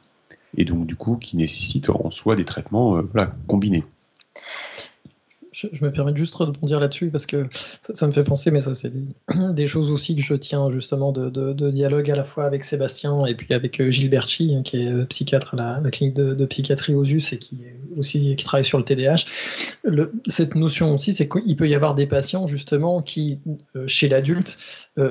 Et 0.56 0.64
donc 0.64 0.86
du 0.86 0.96
coup, 0.96 1.16
qui 1.16 1.36
nécessitent 1.36 1.90
en 1.90 2.10
soi 2.10 2.34
des 2.34 2.44
traitements 2.44 2.96
euh, 2.96 3.26
combinés 3.46 3.84
je, 5.58 5.84
me 5.84 5.90
permets 5.90 6.14
juste 6.14 6.38
de 6.38 6.44
rebondir 6.44 6.78
là-dessus 6.78 7.10
parce 7.10 7.26
que 7.26 7.46
ça, 7.92 8.06
me 8.06 8.12
fait 8.12 8.22
penser, 8.22 8.50
mais 8.50 8.60
ça, 8.60 8.74
c'est 8.74 8.92
des, 9.52 9.66
choses 9.66 9.90
aussi 9.90 10.14
que 10.14 10.22
je 10.22 10.34
tiens 10.34 10.70
justement 10.70 11.12
de, 11.12 11.70
dialogue 11.70 12.10
à 12.10 12.16
la 12.16 12.24
fois 12.24 12.44
avec 12.44 12.64
Sébastien 12.64 13.26
et 13.26 13.34
puis 13.34 13.52
avec 13.52 13.80
euh, 13.80 13.90
Gilles 13.90 14.10
Berchi, 14.10 14.54
hein, 14.54 14.62
qui 14.62 14.82
est 14.82 14.88
euh, 14.88 15.04
psychiatre 15.06 15.54
à 15.54 15.80
la, 15.80 15.90
clinique 15.90 16.14
de, 16.14 16.46
psychiatrie 16.46 16.94
aux 16.94 17.04
US 17.04 17.32
et 17.32 17.38
qui 17.38 17.56
est 17.64 17.98
aussi 17.98 18.36
qui 18.36 18.44
travaille 18.44 18.64
sur 18.64 18.78
le 18.78 18.84
TDAH. 18.84 19.24
Cette 20.28 20.54
notion 20.54 20.94
aussi, 20.94 21.14
c'est 21.14 21.28
qu'il 21.28 21.56
peut 21.56 21.68
y 21.68 21.74
avoir 21.74 21.94
des 21.94 22.06
patients 22.06 22.46
justement 22.46 23.02
qui, 23.02 23.40
euh, 23.76 23.86
chez 23.86 24.08
l'adulte, 24.08 24.58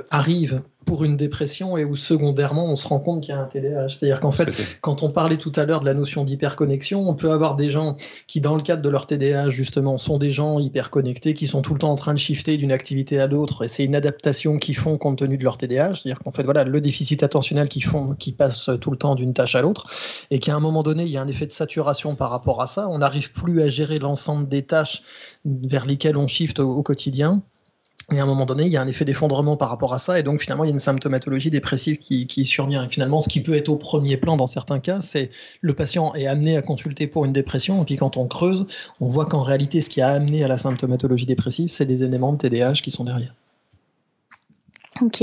arrivent 0.10 0.61
pour 0.88 1.04
une 1.04 1.18
dépression 1.18 1.78
et 1.78 1.84
où 1.84 1.96
secondairement 1.96 2.66
on 2.66 2.76
se 2.76 2.88
rend 2.88 3.00
compte 3.00 3.22
qu'il 3.22 3.36
y 3.36 3.38
a 3.38 3.42
un 3.42 3.46
TDAH. 3.46 3.90
C'est-à-dire 3.90 4.22
qu'en 4.22 4.32
fait, 4.32 4.50
quand 4.82 5.04
on 5.04 5.10
parlait 5.10 5.38
tout 5.38 5.52
à 5.58 5.66
l'heure 5.66 5.82
de 5.82 5.86
la 5.86 5.94
notion 5.94 6.24
d'hyperconnexion, 6.24 7.08
on 7.08 7.14
peut 7.14 7.32
avoir 7.32 7.56
des 7.58 7.70
gens 7.70 7.98
qui, 8.26 8.40
dans 8.42 8.56
le 8.56 8.62
cadre 8.62 8.82
de 8.82 8.90
leur 8.90 9.06
TDAH, 9.06 9.50
justement, 9.50 9.98
sont 9.98 10.18
des 10.18 10.32
gens 10.32 10.60
hyperconnectés, 10.60 11.34
qui 11.34 11.46
sont 11.46 11.62
tout 11.62 11.74
le 11.74 11.80
temps 11.80 11.92
en 11.92 11.96
train 11.96 12.14
de 12.14 12.20
shifter 12.20 12.58
d'une 12.58 12.72
activité 12.72 13.20
à 13.20 13.28
l'autre, 13.28 13.66
et 13.66 13.68
c'est 13.68 13.84
une 13.84 13.96
adaptation 13.96 14.58
qu'ils 14.58 14.78
font 14.78 14.98
compte 14.98 15.18
tenu 15.20 15.38
de 15.38 15.44
leur 15.44 15.58
TDAH. 15.58 15.96
C'est-à-dire 15.96 16.20
qu'en 16.20 16.32
fait, 16.32 16.44
voilà, 16.44 16.64
le 16.64 16.80
déficit 16.80 17.22
attentionnel 17.22 17.68
qu'ils 17.68 17.84
font, 17.84 18.16
qui 18.16 18.32
passe 18.32 18.70
tout 18.80 18.90
le 18.90 18.98
temps 18.98 19.16
d'une 19.16 19.34
tâche 19.34 19.56
à 19.56 19.62
l'autre, 19.62 19.88
et 20.32 20.40
qu'à 20.40 20.56
un 20.56 20.62
moment 20.62 20.84
donné, 20.84 21.04
il 21.04 21.12
y 21.12 21.18
a 21.18 21.22
un 21.22 21.28
effet 21.28 21.46
de 21.46 21.52
saturation 21.52 22.16
par 22.16 22.32
rapport 22.32 22.62
à 22.62 22.68
ça. 22.68 22.88
On 22.88 23.00
n'arrive 23.00 23.34
plus 23.34 23.62
à 23.62 23.68
gérer 23.68 24.00
l'ensemble 24.00 24.48
des 24.48 24.64
tâches 24.64 25.04
vers 25.44 25.86
lesquelles 25.86 26.16
on 26.16 26.28
shift 26.28 26.60
au 26.60 26.82
quotidien 26.82 27.44
Et 28.14 28.20
à 28.20 28.24
un 28.24 28.26
moment 28.26 28.46
donné, 28.46 28.64
il 28.64 28.72
y 28.72 28.78
a 28.78 28.82
un 28.82 28.88
effet 28.88 29.04
d'effondrement 29.04 29.58
par 29.58 29.68
rapport 29.68 29.94
à 29.94 29.98
ça, 29.98 30.18
et 30.18 30.24
donc 30.24 30.40
finalement, 30.40 30.64
il 30.64 30.68
y 30.68 30.72
a 30.72 30.74
une 30.74 30.80
symptomatologie 30.80 31.50
dépressive 31.50 31.98
qui, 31.98 32.46
survient. 32.46 32.86
Et 32.86 32.90
finalement, 32.90 33.20
ce 33.20 33.28
qui 33.28 33.42
peut 33.42 33.58
être 33.58 33.68
au 33.68 33.76
premier 33.76 34.16
plan 34.16 34.38
dans 34.38 34.48
certains 34.48 34.80
cas, 34.80 35.02
c'est 35.02 35.30
le 35.60 35.74
patient 35.74 36.14
est 36.16 36.26
amené 36.26 36.56
à 36.56 36.62
consulter 36.62 37.08
pour 37.08 37.26
une 37.26 37.34
dépression, 37.34 37.82
et 37.82 37.86
puis 37.86 37.98
quand 37.98 38.16
on 38.16 38.28
creuse, 38.28 38.66
on 39.02 39.10
voit 39.10 39.26
qu'en 39.26 39.44
réalité, 39.44 39.82
ce 39.82 39.90
qui 39.90 40.00
a 40.00 40.08
amené 40.08 40.42
à 40.42 40.48
la 40.48 40.58
symptomatologie 40.58 41.26
dépressive, 41.26 41.68
c'est 41.68 41.86
des 41.86 42.02
éléments 42.02 42.32
de 42.32 42.38
TDAH 42.38 42.74
qui 42.82 42.92
sont 42.92 43.04
derrière. 43.04 43.34
Ok. 45.02 45.22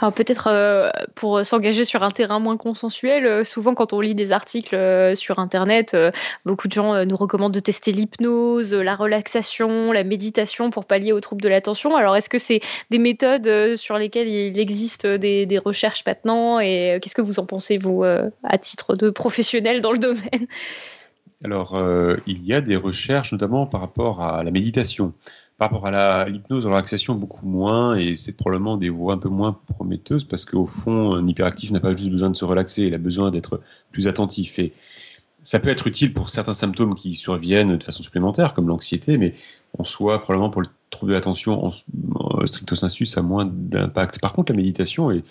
Alors 0.00 0.12
peut-être 0.12 0.48
euh, 0.48 0.90
pour 1.14 1.44
s'engager 1.44 1.84
sur 1.84 2.02
un 2.02 2.10
terrain 2.10 2.38
moins 2.38 2.56
consensuel, 2.56 3.26
euh, 3.26 3.44
souvent 3.44 3.74
quand 3.74 3.92
on 3.92 4.00
lit 4.00 4.14
des 4.14 4.32
articles 4.32 4.74
euh, 4.74 5.14
sur 5.14 5.38
Internet, 5.38 5.96
beaucoup 6.44 6.68
de 6.68 6.72
gens 6.72 7.04
nous 7.04 7.16
recommandent 7.16 7.52
de 7.52 7.60
tester 7.60 7.92
l'hypnose, 7.92 8.72
la 8.74 8.94
relaxation, 8.94 9.92
la 9.92 10.04
méditation 10.04 10.70
pour 10.70 10.84
pallier 10.84 11.12
aux 11.12 11.20
troubles 11.20 11.42
de 11.42 11.48
l'attention. 11.48 11.96
Alors 11.96 12.16
est-ce 12.16 12.28
que 12.28 12.38
c'est 12.38 12.60
des 12.90 12.98
méthodes 12.98 13.76
sur 13.76 13.98
lesquelles 13.98 14.28
il 14.28 14.58
existe 14.58 15.06
des, 15.06 15.46
des 15.46 15.58
recherches 15.58 16.04
maintenant? 16.06 16.60
Et 16.60 16.98
qu'est-ce 17.00 17.14
que 17.14 17.22
vous 17.22 17.38
en 17.38 17.46
pensez, 17.46 17.78
vous, 17.78 18.02
à 18.04 18.58
titre 18.58 18.96
de 18.96 19.10
professionnel 19.10 19.80
dans 19.80 19.92
le 19.92 19.98
domaine? 19.98 20.46
Alors 21.44 21.80
il 22.26 22.44
y 22.44 22.52
a 22.52 22.60
des 22.60 22.76
recherches 22.76 23.32
notamment 23.32 23.66
par 23.66 23.80
rapport 23.80 24.22
à 24.22 24.42
la 24.42 24.50
méditation. 24.50 25.12
Par 25.58 25.70
rapport 25.70 25.86
à 25.86 26.28
l'hypnose, 26.28 26.66
la 26.66 26.70
relaxation, 26.70 27.16
beaucoup 27.16 27.44
moins, 27.44 27.96
et 27.96 28.14
c'est 28.14 28.30
probablement 28.32 28.76
des 28.76 28.90
voies 28.90 29.14
un 29.14 29.18
peu 29.18 29.28
moins 29.28 29.58
prometteuses, 29.74 30.22
parce 30.22 30.44
qu'au 30.44 30.66
fond, 30.66 31.14
un 31.14 31.26
hyperactif 31.26 31.72
n'a 31.72 31.80
pas 31.80 31.96
juste 31.96 32.10
besoin 32.10 32.30
de 32.30 32.36
se 32.36 32.44
relaxer, 32.44 32.84
il 32.84 32.94
a 32.94 32.98
besoin 32.98 33.32
d'être 33.32 33.60
plus 33.90 34.06
attentif. 34.06 34.60
Et 34.60 34.72
ça 35.42 35.58
peut 35.58 35.68
être 35.68 35.88
utile 35.88 36.14
pour 36.14 36.30
certains 36.30 36.54
symptômes 36.54 36.94
qui 36.94 37.12
surviennent 37.12 37.76
de 37.76 37.82
façon 37.82 38.04
supplémentaire, 38.04 38.54
comme 38.54 38.68
l'anxiété, 38.68 39.18
mais 39.18 39.34
en 39.76 39.82
soi, 39.82 40.22
probablement 40.22 40.50
pour 40.50 40.62
le 40.62 40.68
trouble 40.90 41.10
de 41.10 41.16
l'attention, 41.16 41.64
en, 41.64 41.72
stricto 42.46 42.76
sensu, 42.76 43.04
ça 43.04 43.18
a 43.18 43.22
moins 43.24 43.44
d'impact. 43.44 44.20
Par 44.20 44.34
contre, 44.34 44.52
la 44.52 44.56
méditation, 44.56 45.10
est, 45.10 45.24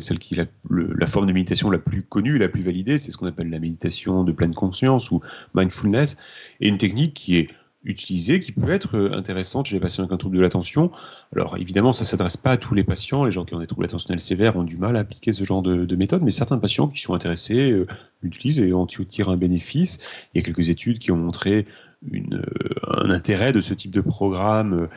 celle 0.00 0.18
qui 0.18 0.34
est 0.34 0.38
la, 0.38 0.46
la, 0.70 1.06
forme 1.06 1.26
de 1.26 1.32
méditation 1.34 1.70
la 1.70 1.78
plus 1.78 2.02
connue, 2.02 2.38
la 2.38 2.48
plus 2.48 2.62
validée, 2.62 2.98
c'est 2.98 3.10
ce 3.10 3.18
qu'on 3.18 3.26
appelle 3.26 3.50
la 3.50 3.58
méditation 3.58 4.24
de 4.24 4.32
pleine 4.32 4.54
conscience 4.54 5.10
ou 5.10 5.20
mindfulness, 5.54 6.16
et 6.60 6.68
une 6.68 6.78
technique 6.78 7.12
qui 7.12 7.36
est 7.36 7.50
utilisée 7.84 8.40
qui 8.40 8.52
peut 8.52 8.70
être 8.70 8.96
euh, 8.96 9.12
intéressante 9.14 9.66
chez 9.66 9.76
les 9.76 9.80
patients 9.80 10.04
avec 10.04 10.12
un 10.12 10.16
trouble 10.18 10.36
de 10.36 10.42
l'attention. 10.42 10.90
Alors 11.34 11.56
évidemment, 11.56 11.92
ça 11.92 12.04
ne 12.04 12.08
s'adresse 12.08 12.36
pas 12.36 12.52
à 12.52 12.56
tous 12.56 12.74
les 12.74 12.84
patients. 12.84 13.24
Les 13.24 13.30
gens 13.30 13.44
qui 13.44 13.54
ont 13.54 13.60
des 13.60 13.66
troubles 13.66 13.86
attentionnels 13.86 14.20
sévères 14.20 14.56
ont 14.56 14.64
du 14.64 14.76
mal 14.76 14.96
à 14.96 15.00
appliquer 15.00 15.32
ce 15.32 15.44
genre 15.44 15.62
de, 15.62 15.96
méthode, 15.96 16.22
mais 16.22 16.30
certains 16.30 16.58
patients 16.58 16.88
qui 16.88 17.00
sont 17.00 17.14
intéressés 17.14 17.72
euh, 17.72 17.86
l'utilisent 18.22 18.58
et 18.58 18.72
en 18.72 18.86
tirent 18.86 19.30
un 19.30 19.36
bénéfice. 19.36 20.00
Il 20.34 20.38
y 20.38 20.40
a 20.42 20.44
quelques 20.44 20.68
études 20.68 20.98
qui 20.98 21.10
ont 21.10 21.16
montré 21.16 21.66
une, 22.10 22.34
euh, 22.34 23.04
un 23.04 23.10
intérêt 23.10 23.52
de 23.52 23.60
ce 23.60 23.74
type 23.74 23.92
de 23.92 24.00
programme 24.00 24.88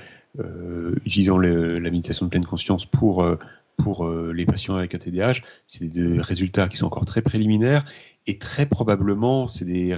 utilisant 1.05 1.38
la 1.38 1.91
méditation 1.91 2.26
de 2.26 2.31
pleine 2.31 2.45
conscience 2.45 2.88
pour 2.88 3.23
pour 3.77 4.10
les 4.10 4.45
patients 4.45 4.76
avec 4.76 4.95
un 4.95 4.97
TDAH, 4.97 5.41
c'est 5.68 5.85
des 5.85 6.19
résultats 6.19 6.68
qui 6.68 6.77
sont 6.77 6.88
encore 6.88 7.05
très 7.05 7.22
préliminaires 7.22 7.85
et 8.26 8.38
très 8.38 8.65
probablement, 8.65 9.47
c'est 9.47 9.65
des, 9.65 9.95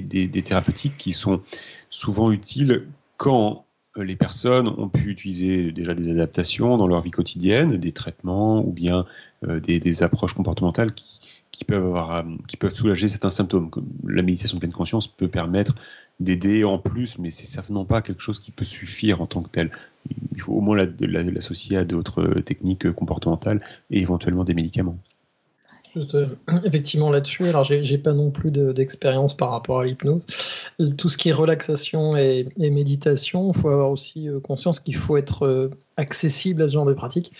des, 0.00 0.42
thérapeutiques 0.42 0.98
qui 0.98 1.12
sont 1.12 1.42
souvent 1.90 2.30
utiles 2.30 2.86
quand 3.16 3.66
euh, 3.96 4.04
les 4.04 4.16
personnes 4.16 4.68
ont 4.68 4.88
pu 4.88 5.10
utiliser 5.10 5.72
déjà 5.72 5.94
des 5.94 6.08
adaptations 6.10 6.76
dans 6.76 6.86
leur 6.86 7.00
vie 7.00 7.10
quotidienne, 7.10 7.76
des 7.78 7.92
traitements 7.92 8.64
ou 8.64 8.72
bien 8.72 9.06
euh, 9.46 9.60
des, 9.60 10.02
approches 10.02 10.34
comportementales 10.34 10.92
qui, 11.50 11.64
peuvent 11.64 11.84
avoir, 11.84 12.16
euh, 12.16 12.22
qui 12.46 12.56
peuvent 12.56 12.74
soulager 12.74 13.08
certains 13.08 13.30
symptômes. 13.30 13.70
Comme 13.70 13.86
la 14.06 14.22
méditation 14.22 14.58
pleine 14.58 14.72
conscience 14.72 15.06
peut 15.06 15.28
permettre 15.28 15.74
d'aider 16.20 16.64
en 16.64 16.78
plus, 16.78 17.18
mais 17.18 17.30
c'est 17.30 17.46
certainement 17.46 17.84
pas 17.84 18.02
quelque 18.02 18.22
chose 18.22 18.38
qui 18.38 18.50
peut 18.50 18.64
suffire 18.64 19.20
en 19.20 19.26
tant 19.26 19.42
que 19.42 19.48
tel. 19.48 19.70
Il 20.34 20.40
faut 20.40 20.52
au 20.52 20.60
moins 20.60 20.76
l'associer 20.76 21.76
à 21.76 21.84
d'autres 21.84 22.40
techniques 22.40 22.90
comportementales 22.92 23.62
et 23.90 24.00
éventuellement 24.00 24.44
des 24.44 24.54
médicaments. 24.54 24.98
Euh, 25.96 26.26
effectivement 26.64 27.10
là-dessus, 27.10 27.44
alors 27.44 27.64
j'ai 27.64 27.98
pas 27.98 28.12
non 28.12 28.30
plus 28.30 28.50
d'expérience 28.50 29.36
par 29.36 29.50
rapport 29.50 29.80
à 29.80 29.84
l'hypnose. 29.84 30.24
Tout 30.96 31.08
ce 31.08 31.16
qui 31.16 31.28
est 31.28 31.32
relaxation 31.32 32.16
et, 32.16 32.48
méditation, 32.58 33.50
il 33.54 33.58
faut 33.58 33.68
avoir 33.68 33.90
aussi 33.90 34.28
euh, 34.28 34.40
conscience 34.40 34.80
qu'il 34.80 34.96
faut 34.96 35.16
être 35.16 35.46
euh, 35.46 35.70
accessible 35.96 36.62
à 36.62 36.68
ce 36.68 36.74
genre 36.74 36.86
de 36.86 36.94
pratique. 36.94 37.32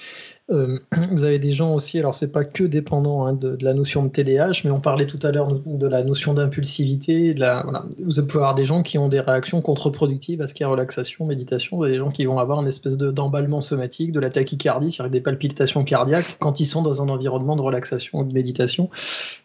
Euh, 0.51 0.79
vous 1.11 1.25
avez 1.25 1.39
des 1.39 1.51
gens 1.51 1.75
aussi, 1.75 1.99
alors 1.99 2.15
c'est 2.15 2.33
pas 2.33 2.45
que 2.45 2.65
dépendant 2.65 3.27
hein, 3.27 3.33
de, 3.33 3.59
la 3.61 3.75
notion 3.75 4.03
de 4.05 4.09
TDAH, 4.09 4.63
mais 4.65 4.71
on 4.71 4.81
parlait 4.81 5.07
tout 5.07 5.19
à 5.23 5.31
l'heure 5.31 5.49
de 5.53 5.87
la 5.87 6.03
notion 6.03 6.35
d'impulsivité. 6.35 7.35
Vous 7.35 8.23
pouvez 8.23 8.41
avoir 8.41 8.55
des 8.55 8.65
gens 8.65 8.83
qui 8.83 8.99
ont 8.99 9.09
des 9.09 9.21
réactions 9.21 9.61
contre-productives 9.61 10.41
à 10.41 10.47
ce 10.47 10.55
qui 10.55 10.63
est 10.63 10.67
relaxation, 10.67 11.27
méditation. 11.27 11.83
Des 11.85 11.97
gens 11.97 12.11
qui 12.11 12.25
vont 12.25 12.39
avoir 12.39 12.61
une 12.61 12.69
espèce 12.69 12.97
d'emballement 12.97 13.61
somatique, 13.61 14.13
de 14.13 14.21
la 14.21 14.31
tachycardie, 14.31 14.93
c'est-à-dire 14.93 15.11
des 15.11 15.21
palpitations 15.21 15.85
cardiaques 15.85 16.37
quand 16.39 16.61
ils 16.61 16.67
sont 16.67 16.83
dans 16.83 17.03
un 17.03 17.09
environnement 17.09 17.57
de 17.57 17.63
relaxation 17.63 18.21
ou 18.21 18.25
de 18.25 18.33
méditation. 18.33 18.91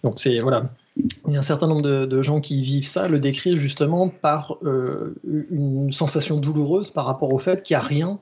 Donc 0.03 0.19
c'est 0.19 0.39
voilà, 0.39 0.69
il 1.27 1.33
y 1.33 1.35
a 1.35 1.39
un 1.39 1.43
certain 1.43 1.67
nombre 1.67 1.81
de, 1.81 2.21
gens 2.21 2.39
qui 2.39 2.61
vivent 2.61 2.87
ça, 2.87 3.07
le 3.07 3.19
décrivent 3.19 3.57
justement 3.57 4.07
par 4.09 4.57
euh, 4.63 5.15
une 5.51 5.91
sensation 5.91 6.37
douloureuse 6.37 6.91
par 6.91 7.05
rapport 7.05 7.33
au 7.33 7.39
fait 7.39 7.63
qu'il 7.63 7.75
n'y 7.75 7.81
a 7.81 7.85
rien 7.85 8.19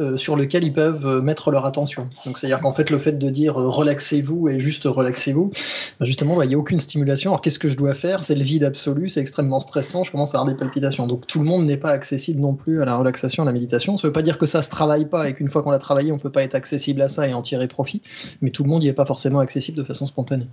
euh, 0.00 0.16
sur 0.16 0.36
lequel 0.36 0.62
ils 0.62 0.72
peuvent 0.72 1.04
euh, 1.04 1.20
mettre 1.20 1.50
leur 1.50 1.66
attention. 1.66 2.08
Donc 2.24 2.38
c'est-à-dire 2.38 2.60
qu'en 2.60 2.72
fait 2.72 2.88
le 2.88 2.98
fait 2.98 3.18
de 3.18 3.30
dire 3.30 3.60
euh, 3.60 3.68
relaxez-vous 3.68 4.48
et 4.48 4.60
juste 4.60 4.84
relaxez-vous, 4.84 5.50
bah, 5.98 6.06
justement 6.06 6.36
bah, 6.36 6.44
il 6.44 6.48
n'y 6.48 6.54
a 6.54 6.58
aucune 6.58 6.78
stimulation. 6.78 7.32
Alors 7.32 7.40
qu'est-ce 7.40 7.58
que 7.58 7.68
je 7.68 7.76
dois 7.76 7.94
faire? 7.94 8.22
C'est 8.22 8.36
le 8.36 8.44
vide 8.44 8.62
absolu, 8.62 9.08
c'est 9.08 9.20
extrêmement 9.20 9.58
stressant, 9.58 10.04
je 10.04 10.12
commence 10.12 10.36
à 10.36 10.38
avoir 10.38 10.54
des 10.54 10.56
palpitations. 10.56 11.08
Donc 11.08 11.26
tout 11.26 11.40
le 11.40 11.46
monde 11.46 11.66
n'est 11.66 11.76
pas 11.76 11.90
accessible 11.90 12.40
non 12.40 12.54
plus 12.54 12.80
à 12.80 12.84
la 12.84 12.96
relaxation, 12.96 13.42
à 13.42 13.46
la 13.46 13.52
méditation. 13.52 13.96
Ça 13.96 14.06
ne 14.06 14.10
veut 14.10 14.12
pas 14.12 14.22
dire 14.22 14.38
que 14.38 14.46
ça 14.46 14.62
se 14.62 14.70
travaille 14.70 15.06
pas 15.06 15.28
et 15.28 15.34
qu'une 15.34 15.48
fois 15.48 15.64
qu'on 15.64 15.72
l'a 15.72 15.80
travaillé, 15.80 16.12
on 16.12 16.16
ne 16.16 16.20
peut 16.20 16.30
pas 16.30 16.44
être 16.44 16.54
accessible 16.54 17.02
à 17.02 17.08
ça 17.08 17.26
et 17.26 17.34
en 17.34 17.42
tirer 17.42 17.66
profit, 17.66 18.00
mais 18.40 18.50
tout 18.50 18.62
le 18.62 18.68
monde 18.68 18.82
n'y 18.82 18.88
est 18.88 18.92
pas 18.92 19.06
forcément 19.06 19.40
accessible 19.40 19.78
de 19.78 19.84
façon 19.84 20.06
spontanée. 20.06 20.46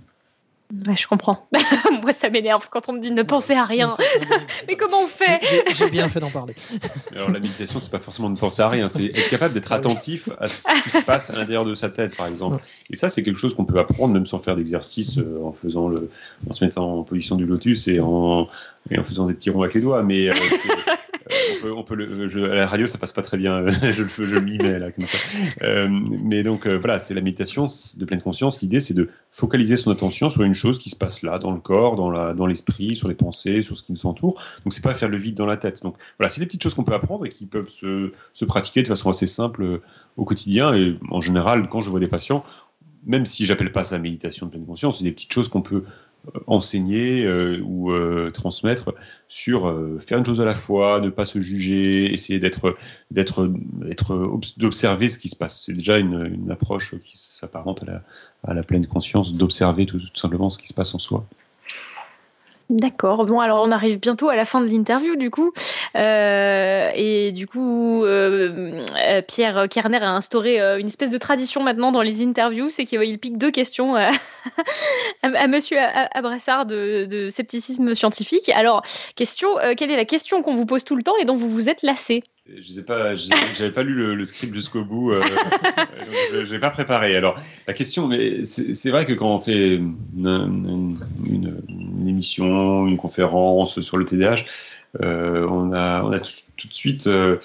Ouais, 0.88 0.96
je 0.96 1.06
comprends. 1.06 1.48
Moi, 2.02 2.12
ça 2.12 2.28
m'énerve 2.28 2.68
quand 2.70 2.88
on 2.88 2.94
me 2.94 3.00
dit 3.00 3.12
ne 3.12 3.22
penser 3.22 3.54
à 3.54 3.64
rien. 3.64 3.88
Mais 4.68 4.76
comment 4.76 5.02
on 5.02 5.06
fait 5.06 5.40
J'ai 5.76 5.90
bien 5.90 6.08
fait 6.08 6.18
d'en 6.18 6.30
parler. 6.30 6.54
Alors, 7.14 7.30
la 7.30 7.38
méditation, 7.38 7.78
c'est 7.78 7.90
pas 7.90 8.00
forcément 8.00 8.28
ne 8.28 8.36
penser 8.36 8.62
à 8.62 8.68
rien, 8.68 8.88
c'est 8.88 9.06
être 9.06 9.30
capable 9.30 9.54
d'être 9.54 9.72
ah 9.72 9.76
attentif 9.76 10.28
à 10.40 10.48
ce 10.48 10.66
qui 10.82 10.90
se 10.90 11.04
passe 11.04 11.30
à 11.30 11.34
l'intérieur 11.34 11.64
de 11.64 11.74
sa 11.74 11.88
tête, 11.88 12.16
par 12.16 12.26
exemple. 12.26 12.62
Et 12.90 12.96
ça, 12.96 13.08
c'est 13.08 13.22
quelque 13.22 13.38
chose 13.38 13.54
qu'on 13.54 13.64
peut 13.64 13.78
apprendre 13.78 14.12
même 14.12 14.26
sans 14.26 14.40
faire 14.40 14.56
d'exercice, 14.56 15.18
euh, 15.18 15.40
en 15.44 15.52
faisant 15.52 15.88
le, 15.88 16.10
en 16.50 16.52
se 16.52 16.64
mettant 16.64 16.98
en 16.98 17.02
position 17.04 17.36
du 17.36 17.46
lotus 17.46 17.86
et 17.86 18.00
en, 18.00 18.48
et 18.90 18.98
en 18.98 19.04
faisant 19.04 19.26
des 19.26 19.34
petits 19.34 19.50
ronds 19.50 19.62
avec 19.62 19.74
les 19.74 19.80
doigts. 19.80 20.02
Mais 20.02 20.28
euh, 20.28 20.34
euh, 21.30 21.70
on 21.76 21.82
peut, 21.82 21.94
le, 21.94 22.52
à 22.52 22.54
la 22.54 22.66
radio, 22.66 22.86
ça 22.86 22.98
passe 22.98 23.12
pas 23.12 23.22
très 23.22 23.36
bien. 23.36 23.66
je 23.82 24.04
je 24.04 24.38
m'y 24.38 24.58
mets 24.58 24.78
là 24.78 24.90
comme 24.90 25.06
ça. 25.06 25.18
Euh, 25.62 25.88
mais 25.90 26.42
donc 26.42 26.66
voilà, 26.66 26.98
c'est 26.98 27.14
la 27.14 27.20
méditation 27.20 27.66
de 27.96 28.04
pleine 28.04 28.20
conscience. 28.20 28.60
L'idée, 28.60 28.80
c'est 28.80 28.94
de 28.94 29.08
focaliser 29.30 29.76
son 29.76 29.90
attention 29.90 30.30
sur 30.30 30.42
une 30.42 30.54
chose 30.54 30.78
qui 30.78 30.90
se 30.90 30.96
passe 30.96 31.22
là, 31.22 31.38
dans 31.38 31.52
le 31.52 31.60
corps, 31.60 31.96
dans 31.96 32.46
l'esprit, 32.46 32.96
sur 32.96 33.08
les 33.08 33.14
pensées, 33.14 33.62
sur 33.62 33.76
ce 33.76 33.82
qui 33.82 33.92
nous 33.92 34.06
entoure. 34.06 34.42
Donc 34.64 34.72
c'est 34.72 34.82
pas 34.82 34.94
faire 34.94 35.08
le 35.08 35.16
vide 35.16 35.36
dans 35.36 35.46
la 35.46 35.56
tête. 35.56 35.82
Donc 35.82 35.96
voilà, 36.18 36.30
c'est 36.30 36.40
des 36.40 36.46
petites 36.46 36.62
choses 36.62 36.74
qu'on 36.74 36.84
peut 36.84 36.94
apprendre 36.94 37.26
et 37.26 37.30
qui 37.30 37.46
peuvent 37.46 37.68
se, 37.68 38.12
se 38.32 38.44
pratiquer 38.44 38.82
de 38.82 38.88
façon 38.88 39.10
assez 39.10 39.26
simple 39.26 39.80
au 40.16 40.24
quotidien. 40.24 40.74
Et 40.74 40.96
en 41.10 41.20
général, 41.20 41.68
quand 41.68 41.80
je 41.80 41.90
vois 41.90 42.00
des 42.00 42.08
patients, 42.08 42.44
même 43.06 43.24
si 43.24 43.46
j'appelle 43.46 43.72
pas 43.72 43.84
ça 43.84 43.98
méditation 43.98 44.46
de 44.46 44.50
pleine 44.50 44.66
conscience, 44.66 44.98
c'est 44.98 45.04
des 45.04 45.12
petites 45.12 45.32
choses 45.32 45.48
qu'on 45.48 45.62
peut 45.62 45.76
euh, 45.76 45.84
enseigner 46.46 47.24
euh, 47.24 47.60
ou 47.64 47.90
euh, 47.90 48.30
transmettre 48.30 48.94
sur 49.28 49.74
faire 50.00 50.18
une 50.18 50.26
chose 50.26 50.40
à 50.40 50.44
la 50.44 50.54
fois, 50.54 51.00
ne 51.00 51.10
pas 51.10 51.26
se 51.26 51.40
juger, 51.40 52.12
essayer 52.12 52.40
d'être, 52.40 52.76
d'observer 54.56 55.08
ce 55.08 55.18
qui 55.18 55.28
se 55.28 55.36
passe. 55.36 55.64
C'est 55.64 55.72
déjà 55.72 55.98
une, 55.98 56.50
approche 56.50 56.94
qui 57.04 57.18
s'apparente 57.18 57.84
à 58.44 58.54
la 58.54 58.62
pleine 58.62 58.86
conscience, 58.86 59.34
d'observer 59.34 59.86
tout, 59.86 60.00
simplement 60.14 60.48
ce 60.50 60.58
qui 60.58 60.68
se 60.68 60.74
passe 60.74 60.94
en 60.94 60.98
soi. 60.98 61.26
D'accord. 62.68 63.24
Bon, 63.26 63.38
alors 63.38 63.62
on 63.62 63.70
arrive 63.70 64.00
bientôt 64.00 64.28
à 64.28 64.34
la 64.34 64.44
fin 64.44 64.60
de 64.60 64.66
l'interview, 64.66 65.14
du 65.14 65.30
coup. 65.30 65.52
Euh, 65.96 66.90
et 66.94 67.30
du 67.30 67.46
coup, 67.46 68.04
euh, 68.04 68.84
euh, 69.06 69.22
Pierre 69.22 69.68
Kerner 69.68 69.98
a 69.98 70.10
instauré 70.10 70.58
une 70.80 70.88
espèce 70.88 71.10
de 71.10 71.18
tradition 71.18 71.62
maintenant 71.62 71.92
dans 71.92 72.02
les 72.02 72.24
interviews, 72.24 72.68
c'est 72.68 72.84
qu'il 72.84 73.18
pique 73.20 73.38
deux 73.38 73.52
questions 73.52 73.94
à, 73.94 74.10
Monsieur 75.48 75.78
Abrassard 76.12 76.66
de, 76.66 77.28
scepticisme 77.30 77.94
scientifique. 77.94 78.48
Alors, 78.48 78.82
question 79.14 79.48
quelle 79.76 79.92
est 79.92 79.96
la 79.96 80.04
question 80.04 80.42
qu'on 80.42 80.56
vous 80.56 80.66
pose 80.66 80.82
tout 80.82 80.96
le 80.96 81.04
temps 81.04 81.16
et 81.20 81.24
dont 81.24 81.36
vous 81.36 81.48
vous 81.48 81.68
êtes 81.68 81.82
lassé? 81.82 82.24
Je 82.54 82.72
sais 82.72 82.84
pas, 82.84 83.16
j'avais 83.16 83.72
pas 83.72 83.82
lu 83.82 84.14
le, 84.14 84.24
script 84.24 84.54
jusqu'au 84.54 84.84
bout, 84.84 85.12
euh, 85.12 85.22
je 86.44 86.52
n'ai 86.52 86.60
pas 86.60 86.70
préparé. 86.70 87.16
Alors, 87.16 87.36
la 87.66 87.74
question, 87.74 88.06
mais 88.06 88.44
c'est 88.44 88.90
vrai 88.90 89.06
que 89.06 89.12
quand 89.12 89.34
on 89.34 89.40
fait 89.40 89.74
une, 89.76 90.98
émission, 92.06 92.86
une 92.86 92.96
conférence 92.96 93.80
sur 93.80 93.96
le 93.96 94.04
TDAH, 94.04 94.44
euh, 95.02 95.46
on 95.48 95.72
a, 95.72 96.02
on 96.04 96.12
a 96.12 96.20
tout, 96.20 96.68
de 96.68 96.72
suite 96.72 97.06
euh, 97.06 97.36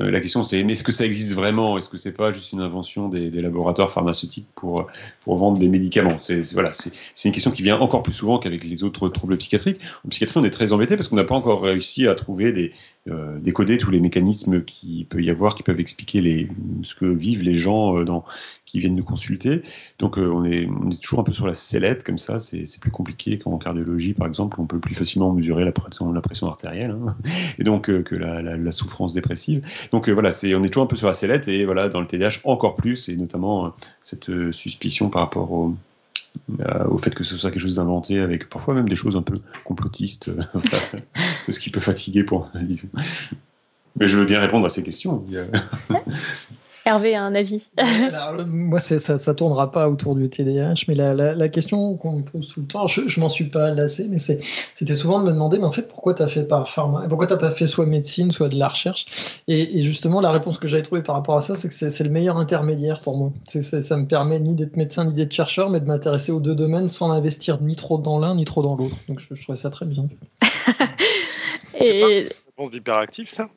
Euh, 0.00 0.10
la 0.10 0.20
question, 0.20 0.44
c'est 0.44 0.60
est-ce 0.60 0.84
que 0.84 0.92
ça 0.92 1.04
existe 1.04 1.34
vraiment? 1.34 1.78
Est-ce 1.78 1.88
que 1.88 1.96
c'est 1.96 2.12
pas 2.12 2.32
juste 2.32 2.52
une 2.52 2.60
invention 2.60 3.08
des, 3.08 3.30
laboratoires 3.30 3.90
pharmaceutiques 3.90 4.48
pour, 4.54 4.86
pour 5.22 5.36
vendre 5.36 5.58
des 5.58 5.68
médicaments? 5.68 6.18
C'est 6.18 6.52
voilà, 6.52 6.70
une 7.24 7.32
question 7.32 7.50
qui 7.50 7.62
vient 7.62 7.78
encore 7.78 8.02
plus 8.02 8.12
souvent 8.12 8.38
qu'avec 8.38 8.64
les 8.64 8.84
autres 8.84 9.08
troubles 9.08 9.36
psychiatriques. 9.38 9.80
En 10.04 10.08
psychiatrie, 10.08 10.40
on 10.40 10.44
est 10.44 10.50
très 10.50 10.72
embêté 10.72 10.96
parce 10.96 11.08
qu'on 11.08 11.16
n'a 11.16 11.24
pas 11.24 11.34
encore 11.34 11.62
réussi 11.62 12.06
à 12.06 12.14
trouver 12.14 12.52
des, 12.52 12.72
euh, 13.08 13.38
décoder 13.38 13.78
tous 13.78 13.90
les 13.90 14.00
mécanismes 14.00 14.62
qui 14.62 15.06
peut 15.08 15.22
y 15.22 15.30
avoir, 15.30 15.54
qui 15.54 15.62
peuvent 15.62 15.80
expliquer 15.80 16.48
ce 16.82 16.94
que 16.94 17.06
vivent 17.06 17.42
les 17.42 17.54
gens 17.54 17.98
euh, 17.98 18.04
qui 18.66 18.80
viennent 18.80 18.96
nous 18.96 19.04
consulter. 19.04 19.62
Donc 19.98 20.18
on, 20.18 20.44
est, 20.44 20.66
on 20.66 20.90
est 20.90 21.00
toujours 21.00 21.20
un 21.20 21.22
peu 21.22 21.32
sur 21.32 21.46
la 21.46 21.54
sellette 21.54 22.04
comme 22.04 22.18
ça, 22.18 22.38
c'est 22.38 22.80
plus 22.80 22.90
compliqué 22.90 23.38
qu'en 23.38 23.56
cardiologie 23.56 24.12
par 24.12 24.26
exemple, 24.26 24.60
on 24.60 24.66
peut 24.66 24.78
plus 24.78 24.94
facilement 24.94 25.32
mesurer 25.32 25.64
la 25.64 25.72
pression, 25.72 26.12
la 26.12 26.20
pression 26.20 26.48
artérielle 26.48 26.90
hein, 26.90 27.16
et 27.58 27.64
donc 27.64 27.86
que 27.86 28.14
la, 28.14 28.72
souffrance 28.72 29.14
dépressive. 29.14 29.62
Donc 29.92 30.08
voilà, 30.08 30.32
c'est 30.32 30.54
on 30.54 30.62
est 30.64 30.68
toujours 30.68 30.84
un 30.84 30.88
peu 30.88 30.96
sur 30.96 31.06
la 31.06 31.14
sellette 31.14 31.48
et 31.48 31.64
voilà 31.64 31.88
dans 31.88 32.00
le 32.00 32.06
TDAH 32.06 32.40
encore 32.44 32.76
plus 32.76 33.08
et 33.08 33.16
notamment 33.16 33.74
cette 34.02 34.52
suspicion 34.52 35.10
par 35.10 35.22
rapport 35.22 35.50
au, 35.52 35.74
euh, 36.60 36.84
au 36.88 36.98
fait 36.98 37.14
que 37.14 37.24
ce 37.24 37.36
soit 37.36 37.50
quelque 37.50 37.60
chose 37.60 37.76
d'inventé, 37.76 38.18
avec 38.20 38.48
parfois 38.48 38.74
même 38.74 38.88
des 38.88 38.94
choses 38.94 39.16
un 39.16 39.22
peu 39.22 39.34
complotistes, 39.64 40.28
euh, 40.28 40.98
ce 41.48 41.58
qui 41.58 41.70
peut 41.70 41.80
fatiguer 41.80 42.22
pour, 42.22 42.50
disons. 42.62 42.88
Mais 43.98 44.08
je 44.08 44.18
veux 44.18 44.24
bien 44.24 44.40
répondre 44.40 44.64
à 44.64 44.68
ces 44.68 44.82
questions. 44.82 45.24
Hervé 46.88 47.14
a 47.14 47.22
un 47.22 47.34
avis. 47.34 47.68
moi, 48.46 48.80
ça 48.80 48.94
ne 48.94 49.32
tournera 49.34 49.70
pas 49.70 49.90
autour 49.90 50.14
du 50.14 50.30
TDAH, 50.30 50.84
mais 50.88 50.94
la, 50.94 51.48
question 51.50 51.96
qu'on 51.96 52.12
me 52.12 52.22
pose 52.22 52.48
tout 52.48 52.60
le 52.60 52.66
temps, 52.66 52.86
je, 52.86 53.06
je 53.06 53.20
m'en 53.20 53.28
suis 53.28 53.44
pas 53.44 53.70
lassé, 53.72 54.06
mais 54.08 54.18
c'était 54.18 54.94
souvent 54.94 55.18
de 55.18 55.24
me 55.24 55.32
demander, 55.32 55.58
mais 55.58 55.66
en 55.66 55.70
fait, 55.70 55.82
pourquoi 55.82 56.14
tu 56.14 56.22
as 56.22 56.28
fait 56.28 56.44
par 56.44 56.66
pharma 56.66 57.04
Pourquoi 57.06 57.26
tu 57.26 57.34
n'as 57.34 57.38
pas 57.38 57.50
fait 57.50 57.66
soit 57.66 57.84
médecine, 57.84 58.32
soit 58.32 58.48
de 58.48 58.56
la 58.56 58.68
recherche? 58.68 59.04
Et, 59.48 59.82
justement, 59.82 60.22
la 60.22 60.30
réponse 60.30 60.58
que 60.58 60.66
j'avais 60.66 60.82
trouvée 60.82 61.02
par 61.02 61.14
rapport 61.14 61.36
à 61.36 61.42
ça, 61.42 61.56
c'est 61.56 61.68
que 61.68 61.74
c'est 61.74 62.04
le 62.04 62.10
meilleur 62.10 62.38
intermédiaire 62.38 63.00
pour 63.00 63.18
moi. 63.18 63.32
ça 63.46 63.96
me 63.98 64.06
permet 64.06 64.40
ni 64.40 64.54
d'être 64.54 64.78
médecin, 64.78 65.04
ni 65.04 65.12
d'être 65.12 65.32
chercheur, 65.32 65.68
mais 65.68 65.80
de 65.80 65.86
m'intéresser 65.86 66.32
aux 66.32 66.40
deux 66.40 66.54
domaines 66.54 66.88
sans 66.88 67.12
investir 67.12 67.60
ni 67.60 67.76
trop 67.76 67.98
dans 67.98 68.18
l'un, 68.18 68.34
ni 68.34 68.46
trop 68.46 68.62
dans 68.62 68.76
l'autre. 68.76 68.96
Donc, 69.08 69.18
je, 69.18 69.34
je 69.34 69.42
trouvais 69.42 69.58
ça 69.58 69.68
très 69.68 69.84
bien. 69.84 70.06
et... 71.78 72.28
Réponse 72.46 72.70
d'hyperactif, 72.70 73.28
ça? 73.28 73.50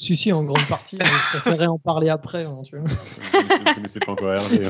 Si, 0.00 0.16
si, 0.16 0.32
en 0.32 0.42
grande 0.42 0.66
partie. 0.66 0.98
je 1.00 1.38
préférerais 1.38 1.66
en 1.66 1.78
parler 1.78 2.08
après. 2.08 2.44
Hein, 2.44 2.58
tu 2.64 2.76
vois. 2.76 2.88
ne 2.88 3.74
connaissez 3.74 4.00
pas 4.00 4.12
encore 4.12 4.32
Hervé. 4.32 4.62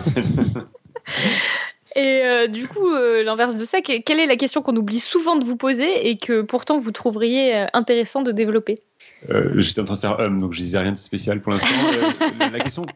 Et 1.97 2.23
euh, 2.23 2.47
du 2.47 2.69
coup, 2.69 2.89
euh, 2.93 3.23
l'inverse 3.23 3.57
de 3.57 3.65
ça, 3.65 3.81
quelle 3.81 4.21
est 4.21 4.27
la 4.27 4.37
question 4.37 4.63
qu'on 4.63 4.77
oublie 4.77 5.01
souvent 5.01 5.37
de 5.37 5.45
vous 5.45 5.57
poser 5.57 6.09
et 6.09 6.19
que 6.19 6.43
pourtant 6.43 6.79
vous 6.79 6.93
trouveriez 6.93 7.57
euh, 7.57 7.67
intéressant 7.73 8.23
de 8.23 8.33
développer? 8.33 8.81
J'étais 9.57 9.81
en 9.81 9.85
train 9.85 9.97
de 9.97 10.01
faire 10.01 10.21
hum, 10.21 10.41
donc 10.41 10.53
je 10.53 10.61
disais 10.61 10.79
rien 10.79 10.93
de 10.93 10.99
spécial 10.99 11.41
pour 11.41 11.53
l'instant. 11.53 11.69
la, 12.39 12.61
question 12.61 12.87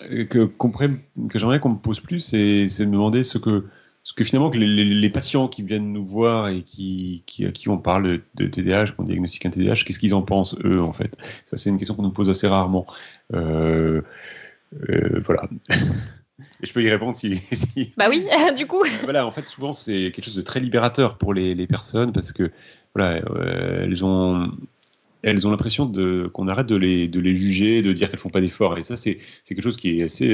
que, 0.00 0.44
que 0.44 1.38
j'aimerais 1.38 1.58
qu'on 1.58 1.70
me 1.70 1.78
pose 1.78 2.00
plus, 2.00 2.20
c'est 2.20 2.66
de 2.66 2.84
me 2.84 2.92
demander 2.92 3.24
ce 3.24 3.38
que 3.38 3.64
parce 4.08 4.14
que 4.14 4.24
finalement, 4.24 4.48
que 4.48 4.56
les, 4.56 5.10
patients 5.10 5.48
qui 5.48 5.60
viennent 5.60 5.92
nous 5.92 6.04
voir 6.04 6.48
et 6.48 6.62
qui, 6.62 7.24
qui, 7.26 7.44
à 7.44 7.52
qui 7.52 7.68
on 7.68 7.76
parle 7.76 8.22
de 8.36 8.46
TDAH, 8.46 8.92
qu'on 8.92 9.02
diagnostique 9.02 9.44
un 9.44 9.50
TDAH, 9.50 9.84
qu'est-ce 9.84 9.98
qu'ils 9.98 10.14
en 10.14 10.22
pensent, 10.22 10.56
eux, 10.64 10.80
en 10.80 10.94
fait? 10.94 11.14
Ça, 11.44 11.58
c'est 11.58 11.68
une 11.68 11.76
question 11.76 11.94
qu'on 11.94 12.04
nous 12.04 12.10
pose 12.10 12.30
assez 12.30 12.46
rarement. 12.46 12.86
Euh, 13.34 14.00
euh, 14.88 15.20
voilà. 15.26 15.42
Et 15.68 16.66
je 16.66 16.72
peux 16.72 16.82
y 16.82 16.88
répondre 16.88 17.16
si. 17.16 17.42
Bah 17.98 18.06
oui, 18.08 18.24
du 18.56 18.66
coup. 18.66 18.82
Euh, 18.82 18.88
voilà, 19.02 19.26
en 19.26 19.30
fait, 19.30 19.46
souvent, 19.46 19.74
c'est 19.74 20.10
quelque 20.10 20.24
chose 20.24 20.36
de 20.36 20.42
très 20.42 20.60
libérateur 20.60 21.18
pour 21.18 21.34
les, 21.34 21.54
les 21.54 21.66
personnes 21.66 22.12
parce 22.12 22.32
que, 22.32 22.50
voilà, 22.94 23.20
elles 23.82 24.06
ont. 24.06 24.50
Elles 25.22 25.46
ont 25.46 25.50
l'impression 25.50 25.92
qu'on 26.32 26.48
arrête 26.48 26.68
de 26.68 26.76
les, 26.76 27.08
de 27.08 27.20
les 27.20 27.34
juger, 27.36 27.82
de 27.82 27.92
dire 27.92 28.08
qu'elles 28.08 28.20
font 28.20 28.30
pas 28.30 28.40
d'efforts. 28.40 28.78
Et 28.78 28.84
ça, 28.84 28.96
c'est 28.96 29.18
quelque 29.44 29.62
chose 29.62 29.76
qui 29.76 30.00
est 30.00 30.04
assez 30.04 30.30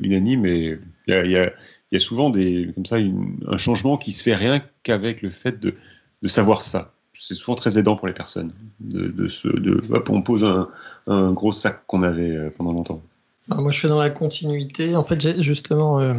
unanime. 0.00 0.46
Et 0.46 0.78
il 1.08 1.30
y 1.30 1.36
a, 1.36 1.52
il 1.90 1.94
y 1.94 1.96
a 1.96 2.00
souvent 2.00 2.30
des, 2.30 2.70
comme 2.74 2.86
ça, 2.86 2.96
un 2.96 3.56
changement 3.56 3.96
qui 3.96 4.12
se 4.12 4.22
fait 4.22 4.34
rien 4.34 4.62
qu'avec 4.82 5.22
le 5.22 5.30
fait 5.30 5.58
de, 5.58 5.74
de 6.22 6.28
savoir 6.28 6.62
ça. 6.62 6.92
C'est 7.14 7.34
souvent 7.34 7.56
très 7.56 7.78
aidant 7.78 7.96
pour 7.96 8.06
les 8.06 8.12
personnes. 8.14 8.52
De, 8.80 9.08
de, 9.08 9.82
hop, 9.90 10.10
on 10.10 10.22
pose 10.22 10.44
un, 10.44 10.68
un 11.08 11.32
gros 11.32 11.52
sac 11.52 11.82
qu'on 11.86 12.02
avait 12.02 12.30
euh, 12.30 12.50
pendant 12.56 12.72
longtemps. 12.72 13.02
moi, 13.48 13.72
je 13.72 13.80
fais 13.80 13.88
dans 13.88 13.98
la 13.98 14.10
continuité. 14.10 14.94
En 14.94 15.02
fait, 15.02 15.40
justement, 15.42 15.98
euh, 15.98 16.14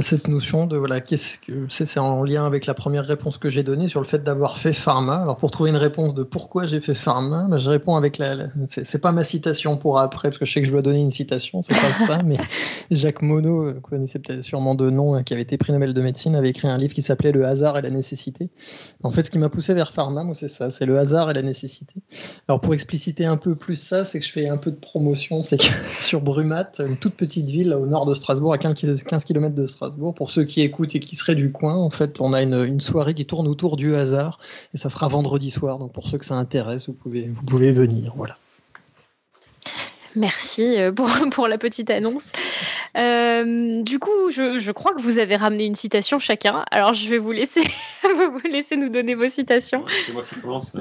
cette 0.00 0.28
notion 0.28 0.66
de 0.66 0.76
voilà, 0.76 1.00
qu'est-ce 1.00 1.38
que 1.38 1.66
c'est 1.68 1.98
en 1.98 2.24
lien 2.24 2.46
avec 2.46 2.66
la 2.66 2.74
première 2.74 3.04
réponse 3.04 3.38
que 3.38 3.48
j'ai 3.48 3.62
donnée 3.62 3.86
sur 3.88 4.00
le 4.00 4.06
fait 4.06 4.22
d'avoir 4.22 4.58
fait 4.58 4.72
pharma. 4.72 5.22
Alors 5.22 5.36
pour 5.36 5.50
trouver 5.50 5.70
une 5.70 5.76
réponse 5.76 6.14
de 6.14 6.24
pourquoi 6.24 6.66
j'ai 6.66 6.80
fait 6.80 6.94
pharma, 6.94 7.46
bah, 7.48 7.58
je 7.58 7.70
réponds 7.70 7.96
avec 7.96 8.18
la, 8.18 8.48
c'est 8.66 9.00
pas 9.00 9.12
ma 9.12 9.22
citation 9.22 9.76
pour 9.76 10.00
après 10.00 10.28
parce 10.28 10.38
que 10.38 10.44
je 10.44 10.52
sais 10.52 10.60
que 10.60 10.66
je 10.66 10.72
dois 10.72 10.82
donner 10.82 11.00
une 11.00 11.12
citation, 11.12 11.62
c'est 11.62 11.74
pas 11.74 11.92
ça, 11.92 12.22
mais 12.24 12.38
Jacques 12.90 13.22
Monod, 13.22 13.68
euh, 13.68 13.72
vous 13.74 13.80
connaissez 13.80 14.18
peut-être 14.18 14.42
sûrement 14.42 14.74
de 14.74 14.90
nom, 14.90 15.14
hein, 15.14 15.22
qui 15.22 15.32
avait 15.32 15.42
été 15.42 15.56
prix 15.58 15.72
Nobel 15.72 15.94
de 15.94 16.02
médecine, 16.02 16.34
avait 16.34 16.50
écrit 16.50 16.68
un 16.68 16.78
livre 16.78 16.92
qui 16.92 17.02
s'appelait 17.02 17.32
Le 17.32 17.44
hasard 17.44 17.78
et 17.78 17.82
la 17.82 17.90
nécessité. 17.90 18.50
En 19.02 19.12
fait, 19.12 19.24
ce 19.26 19.30
qui 19.30 19.38
m'a 19.38 19.48
poussé 19.48 19.74
vers 19.74 19.92
pharma, 19.92 20.24
c'est 20.34 20.48
ça, 20.48 20.70
c'est 20.70 20.86
le 20.86 20.98
hasard 20.98 21.30
et 21.30 21.34
la 21.34 21.42
nécessité. 21.42 21.94
Alors 22.48 22.60
pour 22.60 22.74
expliciter 22.74 23.26
un 23.26 23.36
peu 23.36 23.54
plus 23.54 23.76
ça, 23.76 24.04
c'est 24.04 24.18
que 24.18 24.26
je 24.26 24.32
fais 24.32 24.48
un 24.48 24.56
peu 24.56 24.70
de 24.70 24.76
promotion, 24.76 25.42
c'est 25.42 25.58
que 25.58 25.66
sur 26.00 26.20
Brumat, 26.20 26.72
une 26.80 26.96
toute 26.96 27.14
petite 27.14 27.48
ville 27.48 27.74
au 27.74 27.86
nord 27.86 28.06
de 28.06 28.14
Strasbourg, 28.14 28.52
à 28.52 28.58
15 28.58 28.74
km 29.24 29.51
de 29.54 29.66
Strasbourg. 29.66 30.14
Pour 30.14 30.30
ceux 30.30 30.44
qui 30.44 30.60
écoutent 30.62 30.94
et 30.94 31.00
qui 31.00 31.16
seraient 31.16 31.34
du 31.34 31.52
coin, 31.52 31.74
en 31.74 31.90
fait, 31.90 32.20
on 32.20 32.32
a 32.32 32.42
une, 32.42 32.80
soirée 32.80 33.14
qui 33.14 33.26
tourne 33.26 33.48
autour 33.48 33.76
du 33.76 33.94
hasard 33.94 34.38
et 34.74 34.78
ça 34.78 34.90
sera 34.90 35.08
vendredi 35.08 35.50
soir. 35.50 35.78
Donc 35.78 35.92
pour 35.92 36.06
ceux 36.06 36.18
que 36.18 36.24
ça 36.24 36.34
intéresse, 36.34 36.88
vous 36.88 36.94
pouvez, 36.94 37.28
vous 37.28 37.44
pouvez 37.44 37.72
venir. 37.72 38.12
Voilà. 38.16 38.36
Merci 40.16 40.78
euh, 40.78 40.92
pour, 40.92 41.08
pour, 41.30 41.48
la 41.48 41.58
petite 41.58 41.90
annonce. 41.90 42.30
Euh, 42.96 43.82
du 43.82 43.98
coup, 43.98 44.30
je, 44.30 44.58
je, 44.58 44.72
crois 44.72 44.92
que 44.94 45.00
vous 45.00 45.18
avez 45.18 45.36
ramené 45.36 45.64
une 45.64 45.74
citation 45.74 46.18
chacun. 46.18 46.64
Alors, 46.70 46.92
je 46.94 47.08
vais 47.08 47.18
vous 47.18 47.32
laisser, 47.32 47.62
vous 48.02 48.48
laisser 48.48 48.76
nous 48.76 48.90
donner 48.90 49.14
vos 49.14 49.28
citations. 49.28 49.84
C'est 50.04 50.12
moi 50.12 50.24
qui 50.28 50.40
commence. 50.40 50.76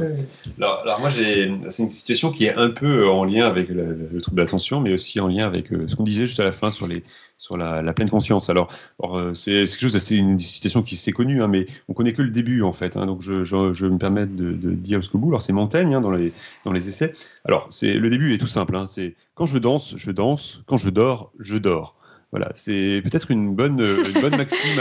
Alors, 0.57 0.80
alors 0.81 0.99
moi, 0.99 1.10
c'est 1.11 1.43
une 1.84 1.89
situation 1.89 2.31
qui 2.31 2.45
est 2.45 2.56
un 2.56 2.69
peu 2.69 3.07
en 3.07 3.23
lien 3.23 3.48
avec 3.48 3.69
le, 3.69 4.10
le 4.11 4.22
trouble 4.22 4.38
d'attention, 4.38 4.81
mais 4.81 4.93
aussi 4.93 5.19
en 5.19 5.27
lien 5.27 5.45
avec 5.45 5.72
euh, 5.72 5.88
ce 5.88 5.95
qu'on 5.95 6.03
disait 6.03 6.26
juste 6.26 6.39
à 6.39 6.45
la 6.45 6.52
fin 6.52 6.72
sur 6.72 6.88
les, 6.88 7.03
sur 7.41 7.57
la, 7.57 7.81
pleine 7.93 8.09
conscience. 8.09 8.51
Alors, 8.51 8.69
euh, 9.01 9.34
c'est 9.34 9.65
quelque 9.65 9.81
chose, 9.81 9.97
c'est 9.97 10.15
une 10.15 10.38
citation 10.38 10.84
qui 10.84 10.95
s'est 10.95 11.11
connue, 11.11 11.41
hein, 11.41 11.47
mais 11.47 11.65
on 11.89 11.93
connaît 11.93 12.13
que 12.13 12.22
le 12.22 12.30
début 12.30 12.61
en 12.61 12.72
fait. 12.72 12.95
Hein, 12.95 13.07
donc, 13.07 13.23
je, 13.23 13.43
je, 13.43 13.85
me 13.88 13.97
permets 13.97 14.27
de, 14.27 14.53
dire 14.73 15.03
ce 15.03 15.18
bout. 15.18 15.30
Alors, 15.30 15.41
c'est 15.41 15.51
Montaigne 15.51 15.95
hein, 15.95 16.01
dans, 16.01 16.11
les, 16.11 16.34
dans 16.65 16.72
les 16.72 16.88
essais. 16.88 17.15
Alors, 17.43 17.68
c'est 17.72 17.95
le 17.95 18.11
début 18.11 18.31
est 18.35 18.38
tout 18.38 18.45
simple. 18.45 18.77
c'est 18.88 19.15
quand 19.34 19.47
je 19.47 19.57
danse, 19.57 19.95
je 19.97 20.11
danse. 20.11 20.61
Quand 20.68 20.77
je 20.77 20.91
dors, 20.91 21.31
je 21.39 21.57
dors. 21.57 21.95
Voilà, 22.30 22.51
c'est 22.53 23.01
peut-être 23.03 23.31
une 23.31 23.55
bonne, 23.55 23.77
bonne 24.22 24.38
maxime 24.38 24.80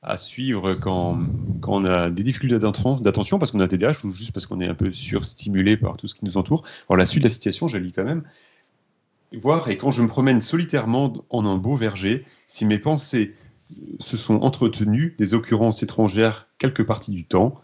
à, 0.00 0.16
suivre 0.16 0.74
quand, 0.74 1.18
quand, 1.60 1.82
on 1.82 1.84
a 1.84 2.08
des 2.10 2.22
difficultés 2.22 2.60
d'attention, 2.60 3.38
parce 3.40 3.50
qu'on 3.50 3.58
a 3.58 3.66
TDAH 3.66 4.04
ou 4.04 4.12
juste 4.12 4.30
parce 4.30 4.46
qu'on 4.46 4.60
est 4.60 4.68
un 4.68 4.74
peu 4.74 4.92
surstimulé 4.92 5.76
par 5.76 5.96
tout 5.96 6.06
ce 6.06 6.14
qui 6.14 6.24
nous 6.24 6.36
entoure. 6.36 6.62
Alors, 6.88 6.98
la 6.98 7.06
suite 7.06 7.24
de 7.24 7.26
la 7.26 7.34
citation, 7.34 7.66
je 7.66 7.78
lis 7.78 7.92
quand 7.92 8.04
même 8.04 8.22
voir, 9.32 9.68
et 9.68 9.76
quand 9.76 9.90
je 9.90 10.02
me 10.02 10.08
promène 10.08 10.42
solitairement 10.42 11.12
en 11.30 11.44
un 11.44 11.56
beau 11.56 11.76
verger, 11.76 12.24
si 12.46 12.64
mes 12.64 12.78
pensées 12.78 13.34
se 13.98 14.16
sont 14.16 14.42
entretenues 14.42 15.14
des 15.18 15.34
occurrences 15.34 15.82
étrangères 15.82 16.48
quelques 16.58 16.84
parties 16.84 17.10
du 17.10 17.24
temps, 17.24 17.60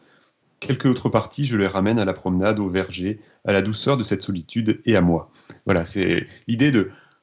quelques 0.60 0.86
autres 0.86 1.08
parties, 1.08 1.44
je 1.44 1.56
les 1.56 1.66
ramène 1.66 1.98
à 1.98 2.04
la 2.04 2.12
promenade, 2.12 2.60
au 2.60 2.68
verger, 2.68 3.20
à 3.44 3.52
la 3.52 3.62
douceur 3.62 3.96
de 3.96 4.04
cette 4.04 4.22
solitude 4.22 4.80
et 4.86 4.96
à 4.96 5.00
moi. 5.00 5.30
Voilà, 5.64 5.84
c'est 5.84 6.26
l'idée 6.46 6.72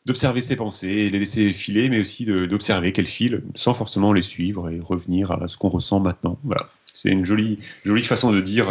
d'observer 0.06 0.41
ses 0.41 0.56
pensées, 0.56 1.10
les 1.10 1.20
laisser 1.20 1.53
filer, 1.53 1.90
mais 1.90 2.02
aussi 2.02 2.26
d'observer 2.26 2.91
qu'elles 2.91 3.07
filent 3.07 3.44
sans 3.56 3.74
forcément 3.74 4.14
les 4.14 4.22
suivre 4.22 4.70
et 4.70 4.80
revenir 4.80 5.32
à 5.32 5.48
ce 5.48 5.57
qu'on 5.57 5.70
ressent 5.70 5.99
maintenant. 5.99 6.38
Voilà. 6.44 6.70
C'est 6.86 7.10
une 7.10 7.26
jolie, 7.26 7.60
jolie 7.86 8.03
façon 8.03 8.32
de 8.32 8.41
dire, 8.41 8.70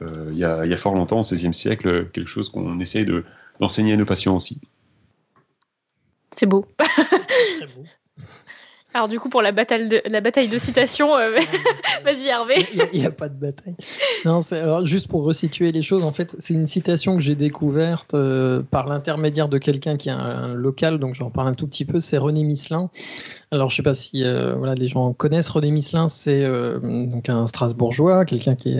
euh, 0.00 0.30
il, 0.32 0.38
y 0.38 0.44
a, 0.44 0.76
fort 0.76 0.94
longtemps, 0.94 1.20
au 1.20 1.22
XVIe 1.22 1.52
siècle, 1.52 2.08
quelque 2.12 2.28
chose 2.28 2.48
qu'on 2.48 2.80
essaye 2.80 3.06
d'enseigner 3.60 3.94
à 3.94 3.96
nos 3.96 4.06
patients 4.06 4.36
aussi. 4.36 4.58
C'est 6.38 6.46
beau. 6.46 6.64
Beau. 7.74 7.90
Alors 8.98 9.06
du 9.06 9.20
coup, 9.20 9.28
pour 9.28 9.42
la 9.42 9.52
bataille 9.52 9.86
de, 9.86 10.02
la 10.06 10.20
bataille 10.20 10.48
de 10.48 10.58
citation, 10.58 11.14
euh, 11.14 11.36
vas-y 12.04 12.26
Hervé. 12.26 12.66
Il 12.92 12.98
n'y 12.98 13.06
a, 13.06 13.12
pas 13.12 13.28
de 13.28 13.36
bataille. 13.38 13.76
Non, 14.24 14.40
alors 14.50 14.84
juste 14.84 15.06
pour 15.06 15.22
resituer 15.22 15.70
les 15.70 15.82
choses, 15.82 16.02
en 16.02 16.10
fait, 16.10 16.34
c'est 16.40 16.52
une 16.52 16.66
citation 16.66 17.14
que 17.14 17.22
j'ai 17.22 17.36
découverte 17.36 18.14
euh, 18.14 18.60
par 18.68 18.88
l'intermédiaire 18.88 19.48
de 19.48 19.58
quelqu'un 19.58 19.96
qui 19.96 20.08
est 20.08 20.12
un, 20.12 20.52
local, 20.52 20.98
donc 20.98 21.14
j'en 21.14 21.30
parle 21.30 21.46
un 21.46 21.54
tout 21.54 21.68
petit 21.68 21.84
peu, 21.84 22.00
c'est 22.00 22.18
René 22.18 22.42
Misselin. 22.42 22.90
Alors, 23.52 23.70
je 23.70 23.74
ne 23.74 23.76
sais 23.76 23.82
pas 23.84 23.94
si 23.94 24.24
euh, 24.24 24.56
voilà, 24.56 24.74
les 24.74 24.88
gens 24.88 25.12
connaissent 25.12 25.48
René 25.48 25.70
Misselin, 25.70 26.08
c'est 26.08 26.44
donc 26.82 27.28
un 27.28 27.46
Strasbourgeois, 27.46 28.24
quelqu'un 28.24 28.56
qui, 28.56 28.76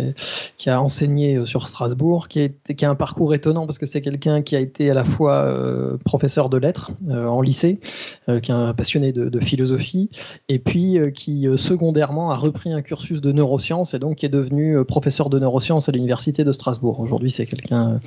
qui 0.56 0.68
a 0.68 0.82
enseigné 0.82 1.46
sur 1.46 1.68
Strasbourg, 1.68 2.26
qui, 2.26 2.40
est, 2.40 2.74
qui 2.74 2.84
a 2.84 2.90
un 2.90 2.96
parcours 2.96 3.34
étonnant 3.34 3.66
parce 3.66 3.78
que 3.78 3.86
c'est 3.86 4.00
quelqu'un 4.00 4.42
qui 4.42 4.56
a 4.56 4.60
été 4.60 4.90
à 4.90 4.94
la 4.94 5.04
fois 5.04 5.48
professeur 6.04 6.48
de 6.48 6.58
lettres 6.58 6.90
en 7.08 7.40
lycée, 7.40 7.78
qui 8.26 8.50
est 8.50 8.54
un 8.54 8.74
passionné 8.74 9.12
de, 9.12 9.38
philosophie, 9.40 10.07
et 10.48 10.58
puis 10.58 10.98
qui 11.14 11.46
secondairement 11.56 12.30
a 12.30 12.36
repris 12.36 12.72
un 12.72 12.82
cursus 12.82 13.20
de 13.20 13.32
neurosciences 13.32 13.94
et 13.94 13.98
donc 13.98 14.16
qui 14.16 14.26
est 14.26 14.30
devenu 14.30 14.84
professeur 14.84 15.30
de 15.30 15.38
neurosciences 15.38 15.88
à 15.88 15.92
l'université 15.92 16.44
de 16.44 16.52
Strasbourg. 16.52 17.00
Aujourd'hui, 17.00 17.30
c'est 17.30 17.46
quelqu'un 17.46 18.00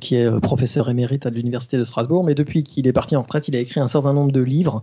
qui 0.00 0.16
est 0.16 0.30
professeur 0.40 0.88
émérite 0.88 1.26
à 1.26 1.30
l'université 1.30 1.78
de 1.78 1.84
Strasbourg, 1.84 2.24
mais 2.24 2.34
depuis 2.34 2.62
qu'il 2.62 2.86
est 2.86 2.92
parti 2.92 3.16
en 3.16 3.22
retraite, 3.22 3.48
il 3.48 3.56
a 3.56 3.60
écrit 3.60 3.80
un 3.80 3.88
certain 3.88 4.12
nombre 4.12 4.32
de 4.32 4.40
livres 4.40 4.82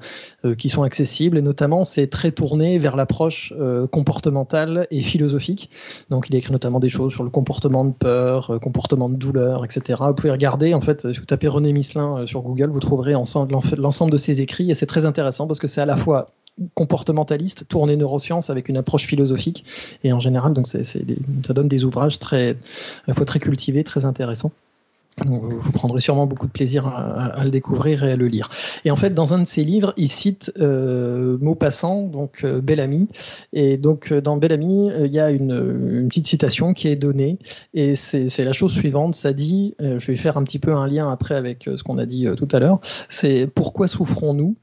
qui 0.57 0.69
sont 0.69 0.83
accessibles, 0.83 1.37
et 1.37 1.41
notamment 1.41 1.83
c'est 1.83 2.07
très 2.07 2.31
tourné 2.31 2.79
vers 2.79 2.95
l'approche 2.95 3.53
comportementale 3.91 4.87
et 4.91 5.01
philosophique. 5.01 5.69
Donc 6.09 6.27
il 6.29 6.35
a 6.35 6.39
écrit 6.39 6.51
notamment 6.51 6.79
des 6.79 6.89
choses 6.89 7.13
sur 7.13 7.23
le 7.23 7.29
comportement 7.29 7.85
de 7.85 7.93
peur, 7.93 8.59
comportement 8.61 9.09
de 9.09 9.15
douleur, 9.15 9.65
etc. 9.65 9.99
Vous 10.07 10.13
pouvez 10.13 10.31
regarder, 10.31 10.73
en 10.73 10.81
fait, 10.81 11.11
si 11.11 11.19
vous 11.19 11.25
tapez 11.25 11.47
René 11.47 11.73
Misselin 11.73 12.25
sur 12.25 12.41
Google, 12.41 12.69
vous 12.69 12.79
trouverez 12.79 13.13
l'ensemble 13.13 14.11
de 14.11 14.17
ses 14.17 14.41
écrits, 14.41 14.71
et 14.71 14.73
c'est 14.73 14.85
très 14.85 15.05
intéressant 15.05 15.47
parce 15.47 15.59
que 15.59 15.67
c'est 15.67 15.81
à 15.81 15.85
la 15.85 15.95
fois 15.95 16.31
comportementaliste, 16.75 17.67
tourné 17.67 17.95
neurosciences 17.95 18.49
avec 18.49 18.69
une 18.69 18.77
approche 18.77 19.05
philosophique. 19.05 19.65
Et 20.03 20.13
en 20.13 20.19
général, 20.19 20.53
donc 20.53 20.67
ça 20.67 21.53
donne 21.53 21.67
des 21.67 21.85
ouvrages 21.85 22.19
très, 22.19 22.51
à 22.51 22.55
la 23.07 23.13
fois 23.13 23.25
très 23.25 23.39
cultivés, 23.39 23.83
très 23.83 24.05
intéressants. 24.05 24.51
Vous 25.25 25.71
prendrez 25.71 26.01
sûrement 26.01 26.25
beaucoup 26.25 26.47
de 26.47 26.51
plaisir 26.51 26.87
à, 26.87 27.43
le 27.43 27.51
découvrir 27.51 28.03
et 28.03 28.13
à 28.13 28.15
le 28.15 28.27
lire. 28.27 28.49
Et 28.83 28.89
en 28.89 28.95
fait, 28.95 29.13
dans 29.13 29.35
un 29.35 29.39
de 29.39 29.45
ses 29.45 29.63
livres, 29.63 29.93
il 29.95 30.09
cite 30.09 30.51
euh, 30.59 31.37
Maupassant, 31.39 32.05
donc 32.05 32.43
euh, 32.43 32.61
Bellamy. 32.61 33.07
Et 33.53 33.77
donc, 33.77 34.11
euh, 34.11 34.21
dans 34.21 34.37
Bellamy, 34.37 34.89
il 35.03 35.11
y 35.11 35.19
a 35.19 35.29
une, 35.29 36.07
petite 36.09 36.25
citation 36.25 36.73
qui 36.73 36.87
est 36.87 36.95
donnée. 36.95 37.37
Et 37.75 37.95
c'est 37.95 38.43
la 38.43 38.53
chose 38.53 38.73
suivante. 38.73 39.13
Ça 39.13 39.33
dit, 39.33 39.75
je 39.79 40.05
vais 40.07 40.15
faire 40.15 40.37
un 40.37 40.43
petit 40.43 40.59
peu 40.59 40.73
un 40.73 40.87
lien 40.87 41.11
après 41.11 41.35
avec 41.35 41.69
ce 41.75 41.83
qu'on 41.83 41.99
a 41.99 42.07
dit 42.07 42.27
tout 42.35 42.47
à 42.51 42.59
l'heure, 42.59 42.79
c'est 43.07 43.47
pourquoi 43.47 43.87
souffrons-nous? 43.87 44.55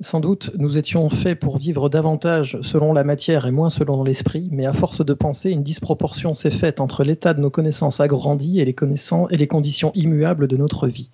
Sans 0.00 0.20
doute, 0.20 0.50
nous 0.58 0.76
étions 0.76 1.08
faits 1.08 1.40
pour 1.40 1.56
vivre 1.56 1.88
davantage 1.88 2.58
selon 2.60 2.92
la 2.92 3.02
matière 3.02 3.46
et 3.46 3.50
moins 3.50 3.70
selon 3.70 4.04
l'esprit, 4.04 4.48
mais 4.52 4.66
à 4.66 4.74
force 4.74 5.04
de 5.04 5.14
penser, 5.14 5.50
une 5.50 5.62
disproportion 5.62 6.34
s'est 6.34 6.50
faite 6.50 6.80
entre 6.80 7.02
l'état 7.02 7.32
de 7.32 7.40
nos 7.40 7.48
connaissances 7.48 8.00
agrandies 8.00 8.60
et 8.60 8.66
les, 8.66 8.74
connaissances, 8.74 9.28
et 9.30 9.38
les 9.38 9.46
conditions 9.46 9.92
immuables 9.94 10.48
de 10.48 10.56
notre 10.58 10.86
vie. 10.86 11.10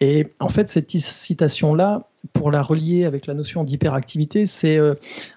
Et 0.00 0.26
en 0.40 0.48
fait, 0.48 0.68
cette 0.68 0.90
citation-là, 0.90 2.08
pour 2.32 2.50
la 2.50 2.62
relier 2.62 3.04
avec 3.04 3.26
la 3.26 3.34
notion 3.34 3.64
d'hyperactivité, 3.64 4.46
c'est 4.46 4.76
euh, 4.76 4.94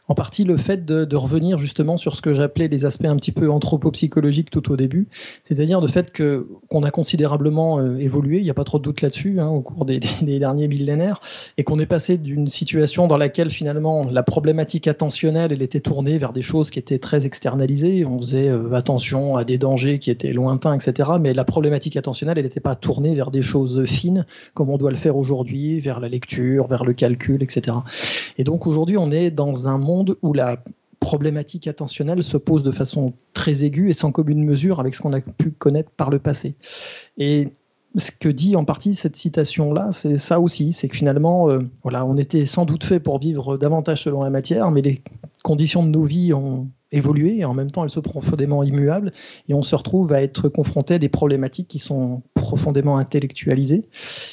en 0.07 0.15
partie 0.15 0.43
le 0.43 0.57
fait 0.57 0.85
de, 0.85 1.15
revenir 1.15 1.57
justement 1.57 1.97
sur 1.97 2.15
ce 2.15 2.21
que 2.21 2.33
j'appelais 2.33 2.67
les 2.67 2.85
aspects 2.85 3.05
un 3.05 3.15
petit 3.15 3.31
peu 3.31 3.49
anthropopsychologiques 3.49 4.49
tout 4.49 4.71
au 4.71 4.75
début, 4.75 5.07
c'est-à-dire 5.45 5.79
le 5.79 5.87
fait 5.87 6.11
que 6.11 6.47
qu'on 6.67 6.83
a 6.83 6.91
considérablement 6.91 7.79
euh, 7.79 7.97
évolué, 7.97 8.37
il 8.37 8.43
n'y 8.43 8.49
a 8.49 8.53
pas 8.53 8.63
trop 8.63 8.77
de 8.77 8.83
doute 8.83 9.01
là-dessus, 9.01 9.39
hein, 9.39 9.47
au 9.47 9.61
cours 9.61 9.85
des, 9.85 9.99
derniers 10.21 10.67
millénaires, 10.67 11.21
et 11.57 11.63
qu'on 11.63 11.79
est 11.79 11.85
passé 11.85 12.17
d'une 12.17 12.47
situation 12.47 13.07
dans 13.07 13.17
laquelle 13.17 13.49
finalement 13.51 14.05
la 14.09 14.23
problématique 14.23 14.87
attentionnelle, 14.87 15.51
elle 15.51 15.61
était 15.61 15.79
tournée 15.79 16.17
vers 16.17 16.33
des 16.33 16.41
choses 16.41 16.71
qui 16.71 16.79
étaient 16.79 16.99
très 16.99 17.25
externalisées, 17.25 18.05
on 18.05 18.17
faisait 18.19 18.49
euh, 18.49 18.73
attention 18.73 19.37
à 19.37 19.43
des 19.43 19.57
dangers 19.57 19.99
qui 19.99 20.09
étaient 20.09 20.33
lointains, 20.33 20.73
etc. 20.73 21.11
Mais 21.21 21.33
la 21.33 21.45
problématique 21.45 21.95
attentionnelle, 21.95 22.37
elle 22.37 22.45
n'était 22.45 22.59
pas 22.59 22.75
tournée 22.75 23.15
vers 23.15 23.31
des 23.31 23.41
choses 23.41 23.85
fines, 23.85 24.25
comme 24.55 24.69
on 24.69 24.77
doit 24.77 24.91
le 24.91 24.97
faire 24.97 25.15
aujourd'hui, 25.15 25.79
vers 25.79 25.99
la 25.99 26.09
lecture, 26.09 26.67
vers 26.72 26.84
le 26.84 26.93
calcul, 26.93 27.43
etc. 27.43 27.77
Et 28.39 28.43
donc 28.43 28.65
aujourd'hui, 28.65 28.98
on 28.98 29.11
est 29.11 29.30
dans 29.30 29.68
un 29.68 29.77
monde 29.77 30.18
où 30.23 30.34
la 30.34 30.64
problématique 30.99 31.68
attentionnelle 31.68 32.23
se 32.23 32.38
pose 32.38 32.64
de 32.64 32.72
façon 32.72 33.14
très 33.34 33.64
aiguë 33.64 33.89
et 33.89 33.93
sans 33.93 34.11
commune 34.11 34.43
mesure 34.43 34.80
avec 34.80 34.95
ce 34.95 35.02
qu'on 35.02 35.14
a 35.14 35.19
pu 35.19 35.52
connaître 35.52 35.91
par 35.91 36.10
le 36.10 36.19
passé. 36.19 36.56
Et 37.18 37.49
ce 37.98 38.11
que 38.11 38.30
dit 38.30 38.56
en 38.56 38.64
partie 38.64 38.95
cette 38.95 39.15
citation-là, 39.15 39.89
c'est 39.91 40.18
ça 40.18 40.39
aussi, 40.39 40.72
c'est 40.72 40.88
que 40.88 40.95
finalement, 40.95 41.49
euh, 41.49 41.60
voilà, 41.84 42.06
on 42.06 42.18
était 42.18 42.45
sans 42.45 42.65
doute 42.65 42.85
fait 42.85 42.99
pour 42.99 43.19
vivre 43.19 43.57
davantage 43.57 44.03
selon 44.03 44.23
la 44.23 44.30
matière, 44.30 44.72
mais 44.72 44.81
les 44.81 45.02
conditions 45.43 45.84
de 45.84 45.89
nos 45.89 46.03
vies 46.03 46.34
ont 46.34 46.69
évolué 46.91 47.39
et 47.39 47.45
en 47.45 47.53
même 47.53 47.72
temps 47.72 47.84
elles 47.84 47.89
sont 47.89 48.02
profondément 48.02 48.64
immuables 48.64 49.14
et 49.48 49.53
on 49.53 49.64
se 49.64 49.76
retrouve 49.76 50.11
à 50.14 50.22
être 50.22 50.49
confronté 50.49 50.95
à 50.95 50.99
des 50.99 51.10
problématiques 51.10 51.69
qui 51.69 51.80
sont 51.80 52.22
profondément 52.34 52.98
intellectualisées, 52.98 53.89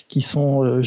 qui 0.08 0.20
sont 0.20 0.64
euh, 0.64 0.82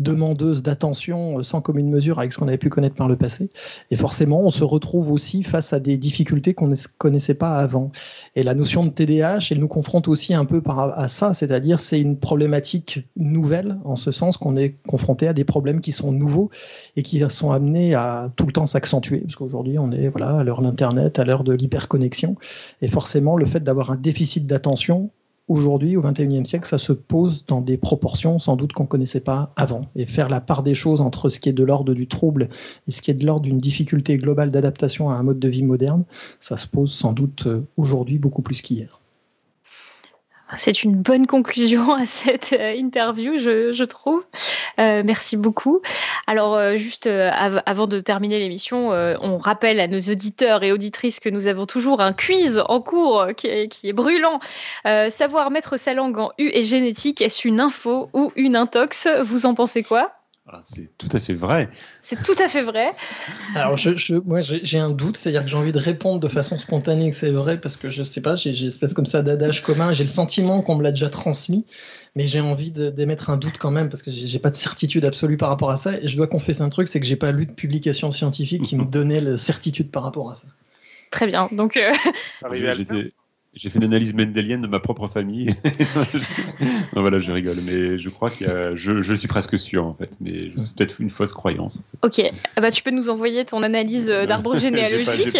demandeuse 0.00 0.62
d'attention 0.62 1.38
euh, 1.38 1.42
sans 1.42 1.60
commune 1.60 1.88
mesure 1.88 2.18
avec 2.18 2.32
ce 2.32 2.38
qu'on 2.38 2.48
avait 2.48 2.58
pu 2.58 2.68
connaître 2.68 2.96
par 2.96 3.08
le 3.08 3.16
passé. 3.16 3.50
Et 3.90 3.96
forcément, 3.96 4.40
on 4.40 4.50
se 4.50 4.64
retrouve 4.64 5.12
aussi 5.12 5.42
face 5.42 5.72
à 5.72 5.80
des 5.80 5.96
difficultés 5.96 6.54
qu'on 6.54 6.66
ne 6.66 6.76
connaissait 6.98 7.34
pas 7.34 7.56
avant. 7.56 7.92
Et 8.34 8.42
la 8.42 8.54
notion 8.54 8.84
de 8.84 8.90
TDAH, 8.90 9.48
elle 9.50 9.60
nous 9.60 9.68
confronte 9.68 10.08
aussi 10.08 10.34
un 10.34 10.44
peu 10.44 10.62
à 10.96 11.08
ça, 11.08 11.34
c'est-à-dire 11.34 11.78
c'est 11.78 12.00
une 12.00 12.16
problématique 12.16 13.00
nouvelle, 13.16 13.78
en 13.84 13.96
ce 13.96 14.10
sens 14.10 14.36
qu'on 14.36 14.56
est 14.56 14.76
confronté 14.86 15.28
à 15.28 15.32
des 15.32 15.44
problèmes 15.44 15.80
qui 15.80 15.92
sont 15.92 16.12
nouveaux 16.12 16.50
et 16.96 17.02
qui 17.02 17.22
sont 17.28 17.52
amenés 17.52 17.94
à 17.94 18.30
tout 18.36 18.46
le 18.46 18.52
temps 18.52 18.66
s'accentuer, 18.66 19.18
parce 19.18 19.36
qu'aujourd'hui, 19.36 19.78
on 19.78 19.92
est 19.92 20.08
voilà, 20.08 20.38
à 20.38 20.44
l'heure 20.44 20.62
d'Internet, 20.62 21.18
à 21.18 21.24
l'heure 21.24 21.44
de 21.44 21.52
l'hyperconnexion. 21.52 22.36
Et 22.82 22.88
forcément, 22.88 23.36
le 23.36 23.46
fait 23.46 23.60
d'avoir 23.60 23.90
un 23.90 23.96
déficit 23.96 24.46
d'attention, 24.46 25.10
aujourd'hui, 25.50 25.96
au 25.96 26.02
XXIe 26.02 26.46
siècle, 26.46 26.66
ça 26.66 26.78
se 26.78 26.92
pose 26.92 27.44
dans 27.46 27.60
des 27.60 27.76
proportions 27.76 28.38
sans 28.38 28.54
doute 28.54 28.72
qu'on 28.72 28.84
ne 28.84 28.88
connaissait 28.88 29.20
pas 29.20 29.52
avant. 29.56 29.82
Et 29.96 30.06
faire 30.06 30.28
la 30.28 30.40
part 30.40 30.62
des 30.62 30.74
choses 30.74 31.00
entre 31.00 31.28
ce 31.28 31.40
qui 31.40 31.48
est 31.48 31.52
de 31.52 31.64
l'ordre 31.64 31.92
du 31.92 32.06
trouble 32.06 32.48
et 32.86 32.92
ce 32.92 33.02
qui 33.02 33.10
est 33.10 33.14
de 33.14 33.26
l'ordre 33.26 33.42
d'une 33.42 33.58
difficulté 33.58 34.16
globale 34.16 34.52
d'adaptation 34.52 35.10
à 35.10 35.14
un 35.14 35.24
mode 35.24 35.40
de 35.40 35.48
vie 35.48 35.64
moderne, 35.64 36.04
ça 36.38 36.56
se 36.56 36.68
pose 36.68 36.92
sans 36.92 37.12
doute 37.12 37.46
euh, 37.46 37.66
aujourd'hui 37.76 38.18
beaucoup 38.18 38.42
plus 38.42 38.62
qu'hier. 38.62 38.99
C'est 40.56 40.82
une 40.82 40.96
bonne 40.96 41.26
conclusion 41.26 41.94
à 41.94 42.06
cette 42.06 42.52
euh, 42.52 42.74
interview, 42.74 43.38
je, 43.38 43.84
trouve. 43.84 44.24
Euh, 44.78 45.02
merci 45.04 45.36
beaucoup. 45.36 45.80
Alors, 46.26 46.54
euh, 46.54 46.76
juste 46.76 47.06
avant 47.06 47.86
de 47.86 48.00
terminer 48.00 48.38
l'émission, 48.38 48.90
on 48.90 49.38
rappelle 49.38 49.80
à 49.80 49.86
nos 49.86 50.00
auditeurs 50.00 50.62
et 50.62 50.72
auditrices 50.72 51.20
que 51.20 51.28
nous 51.28 51.46
avons 51.46 51.66
toujours 51.66 52.00
un 52.00 52.12
quiz 52.12 52.62
en 52.68 52.80
cours 52.80 53.28
qui 53.36 53.48
est, 53.48 53.92
brûlant. 53.92 54.40
savoir 54.84 55.50
mettre 55.50 55.76
sa 55.76 55.94
langue 55.94 56.18
en 56.18 56.30
U 56.38 56.50
et 56.52 56.64
génétique, 56.64 57.20
est-ce 57.20 57.46
une 57.46 57.60
info 57.60 58.08
ou 58.12 58.32
une 58.36 58.56
intox? 58.56 59.08
Vous 59.22 59.46
en 59.46 59.54
pensez 59.54 59.82
quoi? 59.82 60.19
Ah, 60.46 60.60
c'est 60.62 60.96
tout 60.96 61.08
à 61.12 61.20
fait 61.20 61.34
vrai. 61.34 61.68
C'est 62.02 62.20
tout 62.22 62.34
à 62.42 62.48
fait 62.48 62.62
vrai. 62.62 62.92
Alors, 63.54 63.76
je, 63.76 64.14
moi, 64.18 64.40
j'ai 64.40 64.78
un 64.78 64.90
doute, 64.90 65.16
c'est-à-dire 65.16 65.44
que 65.44 65.50
j'ai 65.50 65.56
envie 65.56 65.72
de 65.72 65.78
répondre 65.78 66.18
de 66.18 66.28
façon 66.28 66.58
spontanée 66.58 67.10
que 67.10 67.16
c'est 67.16 67.30
vrai, 67.30 67.60
parce 67.60 67.76
que 67.76 67.88
je 67.88 68.02
sais 68.02 68.20
pas, 68.20 68.34
j'ai 68.36 68.58
une 68.58 68.68
espèce 68.68 68.92
comme 68.94 69.06
ça 69.06 69.22
d'adage 69.22 69.62
commun, 69.62 69.92
j'ai 69.92 70.02
le 70.02 70.10
sentiment 70.10 70.62
qu'on 70.62 70.76
me 70.76 70.82
l'a 70.82 70.90
déjà 70.90 71.08
transmis, 71.08 71.66
mais 72.16 72.26
j'ai 72.26 72.40
envie 72.40 72.72
d'émettre 72.72 73.30
un 73.30 73.36
doute 73.36 73.58
quand 73.58 73.70
même, 73.70 73.90
parce 73.90 74.02
que 74.02 74.10
j'ai 74.10 74.38
pas 74.40 74.50
de 74.50 74.56
certitude 74.56 75.04
absolue 75.04 75.36
par 75.36 75.50
rapport 75.50 75.70
à 75.70 75.76
ça, 75.76 75.98
et 75.98 76.08
je 76.08 76.16
dois 76.16 76.26
confesser 76.26 76.62
un 76.62 76.70
truc, 76.70 76.88
c'est 76.88 77.00
que 77.00 77.06
j'ai 77.06 77.16
pas 77.16 77.30
lu 77.30 77.46
de 77.46 77.52
publication 77.52 78.10
scientifique 78.10 78.62
qui 78.62 78.76
me 78.76 78.84
donnait 78.90 79.20
la 79.20 79.36
certitude 79.36 79.90
par 79.90 80.02
rapport 80.02 80.30
à 80.30 80.34
ça. 80.34 80.48
Très 81.10 81.26
bien, 81.26 81.48
donc... 81.52 81.76
Euh... 81.76 81.92
J'ai 83.52 83.68
fait 83.68 83.78
une 83.78 83.84
analyse 83.84 84.14
mendélienne 84.14 84.62
de 84.62 84.68
ma 84.68 84.78
propre 84.78 85.08
famille. 85.08 85.54
voilà, 86.92 87.18
je 87.18 87.32
rigole, 87.32 87.56
mais 87.64 87.98
je 87.98 88.08
crois 88.08 88.30
qu'il 88.30 88.46
y 88.46 88.50
a, 88.50 88.76
je, 88.76 89.02
je, 89.02 89.12
suis 89.12 89.26
presque 89.26 89.58
sûr 89.58 89.84
en 89.84 89.94
fait, 89.94 90.10
mais 90.20 90.52
c'est 90.56 90.76
peut-être 90.76 91.00
une 91.00 91.10
fausse 91.10 91.32
croyance. 91.32 91.82
Ok, 92.02 92.22
ah 92.54 92.60
bah, 92.60 92.70
tu 92.70 92.84
peux 92.84 92.92
nous 92.92 93.08
envoyer 93.08 93.44
ton 93.44 93.64
analyse 93.64 94.08
euh, 94.08 94.24
d'arbre 94.24 94.56
généalogique. 94.60 95.36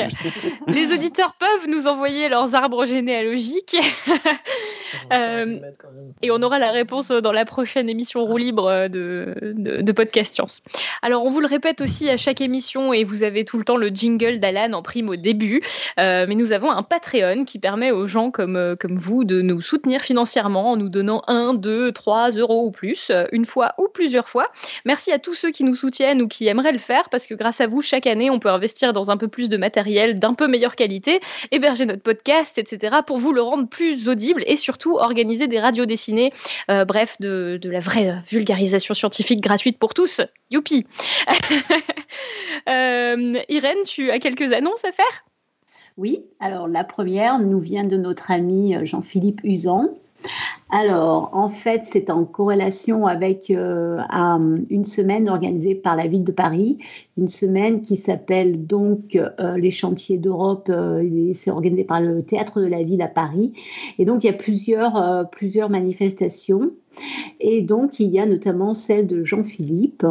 Les 0.67 0.93
auditeurs 0.93 1.35
peuvent 1.39 1.69
nous 1.69 1.87
envoyer 1.87 2.29
leurs 2.29 2.57
arbres 2.57 2.85
généalogiques. 2.85 3.77
Euh, 5.13 5.61
et 6.23 6.33
on 6.33 6.43
aura 6.43 6.59
la 6.59 6.73
réponse 6.73 7.09
dans 7.09 7.31
la 7.31 7.45
prochaine 7.45 7.89
émission 7.89 8.25
roue 8.25 8.39
libre 8.39 8.89
de, 8.89 9.35
de, 9.41 9.93
Podcast 9.93 10.35
Science. 10.35 10.63
Alors, 11.03 11.25
on 11.25 11.31
vous 11.31 11.41
le 11.41 11.47
répète 11.47 11.81
aussi 11.81 12.09
à 12.09 12.17
chaque 12.17 12.41
émission, 12.41 12.93
et 12.93 13.05
vous 13.05 13.23
avez 13.23 13.45
tout 13.45 13.59
le 13.59 13.65
temps 13.65 13.77
le 13.77 13.89
jingle 13.89 14.41
d'Alan 14.41 14.73
en 14.73 14.83
prime 14.83 15.09
au 15.09 15.17
début, 15.17 15.63
euh, 15.99 16.27
mais 16.29 16.35
nous 16.35 16.53
avons 16.53 16.71
un 16.71 16.83
Patreon 16.83 17.45
qui 17.45 17.59
permet 17.59 17.93
aux 17.93 18.00
gens 18.07 18.31
comme, 18.31 18.57
euh, 18.57 18.77
comme 18.77 18.97
vous 18.97 19.25
de 19.25 19.43
nous 19.43 19.61
soutenir 19.61 20.01
financièrement 20.01 20.73
en 20.73 20.77
nous 20.77 20.89
donnant 20.89 21.23
1, 21.27 21.55
2, 21.55 21.93
3 21.93 22.31
euros 22.31 22.67
ou 22.67 22.71
plus, 22.71 23.11
une 23.33 23.45
fois 23.45 23.75
ou 23.79 23.89
plusieurs 23.93 24.29
fois. 24.29 24.51
Merci 24.85 25.13
à 25.13 25.19
tous 25.19 25.35
ceux 25.35 25.51
qui 25.51 25.65
nous 25.65 25.75
soutiennent 25.75 26.23
ou 26.23 26.29
qui 26.29 26.47
aimeraient 26.47 26.73
le 26.73 26.79
faire, 26.79 27.09
parce 27.11 27.27
que 27.27 27.35
grâce 27.35 27.61
à 27.61 27.67
vous, 27.67 27.83
chaque 27.83 28.07
année, 28.07 28.31
on 28.31 28.39
peut 28.39 28.51
investir 28.51 28.93
dans 28.93 29.11
un 29.11 29.17
peu 29.17 29.29
plus 29.29 29.49
de 29.49 29.57
matériel 29.57 30.19
d'un 30.19 30.35
peu 30.35 30.47
meilleure 30.47 30.77
qualité, 30.77 31.21
héberger 31.51 31.87
notre 31.87 32.03
podcast, 32.03 32.59
etc., 32.59 32.99
pour 33.07 33.19
vous 33.19 33.33
le 33.33 33.43
rendre 33.43 33.69
plus 33.69 34.09
audible 34.09 34.43
et 34.47 34.57
surtout 34.57 34.97
organiser 34.97 35.49
des 35.49 35.61
radios 35.61 35.87
dessinées, 35.87 36.33
euh, 36.71 36.85
bref, 36.85 37.17
de, 37.21 37.61
la 37.65 37.81
vraie 37.81 38.23
vulgarisation 38.29 38.95
scientifique 38.95 39.41
gratuite 39.41 39.79
pour 39.79 39.95
tous. 39.95 40.21
Youpi 40.51 40.87
euh, 42.69 43.35
Irène, 43.49 43.83
tu 43.87 44.11
as 44.11 44.19
quelques 44.19 44.53
annonces 44.53 44.85
à 44.85 44.93
faire? 44.93 45.25
Oui, 45.97 46.25
alors 46.39 46.69
la 46.69 46.85
première 46.85 47.39
nous 47.41 47.59
vient 47.59 47.85
de 47.85 47.97
notre 47.97 48.31
ami 48.31 48.77
euh, 48.77 48.85
Jean-Philippe 48.85 49.41
Usan. 49.45 49.89
Alors, 50.71 51.31
en 51.33 51.49
fait, 51.49 51.83
c'est 51.85 52.11
en 52.11 52.25
corrélation 52.25 53.07
avec 53.07 53.51
euh, 53.51 53.99
une 54.69 54.85
semaine 54.85 55.29
organisée 55.29 55.75
par 55.75 55.97
la 55.97 56.07
ville 56.07 56.25
de 56.25 56.31
Paris, 56.31 56.79
une 57.17 57.27
semaine 57.27 57.81
qui 57.81 57.97
s'appelle 57.97 58.67
donc 58.67 59.17
euh, 59.17 59.57
les 59.57 59.71
chantiers 59.71 60.19
d'Europe. 60.19 60.71
C'est 61.35 61.51
organisé 61.51 61.85
par 61.85 62.03
le 62.03 62.23
théâtre 62.23 62.61
de 62.61 62.67
la 62.67 62.83
ville 62.83 63.03
à 63.03 63.09
Paris. 63.09 63.55
Et 63.99 64.05
donc, 64.05 64.23
il 64.23 64.27
y 64.27 64.31
a 64.31 64.35
plusieurs, 64.35 65.29
plusieurs 65.31 65.71
manifestations. 65.71 66.71
Et 67.41 67.63
donc, 67.63 67.99
il 67.99 68.11
y 68.11 68.21
a 68.21 68.27
notamment 68.27 68.75
celle 68.75 69.07
de 69.07 69.25
Jean-Philippe. 69.25 70.05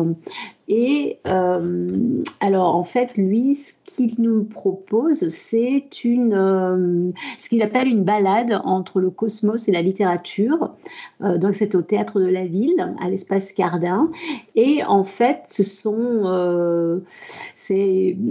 Et 0.72 1.20
euh, 1.28 2.22
alors, 2.42 2.76
en 2.76 2.84
fait, 2.84 3.18
lui, 3.18 3.56
ce 3.56 3.74
qu'il 3.86 4.22
nous 4.22 4.44
propose, 4.44 5.28
c'est 5.30 6.04
une, 6.04 6.36
euh, 6.36 7.12
ce 7.40 7.50
qu'il 7.50 7.64
appelle 7.64 7.88
une 7.88 8.04
balade 8.04 8.62
entre 8.64 9.00
le 9.00 9.10
cosmos 9.10 9.68
et 9.68 9.72
la 9.72 9.82
littérature. 9.82 10.76
Euh, 11.24 11.40
donc, 11.40 11.56
c'est 11.56 11.74
au 11.74 11.82
théâtre 11.82 12.20
de 12.20 12.28
la 12.28 12.46
ville, 12.46 12.96
à 13.02 13.10
l'espace 13.10 13.52
Cardin. 13.52 14.12
Et 14.56 14.84
en 14.84 15.04
fait, 15.04 15.42
ce 15.50 15.64
sont, 15.64 17.02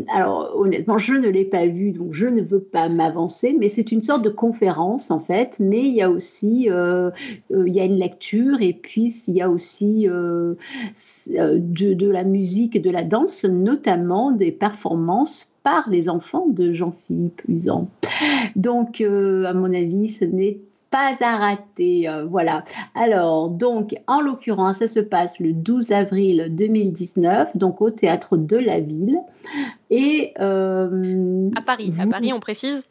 alors 0.08 0.52
honnêtement, 0.56 0.98
je 0.98 1.14
ne 1.14 1.28
l'ai 1.28 1.44
pas 1.44 1.66
vu, 1.66 1.92
donc 1.92 2.12
je 2.12 2.26
ne 2.26 2.42
veux 2.42 2.60
pas 2.60 2.88
m'avancer, 2.88 3.56
mais 3.58 3.68
c'est 3.68 3.92
une 3.92 4.02
sorte 4.02 4.22
de 4.22 4.30
conférence 4.30 5.10
en 5.10 5.20
fait. 5.20 5.56
Mais 5.60 5.80
il 5.80 5.94
y 5.94 6.02
a 6.02 6.10
aussi, 6.10 6.68
il 6.68 7.74
y 7.74 7.80
a 7.80 7.84
une 7.84 7.96
lecture 7.96 8.60
et 8.60 8.72
puis 8.72 9.14
il 9.28 9.34
y 9.34 9.42
a 9.42 9.50
aussi 9.50 10.06
de, 10.06 10.56
de 11.94 12.10
la 12.10 12.24
musique 12.24 12.76
et 12.76 12.80
de 12.80 12.90
la 12.90 13.04
danse, 13.04 13.44
notamment 13.44 14.32
des 14.32 14.52
performances 14.52 15.52
par 15.62 15.88
les 15.90 16.08
enfants 16.08 16.46
de 16.48 16.72
Jean-Philippe 16.72 17.42
Usan. 17.48 17.88
Donc, 18.56 19.00
euh, 19.00 19.44
à 19.44 19.52
mon 19.52 19.72
avis, 19.74 20.08
ce 20.08 20.24
n'est 20.24 20.58
pas 20.90 21.14
à 21.20 21.36
rater. 21.36 22.08
Euh, 22.08 22.24
voilà. 22.24 22.64
Alors, 22.94 23.50
donc, 23.50 23.96
en 24.06 24.20
l'occurrence, 24.20 24.78
ça 24.78 24.88
se 24.88 25.00
passe 25.00 25.40
le 25.40 25.52
12 25.52 25.92
avril 25.92 26.48
2019, 26.50 27.56
donc 27.56 27.80
au 27.80 27.90
théâtre 27.90 28.36
de 28.36 28.56
la 28.56 28.80
ville. 28.80 29.18
Et. 29.90 30.34
Euh, 30.40 31.50
à 31.56 31.62
Paris, 31.62 31.94
à 31.98 32.06
Paris, 32.06 32.32
on 32.32 32.40
précise. 32.40 32.84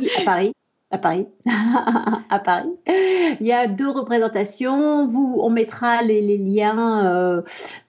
oui, 0.00 0.08
à 0.20 0.24
Paris 0.24 0.52
à 0.94 0.98
Paris. 0.98 1.26
à 2.30 2.38
Paris. 2.38 2.70
Il 2.86 3.46
y 3.46 3.52
a 3.52 3.66
deux 3.66 3.90
représentations. 3.90 5.08
Vous, 5.08 5.40
on 5.42 5.50
mettra 5.50 6.02
les, 6.02 6.38
liens 6.38 7.04
euh, 7.04 7.42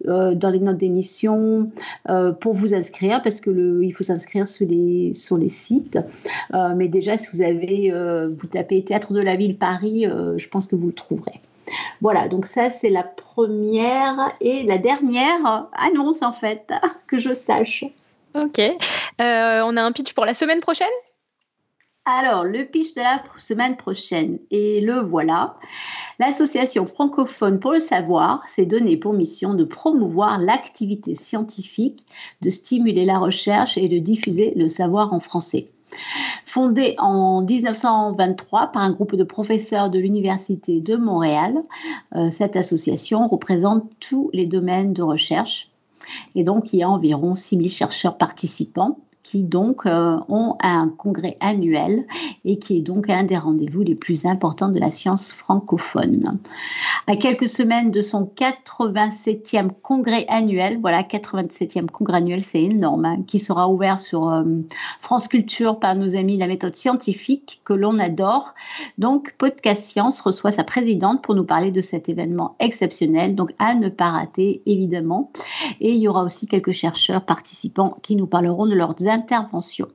euh, 0.07 0.34
dans 0.34 0.49
les 0.49 0.60
notes 0.60 0.77
d'émission 0.77 1.69
euh, 2.10 2.32
pour 2.32 2.53
vous 2.53 2.73
inscrire 2.73 3.22
parce 3.22 3.41
que 3.41 3.52
le, 3.52 3.84
il 3.84 3.91
faut 3.91 4.03
s'inscrire 4.03 4.48
sur 4.48 4.68
les, 4.68 5.14
sur 5.14 5.38
les 5.38 5.49
sites. 5.49 5.99
mais 6.76 6.88
déjà, 6.88 7.15
si 7.18 7.27
vous 7.32 7.41
avez, 7.41 7.91
vous 8.27 8.48
tapez 8.48 8.84
Théâtre 8.84 9.14
de 9.14 9.22
la 9.22 9.36
Ville 9.36 9.57
Paris, 9.57 10.06
je 10.38 10.48
pense 10.49 10.68
que 10.68 10.76
vous 10.76 10.88
le 10.88 10.94
trouverez. 10.94 11.40
Voilà, 12.02 12.27
donc 12.27 12.45
ça 12.45 12.69
c'est 12.69 12.90
la 12.90 13.03
première 13.03 14.32
et 14.40 14.64
la 14.64 14.77
dernière 14.77 15.68
annonce 15.73 16.22
en 16.22 16.34
fait 16.34 16.72
que 17.07 17.18
je 17.18 17.34
sache. 17.34 17.86
Ok. 18.34 18.60
on 19.19 19.77
a 19.77 19.82
un 19.82 19.91
pitch 19.91 20.14
pour 20.14 20.26
la 20.26 20.34
semaine 20.34 20.60
prochaine? 20.60 20.88
Alors, 22.06 22.44
le 22.44 22.65
pitch 22.65 22.94
de 22.94 23.02
la 23.02 23.23
semaine 23.40 23.77
prochaine, 23.77 24.38
et 24.52 24.80
le 24.80 24.99
voilà. 25.02 25.57
L'association 26.19 26.86
francophone 26.86 27.60
pour 27.60 27.72
le 27.72 27.80
savoir 27.80 28.48
s'est 28.48 28.68
donnée 28.68 28.95
pour 28.95 29.14
mission 29.14 29.56
de 29.56 29.64
promouvoir 29.64 30.38
l'activité 30.38 31.15
scientifique, 31.15 32.06
de 32.44 32.52
stimuler 32.52 33.06
la 33.06 33.18
recherche 33.18 33.80
et 33.80 33.88
de 33.88 33.98
diffuser 33.98 34.53
le 34.56 34.69
savoir 34.69 35.14
en 35.14 35.19
français. 35.19 35.72
Fondée 36.45 36.95
en 36.99 37.41
1923 37.41 38.68
par 38.68 38.84
un 38.84 38.91
groupe 38.91 39.15
de 39.15 39.23
professeurs 39.23 39.90
de 39.90 39.98
l'Université 39.98 40.82
de 40.82 40.98
Montréal, 40.98 41.64
euh, 42.15 42.30
cette 42.32 42.56
association 42.56 43.27
représente 43.27 43.90
tous 43.99 44.30
les 44.32 44.45
domaines 44.45 44.94
de 44.94 45.02
recherche. 45.02 45.72
Et 46.36 46.44
donc, 46.44 46.72
il 46.72 46.80
y 46.80 46.84
a 46.84 46.90
environ 46.90 47.34
6000 47.34 47.69
chercheurs 47.69 48.18
participants 48.18 48.99
qui 49.26 49.41
donc 49.41 49.88
euh, 49.88 50.18
ont 50.30 50.56
un 50.61 50.88
congrès 50.88 51.35
annuel 51.39 52.06
et 52.45 52.60
qui 52.60 52.77
est 52.77 52.81
donc 52.81 53.10
un 53.10 53.23
des 53.23 53.35
rendez-vous 53.35 53.81
les 53.81 53.95
plus 53.95 54.27
importants 54.27 54.69
de 54.69 54.80
la 54.80 54.91
science 54.91 55.34
francophone. 55.34 56.38
À 57.07 57.15
quelques 57.15 57.49
semaines 57.49 57.89
de 57.89 58.03
son 58.03 58.31
87e 58.35 59.69
congrès 59.81 60.27
annuel, 60.30 60.77
voilà 60.80 61.02
87e 61.02 61.88
congrès 61.88 62.18
annuel, 62.18 62.43
c'est 62.43 62.61
énorme, 62.61 63.06
hein, 63.06 63.18
qui 63.26 63.39
sera 63.39 63.68
ouvert 63.68 63.99
sur 63.99 64.30
euh, 64.30 64.43
France 65.02 65.27
Culture 65.27 65.80
par 65.80 65.95
nos 65.95 66.15
amis 66.15 66.38
la 66.38 66.45
méthode 66.45 66.76
scientifique 66.76 67.61
que 67.65 67.73
l'on 67.73 67.97
adore. 67.97 68.53
Donc 68.99 69.34
Podcast 69.39 69.85
Science 69.85 70.22
reçoit 70.22 70.52
sa 70.52 70.64
présidente 70.64 71.23
pour 71.23 71.34
nous 71.34 71.45
parler 71.45 71.72
de 71.72 71.81
cet 71.81 72.10
événement 72.10 72.56
exceptionnel, 72.60 73.34
donc 73.34 73.53
à 73.57 73.73
ne 73.73 73.89
pas 73.89 74.11
rater 74.11 74.61
évidemment. 74.68 75.31
Et 75.81 75.93
il 75.93 75.97
y 75.97 76.07
aura 76.07 76.23
aussi 76.23 76.45
quelques 76.45 76.73
chercheurs 76.73 77.26
participants 77.26 77.97
qui 78.03 78.15
nous 78.15 78.27
parleront 78.27 78.68
de 78.68 78.76
leurs 78.76 78.93
intervention. 79.16 79.88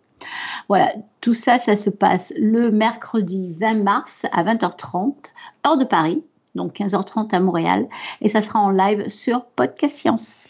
Voilà, 0.68 0.92
tout 1.20 1.34
ça, 1.34 1.58
ça 1.58 1.76
se 1.76 1.90
passe 1.90 2.32
le 2.36 2.70
mercredi 2.70 3.54
20 3.58 3.82
mars 3.82 4.26
à 4.32 4.44
20h30, 4.44 5.32
hors 5.64 5.76
de 5.76 5.84
Paris, 5.84 6.22
donc 6.54 6.74
15h30 6.74 7.34
à 7.34 7.40
Montréal, 7.40 7.88
et 8.20 8.28
ça 8.28 8.42
sera 8.42 8.60
en 8.60 8.70
live 8.70 9.08
sur 9.08 9.44
Podcast 9.44 9.96
Science. 9.96 10.49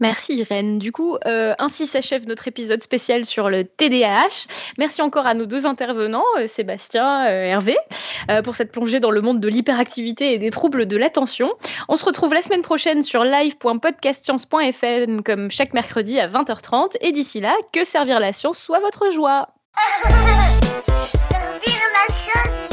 Merci 0.00 0.34
Irène. 0.34 0.78
Du 0.78 0.90
coup, 0.92 1.16
euh, 1.24 1.54
ainsi 1.58 1.86
s'achève 1.86 2.26
notre 2.26 2.48
épisode 2.48 2.82
spécial 2.82 3.24
sur 3.24 3.48
le 3.48 3.64
TDAH. 3.64 4.46
Merci 4.76 5.02
encore 5.02 5.26
à 5.26 5.34
nos 5.34 5.46
deux 5.46 5.66
intervenants, 5.66 6.24
euh, 6.38 6.48
Sébastien, 6.48 7.26
euh, 7.26 7.42
Hervé, 7.42 7.76
pour 8.42 8.56
cette 8.56 8.72
plongée 8.72 9.00
dans 9.00 9.10
le 9.10 9.20
monde 9.20 9.40
de 9.40 9.48
l'hyperactivité 9.48 10.32
et 10.32 10.38
des 10.38 10.50
troubles 10.50 10.86
de 10.86 10.96
l'attention. 10.96 11.52
On 11.88 11.96
se 11.96 12.04
retrouve 12.04 12.34
la 12.34 12.42
semaine 12.42 12.62
prochaine 12.62 13.02
sur 13.02 13.24
live.podcastscience.fm 13.24 15.22
comme 15.22 15.50
chaque 15.50 15.74
mercredi 15.74 16.18
à 16.18 16.28
20h30. 16.28 16.96
Et 17.00 17.12
d'ici 17.12 17.40
là, 17.40 17.54
que 17.72 17.84
servir 17.84 18.18
la 18.20 18.32
science 18.32 18.58
soit 18.58 18.80
votre 18.80 19.10
joie. 19.10 19.48
servir 21.30 21.80
la 21.92 22.12
science 22.12 22.64